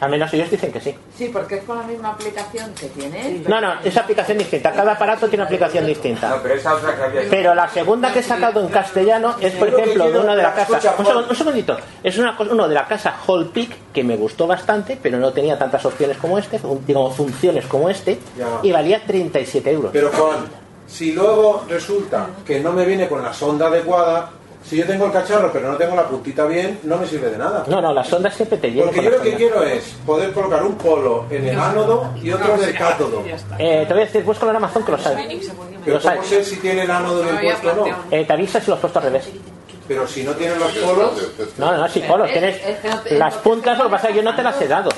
al 0.00 0.10
menos 0.10 0.32
ellos 0.32 0.50
dicen 0.50 0.72
que 0.72 0.80
sí. 0.80 0.94
Sí, 1.16 1.28
porque 1.32 1.56
es 1.56 1.64
con 1.64 1.76
la 1.78 1.84
misma 1.84 2.10
aplicación 2.10 2.72
que 2.74 2.86
tiene. 2.88 3.42
No, 3.46 3.60
no, 3.60 3.74
es 3.84 3.96
aplicación 3.96 4.38
distinta. 4.38 4.72
Cada 4.72 4.92
aparato 4.92 5.28
tiene 5.28 5.42
una 5.42 5.46
aplicación 5.46 5.86
distinta. 5.86 6.30
No, 6.30 6.42
pero 6.42 6.54
esa 6.54 6.74
otra 6.74 6.96
que 6.96 7.02
había. 7.02 7.20
Pero 7.30 7.54
la 7.54 7.68
segunda 7.68 8.12
que 8.12 8.20
he 8.20 8.22
sacado 8.22 8.60
en 8.60 8.68
castellano 8.68 9.36
es, 9.40 9.52
por 9.54 9.68
ejemplo, 9.68 10.10
de 10.10 10.18
uno 10.18 10.34
de 10.34 10.42
la 10.42 10.54
casa. 10.54 10.94
Un, 10.98 11.04
segundo- 11.06 11.26
un 11.30 11.36
segundito. 11.36 11.76
Es 12.02 12.16
una, 12.18 12.36
cosa- 12.36 12.52
uno 12.52 12.66
de 12.68 12.74
la 12.74 12.86
casa 12.86 13.14
Hall 13.26 13.48
Peak 13.50 13.70
que 13.92 14.02
me 14.04 14.16
gustó 14.16 14.46
bastante, 14.46 14.98
pero 15.00 15.18
no 15.18 15.32
tenía 15.32 15.58
tantas 15.58 15.84
opciones 15.84 16.16
como 16.16 16.38
este, 16.38 16.60
digamos, 16.86 17.14
funciones 17.16 17.66
como 17.66 17.88
este, 17.90 18.18
Ya. 18.38 18.46
y 18.62 18.72
valía 18.72 19.02
37 19.06 19.70
euros. 19.70 19.90
Pero 19.92 20.10
Juan, 20.10 20.46
si 20.86 21.12
luego 21.12 21.64
resulta 21.68 22.28
que 22.46 22.60
no 22.60 22.72
me 22.72 22.84
viene 22.84 23.08
con 23.08 23.22
la 23.22 23.32
sonda 23.32 23.66
adecuada, 23.68 24.30
si 24.62 24.76
yo 24.76 24.86
tengo 24.86 25.06
el 25.06 25.12
cacharro 25.12 25.50
pero 25.52 25.72
no 25.72 25.76
tengo 25.76 25.96
la 25.96 26.06
puntita 26.06 26.44
bien, 26.46 26.80
no 26.84 26.96
me 26.98 27.06
sirve 27.06 27.30
de 27.30 27.38
nada. 27.38 27.64
No, 27.66 27.80
no, 27.80 27.92
las 27.92 28.08
sondas 28.08 28.34
siempre 28.34 28.58
te 28.58 28.70
llevan 28.70 28.90
Porque 28.90 29.04
yo 29.04 29.10
lo 29.10 29.22
que 29.22 29.34
quiero 29.34 29.62
es 29.62 29.96
poder 30.06 30.32
colocar 30.32 30.62
un 30.62 30.74
polo 30.76 31.26
en 31.30 31.48
el 31.48 31.58
ánodo 31.58 32.12
y 32.22 32.30
otro 32.30 32.54
en 32.54 32.64
el 32.64 32.74
cátodo. 32.74 33.24
Eh, 33.58 33.84
te 33.86 33.92
voy 33.92 34.02
a 34.02 34.06
decir, 34.06 34.22
busco 34.22 34.48
en 34.48 34.56
Amazon 34.56 34.84
que 34.84 34.92
los 34.92 35.06
hay. 35.06 35.40
Pero. 35.84 36.00
¿cómo 36.00 36.24
sé 36.24 36.44
si 36.44 36.56
tiene 36.56 36.82
el 36.82 36.90
ánodo 36.90 37.22
bien 37.22 37.38
puesto 37.40 37.72
o 37.72 37.86
no? 37.86 37.96
Eh, 38.10 38.24
te 38.24 38.32
avisa 38.32 38.60
si 38.60 38.70
los 38.70 38.76
has 38.76 38.80
puesto 38.80 38.98
al 38.98 39.04
revés. 39.06 39.30
Pero 39.90 40.06
si 40.06 40.22
no 40.22 40.30
tiene 40.36 40.54
los 40.54 40.70
polos... 40.70 41.10
No, 41.58 41.76
no, 41.76 41.88
sí, 41.88 41.98
polos. 42.06 42.30
Tienes 42.30 42.64
Es 42.64 42.78
que 42.78 42.88
no 42.88 43.00
te- 43.00 43.18
las 43.18 43.34
puntas, 43.38 43.76
lo 43.76 43.86
que 43.86 43.90
pasa 43.90 44.06
es 44.06 44.12
que 44.12 44.16
yo 44.18 44.22
no 44.22 44.36
te 44.36 44.42
las 44.44 44.60
he 44.62 44.68
dado. 44.68 44.88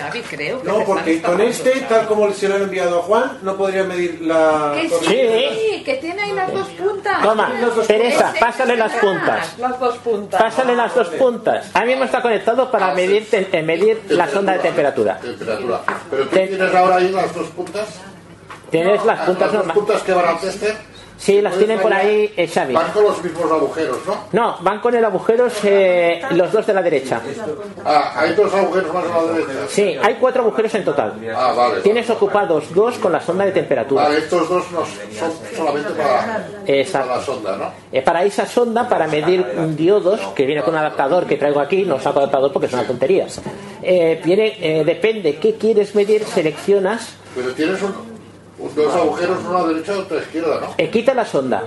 No, 0.64 0.84
porque 0.84 1.22
con 1.22 1.40
este, 1.40 1.70
tal 1.88 2.06
como 2.06 2.30
se 2.30 2.46
lo 2.46 2.56
han 2.56 2.62
enviado 2.64 2.98
a 2.98 3.02
Juan, 3.04 3.38
no 3.40 3.56
podría 3.56 3.84
medir 3.84 4.20
la... 4.20 4.74
Que 4.74 4.90
sí, 4.90 5.82
que 5.82 5.94
tiene 5.94 6.20
ahí 6.20 6.32
las 6.32 6.52
dos 6.52 6.68
puntas. 6.68 7.22
Toma, 7.22 7.50
las 7.58 7.86
Teresa, 7.86 8.24
puntas. 8.32 8.38
pásale 8.38 8.76
las 8.76 8.92
puntas. 8.92 9.58
Las 9.58 9.80
dos 9.80 9.96
puntas. 9.96 10.42
Pásale 10.42 10.76
las 10.76 10.94
dos 10.94 11.08
puntas. 11.08 11.70
A 11.74 11.84
mí 11.86 11.96
me 11.96 12.04
está 12.04 12.20
conectado 12.20 12.70
para 12.70 12.92
medir, 12.94 13.30
te- 13.30 13.48
eh, 13.50 13.62
medir 13.62 13.98
la 14.10 14.28
sonda 14.28 14.52
de 14.52 14.58
temperatura. 14.58 15.18
temperatura. 15.20 15.80
Pero 16.10 16.24
tú 16.28 16.36
tienes 16.36 16.74
ahora 16.74 16.96
ahí 16.96 17.08
las 17.08 17.34
dos 17.34 17.46
puntas. 17.48 17.88
Tienes 18.70 19.02
las 19.06 19.18
Las 19.18 19.26
puntas 19.26 19.52
normales. 19.54 19.74
puntas 19.82 20.02
que 20.02 20.12
van 20.12 20.26
al 20.26 20.38
tester. 20.38 20.91
Sí, 21.22 21.40
las 21.40 21.56
tienen 21.56 21.78
por 21.78 21.92
ahí 21.92 22.32
eh, 22.36 22.48
Xavi. 22.48 22.74
Van 22.74 22.90
con 22.90 23.04
los 23.04 23.22
mismos 23.22 23.48
agujeros, 23.52 23.98
¿no? 24.04 24.16
No, 24.32 24.56
van 24.60 24.80
con 24.80 24.92
el 24.92 25.04
agujeros 25.04 25.52
eh, 25.62 26.20
los 26.32 26.50
dos 26.50 26.66
de 26.66 26.74
la 26.74 26.82
derecha. 26.82 27.20
Ah, 27.84 28.12
hay 28.16 28.34
dos 28.34 28.52
agujeros 28.52 28.92
más 28.92 29.04
a 29.04 29.22
la 29.22 29.32
derecha. 29.32 29.52
Sí, 29.68 29.96
hay 30.02 30.16
cuatro 30.16 30.42
agujeros 30.42 30.74
en 30.74 30.84
total. 30.84 31.14
Ah, 31.32 31.52
vale. 31.56 31.80
Tienes 31.82 32.10
ocupados 32.10 32.74
dos 32.74 32.98
con 32.98 33.12
la 33.12 33.20
sonda 33.20 33.44
de 33.44 33.52
temperatura. 33.52 34.02
Vale, 34.02 34.18
estos 34.18 34.48
dos 34.48 34.64
no 34.72 34.80
son 34.84 35.30
solamente 35.56 35.90
para, 35.90 36.48
Exacto. 36.66 37.06
para 37.08 37.20
la 37.20 37.24
sonda, 37.24 37.56
¿no? 37.56 37.70
Eh, 37.92 38.02
para 38.02 38.24
esa 38.24 38.44
sonda, 38.44 38.88
para 38.88 39.06
medir 39.06 39.46
diodos, 39.76 40.18
que 40.34 40.44
viene 40.44 40.62
con 40.64 40.74
un 40.74 40.80
adaptador 40.80 41.26
que 41.26 41.36
traigo 41.36 41.60
aquí, 41.60 41.84
no 41.84 42.00
saco 42.00 42.18
adaptador 42.18 42.52
porque 42.52 42.66
es 42.66 42.72
una 42.72 42.82
tontería. 42.84 43.28
Eh, 43.80 44.20
viene, 44.24 44.56
eh, 44.60 44.84
depende 44.84 45.36
qué 45.36 45.54
quieres 45.54 45.94
medir, 45.94 46.24
seleccionas, 46.24 47.14
Pero 47.36 47.52
tienes 47.54 47.80
un- 47.80 48.11
dos 48.58 48.94
agujeros, 48.94 49.38
uno 49.46 49.58
a 49.58 49.62
la 49.62 49.68
derecha 49.68 49.92
otro 49.98 50.16
a 50.16 50.20
la 50.20 50.24
izquierda, 50.26 50.60
¿no? 50.60 50.74
eh, 50.78 50.90
quita 50.90 51.14
la 51.14 51.24
sonda. 51.24 51.62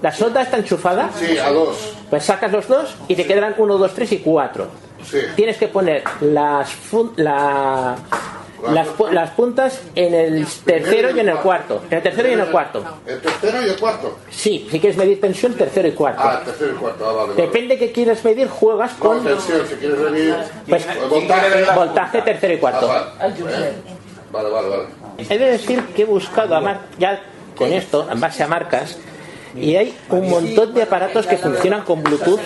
La 0.00 0.10
sonda 0.12 0.42
está 0.42 0.56
enchufada. 0.56 1.10
Sí, 1.16 1.38
a 1.38 1.50
dos. 1.50 1.94
Pues 2.10 2.24
sacas 2.24 2.50
los 2.50 2.66
dos 2.66 2.94
y 3.08 3.14
te 3.14 3.24
quedarán 3.26 3.54
uno, 3.58 3.78
dos, 3.78 3.92
tres 3.94 4.10
y 4.12 4.18
cuatro. 4.18 4.66
Sí. 5.08 5.18
Tienes 5.36 5.56
que 5.58 5.68
poner 5.68 6.02
las, 6.20 6.70
fun- 6.70 7.12
la- 7.16 7.94
las, 8.68 8.88
pu- 8.88 9.10
las 9.10 9.30
puntas 9.30 9.80
en 9.94 10.14
el 10.14 10.46
tercero 10.64 11.10
y 11.16 11.20
en 11.20 11.28
el 11.28 11.36
cuarto. 11.38 11.82
En 11.90 11.96
el 11.98 12.02
tercero 12.02 12.28
y 12.28 12.32
en 12.32 12.40
el 12.40 12.50
cuarto. 12.50 12.84
El 13.06 13.20
tercero 13.20 13.62
y 13.64 13.68
el 13.68 13.76
cuarto. 13.76 14.18
Sí, 14.30 14.66
si 14.70 14.80
quieres 14.80 14.96
medir 14.96 15.20
tensión, 15.20 15.54
tercero 15.54 15.86
y 15.88 15.92
cuarto. 15.92 16.22
Ah, 16.24 16.38
el 16.40 16.44
tercero 16.46 16.72
y 16.72 16.76
cuarto, 16.76 17.08
ah, 17.08 17.12
vale. 17.12 17.34
Depende 17.34 17.78
que 17.78 17.92
quieres 17.92 18.24
medir, 18.24 18.48
juegas 18.48 18.92
No, 18.98 19.04
con 19.04 19.24
tensión, 19.24 19.66
si 19.68 19.74
quieres 19.76 19.98
medir 19.98 20.34
Pues, 20.68 20.86
el 20.86 21.08
voltaje. 21.08 21.64
voltaje 21.74 22.22
tercero 22.22 22.54
y 22.54 22.58
cuarto. 22.58 22.90
Ah, 22.90 23.12
vale. 23.20 23.72
Vale, 24.32 24.48
vale, 24.50 24.68
vale. 24.68 24.82
He 25.18 25.38
de 25.38 25.50
decir 25.52 25.82
que 25.94 26.02
he 26.02 26.04
buscado, 26.04 26.54
además, 26.54 26.78
ya 26.98 27.20
con 27.56 27.72
esto, 27.72 28.08
en 28.10 28.20
base 28.20 28.42
a 28.42 28.48
marcas, 28.48 28.98
y 29.54 29.76
hay 29.76 29.94
un 30.08 30.30
montón 30.30 30.72
de 30.74 30.82
aparatos 30.82 31.26
que 31.26 31.36
funcionan 31.36 31.82
con 31.82 32.02
Bluetooth 32.02 32.40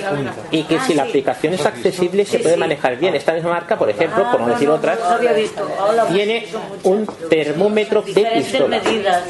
y 0.51 0.65
que 0.65 0.81
si 0.81 0.95
la 0.95 1.05
aplicación 1.05 1.55
es 1.55 1.65
accesible 1.65 2.25
se 2.25 2.39
puede 2.39 2.57
manejar 2.57 2.97
bien. 2.97 3.15
Esta 3.15 3.33
misma 3.33 3.51
marca, 3.51 3.79
por 3.79 3.89
ejemplo, 3.89 4.29
por 4.31 4.41
no 4.41 4.49
decir 4.49 4.69
otras, 4.69 4.99
tiene 6.13 6.47
un 6.83 7.07
termómetro 7.31 8.03
de 8.03 8.25
pistola. 8.25 8.81
medidas. 8.83 9.23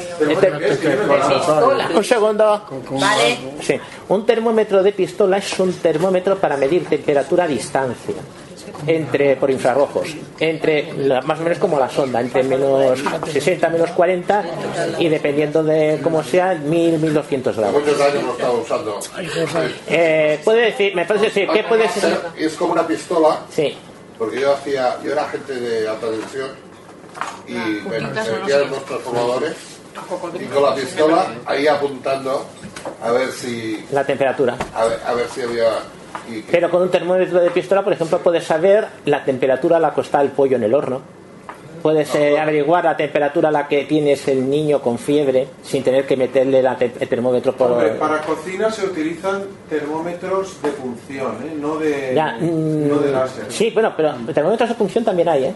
Un 1.95 2.03
segundo. 2.03 2.65
Vale. 2.91 3.37
Sí, 3.61 3.79
un 4.09 4.25
termómetro 4.25 4.81
de 4.81 4.91
pistola 4.91 5.37
es 5.37 5.59
un 5.59 5.73
termómetro 5.73 6.37
para 6.37 6.57
medir 6.57 6.85
temperatura 6.85 7.43
a 7.43 7.47
distancia. 7.47 8.15
Entre 8.85 9.35
por 9.37 9.49
infrarrojos, 9.49 10.07
entre 10.39 10.93
la- 10.93 11.21
más 11.21 11.39
o 11.39 11.43
menos 11.43 11.57
como 11.57 11.79
la 11.79 11.89
sonda, 11.89 12.21
entre 12.21 12.43
menos 12.43 12.99
60, 13.31 13.69
menos 13.69 13.89
40 13.91 14.43
y 14.99 15.09
dependiendo 15.09 15.63
de 15.63 15.99
cómo 16.03 16.23
sea, 16.23 16.53
1000, 16.53 16.99
1200 16.99 17.57
grados. 17.57 17.81
Muchos 17.81 17.99
años 18.01 18.23
lo 18.23 18.31
estaba 18.33 18.51
usando. 18.53 18.99
Eh, 19.87 20.39
¿Puede 20.43 20.61
decir, 20.65 20.95
me 20.95 21.05
puedes 21.05 21.23
decir 21.23 21.47
qué 21.51 21.63
puede 21.63 21.89
ser? 21.89 22.19
Es 22.37 22.53
como 22.55 22.73
una 22.73 22.85
pistola. 22.87 23.39
Sí. 23.49 23.75
Porque 24.17 24.39
yo 24.41 24.53
hacía, 24.53 24.97
yo 25.03 25.11
era 25.11 25.23
agente 25.25 25.53
de 25.55 25.87
alta 25.87 26.07
tensión 26.09 26.49
y 27.47 27.53
me 27.53 27.99
me 27.99 27.99
metía 28.01 28.61
en 28.61 28.69
los 28.71 28.85
transformadores 28.85 29.53
y 30.39 30.45
con 30.45 30.63
la 30.63 30.75
pistola 30.75 31.27
ahí 31.45 31.67
apuntando 31.67 32.45
a 33.03 33.11
ver 33.11 33.31
si 33.31 33.83
La 33.91 34.03
temperatura. 34.05 34.55
a 34.75 34.85
ver, 34.85 34.99
a 35.05 35.13
ver 35.13 35.27
si 35.33 35.41
había 35.41 35.69
Pero 36.51 36.69
con 36.69 36.81
un 36.81 36.89
termómetro 36.89 37.39
de 37.39 37.49
pistola, 37.51 37.83
por 37.83 37.93
ejemplo, 37.93 38.19
puedes 38.19 38.43
saber 38.43 38.85
la 39.05 39.23
temperatura 39.23 39.77
a 39.77 39.79
la 39.79 39.93
que 39.93 40.01
está 40.01 40.21
el 40.21 40.29
pollo 40.29 40.57
en 40.57 40.63
el 40.63 40.73
horno. 40.73 41.01
Puedes 41.81 42.13
eh, 42.15 42.37
averiguar 42.39 42.83
la 42.83 42.97
temperatura 42.97 43.49
a 43.49 43.51
la 43.51 43.67
que 43.67 43.85
tienes 43.85 44.27
el 44.27 44.49
niño 44.49 44.81
con 44.81 44.97
fiebre 44.97 45.47
sin 45.61 45.83
tener 45.83 46.05
que 46.05 46.17
meterle 46.17 46.61
la 46.61 46.75
te- 46.75 46.91
el 46.99 47.07
termómetro 47.07 47.53
por... 47.53 47.71
Hombre, 47.71 47.91
para 47.91 48.19
cocina 48.23 48.69
se 48.71 48.87
utilizan 48.87 49.43
termómetros 49.69 50.61
de 50.63 50.69
función, 50.71 51.35
¿eh? 51.43 51.55
no 51.57 51.77
de, 51.77 52.13
Ya, 52.15 52.35
mm, 52.39 52.87
no 52.89 52.97
de 52.99 53.11
láser. 53.11 53.45
Sí, 53.49 53.69
bueno, 53.73 53.93
pero 53.95 54.15
termómetros 54.33 54.69
de 54.69 54.75
función 54.75 55.05
también 55.05 55.29
hay, 55.29 55.43
¿eh? 55.45 55.53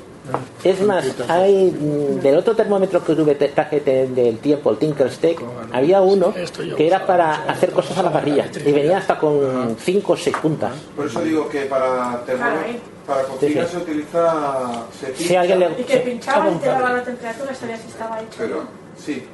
Es 0.63 0.82
más, 0.82 1.05
hay 1.27 1.71
mm, 1.71 2.19
del 2.21 2.38
otro 2.38 2.55
termómetro 2.55 3.03
que 3.03 3.15
tuve 3.15 3.36
del 3.36 4.38
tiempo, 4.39 4.71
el 4.71 4.77
Tinkerstick, 4.77 5.41
había 5.71 6.01
uno 6.01 6.34
que 6.77 6.88
era 6.88 7.05
para 7.05 7.43
hacer 7.43 7.71
cosas 7.71 7.97
a 7.97 8.03
la 8.03 8.11
parrilla 8.11 8.45
y 8.65 8.71
venía 8.71 8.97
hasta 8.99 9.17
con 9.17 9.75
5 9.79 10.13
o 10.13 10.17
6 10.17 10.38
puntas. 10.41 10.71
Por 10.95 11.07
eso 11.07 11.21
digo 11.21 11.49
que 11.49 11.61
para 11.61 12.21
termómetro, 12.25 12.82
para 13.07 13.23
cocina 13.23 13.61
Sí, 13.63 13.67
sí. 13.67 13.71
se 13.71 13.77
utiliza 13.77 14.71
se 14.99 15.15
Si 15.15 15.36
a 15.36 15.41
alguien 15.41 15.59
le- 15.59 15.82
Y 15.82 15.84
que 15.84 15.97
pinchaba 15.97 16.49
y 16.51 16.55
te 16.55 16.67
daba 16.67 16.93
la 16.93 17.03
temperatura, 17.03 17.53
sabía 17.55 17.77
si 17.77 17.88
estaba 17.88 18.19
hecho. 18.19 18.36
Pero, 18.38 18.63
sí. 18.97 19.27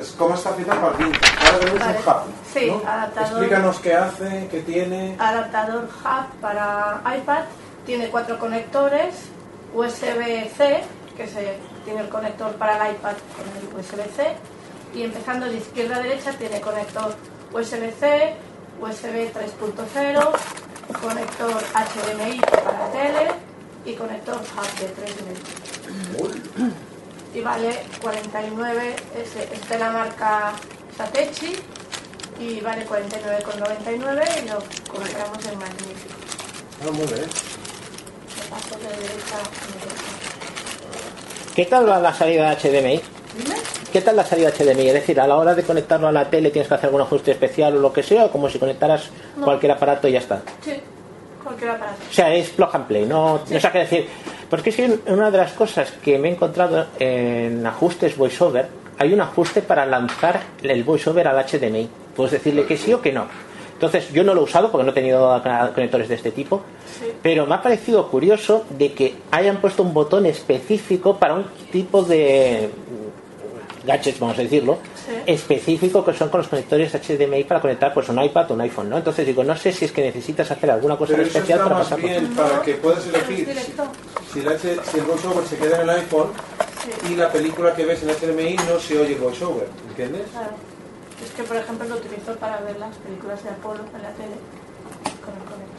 Es 0.00 0.10
como 0.18 0.34
está 0.34 0.50
feita 0.50 0.72
para 0.80 0.96
ti. 0.96 1.04
Ahora 1.04 1.58
tenemos 1.60 1.78
Vale. 1.80 1.98
un 1.98 2.04
hub. 2.04 2.34
Sí, 2.52 2.66
¿no? 2.66 2.82
adaptador. 2.90 3.28
Explícanos 3.30 3.78
qué 3.78 3.94
hace, 3.94 4.48
qué 4.50 4.60
tiene. 4.62 5.14
Adaptador 5.20 5.84
hub 5.84 6.40
para 6.40 7.00
iPad. 7.16 7.44
Tiene 7.86 8.08
cuatro 8.08 8.38
conectores. 8.40 9.14
USB-C, 9.74 10.82
que 11.16 11.26
se, 11.26 11.58
tiene 11.84 12.00
el 12.00 12.08
conector 12.08 12.52
para 12.54 12.88
el 12.88 12.94
iPad 12.94 13.14
con 13.36 13.46
el 13.58 13.84
USB-C. 13.84 14.36
Y 14.94 15.02
empezando 15.02 15.46
de 15.46 15.56
izquierda 15.56 15.96
a 15.96 16.00
derecha 16.00 16.32
tiene 16.32 16.60
conector 16.60 17.14
USB-C, 17.52 18.34
USB 18.80 19.32
3.0, 19.32 20.30
conector 21.00 21.52
HDMI 21.52 22.40
para 22.40 22.92
tele 22.92 23.30
y 23.84 23.94
conector 23.94 24.36
hub 24.36 24.80
de 24.80 24.86
3,5. 26.56 26.72
Y 27.34 27.40
vale 27.40 27.82
49, 28.00 28.96
es, 29.16 29.36
es 29.36 29.68
de 29.68 29.78
la 29.78 29.90
marca 29.90 30.52
Satechi 30.96 31.56
y 32.38 32.60
vale 32.60 32.86
49,99 32.86 34.44
y 34.44 34.48
lo 34.48 34.58
compramos 34.88 35.46
en 35.46 35.58
Magnífico. 35.58 36.14
Ah. 36.82 37.63
Derecha. 38.70 39.38
¿Qué 41.54 41.64
tal 41.66 41.88
va 41.88 41.98
la 42.00 42.12
salida 42.14 42.56
HDMI? 42.56 43.00
¿Qué 43.92 44.00
tal 44.00 44.16
la 44.16 44.24
salida 44.24 44.50
HDMI? 44.50 44.88
Es 44.88 44.94
decir, 44.94 45.20
a 45.20 45.26
la 45.26 45.36
hora 45.36 45.54
de 45.54 45.62
conectarlo 45.62 46.08
a 46.08 46.12
la 46.12 46.28
tele 46.30 46.50
tienes 46.50 46.68
que 46.68 46.74
hacer 46.74 46.86
algún 46.86 47.02
ajuste 47.02 47.30
especial 47.30 47.76
o 47.76 47.80
lo 47.80 47.92
que 47.92 48.02
sea, 48.02 48.24
o 48.26 48.30
como 48.30 48.48
si 48.48 48.58
conectaras 48.58 49.10
No. 49.36 49.44
cualquier 49.44 49.72
aparato 49.72 50.08
y 50.08 50.12
ya 50.12 50.18
está. 50.18 50.42
Sí, 50.64 50.72
cualquier 51.42 51.70
aparato. 51.70 51.98
O 52.10 52.12
sea, 52.12 52.34
es 52.34 52.50
plug 52.50 52.70
and 52.72 52.86
play, 52.86 53.06
no, 53.06 53.40
no 53.48 53.60
sé 53.60 53.70
qué 53.70 53.78
decir. 53.78 54.08
Porque 54.50 54.70
es 54.70 54.76
que 54.76 54.98
una 55.06 55.30
de 55.30 55.38
las 55.38 55.52
cosas 55.52 55.92
que 56.02 56.18
me 56.18 56.28
he 56.28 56.32
encontrado 56.32 56.86
en 56.98 57.64
ajustes 57.66 58.16
voiceover, 58.16 58.66
hay 58.98 59.12
un 59.12 59.20
ajuste 59.20 59.62
para 59.62 59.84
lanzar 59.86 60.40
el 60.62 60.82
voiceover 60.84 61.28
al 61.28 61.44
HDMI. 61.44 61.88
Puedes 62.16 62.32
decirle 62.32 62.64
que 62.66 62.76
sí 62.76 62.92
o 62.92 63.00
que 63.00 63.12
no. 63.12 63.26
Entonces, 63.84 64.12
yo 64.12 64.24
no 64.24 64.34
lo 64.34 64.40
he 64.40 64.44
usado 64.44 64.70
porque 64.70 64.84
no 64.84 64.90
he 64.90 64.94
tenido 64.94 65.42
conectores 65.74 66.08
de 66.08 66.14
este 66.14 66.30
tipo, 66.32 66.62
pero 67.22 67.46
me 67.46 67.54
ha 67.54 67.62
parecido 67.62 68.08
curioso 68.10 68.64
de 68.70 68.92
que 68.92 69.14
hayan 69.30 69.60
puesto 69.60 69.82
un 69.82 69.92
botón 69.92 70.26
específico 70.26 71.16
para 71.18 71.34
un 71.34 71.44
tipo 71.70 72.02
de 72.02 72.70
gadgets, 73.86 74.18
vamos 74.18 74.38
a 74.38 74.42
decirlo, 74.42 74.78
específico 75.26 76.02
que 76.04 76.14
son 76.14 76.30
con 76.30 76.38
los 76.38 76.48
conectores 76.48 76.92
HDMI 76.94 77.44
para 77.44 77.60
conectar 77.60 77.92
pues 77.92 78.08
un 78.08 78.22
iPad 78.22 78.50
o 78.50 78.54
un 78.54 78.62
iPhone, 78.62 78.88
¿no? 78.88 78.96
Entonces 78.96 79.26
digo, 79.26 79.44
no 79.44 79.54
sé 79.56 79.72
si 79.72 79.84
es 79.84 79.92
que 79.92 80.00
necesitas 80.00 80.50
hacer 80.50 80.70
alguna 80.70 80.96
cosa 80.96 81.12
Pero 81.12 81.24
eso 81.24 81.36
especial 81.36 81.58
está 81.58 81.64
para 81.68 81.78
más 81.80 81.88
pasarlo. 81.90 82.08
bien 82.08 82.26
para 82.34 82.62
que 82.62 82.74
puedas 82.74 83.06
elegir 83.06 83.46
si, 84.32 84.38
el, 84.40 84.48
H- 84.48 84.76
si 84.90 84.98
el 84.98 85.04
voiceover 85.04 85.44
se 85.44 85.56
queda 85.58 85.76
en 85.76 85.82
el 85.82 85.90
iPhone 85.90 86.28
y 87.10 87.16
la 87.16 87.30
película 87.30 87.74
que 87.74 87.84
ves 87.84 88.02
en 88.02 88.08
HDMI 88.08 88.56
no 88.68 88.80
se 88.80 88.98
oye 88.98 89.12
el 89.14 89.20
voiceover, 89.20 89.68
¿entiendes? 89.90 90.22
Claro. 90.32 90.52
Es 91.22 91.30
que, 91.32 91.42
por 91.42 91.56
ejemplo, 91.56 91.86
lo 91.88 91.96
utilizo 91.96 92.34
para 92.36 92.60
ver 92.60 92.78
las 92.78 92.94
películas 92.96 93.42
de 93.44 93.50
Apolo 93.50 93.80
en 93.94 94.02
la 94.02 94.10
tele 94.10 94.36
con 95.24 95.34
el 95.34 95.44
conector. 95.48 95.74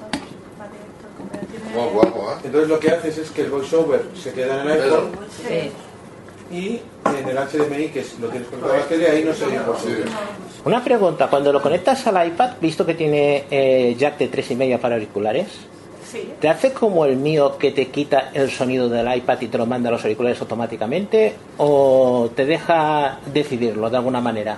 Guau, 1.73 1.89
guapo, 1.89 2.31
¿eh? 2.31 2.35
Entonces 2.45 2.69
lo 2.69 2.79
que 2.79 2.89
haces 2.89 3.17
es 3.17 3.31
que 3.31 3.41
el 3.41 3.49
voiceover 3.51 4.05
se 4.15 4.31
queda 4.31 4.61
en 4.61 4.67
el 4.69 4.81
iPhone 4.81 5.11
Sí. 5.45 5.71
y 6.55 6.81
en 7.19 7.27
el 7.29 7.37
HDMI, 7.37 7.89
que 7.89 7.99
es- 7.99 8.17
lo 8.19 8.29
tienes 8.29 8.47
conectado 8.47 8.73
a 8.73 8.77
la 8.77 8.85
tele, 8.85 9.09
ahí 9.09 9.23
no 9.23 9.33
se 9.33 9.45
oye. 9.45 9.59
Una 10.63 10.83
pregunta, 10.83 11.27
cuando 11.29 11.51
lo 11.51 11.61
conectas 11.61 12.07
al 12.07 12.27
iPad, 12.27 12.51
visto 12.61 12.85
que 12.85 12.93
tiene 12.93 13.45
eh, 13.51 13.95
jack 13.97 14.17
de 14.17 14.27
3,5 14.29 14.79
para 14.79 14.95
auriculares, 14.95 15.47
Sí. 16.09 16.31
¿te 16.39 16.47
hace 16.47 16.71
como 16.71 17.05
el 17.05 17.17
mío 17.17 17.57
que 17.57 17.71
te 17.71 17.87
quita 17.89 18.29
el 18.33 18.49
sonido 18.51 18.87
del 18.89 19.13
iPad 19.13 19.41
y 19.41 19.47
te 19.47 19.57
lo 19.57 19.65
manda 19.65 19.89
a 19.89 19.91
los 19.91 20.03
auriculares 20.03 20.39
automáticamente? 20.39 21.35
¿O 21.57 22.29
te 22.35 22.45
deja 22.45 23.19
decidirlo 23.33 23.89
de 23.89 23.97
alguna 23.97 24.21
manera? 24.21 24.57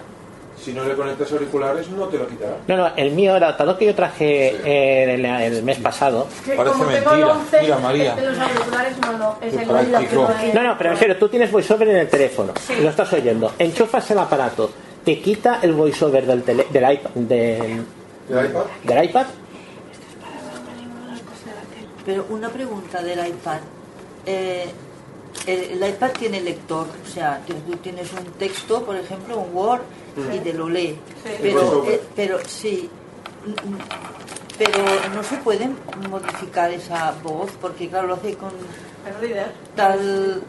Si 0.68 0.74
no 0.74 0.84
le 0.84 0.95
conectas 0.97 1.32
auriculares, 1.32 1.89
no 1.91 2.09
te 2.09 2.18
lo 2.18 2.28
quitará. 2.28 2.57
No, 2.68 2.76
no, 2.76 2.91
el 2.97 3.11
mío, 3.11 3.38
el 3.38 3.41
adaptador 3.41 3.78
que 3.78 3.86
yo 3.86 3.95
traje 3.95 4.49
eh, 4.65 5.13
el, 5.13 5.24
el 5.24 5.63
mes 5.63 5.78
pasado. 5.78 6.28
Que 6.43 6.57
como 6.57 6.84
tengo 6.88 7.11
el 7.13 7.24
11, 7.24 7.57
de 7.57 7.68
los 7.70 8.38
auriculares 8.38 8.97
no, 8.99 9.18
no, 9.18 9.38
es 9.41 9.53
el 9.53 9.65
no. 9.65 10.28
No, 10.53 10.63
no, 10.63 10.78
pero 10.78 10.91
en 10.91 10.97
serio, 10.97 11.15
tú 11.18 11.30
tienes 11.30 11.53
voiceover 11.53 11.88
en 11.88 11.95
el 11.95 12.09
teléfono, 12.09 12.51
lo 12.82 12.89
estás 12.89 13.13
oyendo, 13.13 13.53
enchufas 13.57 14.11
el 14.11 14.20
aparato, 14.20 14.70
te 15.05 15.22
quita 15.22 15.59
el 15.61 15.72
voiceover 15.72 16.26
del, 16.26 16.43
tele, 16.43 16.68
del 16.70 16.91
iPad. 16.91 17.11
Del, 17.11 17.86
iPad? 18.28 18.63
Del 18.84 19.05
iPad. 19.05 19.26
Pero 22.05 22.26
una 22.30 22.49
pregunta 22.49 23.01
del 23.01 23.26
iPad. 23.26 23.59
Eh, 24.26 24.65
el, 25.45 25.82
el 25.82 25.89
iPad 25.91 26.11
tiene 26.20 26.41
lector, 26.41 26.88
o 27.05 27.07
sea, 27.07 27.39
tú 27.47 27.53
tienes 27.78 28.11
un 28.11 28.26
texto, 28.34 28.84
por 28.84 28.97
ejemplo, 28.97 29.38
un 29.38 29.55
Word, 29.55 29.82
y 30.34 30.39
te 30.39 30.53
lo 30.53 30.70
lee. 30.70 30.97
Sí. 31.24 31.32
Pero, 31.41 31.86
eh, 31.88 32.01
pero 32.15 32.39
sí, 32.47 32.89
pero 34.57 34.80
no 35.13 35.24
se 35.24 35.38
puede 35.38 35.70
modificar 36.09 36.72
esa 36.72 37.13
voz, 37.24 37.51
porque 37.61 37.89
claro, 37.89 38.07
lo 38.07 38.13
hace 38.15 38.36
con 38.36 38.51
El 39.05 39.22
reader. 39.22 39.51
tal... 39.76 40.41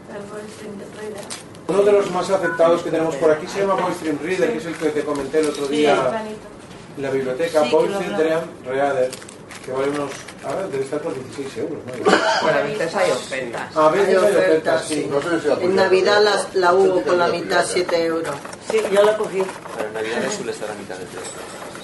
Uno 1.67 1.83
de 1.83 1.91
los 1.91 2.09
más 2.11 2.29
aceptados 2.29 2.81
que 2.81 2.89
tenemos 2.89 3.15
por 3.17 3.29
aquí 3.29 3.45
se 3.45 3.59
llama 3.61 3.75
VoiceStream 3.75 4.17
Reader, 4.23 4.51
que 4.51 4.57
es 4.57 4.65
el 4.65 4.75
que 4.75 4.89
te 4.89 5.03
comenté 5.03 5.39
el 5.39 5.49
otro 5.49 5.67
día 5.67 6.25
la 6.97 7.09
biblioteca. 7.11 7.63
VoiceStream 7.63 8.41
Reader, 8.65 9.09
que 9.65 9.71
vale 9.71 9.89
unos. 9.89 10.11
Ahora 10.45 10.67
debe 10.67 10.83
estar 10.83 10.99
por 11.01 11.13
16 11.13 11.57
euros. 11.57 11.79
¿no? 11.85 11.93
Bueno, 12.41 12.57
a 12.57 12.61
veces 12.61 12.95
hay 12.95 13.11
ofertas. 13.11 13.75
A 13.77 13.89
veces 13.89 14.07
hay 14.09 14.15
ofertas, 14.15 14.85
sí. 14.85 14.93
sí. 14.95 15.07
No 15.09 15.21
sé 15.21 15.41
si 15.41 15.49
ha 15.49 15.53
En 15.63 15.75
Navidad 15.75 16.23
las- 16.23 16.55
la 16.55 16.73
hubo 16.73 17.01
con 17.01 17.17
la 17.17 17.27
mitad, 17.27 17.65
7 17.67 18.05
euros. 18.05 18.35
Sí, 18.71 18.77
yo 18.91 19.03
la 19.03 19.17
cogí. 19.17 19.41
Para 19.75 19.91
Navidad 19.91 20.17
suele 20.35 20.51
estar 20.51 20.69
a 20.69 20.73
mitad 20.75 20.95
de 20.97 21.05
precio. 21.05 21.31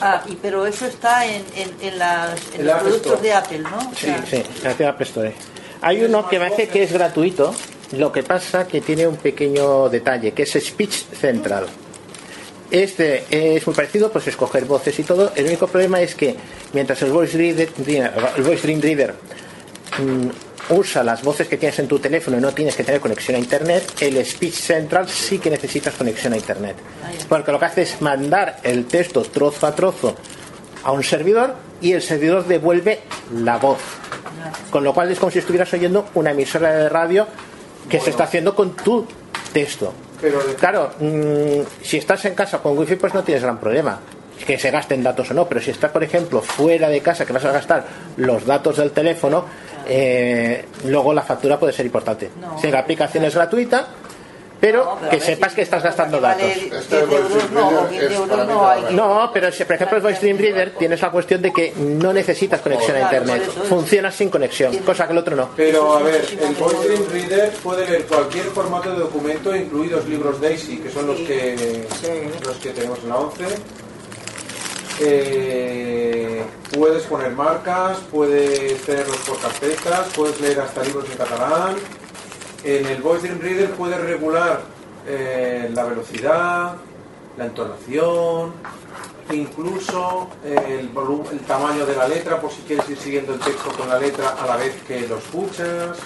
Ah, 0.02 0.22
y, 0.28 0.36
pero 0.36 0.66
eso 0.66 0.86
está 0.86 1.26
en, 1.26 1.46
en, 1.56 1.74
en, 1.82 1.98
las, 2.00 2.40
en 2.54 2.66
los 2.68 2.78
productos 2.80 3.14
Store. 3.14 3.22
de 3.22 3.34
Apple, 3.34 3.60
¿no? 3.60 3.78
O 3.78 3.96
Sí, 3.96 4.06
sea, 4.08 4.26
sí, 4.26 4.44
en 4.64 4.76
la 4.80 4.90
App 4.90 5.02
Store. 5.02 5.34
Hay 5.82 6.04
uno 6.04 6.28
que 6.28 6.38
me 6.40 6.48
hace 6.48 6.68
que 6.68 6.84
es 6.84 6.92
gratuito, 6.92 7.54
lo 7.94 8.12
que 8.12 8.24
pasa 8.24 8.68
que 8.68 8.82
tiene 8.82 9.08
un 9.08 9.18
pequeño 9.18 9.88
detalle, 9.90 10.34
que 10.34 10.44
es 10.44 10.52
Speech 10.52 11.06
Central. 11.20 11.66
Este 12.72 13.26
es 13.30 13.66
muy 13.66 13.76
parecido, 13.76 14.12
pues 14.12 14.28
escoger 14.28 14.66
voces 14.66 14.98
y 15.00 15.04
todo. 15.04 15.32
El 15.36 15.46
único 15.46 15.68
problema 15.68 16.02
es 16.02 16.16
que 16.16 16.36
mientras 16.74 17.02
el 17.04 17.12
Voice 17.12 17.38
Reader, 17.38 17.70
el 18.38 18.44
Voice 18.44 18.64
Dream 18.64 18.82
Reader 18.82 19.14
mm, 20.00 20.74
usa 20.74 21.04
las 21.04 21.24
voces 21.24 21.48
que 21.48 21.58
tienes 21.58 21.78
en 21.80 21.88
tu 21.88 22.00
teléfono 22.00 22.38
y 22.38 22.42
no 22.42 22.52
tienes 22.54 22.76
que 22.76 22.84
tener 22.84 23.00
conexión 23.00 23.36
a 23.36 23.40
internet, 23.40 23.94
el 24.02 24.24
Speech 24.26 24.56
Central 24.56 25.08
sí 25.08 25.38
que 25.38 25.50
necesitas 25.50 25.94
conexión 25.94 26.34
a 26.34 26.38
internet. 26.38 26.76
Porque 27.30 27.52
lo 27.52 27.60
que 27.60 27.66
hace 27.66 27.82
es 27.84 28.02
mandar 28.02 28.58
el 28.64 28.86
texto 28.86 29.22
trozo 29.22 29.68
a 29.68 29.76
trozo 29.76 30.16
a 30.84 30.92
un 30.92 31.04
servidor 31.04 31.56
y 31.82 31.94
el 31.94 32.02
servidor 32.02 32.46
devuelve 32.46 33.02
la 33.34 33.58
voz. 33.58 33.80
Con 34.72 34.84
lo 34.84 34.94
cual 34.94 35.12
es 35.12 35.20
como 35.20 35.32
si 35.32 35.40
estuvieras 35.40 35.72
oyendo 35.74 36.10
una 36.16 36.32
emisora 36.32 36.72
de 36.72 36.90
radio 36.90 37.28
que 37.90 38.00
se 38.00 38.10
está 38.10 38.24
haciendo 38.24 38.56
con 38.56 38.76
tu 38.76 39.06
texto. 39.56 39.94
Pero 40.20 40.40
Claro, 40.60 40.92
mm, 41.00 41.62
si 41.82 41.98
estás 41.98 42.26
en 42.26 42.36
casa 42.36 42.60
con 42.60 42.78
wifi 42.78 42.98
pues 42.98 43.14
no 43.14 43.24
tienes 43.24 43.42
gran 43.44 43.58
problema. 43.58 44.00
que 44.46 44.60
se 44.60 44.70
gasten 44.70 45.02
datos 45.02 45.32
o 45.32 45.34
no, 45.34 45.48
pero 45.48 45.62
si 45.62 45.72
estás, 45.72 45.92
por 45.92 46.04
ejemplo, 46.04 46.42
fuera 46.42 46.90
de 46.90 47.00
casa, 47.00 47.26
que 47.26 47.32
vas 47.32 47.46
a 47.46 47.54
gastar 47.54 47.86
los 48.18 48.46
datos 48.46 48.76
del 48.76 48.92
teléfono, 48.92 49.46
eh, 49.88 50.66
luego 50.84 51.14
la 51.14 51.22
factura 51.22 51.58
puede 51.58 51.72
ser 51.72 51.86
importante. 51.86 52.30
Si 52.62 52.70
la 52.70 52.80
aplicación 52.80 53.24
es 53.24 53.34
gratuita, 53.34 53.88
pero, 54.60 54.98
que 55.10 55.18
ver, 55.18 55.22
sepas 55.22 55.52
si- 55.52 55.56
que 55.58 55.62
estás 55.64 55.84
gastando 55.84 56.20
datos. 56.20 56.48
10 56.48 56.92
euros 56.92 57.52
no, 57.52 57.68
o 57.70 57.88
15 57.90 58.14
euros 58.16 58.48
no 58.48 58.68
hay 58.70 58.84
que- 58.84 58.94
No, 58.94 59.30
pero 59.34 59.52
si 59.52 59.64
por 59.66 59.76
ejemplo 59.76 59.98
es 59.98 60.04
Voice 60.04 60.20
Dream 60.22 60.38
Reader, 60.38 60.72
tienes 60.72 61.02
la 61.02 61.12
cuestión 61.12 61.42
de 61.42 61.52
que 61.54 61.74
no 61.78 62.14
necesitas 62.14 62.62
conexión 62.62 62.98
a 62.98 63.02
internet. 63.02 63.44
Funciona 63.70 64.12
sin 64.12 64.30
conexión, 64.30 64.76
cosa 64.80 65.06
que 65.08 65.14
el 65.14 65.20
otro 65.20 65.36
no. 65.36 65.50
Pero 65.56 65.96
a 65.98 66.02
ver, 66.02 66.26
el 66.42 66.56
Voice 66.56 66.88
Dream 66.88 67.04
Reader 67.12 67.50
puede 67.64 67.88
leer 67.88 68.06
cualquier 68.06 68.46
formato 68.46 68.92
de 68.92 69.00
documento, 69.00 69.56
incluidos 69.56 70.06
libros 70.08 70.40
DAISY, 70.42 70.78
que 70.78 70.90
son 70.90 71.08
los 71.08 71.18
que 71.22 71.86
los 72.46 72.56
que 72.58 72.70
tenemos 72.72 73.00
en 73.04 73.10
la 73.10 73.18
11. 73.18 73.44
Eh, 75.02 76.42
puedes 76.74 77.04
poner 77.04 77.32
marcas, 77.32 77.98
puedes 78.12 78.82
tenerlos 78.84 79.18
por 79.18 79.38
carpetas, 79.40 80.08
puedes 80.16 80.40
leer 80.40 80.62
hasta 80.62 80.84
libros 80.84 81.06
en 81.12 81.18
catalán. 81.18 81.76
En 82.66 82.84
el 82.88 83.00
Voice 83.04 83.28
Dream 83.28 83.42
Reader 83.42 83.70
puedes 83.76 84.02
regular 84.02 84.60
eh, 85.06 85.70
la 85.72 85.84
velocidad, 85.84 86.78
la 87.38 87.46
entonación, 87.46 88.54
incluso 89.32 90.30
eh, 90.44 90.80
el, 90.80 90.90
tamaño 91.42 91.86
de 91.86 91.96
la 91.96 92.08
letra, 92.08 92.42
por 92.42 92.50
si 92.50 92.64
quieres 92.64 92.90
ir 92.90 92.98
siguiendo 92.98 93.36
el 93.36 93.40
texto 93.40 93.70
con 93.78 93.88
la 93.88 94.00
letra 94.00 94.30
a 94.30 94.48
la 94.48 94.56
vez 94.56 94.82
que 94.88 95.08
lo 95.08 95.20
escuchas. 95.20 96.00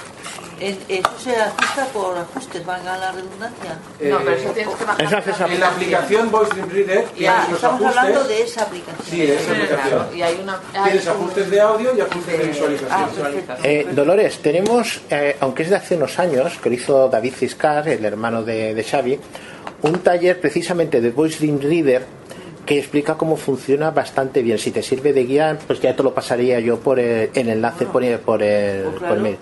En- 0.60 0.78
Eso 0.90 1.10
se 1.24 1.36
ajusta 1.36 1.86
por 1.94 2.18
ajustes, 2.18 2.66
valga 2.66 2.98
la 2.98 3.12
redundancia. 3.12 3.78
Eh, 4.00 4.14
Eso 5.00 5.18
haces 5.18 5.40
en 5.40 5.60
la 5.60 5.68
aplicación 5.70 6.30
Voice 6.32 6.54
Dream 6.54 6.70
Reader 6.70 7.06
Ya, 7.06 7.12
tienes 7.14 7.48
los 7.50 7.56
estamos 7.56 7.82
ajustes. 7.82 7.98
hablando 7.98 8.24
de 8.28 8.42
esa 8.42 8.64
aplicación. 8.64 9.06
Sí, 9.10 9.22
de 9.26 9.36
esa 9.36 9.52
aplicación. 9.52 10.08
Y 10.18 10.22
hay 10.22 10.40
una. 10.44 10.60
Tienes 10.84 11.08
ajustes 11.08 11.50
de 11.50 11.62
audio 11.62 11.96
y 11.98 12.02
ajustes 12.02 12.38
de 12.40 12.46
visualización. 12.46 13.10
Eh, 13.64 13.88
Dolores, 13.92 14.40
tenemos, 14.40 15.02
eh, 15.10 15.38
aunque 15.40 15.64
es 15.64 15.70
de 15.70 15.76
hace 15.78 15.96
unos 15.96 16.20
años, 16.20 16.58
que 16.62 16.70
lo 16.70 16.76
hizo 16.76 17.08
David 17.10 17.34
Ciscar, 17.36 17.88
el 17.88 18.04
hermano 18.06 18.44
de, 18.44 18.74
de 18.74 18.84
Xavi, 18.84 19.20
un 19.84 20.00
taller 20.00 20.40
precisamente 20.42 21.00
de 21.00 21.12
Voice 21.12 21.40
Dream 21.40 21.60
Reader 21.62 22.19
que 22.70 22.78
explica 22.78 23.16
cómo 23.18 23.36
funciona 23.36 23.90
bastante 23.90 24.44
bien. 24.44 24.60
Si 24.60 24.70
te 24.70 24.84
sirve 24.84 25.12
de 25.12 25.24
guía, 25.26 25.58
pues 25.66 25.82
ya 25.82 25.96
te 25.96 26.04
lo 26.04 26.14
pasaría 26.14 26.60
yo 26.60 26.78
por 26.80 27.00
el, 27.00 27.32
el 27.34 27.50
enlace 27.50 27.88
por, 27.88 28.04
el- 28.04 28.20
por, 28.20 28.44
el, 28.44 28.84
por 28.84 29.18
mail. 29.20 29.38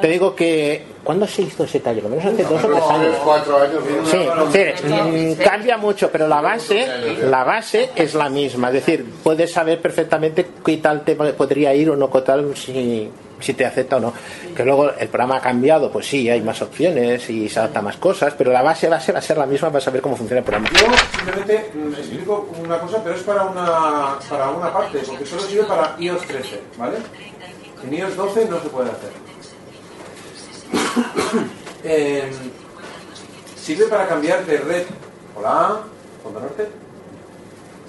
Te 0.00 0.06
digo 0.06 0.36
que, 0.36 0.84
¿cuándo 1.02 1.26
se 1.26 1.42
hizo 1.42 1.64
ese 1.64 1.80
taller? 1.80 2.04
Lo 2.04 2.08
menos 2.10 2.24
hace 2.26 2.44
dos 2.44 2.62
o 2.62 2.68
tres 2.68 2.84
años. 2.88 3.16
cuatro 3.24 3.56
años. 3.58 3.82
Sí, 4.04 4.18
sí, 4.52 4.92
mm, 4.94 5.42
cambia 5.42 5.76
mucho, 5.76 6.08
pero 6.12 6.28
la 6.28 6.40
base, 6.40 6.86
la 7.28 7.42
base 7.42 7.90
es 7.96 8.14
la 8.14 8.28
misma. 8.28 8.68
Es 8.68 8.74
decir, 8.74 9.04
puedes 9.24 9.52
saber 9.52 9.80
perfectamente 9.80 10.46
qué 10.64 10.76
tal 10.76 11.02
te 11.04 11.16
podría 11.16 11.74
ir 11.74 11.90
o 11.90 11.96
no, 11.96 12.08
qué 12.12 12.20
tal 12.20 12.56
si, 12.56 13.10
si 13.40 13.54
te 13.54 13.64
acepta 13.64 13.96
o 13.96 14.00
no. 14.00 14.12
Que 14.54 14.64
luego 14.64 14.90
el 14.90 15.08
programa 15.08 15.36
ha 15.36 15.40
cambiado, 15.40 15.90
pues 15.90 16.06
sí, 16.06 16.28
hay 16.28 16.40
más 16.40 16.60
opciones 16.62 17.28
y 17.30 17.48
se 17.48 17.58
adapta 17.58 17.82
más 17.82 17.96
cosas, 17.96 18.34
pero 18.36 18.52
la 18.52 18.62
base, 18.62 18.88
base 18.88 19.12
va 19.12 19.18
a 19.18 19.22
ser 19.22 19.38
la 19.38 19.46
misma 19.46 19.68
para 19.68 19.80
saber 19.80 20.00
cómo 20.00 20.16
funciona 20.16 20.40
el 20.40 20.44
programa. 20.44 20.68
Yo 20.72 20.86
simplemente 21.16 21.70
mm, 21.74 21.92
explico 21.94 22.48
una 22.62 22.78
cosa, 22.78 23.02
pero 23.02 23.16
es 23.16 23.22
para 23.22 23.44
una, 23.44 24.18
para 24.28 24.50
una 24.50 24.72
parte, 24.72 24.98
porque 25.06 25.26
solo 25.26 25.42
sirve 25.42 25.64
para 25.64 25.96
iOS 25.98 26.22
13, 26.26 26.60
¿vale? 26.76 26.96
En 27.84 27.94
iOS 27.94 28.16
12 28.16 28.44
no 28.46 28.60
se 28.60 28.68
puede 28.68 28.90
hacer. 28.90 29.10
Eh, 31.84 32.28
sirve 33.56 33.86
para 33.86 34.08
cambiar 34.08 34.44
de 34.44 34.58
red. 34.58 34.84
Hola, 35.36 35.82
Fondo 36.24 36.40
Norte. 36.40 36.68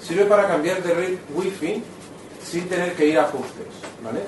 Sirve 0.00 0.26
para 0.26 0.46
cambiar 0.46 0.80
de 0.80 0.94
red 0.94 1.18
Wi-Fi 1.34 1.82
sin 2.42 2.68
tener 2.68 2.94
que 2.94 3.06
ir 3.06 3.18
a 3.18 3.24
ajustes, 3.24 3.66
¿vale? 4.02 4.20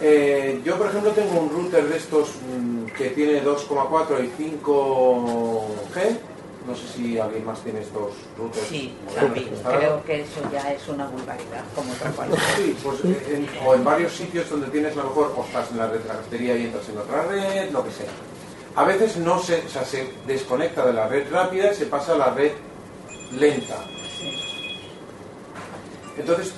Eh, 0.00 0.60
yo, 0.64 0.76
por 0.78 0.88
ejemplo, 0.88 1.10
tengo 1.12 1.40
un 1.40 1.48
router 1.50 1.88
de 1.88 1.96
estos 1.96 2.30
mm, 2.58 2.86
que 2.96 3.10
tiene 3.10 3.42
2,4 3.44 4.24
y 4.24 4.42
5G. 4.42 6.18
No 6.66 6.76
sé 6.76 6.82
si 6.94 7.18
alguien 7.18 7.44
más 7.44 7.60
tiene 7.62 7.80
estos 7.80 8.12
routers. 8.38 8.66
Sí, 8.68 8.94
instalados. 9.08 9.78
creo 9.78 10.04
que 10.04 10.20
eso 10.22 10.40
ya 10.52 10.72
es 10.72 10.86
una 10.88 11.06
vulgaridad, 11.08 11.64
como 11.74 11.92
otra 11.92 12.10
cualquiera. 12.12 12.42
Sí, 12.56 12.76
pues 12.82 12.98
eh, 13.04 13.34
en- 13.36 13.66
o 13.66 13.74
en 13.74 13.82
varios 13.84 14.12
sitios 14.12 14.48
donde 14.48 14.68
tienes 14.68 14.92
a 14.92 14.96
lo 14.98 15.04
mejor 15.06 15.34
o 15.36 15.44
estás 15.44 15.70
en 15.72 15.78
la 15.78 15.88
red 15.88 15.98
de 16.00 16.08
la 16.08 16.14
cafetería 16.14 16.56
y 16.56 16.64
entras 16.66 16.88
en 16.88 16.98
otra 16.98 17.22
red, 17.24 17.70
lo 17.72 17.84
que 17.84 17.90
sea. 17.90 18.06
A 18.76 18.84
veces 18.84 19.16
no 19.16 19.40
se, 19.42 19.56
o 19.66 19.68
sea, 19.68 19.84
se 19.84 20.08
desconecta 20.26 20.86
de 20.86 20.92
la 20.92 21.08
red 21.08 21.26
rápida 21.32 21.72
y 21.72 21.74
se 21.74 21.86
pasa 21.86 22.12
a 22.12 22.18
la 22.18 22.30
red 22.30 22.52
lenta. 23.32 23.84
Entonces, 26.16 26.52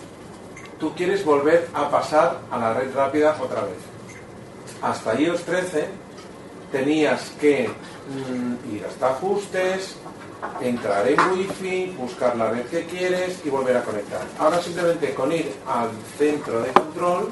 tú 0.79 0.95
quieres 0.95 1.25
volver 1.25 1.69
a 1.75 1.91
pasar 1.91 2.41
a 2.51 2.59
la 2.59 2.75
red 2.75 2.95
rápida 2.95 3.37
otra 3.41 3.63
vez. 3.63 3.79
Hasta 4.83 5.19
iOS 5.19 5.43
13 5.45 5.89
tenías 6.73 7.31
que 7.41 7.69
mm, 7.69 8.75
ir 8.75 8.85
hasta 8.85 9.11
ajustes, 9.11 9.97
entrar 10.61 11.09
en 11.09 11.19
wifi, 11.33 11.95
buscar 11.99 12.37
la 12.37 12.51
red 12.51 12.67
que 12.67 12.85
quieres 12.85 13.41
y 13.45 13.51
volver 13.51 13.77
a 13.77 13.83
conectar. 13.83 14.21
Ahora 14.39 14.61
simplemente 14.61 15.15
con 15.15 15.33
ir 15.33 15.53
al 15.67 15.91
centro 16.19 16.61
de 16.61 16.73
control 16.73 17.31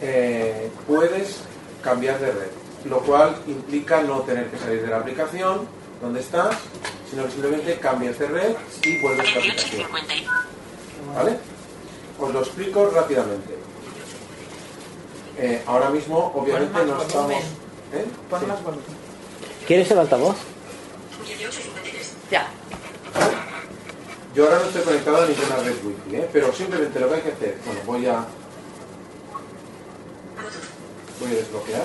eh, 0.00 0.70
puedes 0.86 1.40
cambiar 1.82 2.18
de 2.20 2.32
red, 2.32 2.50
lo 2.84 3.00
cual 3.00 3.36
implica 3.46 4.02
no 4.02 4.20
tener 4.20 4.50
que 4.50 4.58
salir 4.58 4.82
de 4.82 4.88
la 4.88 4.98
aplicación 4.98 5.68
donde 6.00 6.20
estás, 6.20 6.56
sino 7.10 7.24
que 7.24 7.30
simplemente 7.32 7.74
cambias 7.78 8.18
de 8.18 8.26
red 8.26 8.54
y 8.84 9.00
vuelves 9.00 9.28
a 9.28 9.32
la 9.32 9.38
aplicación. 9.38 9.86
¿Vale? 11.14 11.57
Os 12.18 12.32
lo 12.32 12.40
explico 12.40 12.90
rápidamente. 12.90 13.54
Eh, 15.38 15.62
ahora 15.66 15.90
mismo, 15.90 16.32
obviamente, 16.34 16.84
no 16.84 17.00
estamos. 17.00 17.32
¿Eh? 17.92 18.04
Pon 18.28 18.40
Sí. 18.40 18.46
más 18.46 18.62
volumen. 18.62 18.84
¿Quieres 19.66 19.90
el 19.90 19.98
altavoz? 19.98 20.36
Ya. 22.30 22.48
Yo 24.34 24.44
ahora 24.44 24.58
no 24.58 24.64
estoy 24.66 24.82
conectado 24.82 25.22
a 25.22 25.26
ninguna 25.26 25.56
red 25.56 25.74
wifi, 25.84 26.16
¿eh? 26.16 26.28
pero 26.32 26.52
simplemente 26.52 27.00
lo 27.00 27.08
que 27.08 27.14
hay 27.14 27.20
que 27.22 27.32
hacer, 27.32 27.58
bueno, 27.64 27.80
voy 27.86 28.06
a 28.06 28.24
voy 31.20 31.30
a 31.32 31.34
desbloquear. 31.34 31.82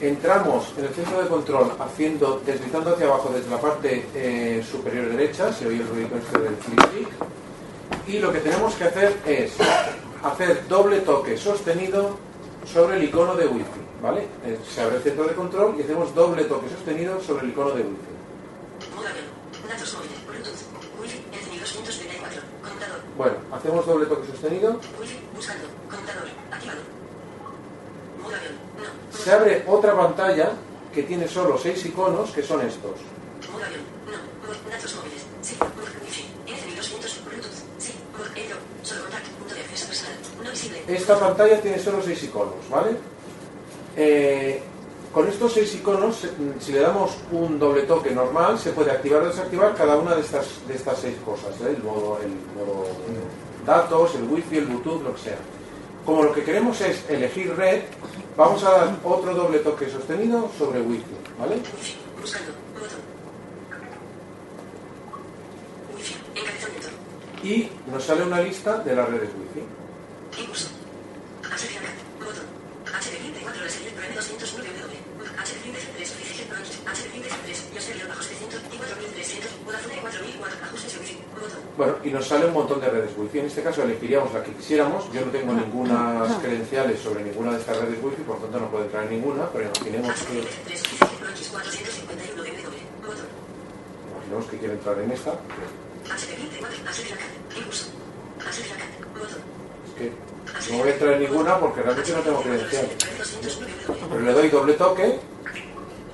Entramos 0.00 0.74
en 0.76 0.84
el 0.84 0.94
centro 0.94 1.22
de 1.22 1.28
control 1.28 1.72
haciendo, 1.78 2.42
deslizando 2.44 2.94
hacia 2.94 3.06
abajo 3.06 3.30
desde 3.34 3.48
la 3.50 3.60
parte 3.60 4.06
eh, 4.14 4.64
superior 4.70 5.08
derecha, 5.08 5.52
se 5.52 5.66
oye 5.66 5.76
el 5.80 5.88
ruido 5.88 6.10
este 6.18 6.38
del 6.38 6.54
clic, 6.56 7.08
y 8.06 8.18
lo 8.18 8.32
que 8.32 8.40
tenemos 8.40 8.74
que 8.74 8.84
hacer 8.84 9.16
es 9.26 9.52
hacer 10.22 10.66
doble 10.68 11.00
toque 11.00 11.36
sostenido 11.36 12.18
sobre 12.72 12.96
el 12.96 13.04
icono 13.04 13.34
de 13.36 13.46
wifi, 13.46 13.80
¿vale? 14.02 14.22
Eh, 14.44 14.58
Se 14.68 14.80
abre 14.82 14.96
el 14.96 15.02
centro 15.02 15.24
de 15.24 15.34
control 15.34 15.76
y 15.78 15.82
hacemos 15.82 16.14
doble 16.14 16.44
toque 16.44 16.68
sostenido 16.68 17.20
sobre 17.20 17.44
el 17.44 17.50
icono 17.50 17.70
de 17.70 17.82
wifi. 17.82 17.96
Datos 19.68 19.94
móviles, 19.94 20.26
Bluetooth, 20.26 21.00
Wi-Fi, 21.00 21.24
encendidos 21.32 21.72
534, 21.72 22.42
conmutador, 22.62 23.00
Bueno, 23.18 23.34
hacemos 23.52 23.86
doble 23.86 24.06
toque 24.06 24.26
sostenido 24.30 24.80
se 29.10 29.32
abre 29.32 29.64
otra 29.66 29.96
pantalla 29.96 30.52
que 30.94 31.02
tiene 31.02 31.26
solo 31.26 31.58
seis 31.58 31.84
iconos 31.86 32.30
que 32.30 32.42
son 32.42 32.60
estos. 32.66 32.92
Avión, 33.52 33.80
no. 34.06 34.70
Datos 34.70 34.94
móviles, 34.96 35.22
sí 35.42 35.56
encendidos 36.46 36.86
500, 36.88 37.24
Bluetooth, 37.24 37.52
sí. 37.78 37.92
Mo- 37.92 38.05
Ello, 38.05 38.05
solo 38.05 38.05
contacto, 38.05 38.05
punto 38.05 38.05
de 38.05 38.05
acceso 38.05 38.05
personal, 38.05 38.05
no 38.05 38.05
visible. 38.05 38.05
Esta 40.88 41.18
pantalla 41.18 41.60
tiene 41.60 41.78
solo 41.78 42.00
seis 42.02 42.22
iconos, 42.22 42.68
¿vale? 42.70 42.96
Eh, 43.96 44.60
con 45.12 45.26
estos 45.28 45.52
seis 45.52 45.74
iconos, 45.74 46.24
mm, 46.24 46.60
si 46.60 46.72
le 46.72 46.80
damos 46.80 47.16
un 47.32 47.58
doble 47.58 47.82
toque 47.82 48.10
normal, 48.10 48.58
se 48.58 48.70
puede 48.72 48.90
activar 48.90 49.22
o 49.22 49.28
desactivar 49.28 49.74
cada 49.74 49.96
una 49.96 50.14
de 50.14 50.20
estas, 50.20 50.46
de 50.68 50.74
estas 50.74 50.98
seis 50.98 51.16
cosas, 51.24 51.54
¿eh? 51.62 51.74
el, 51.76 51.82
modo, 51.82 52.20
el 52.22 52.30
modo 52.54 52.86
datos, 53.64 54.14
el 54.14 54.24
wifi, 54.24 54.58
el 54.58 54.66
bluetooth, 54.66 55.02
lo 55.02 55.14
que 55.14 55.20
sea. 55.22 55.38
Como 56.04 56.22
lo 56.22 56.32
que 56.32 56.44
queremos 56.44 56.80
es 56.80 57.04
elegir 57.08 57.56
red, 57.56 57.82
vamos 58.36 58.62
a 58.62 58.70
dar 58.70 58.96
otro 59.02 59.34
doble 59.34 59.58
toque 59.58 59.90
sostenido 59.90 60.50
sobre 60.56 60.80
wifi, 60.80 61.16
¿vale? 61.38 61.56
Buscando, 62.20 62.52
botón. 62.78 63.16
Wi-Fi. 65.96 66.75
Y 67.42 67.68
nos 67.90 68.04
sale 68.04 68.22
una 68.24 68.40
lista 68.40 68.78
de 68.78 68.94
las 68.94 69.08
redes 69.08 69.30
wifi. 69.36 70.40
Impulso. 70.40 70.68
HCMA. 71.42 71.92
Botón. 72.24 72.46
HB34 72.86 73.62
la 73.62 73.68
serie 73.68 73.90
Prime 73.90 74.14
209W. 74.16 74.96
HB33 75.36 76.02
Oficial 76.02 76.48
Branch. 76.48 76.66
HB33 76.66 77.74
Yo 77.74 77.80
sería 77.80 78.06
bajo 78.06 78.22
700 78.22 78.60
y 78.72 78.76
4300. 78.76 79.64
Vodafone 79.64 80.00
4004. 80.00 80.64
Ajustes 80.64 80.94
y 80.94 80.98
Wi-Fi. 80.98 81.18
Botón. 81.34 81.60
Bueno, 81.76 81.94
y 82.04 82.10
nos 82.10 82.26
sale 82.26 82.46
un 82.46 82.54
montón 82.54 82.80
de 82.80 82.88
redes 82.88 83.10
wifi. 83.16 83.38
En 83.38 83.46
este 83.46 83.62
caso 83.62 83.82
elegiríamos 83.82 84.32
la 84.32 84.42
que 84.42 84.52
quisiéramos. 84.52 85.12
Yo 85.12 85.24
no 85.24 85.30
tengo 85.30 85.52
ninguna 85.52 86.26
credenciales 86.40 87.00
sobre 87.00 87.22
ninguna 87.22 87.52
de 87.52 87.58
estas 87.60 87.76
redes 87.78 88.02
wifi, 88.02 88.22
por 88.22 88.36
lo 88.36 88.42
tanto 88.42 88.60
no 88.60 88.70
puedo 88.70 88.84
entrar 88.84 89.04
en 89.04 89.10
ninguna, 89.10 89.48
pero 89.52 89.66
imaginemos 89.68 90.12
que, 90.22 90.40
HB33 90.40 90.80
Oficial 90.80 91.10
Branch 91.20 91.42
451W. 91.52 93.06
Botón. 93.06 93.28
imaginemos 94.10 94.46
que 94.46 94.58
quiere 94.58 94.74
entrar 94.74 94.98
en 94.98 95.10
esta. 95.12 95.38
Es 99.86 99.94
que 100.64 100.72
no 100.72 100.78
voy 100.78 100.88
a 100.88 100.92
entrar 100.92 101.12
en 101.14 101.20
ninguna 101.20 101.58
porque 101.60 101.82
realmente 101.82 102.12
no 102.12 102.20
tengo 102.20 102.42
credenciales. 102.42 102.90
Pero 104.10 104.20
le 104.20 104.32
doy 104.32 104.48
doble 104.48 104.74
toque 104.74 105.18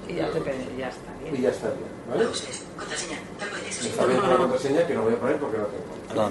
Y 0.08 0.14
ya, 0.14 0.30
te, 0.30 0.40
ya 0.78 0.88
está 0.88 1.12
bien. 1.20 1.36
y 1.36 1.40
ya 1.42 1.50
está 1.50 1.68
bien. 1.68 1.92
¿vale? 2.08 2.24
Me 2.24 3.88
está 3.88 4.06
dentro 4.06 4.28
la 4.28 4.36
contraseña 4.36 4.86
que 4.86 4.94
no 4.94 5.02
voy 5.02 5.14
a 5.14 5.18
poner 5.18 5.36
porque 5.38 5.58
no 5.58 5.64
tengo. 5.66 6.30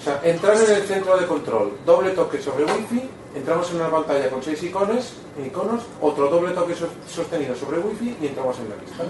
O 0.00 0.02
sea, 0.02 0.20
entrar 0.24 0.56
en 0.56 0.70
el 0.76 0.82
centro 0.84 1.16
de 1.18 1.26
control, 1.26 1.72
doble 1.84 2.12
toque 2.12 2.40
sobre 2.40 2.64
Wi-Fi, 2.64 3.02
entramos 3.34 3.70
en 3.70 3.76
una 3.76 3.90
pantalla 3.90 4.30
con 4.30 4.42
seis 4.42 4.62
iconos, 4.62 5.12
iconos 5.44 5.82
otro 6.00 6.28
doble 6.30 6.52
toque 6.54 6.74
sos- 6.74 6.88
sostenido 7.06 7.54
sobre 7.54 7.78
Wi-Fi 7.80 8.16
y 8.22 8.26
entramos 8.28 8.56
en 8.60 8.70
la 8.70 8.76
lista. 8.76 9.04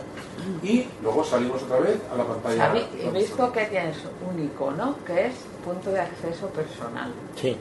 Y 0.64 0.88
luego 1.00 1.22
salimos 1.22 1.62
otra 1.62 1.78
vez 1.78 1.96
a 2.12 2.16
la 2.16 2.24
pantalla. 2.24 2.74
He 2.98 3.10
visto 3.10 3.52
que 3.52 3.66
tienes 3.66 3.98
un 4.28 4.42
icono 4.44 4.96
que 5.06 5.26
es 5.28 5.34
punto 5.64 5.90
de 5.92 6.00
acceso 6.00 6.48
personal. 6.48 7.12
Sí. 7.40 7.56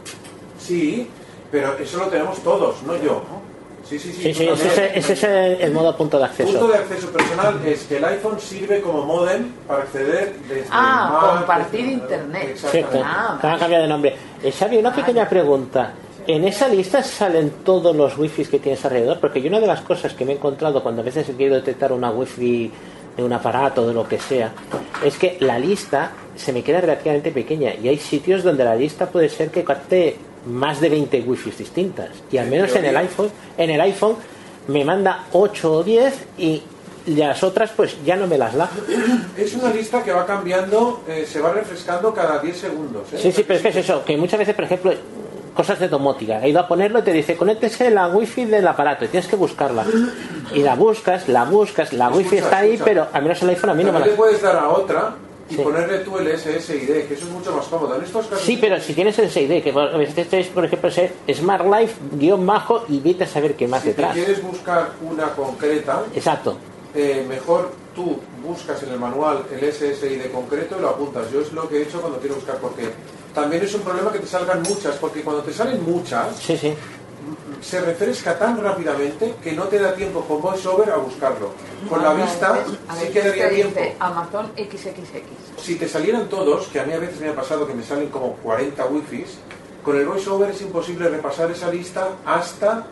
Sí, 0.59 1.07
pero 1.51 1.77
eso 1.77 1.99
lo 1.99 2.07
tenemos 2.07 2.39
todos, 2.39 2.81
no 2.83 2.95
yo. 2.97 3.21
Sí, 3.89 3.97
sí, 3.97 4.13
sí. 4.13 4.33
Sí, 4.33 4.47
ese, 4.47 4.67
es- 4.67 4.97
ese 4.97 5.13
es 5.13 5.23
el, 5.23 5.61
el 5.61 5.71
modo 5.71 5.95
punto 5.97 6.19
de 6.19 6.27
Punto 6.27 6.43
acceso. 6.43 6.67
de 6.67 6.75
acceso 6.77 7.09
personal 7.09 7.59
es 7.65 7.83
que 7.85 7.97
el 7.97 8.05
iPhone 8.05 8.39
sirve 8.39 8.81
como 8.81 9.03
modem 9.05 9.51
para 9.67 9.83
acceder 9.83 10.35
desde 10.47 10.67
Ah, 10.71 11.07
el 11.07 11.13
Mac, 11.27 11.37
compartir 11.37 11.79
desde- 11.81 11.93
internet. 11.93 12.57
Que 12.71 13.47
han 13.47 13.59
cambiado 13.59 13.83
de 13.83 13.89
nombre. 13.89 14.15
Eh, 14.43 14.51
Xavi, 14.51 14.77
una 14.77 14.93
pequeña 14.93 15.27
pregunta. 15.27 15.93
¿En 16.27 16.43
esa 16.45 16.67
lista 16.67 17.01
salen 17.01 17.49
todos 17.65 17.95
los 17.95 18.15
wifi 18.15 18.45
que 18.45 18.59
tienes 18.59 18.85
alrededor? 18.85 19.19
Porque 19.19 19.41
yo 19.41 19.47
una 19.49 19.59
de 19.59 19.65
las 19.65 19.81
cosas 19.81 20.13
que 20.13 20.25
me 20.25 20.33
he 20.33 20.35
encontrado 20.35 20.83
cuando 20.83 21.01
a 21.01 21.05
veces 21.05 21.27
he 21.27 21.33
querido 21.33 21.55
detectar 21.55 21.91
una 21.91 22.11
wifi 22.11 22.71
de 23.17 23.23
un 23.23 23.33
aparato, 23.33 23.87
de 23.87 23.93
lo 23.95 24.07
que 24.07 24.19
sea, 24.19 24.51
es 25.03 25.17
que 25.17 25.37
la 25.39 25.57
lista 25.57 26.11
se 26.35 26.53
me 26.53 26.61
queda 26.61 26.79
relativamente 26.81 27.31
pequeña 27.31 27.73
y 27.73 27.87
hay 27.87 27.97
sitios 27.97 28.43
donde 28.43 28.63
la 28.63 28.75
lista 28.75 29.07
puede 29.07 29.27
ser 29.27 29.49
que 29.49 29.63
capte 29.63 30.17
más 30.45 30.79
de 30.81 30.89
20 30.89 31.21
wifi 31.21 31.51
distintas. 31.51 32.09
Y 32.31 32.37
al 32.37 32.45
En 32.45 32.51
menos 32.51 32.75
en 32.75 32.85
el 32.85 32.97
iPhone, 32.97 33.29
en 33.57 33.69
el 33.69 33.81
iPhone 33.81 34.15
me 34.67 34.85
manda 34.85 35.25
8 35.31 35.71
o 35.71 35.83
10 35.83 36.27
y 36.37 36.63
las 37.07 37.43
otras 37.43 37.71
pues 37.75 37.97
ya 38.05 38.15
no 38.15 38.27
me 38.27 38.37
las 38.37 38.53
da. 38.55 38.69
Es 39.37 39.55
una 39.55 39.71
lista 39.73 40.03
que 40.03 40.11
va 40.11 40.25
cambiando, 40.25 41.03
eh, 41.07 41.25
se 41.27 41.41
va 41.41 41.51
refrescando 41.51 42.13
cada 42.13 42.39
10 42.39 42.57
segundos. 42.57 43.13
¿eh? 43.13 43.19
Sí, 43.21 43.31
sí, 43.31 43.43
pero 43.43 43.57
es 43.57 43.61
que 43.61 43.69
es 43.69 43.75
eso, 43.77 44.03
que 44.05 44.17
muchas 44.17 44.39
veces, 44.39 44.55
por 44.55 44.65
ejemplo, 44.65 44.93
cosas 45.55 45.79
de 45.79 45.87
domótica, 45.87 46.43
he 46.43 46.49
ido 46.49 46.59
a 46.59 46.67
ponerlo 46.67 46.99
y 46.99 47.01
te 47.01 47.11
dice, 47.11 47.35
conéctese 47.35 47.89
la 47.89 48.07
wifi 48.07 48.45
del 48.45 48.67
aparato 48.67 49.05
y 49.05 49.07
tienes 49.07 49.29
que 49.29 49.35
buscarla. 49.35 49.85
Y 50.53 50.61
la 50.61 50.75
buscas, 50.75 51.27
la 51.27 51.45
buscas, 51.45 51.93
la 51.93 52.09
wifi 52.09 52.37
Escucha, 52.37 52.43
está 52.43 52.57
ahí, 52.59 52.79
pero 52.83 53.07
al 53.11 53.23
menos 53.23 53.41
el 53.41 53.49
iPhone 53.49 53.71
a 53.71 53.73
mí 53.73 53.83
no 53.83 53.91
me 53.91 53.99
la... 53.99 54.05
puedes 54.15 54.41
dar 54.41 54.55
a 54.55 54.69
otra 54.69 55.15
y 55.49 55.55
Sí. 55.55 55.61
ponerle 55.61 55.99
tú 55.99 56.17
el 56.17 56.27
SSID, 56.27 57.07
que 57.07 57.13
eso 57.13 57.25
es 57.25 57.31
mucho 57.31 57.51
más 57.55 57.65
cómodo. 57.67 57.95
En 57.95 58.03
estos 58.03 58.27
casos 58.27 58.45
Sí, 58.45 58.57
pero 58.61 58.79
si 58.79 58.93
tienes 58.93 59.17
el 59.19 59.29
6D, 59.29 59.61
que 59.63 59.71
a 59.71 59.97
veces 59.97 60.27
es, 60.33 60.47
por 60.47 60.63
ejemplo, 60.65 60.91
ser 60.91 61.13
Smart 61.33 61.65
Life, 61.65 61.95
guion 62.13 62.45
bajo 62.45 62.85
y 62.87 62.99
vete 62.99 63.23
a 63.23 63.27
saber 63.27 63.55
qué 63.55 63.67
más 63.67 63.81
si 63.81 63.89
detrás. 63.89 64.13
quieres 64.13 64.41
buscar 64.43 64.91
una 65.01 65.29
concreta, 65.33 66.03
Exacto. 66.13 66.57
eh, 66.93 67.25
mejor 67.27 67.71
tú 67.95 68.17
buscas 68.45 68.81
en 68.83 68.89
el 68.91 68.99
manual 68.99 69.43
el 69.51 69.63
SSID 69.73 70.31
concreto 70.31 70.75
y 70.77 70.81
lo 70.81 70.89
apuntas. 70.89 71.31
Yo 71.31 71.41
es 71.41 71.51
lo 71.51 71.67
que 71.67 71.77
he 71.79 71.81
hecho 71.83 71.99
cuando 71.99 72.19
quiero 72.19 72.35
buscar, 72.35 72.57
porque 72.57 72.89
también 73.33 73.63
es 73.63 73.73
un 73.73 73.81
problema 73.81 74.11
que 74.11 74.19
te 74.19 74.27
salgan 74.27 74.61
muchas, 74.61 74.95
porque 74.97 75.21
cuando 75.21 75.41
te 75.43 75.51
salen 75.53 75.83
muchas, 75.83 76.35
Sí, 76.37 76.55
sí. 76.57 76.73
Se 77.61 77.81
refresca 77.81 78.37
tan 78.37 78.61
rápidamente 78.61 79.35
que 79.43 79.53
no 79.53 79.65
te 79.65 79.79
da 79.79 79.93
tiempo 79.93 80.21
con 80.21 80.41
VoiceOver 80.41 80.89
a 80.91 80.97
buscarlo. 80.97 81.51
Con 81.89 82.01
la 82.01 82.13
vista 82.13 82.63
sí 82.65 82.77
veces 82.95 83.11
quedaría 83.11 83.49
te 83.49 83.55
tiempo. 83.55 83.79
Amazon 83.99 84.51
XXX. 84.57 85.61
Si 85.61 85.75
te 85.75 85.87
salieran 85.87 86.29
todos, 86.29 86.67
que 86.67 86.79
a 86.79 86.83
mí 86.83 86.93
a 86.93 86.99
veces 86.99 87.19
me 87.19 87.29
ha 87.29 87.35
pasado 87.35 87.67
que 87.67 87.73
me 87.73 87.83
salen 87.83 88.09
como 88.09 88.33
40 88.35 88.85
wifis, 88.87 89.37
con 89.83 89.97
el 89.97 90.05
VoiceOver 90.05 90.51
es 90.51 90.61
imposible 90.61 91.09
repasar 91.09 91.51
esa 91.51 91.71
lista 91.71 92.09
hasta 92.25 92.87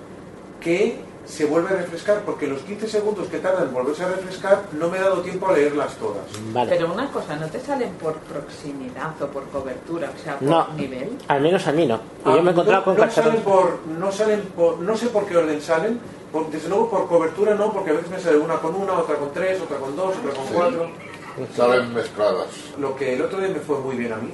que 0.59 0.99
se 1.28 1.45
vuelve 1.45 1.69
a 1.69 1.73
refrescar, 1.78 2.21
porque 2.21 2.47
los 2.47 2.61
15 2.61 2.88
segundos 2.88 3.28
que 3.28 3.39
tardan 3.39 3.67
en 3.67 3.73
volverse 3.73 4.03
a 4.03 4.07
refrescar 4.07 4.63
no 4.71 4.88
me 4.89 4.97
he 4.97 5.01
dado 5.01 5.21
tiempo 5.21 5.47
a 5.47 5.51
leerlas 5.53 5.93
todas. 5.97 6.23
Pero 6.69 6.93
una 6.93 7.11
cosa, 7.11 7.36
¿no 7.36 7.47
te 7.47 7.59
salen 7.59 7.89
por 8.01 8.15
proximidad 8.19 9.21
o 9.21 9.28
por 9.28 9.43
cobertura? 9.49 10.09
O 10.15 10.23
sea, 10.23 10.39
por 10.39 10.47
No, 10.47 10.67
nivel. 10.75 11.17
al 11.28 11.41
menos 11.41 11.67
a 11.67 11.71
mí 11.73 11.86
no. 11.86 11.95
Y 11.95 11.99
Ah, 12.25 12.36
yo 12.36 12.41
me 12.43 12.49
he 12.49 12.53
encontrado 12.53 12.80
no, 12.80 12.86
con 12.86 12.97
no 12.97 13.11
salen 13.11 13.41
por, 13.41 13.80
no 13.99 14.11
salen 14.11 14.41
por, 14.55 14.80
no 14.80 14.95
sé 14.97 15.07
por 15.07 15.25
qué 15.25 15.36
orden 15.38 15.61
salen, 15.61 15.99
por- 16.32 16.49
desde 16.49 16.69
luego 16.69 16.89
por 16.89 17.07
cobertura 17.07 17.55
no, 17.55 17.73
porque 17.73 17.89
a 17.89 17.93
veces 17.93 18.09
me 18.09 18.19
sale 18.19 18.38
una 18.38 18.55
con 18.59 18.73
una, 18.75 18.93
otra 18.93 19.15
con 19.17 19.32
tres, 19.34 19.59
otra 19.61 19.78
con 19.78 19.95
dos, 19.95 20.15
otra 20.17 20.32
con 20.34 20.45
Sí. 20.47 20.53
cuatro. 20.53 20.89
Salen 21.55 21.93
mezcladas. 21.93 22.47
Lo 22.80 22.95
que 22.95 23.13
el 23.13 23.21
otro 23.21 23.39
día 23.39 23.49
me 23.49 23.59
fue 23.59 23.80
muy 23.80 23.95
bien 23.97 24.13
a 24.13 24.17
mí 24.17 24.32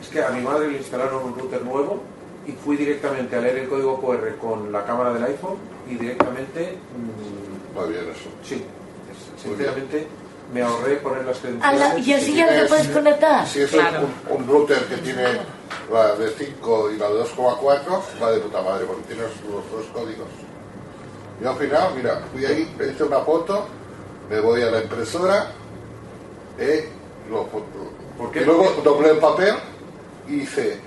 es 0.00 0.08
que 0.08 0.22
a 0.22 0.30
mi 0.30 0.40
madre 0.40 0.68
le 0.68 0.78
instalaron 0.78 1.22
un 1.22 1.38
router 1.38 1.62
nuevo 1.62 2.00
y 2.46 2.52
fui 2.52 2.76
directamente 2.76 3.36
a 3.36 3.40
leer 3.40 3.58
el 3.58 3.68
código 3.68 4.00
QR 4.00 4.36
con 4.40 4.72
la 4.72 4.84
cámara 4.84 5.12
del 5.12 5.22
iPhone 5.24 5.56
y 5.88 5.94
directamente... 5.96 6.78
mm, 6.96 7.76
Va 7.78 7.86
bien 7.86 8.02
eso. 8.10 8.30
Sí, 8.44 8.64
sinceramente 9.42 10.06
me 10.52 10.62
ahorré 10.62 10.96
poner 10.96 11.24
las 11.24 11.38
credenciales. 11.38 12.06
Y 12.06 12.12
así 12.12 12.34
ya 12.34 12.46
no 12.46 12.52
te 12.62 12.68
puedes 12.68 12.88
conectar. 12.88 13.46
Si 13.48 13.60
es 13.62 13.72
un- 13.72 13.80
un, 14.30 14.36
un 14.42 14.46
router 14.46 14.84
que 14.86 14.96
tiene 14.98 15.24
la 15.92 16.14
de 16.14 16.30
5 16.30 16.90
y 16.92 16.96
la 16.98 17.08
de 17.08 17.14
2,4, 17.24 18.00
va 18.22 18.30
de 18.32 18.38
puta 18.40 18.62
madre, 18.62 18.84
porque 18.86 19.02
tienes 19.08 19.26
los 19.50 19.70
dos 19.72 19.86
códigos. 19.92 20.28
Yo 21.42 21.50
al 21.50 21.56
final, 21.56 21.92
mira, 21.96 22.22
fui 22.32 22.46
ahí, 22.46 22.72
me 22.78 22.86
hice 22.86 23.02
una 23.02 23.18
foto, 23.20 23.66
me 24.30 24.38
voy 24.40 24.62
a 24.62 24.66
la 24.70 24.82
impresora, 24.82 25.50
eh, 26.58 26.88
lo, 27.28 27.48
qué? 28.30 28.42
y 28.42 28.44
luego 28.44 28.72
doblé 28.84 29.10
el 29.10 29.18
papel 29.18 29.54
y 30.28 30.36
hice 30.42 30.78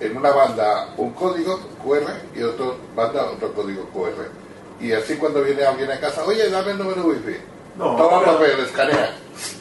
en 0.00 0.16
una 0.16 0.30
banda 0.30 0.90
un 0.98 1.10
código 1.12 1.58
QR 1.82 2.02
y 2.34 2.40
en 2.40 2.44
otra 2.48 2.66
banda 2.94 3.30
otro 3.30 3.52
código 3.54 3.84
QR. 3.88 4.43
Y 4.80 4.92
así 4.92 5.16
cuando 5.16 5.42
viene 5.42 5.62
alguien 5.64 5.90
a 5.90 5.98
casa, 6.00 6.24
oye, 6.24 6.48
dame 6.50 6.72
el 6.72 6.78
número 6.78 7.04
wifi. 7.06 7.36
No, 7.76 7.96
Toma 7.96 8.20
pero- 8.20 8.32
papel, 8.38 8.60
escanea. 8.60 9.16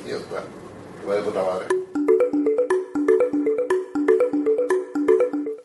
Y 0.05 0.09
ya 0.09 0.15
está. 0.17 0.43
Va 1.07 1.15
de 1.15 1.21
puta 1.21 1.43
madre. 1.43 1.67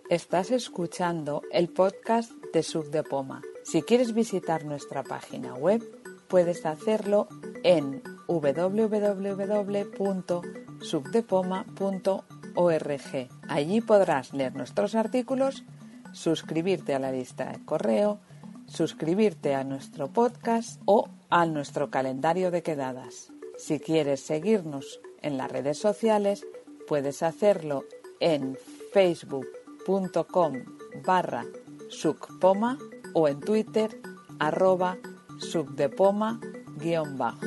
Estás 0.08 0.50
escuchando 0.50 1.42
el 1.52 1.68
podcast 1.68 2.30
de 2.52 2.62
Sub 2.62 2.90
de 2.90 3.02
Poma. 3.02 3.42
Si 3.64 3.82
quieres 3.82 4.14
visitar 4.14 4.64
nuestra 4.64 5.02
página 5.02 5.54
web, 5.54 5.82
puedes 6.28 6.64
hacerlo 6.64 7.28
en 7.62 8.02
www.subdepoma.org. 11.88 13.28
Allí 13.48 13.80
podrás 13.80 14.32
leer 14.32 14.54
nuestros 14.54 14.94
artículos, 14.94 15.64
suscribirte 16.12 16.94
a 16.94 16.98
la 16.98 17.12
lista 17.12 17.52
de 17.52 17.64
correo, 17.64 18.20
suscribirte 18.68 19.54
a 19.54 19.64
nuestro 19.64 20.12
podcast 20.12 20.80
o 20.84 21.08
a 21.30 21.46
nuestro 21.46 21.90
calendario 21.90 22.50
de 22.50 22.62
quedadas. 22.62 23.32
Si 23.56 23.80
quieres 23.80 24.20
seguirnos 24.20 25.00
en 25.20 25.36
las 25.36 25.50
redes 25.50 25.78
sociales, 25.78 26.46
puedes 26.86 27.22
hacerlo 27.22 27.84
en 28.20 28.56
facebook.com 28.92 30.52
barra 31.04 31.44
sucpoma 31.88 32.78
o 33.14 33.28
en 33.28 33.40
twitter 33.40 34.00
arroba 34.38 34.98
subdepoma 35.38 36.40
guion 36.76 37.18
bajo. 37.18 37.46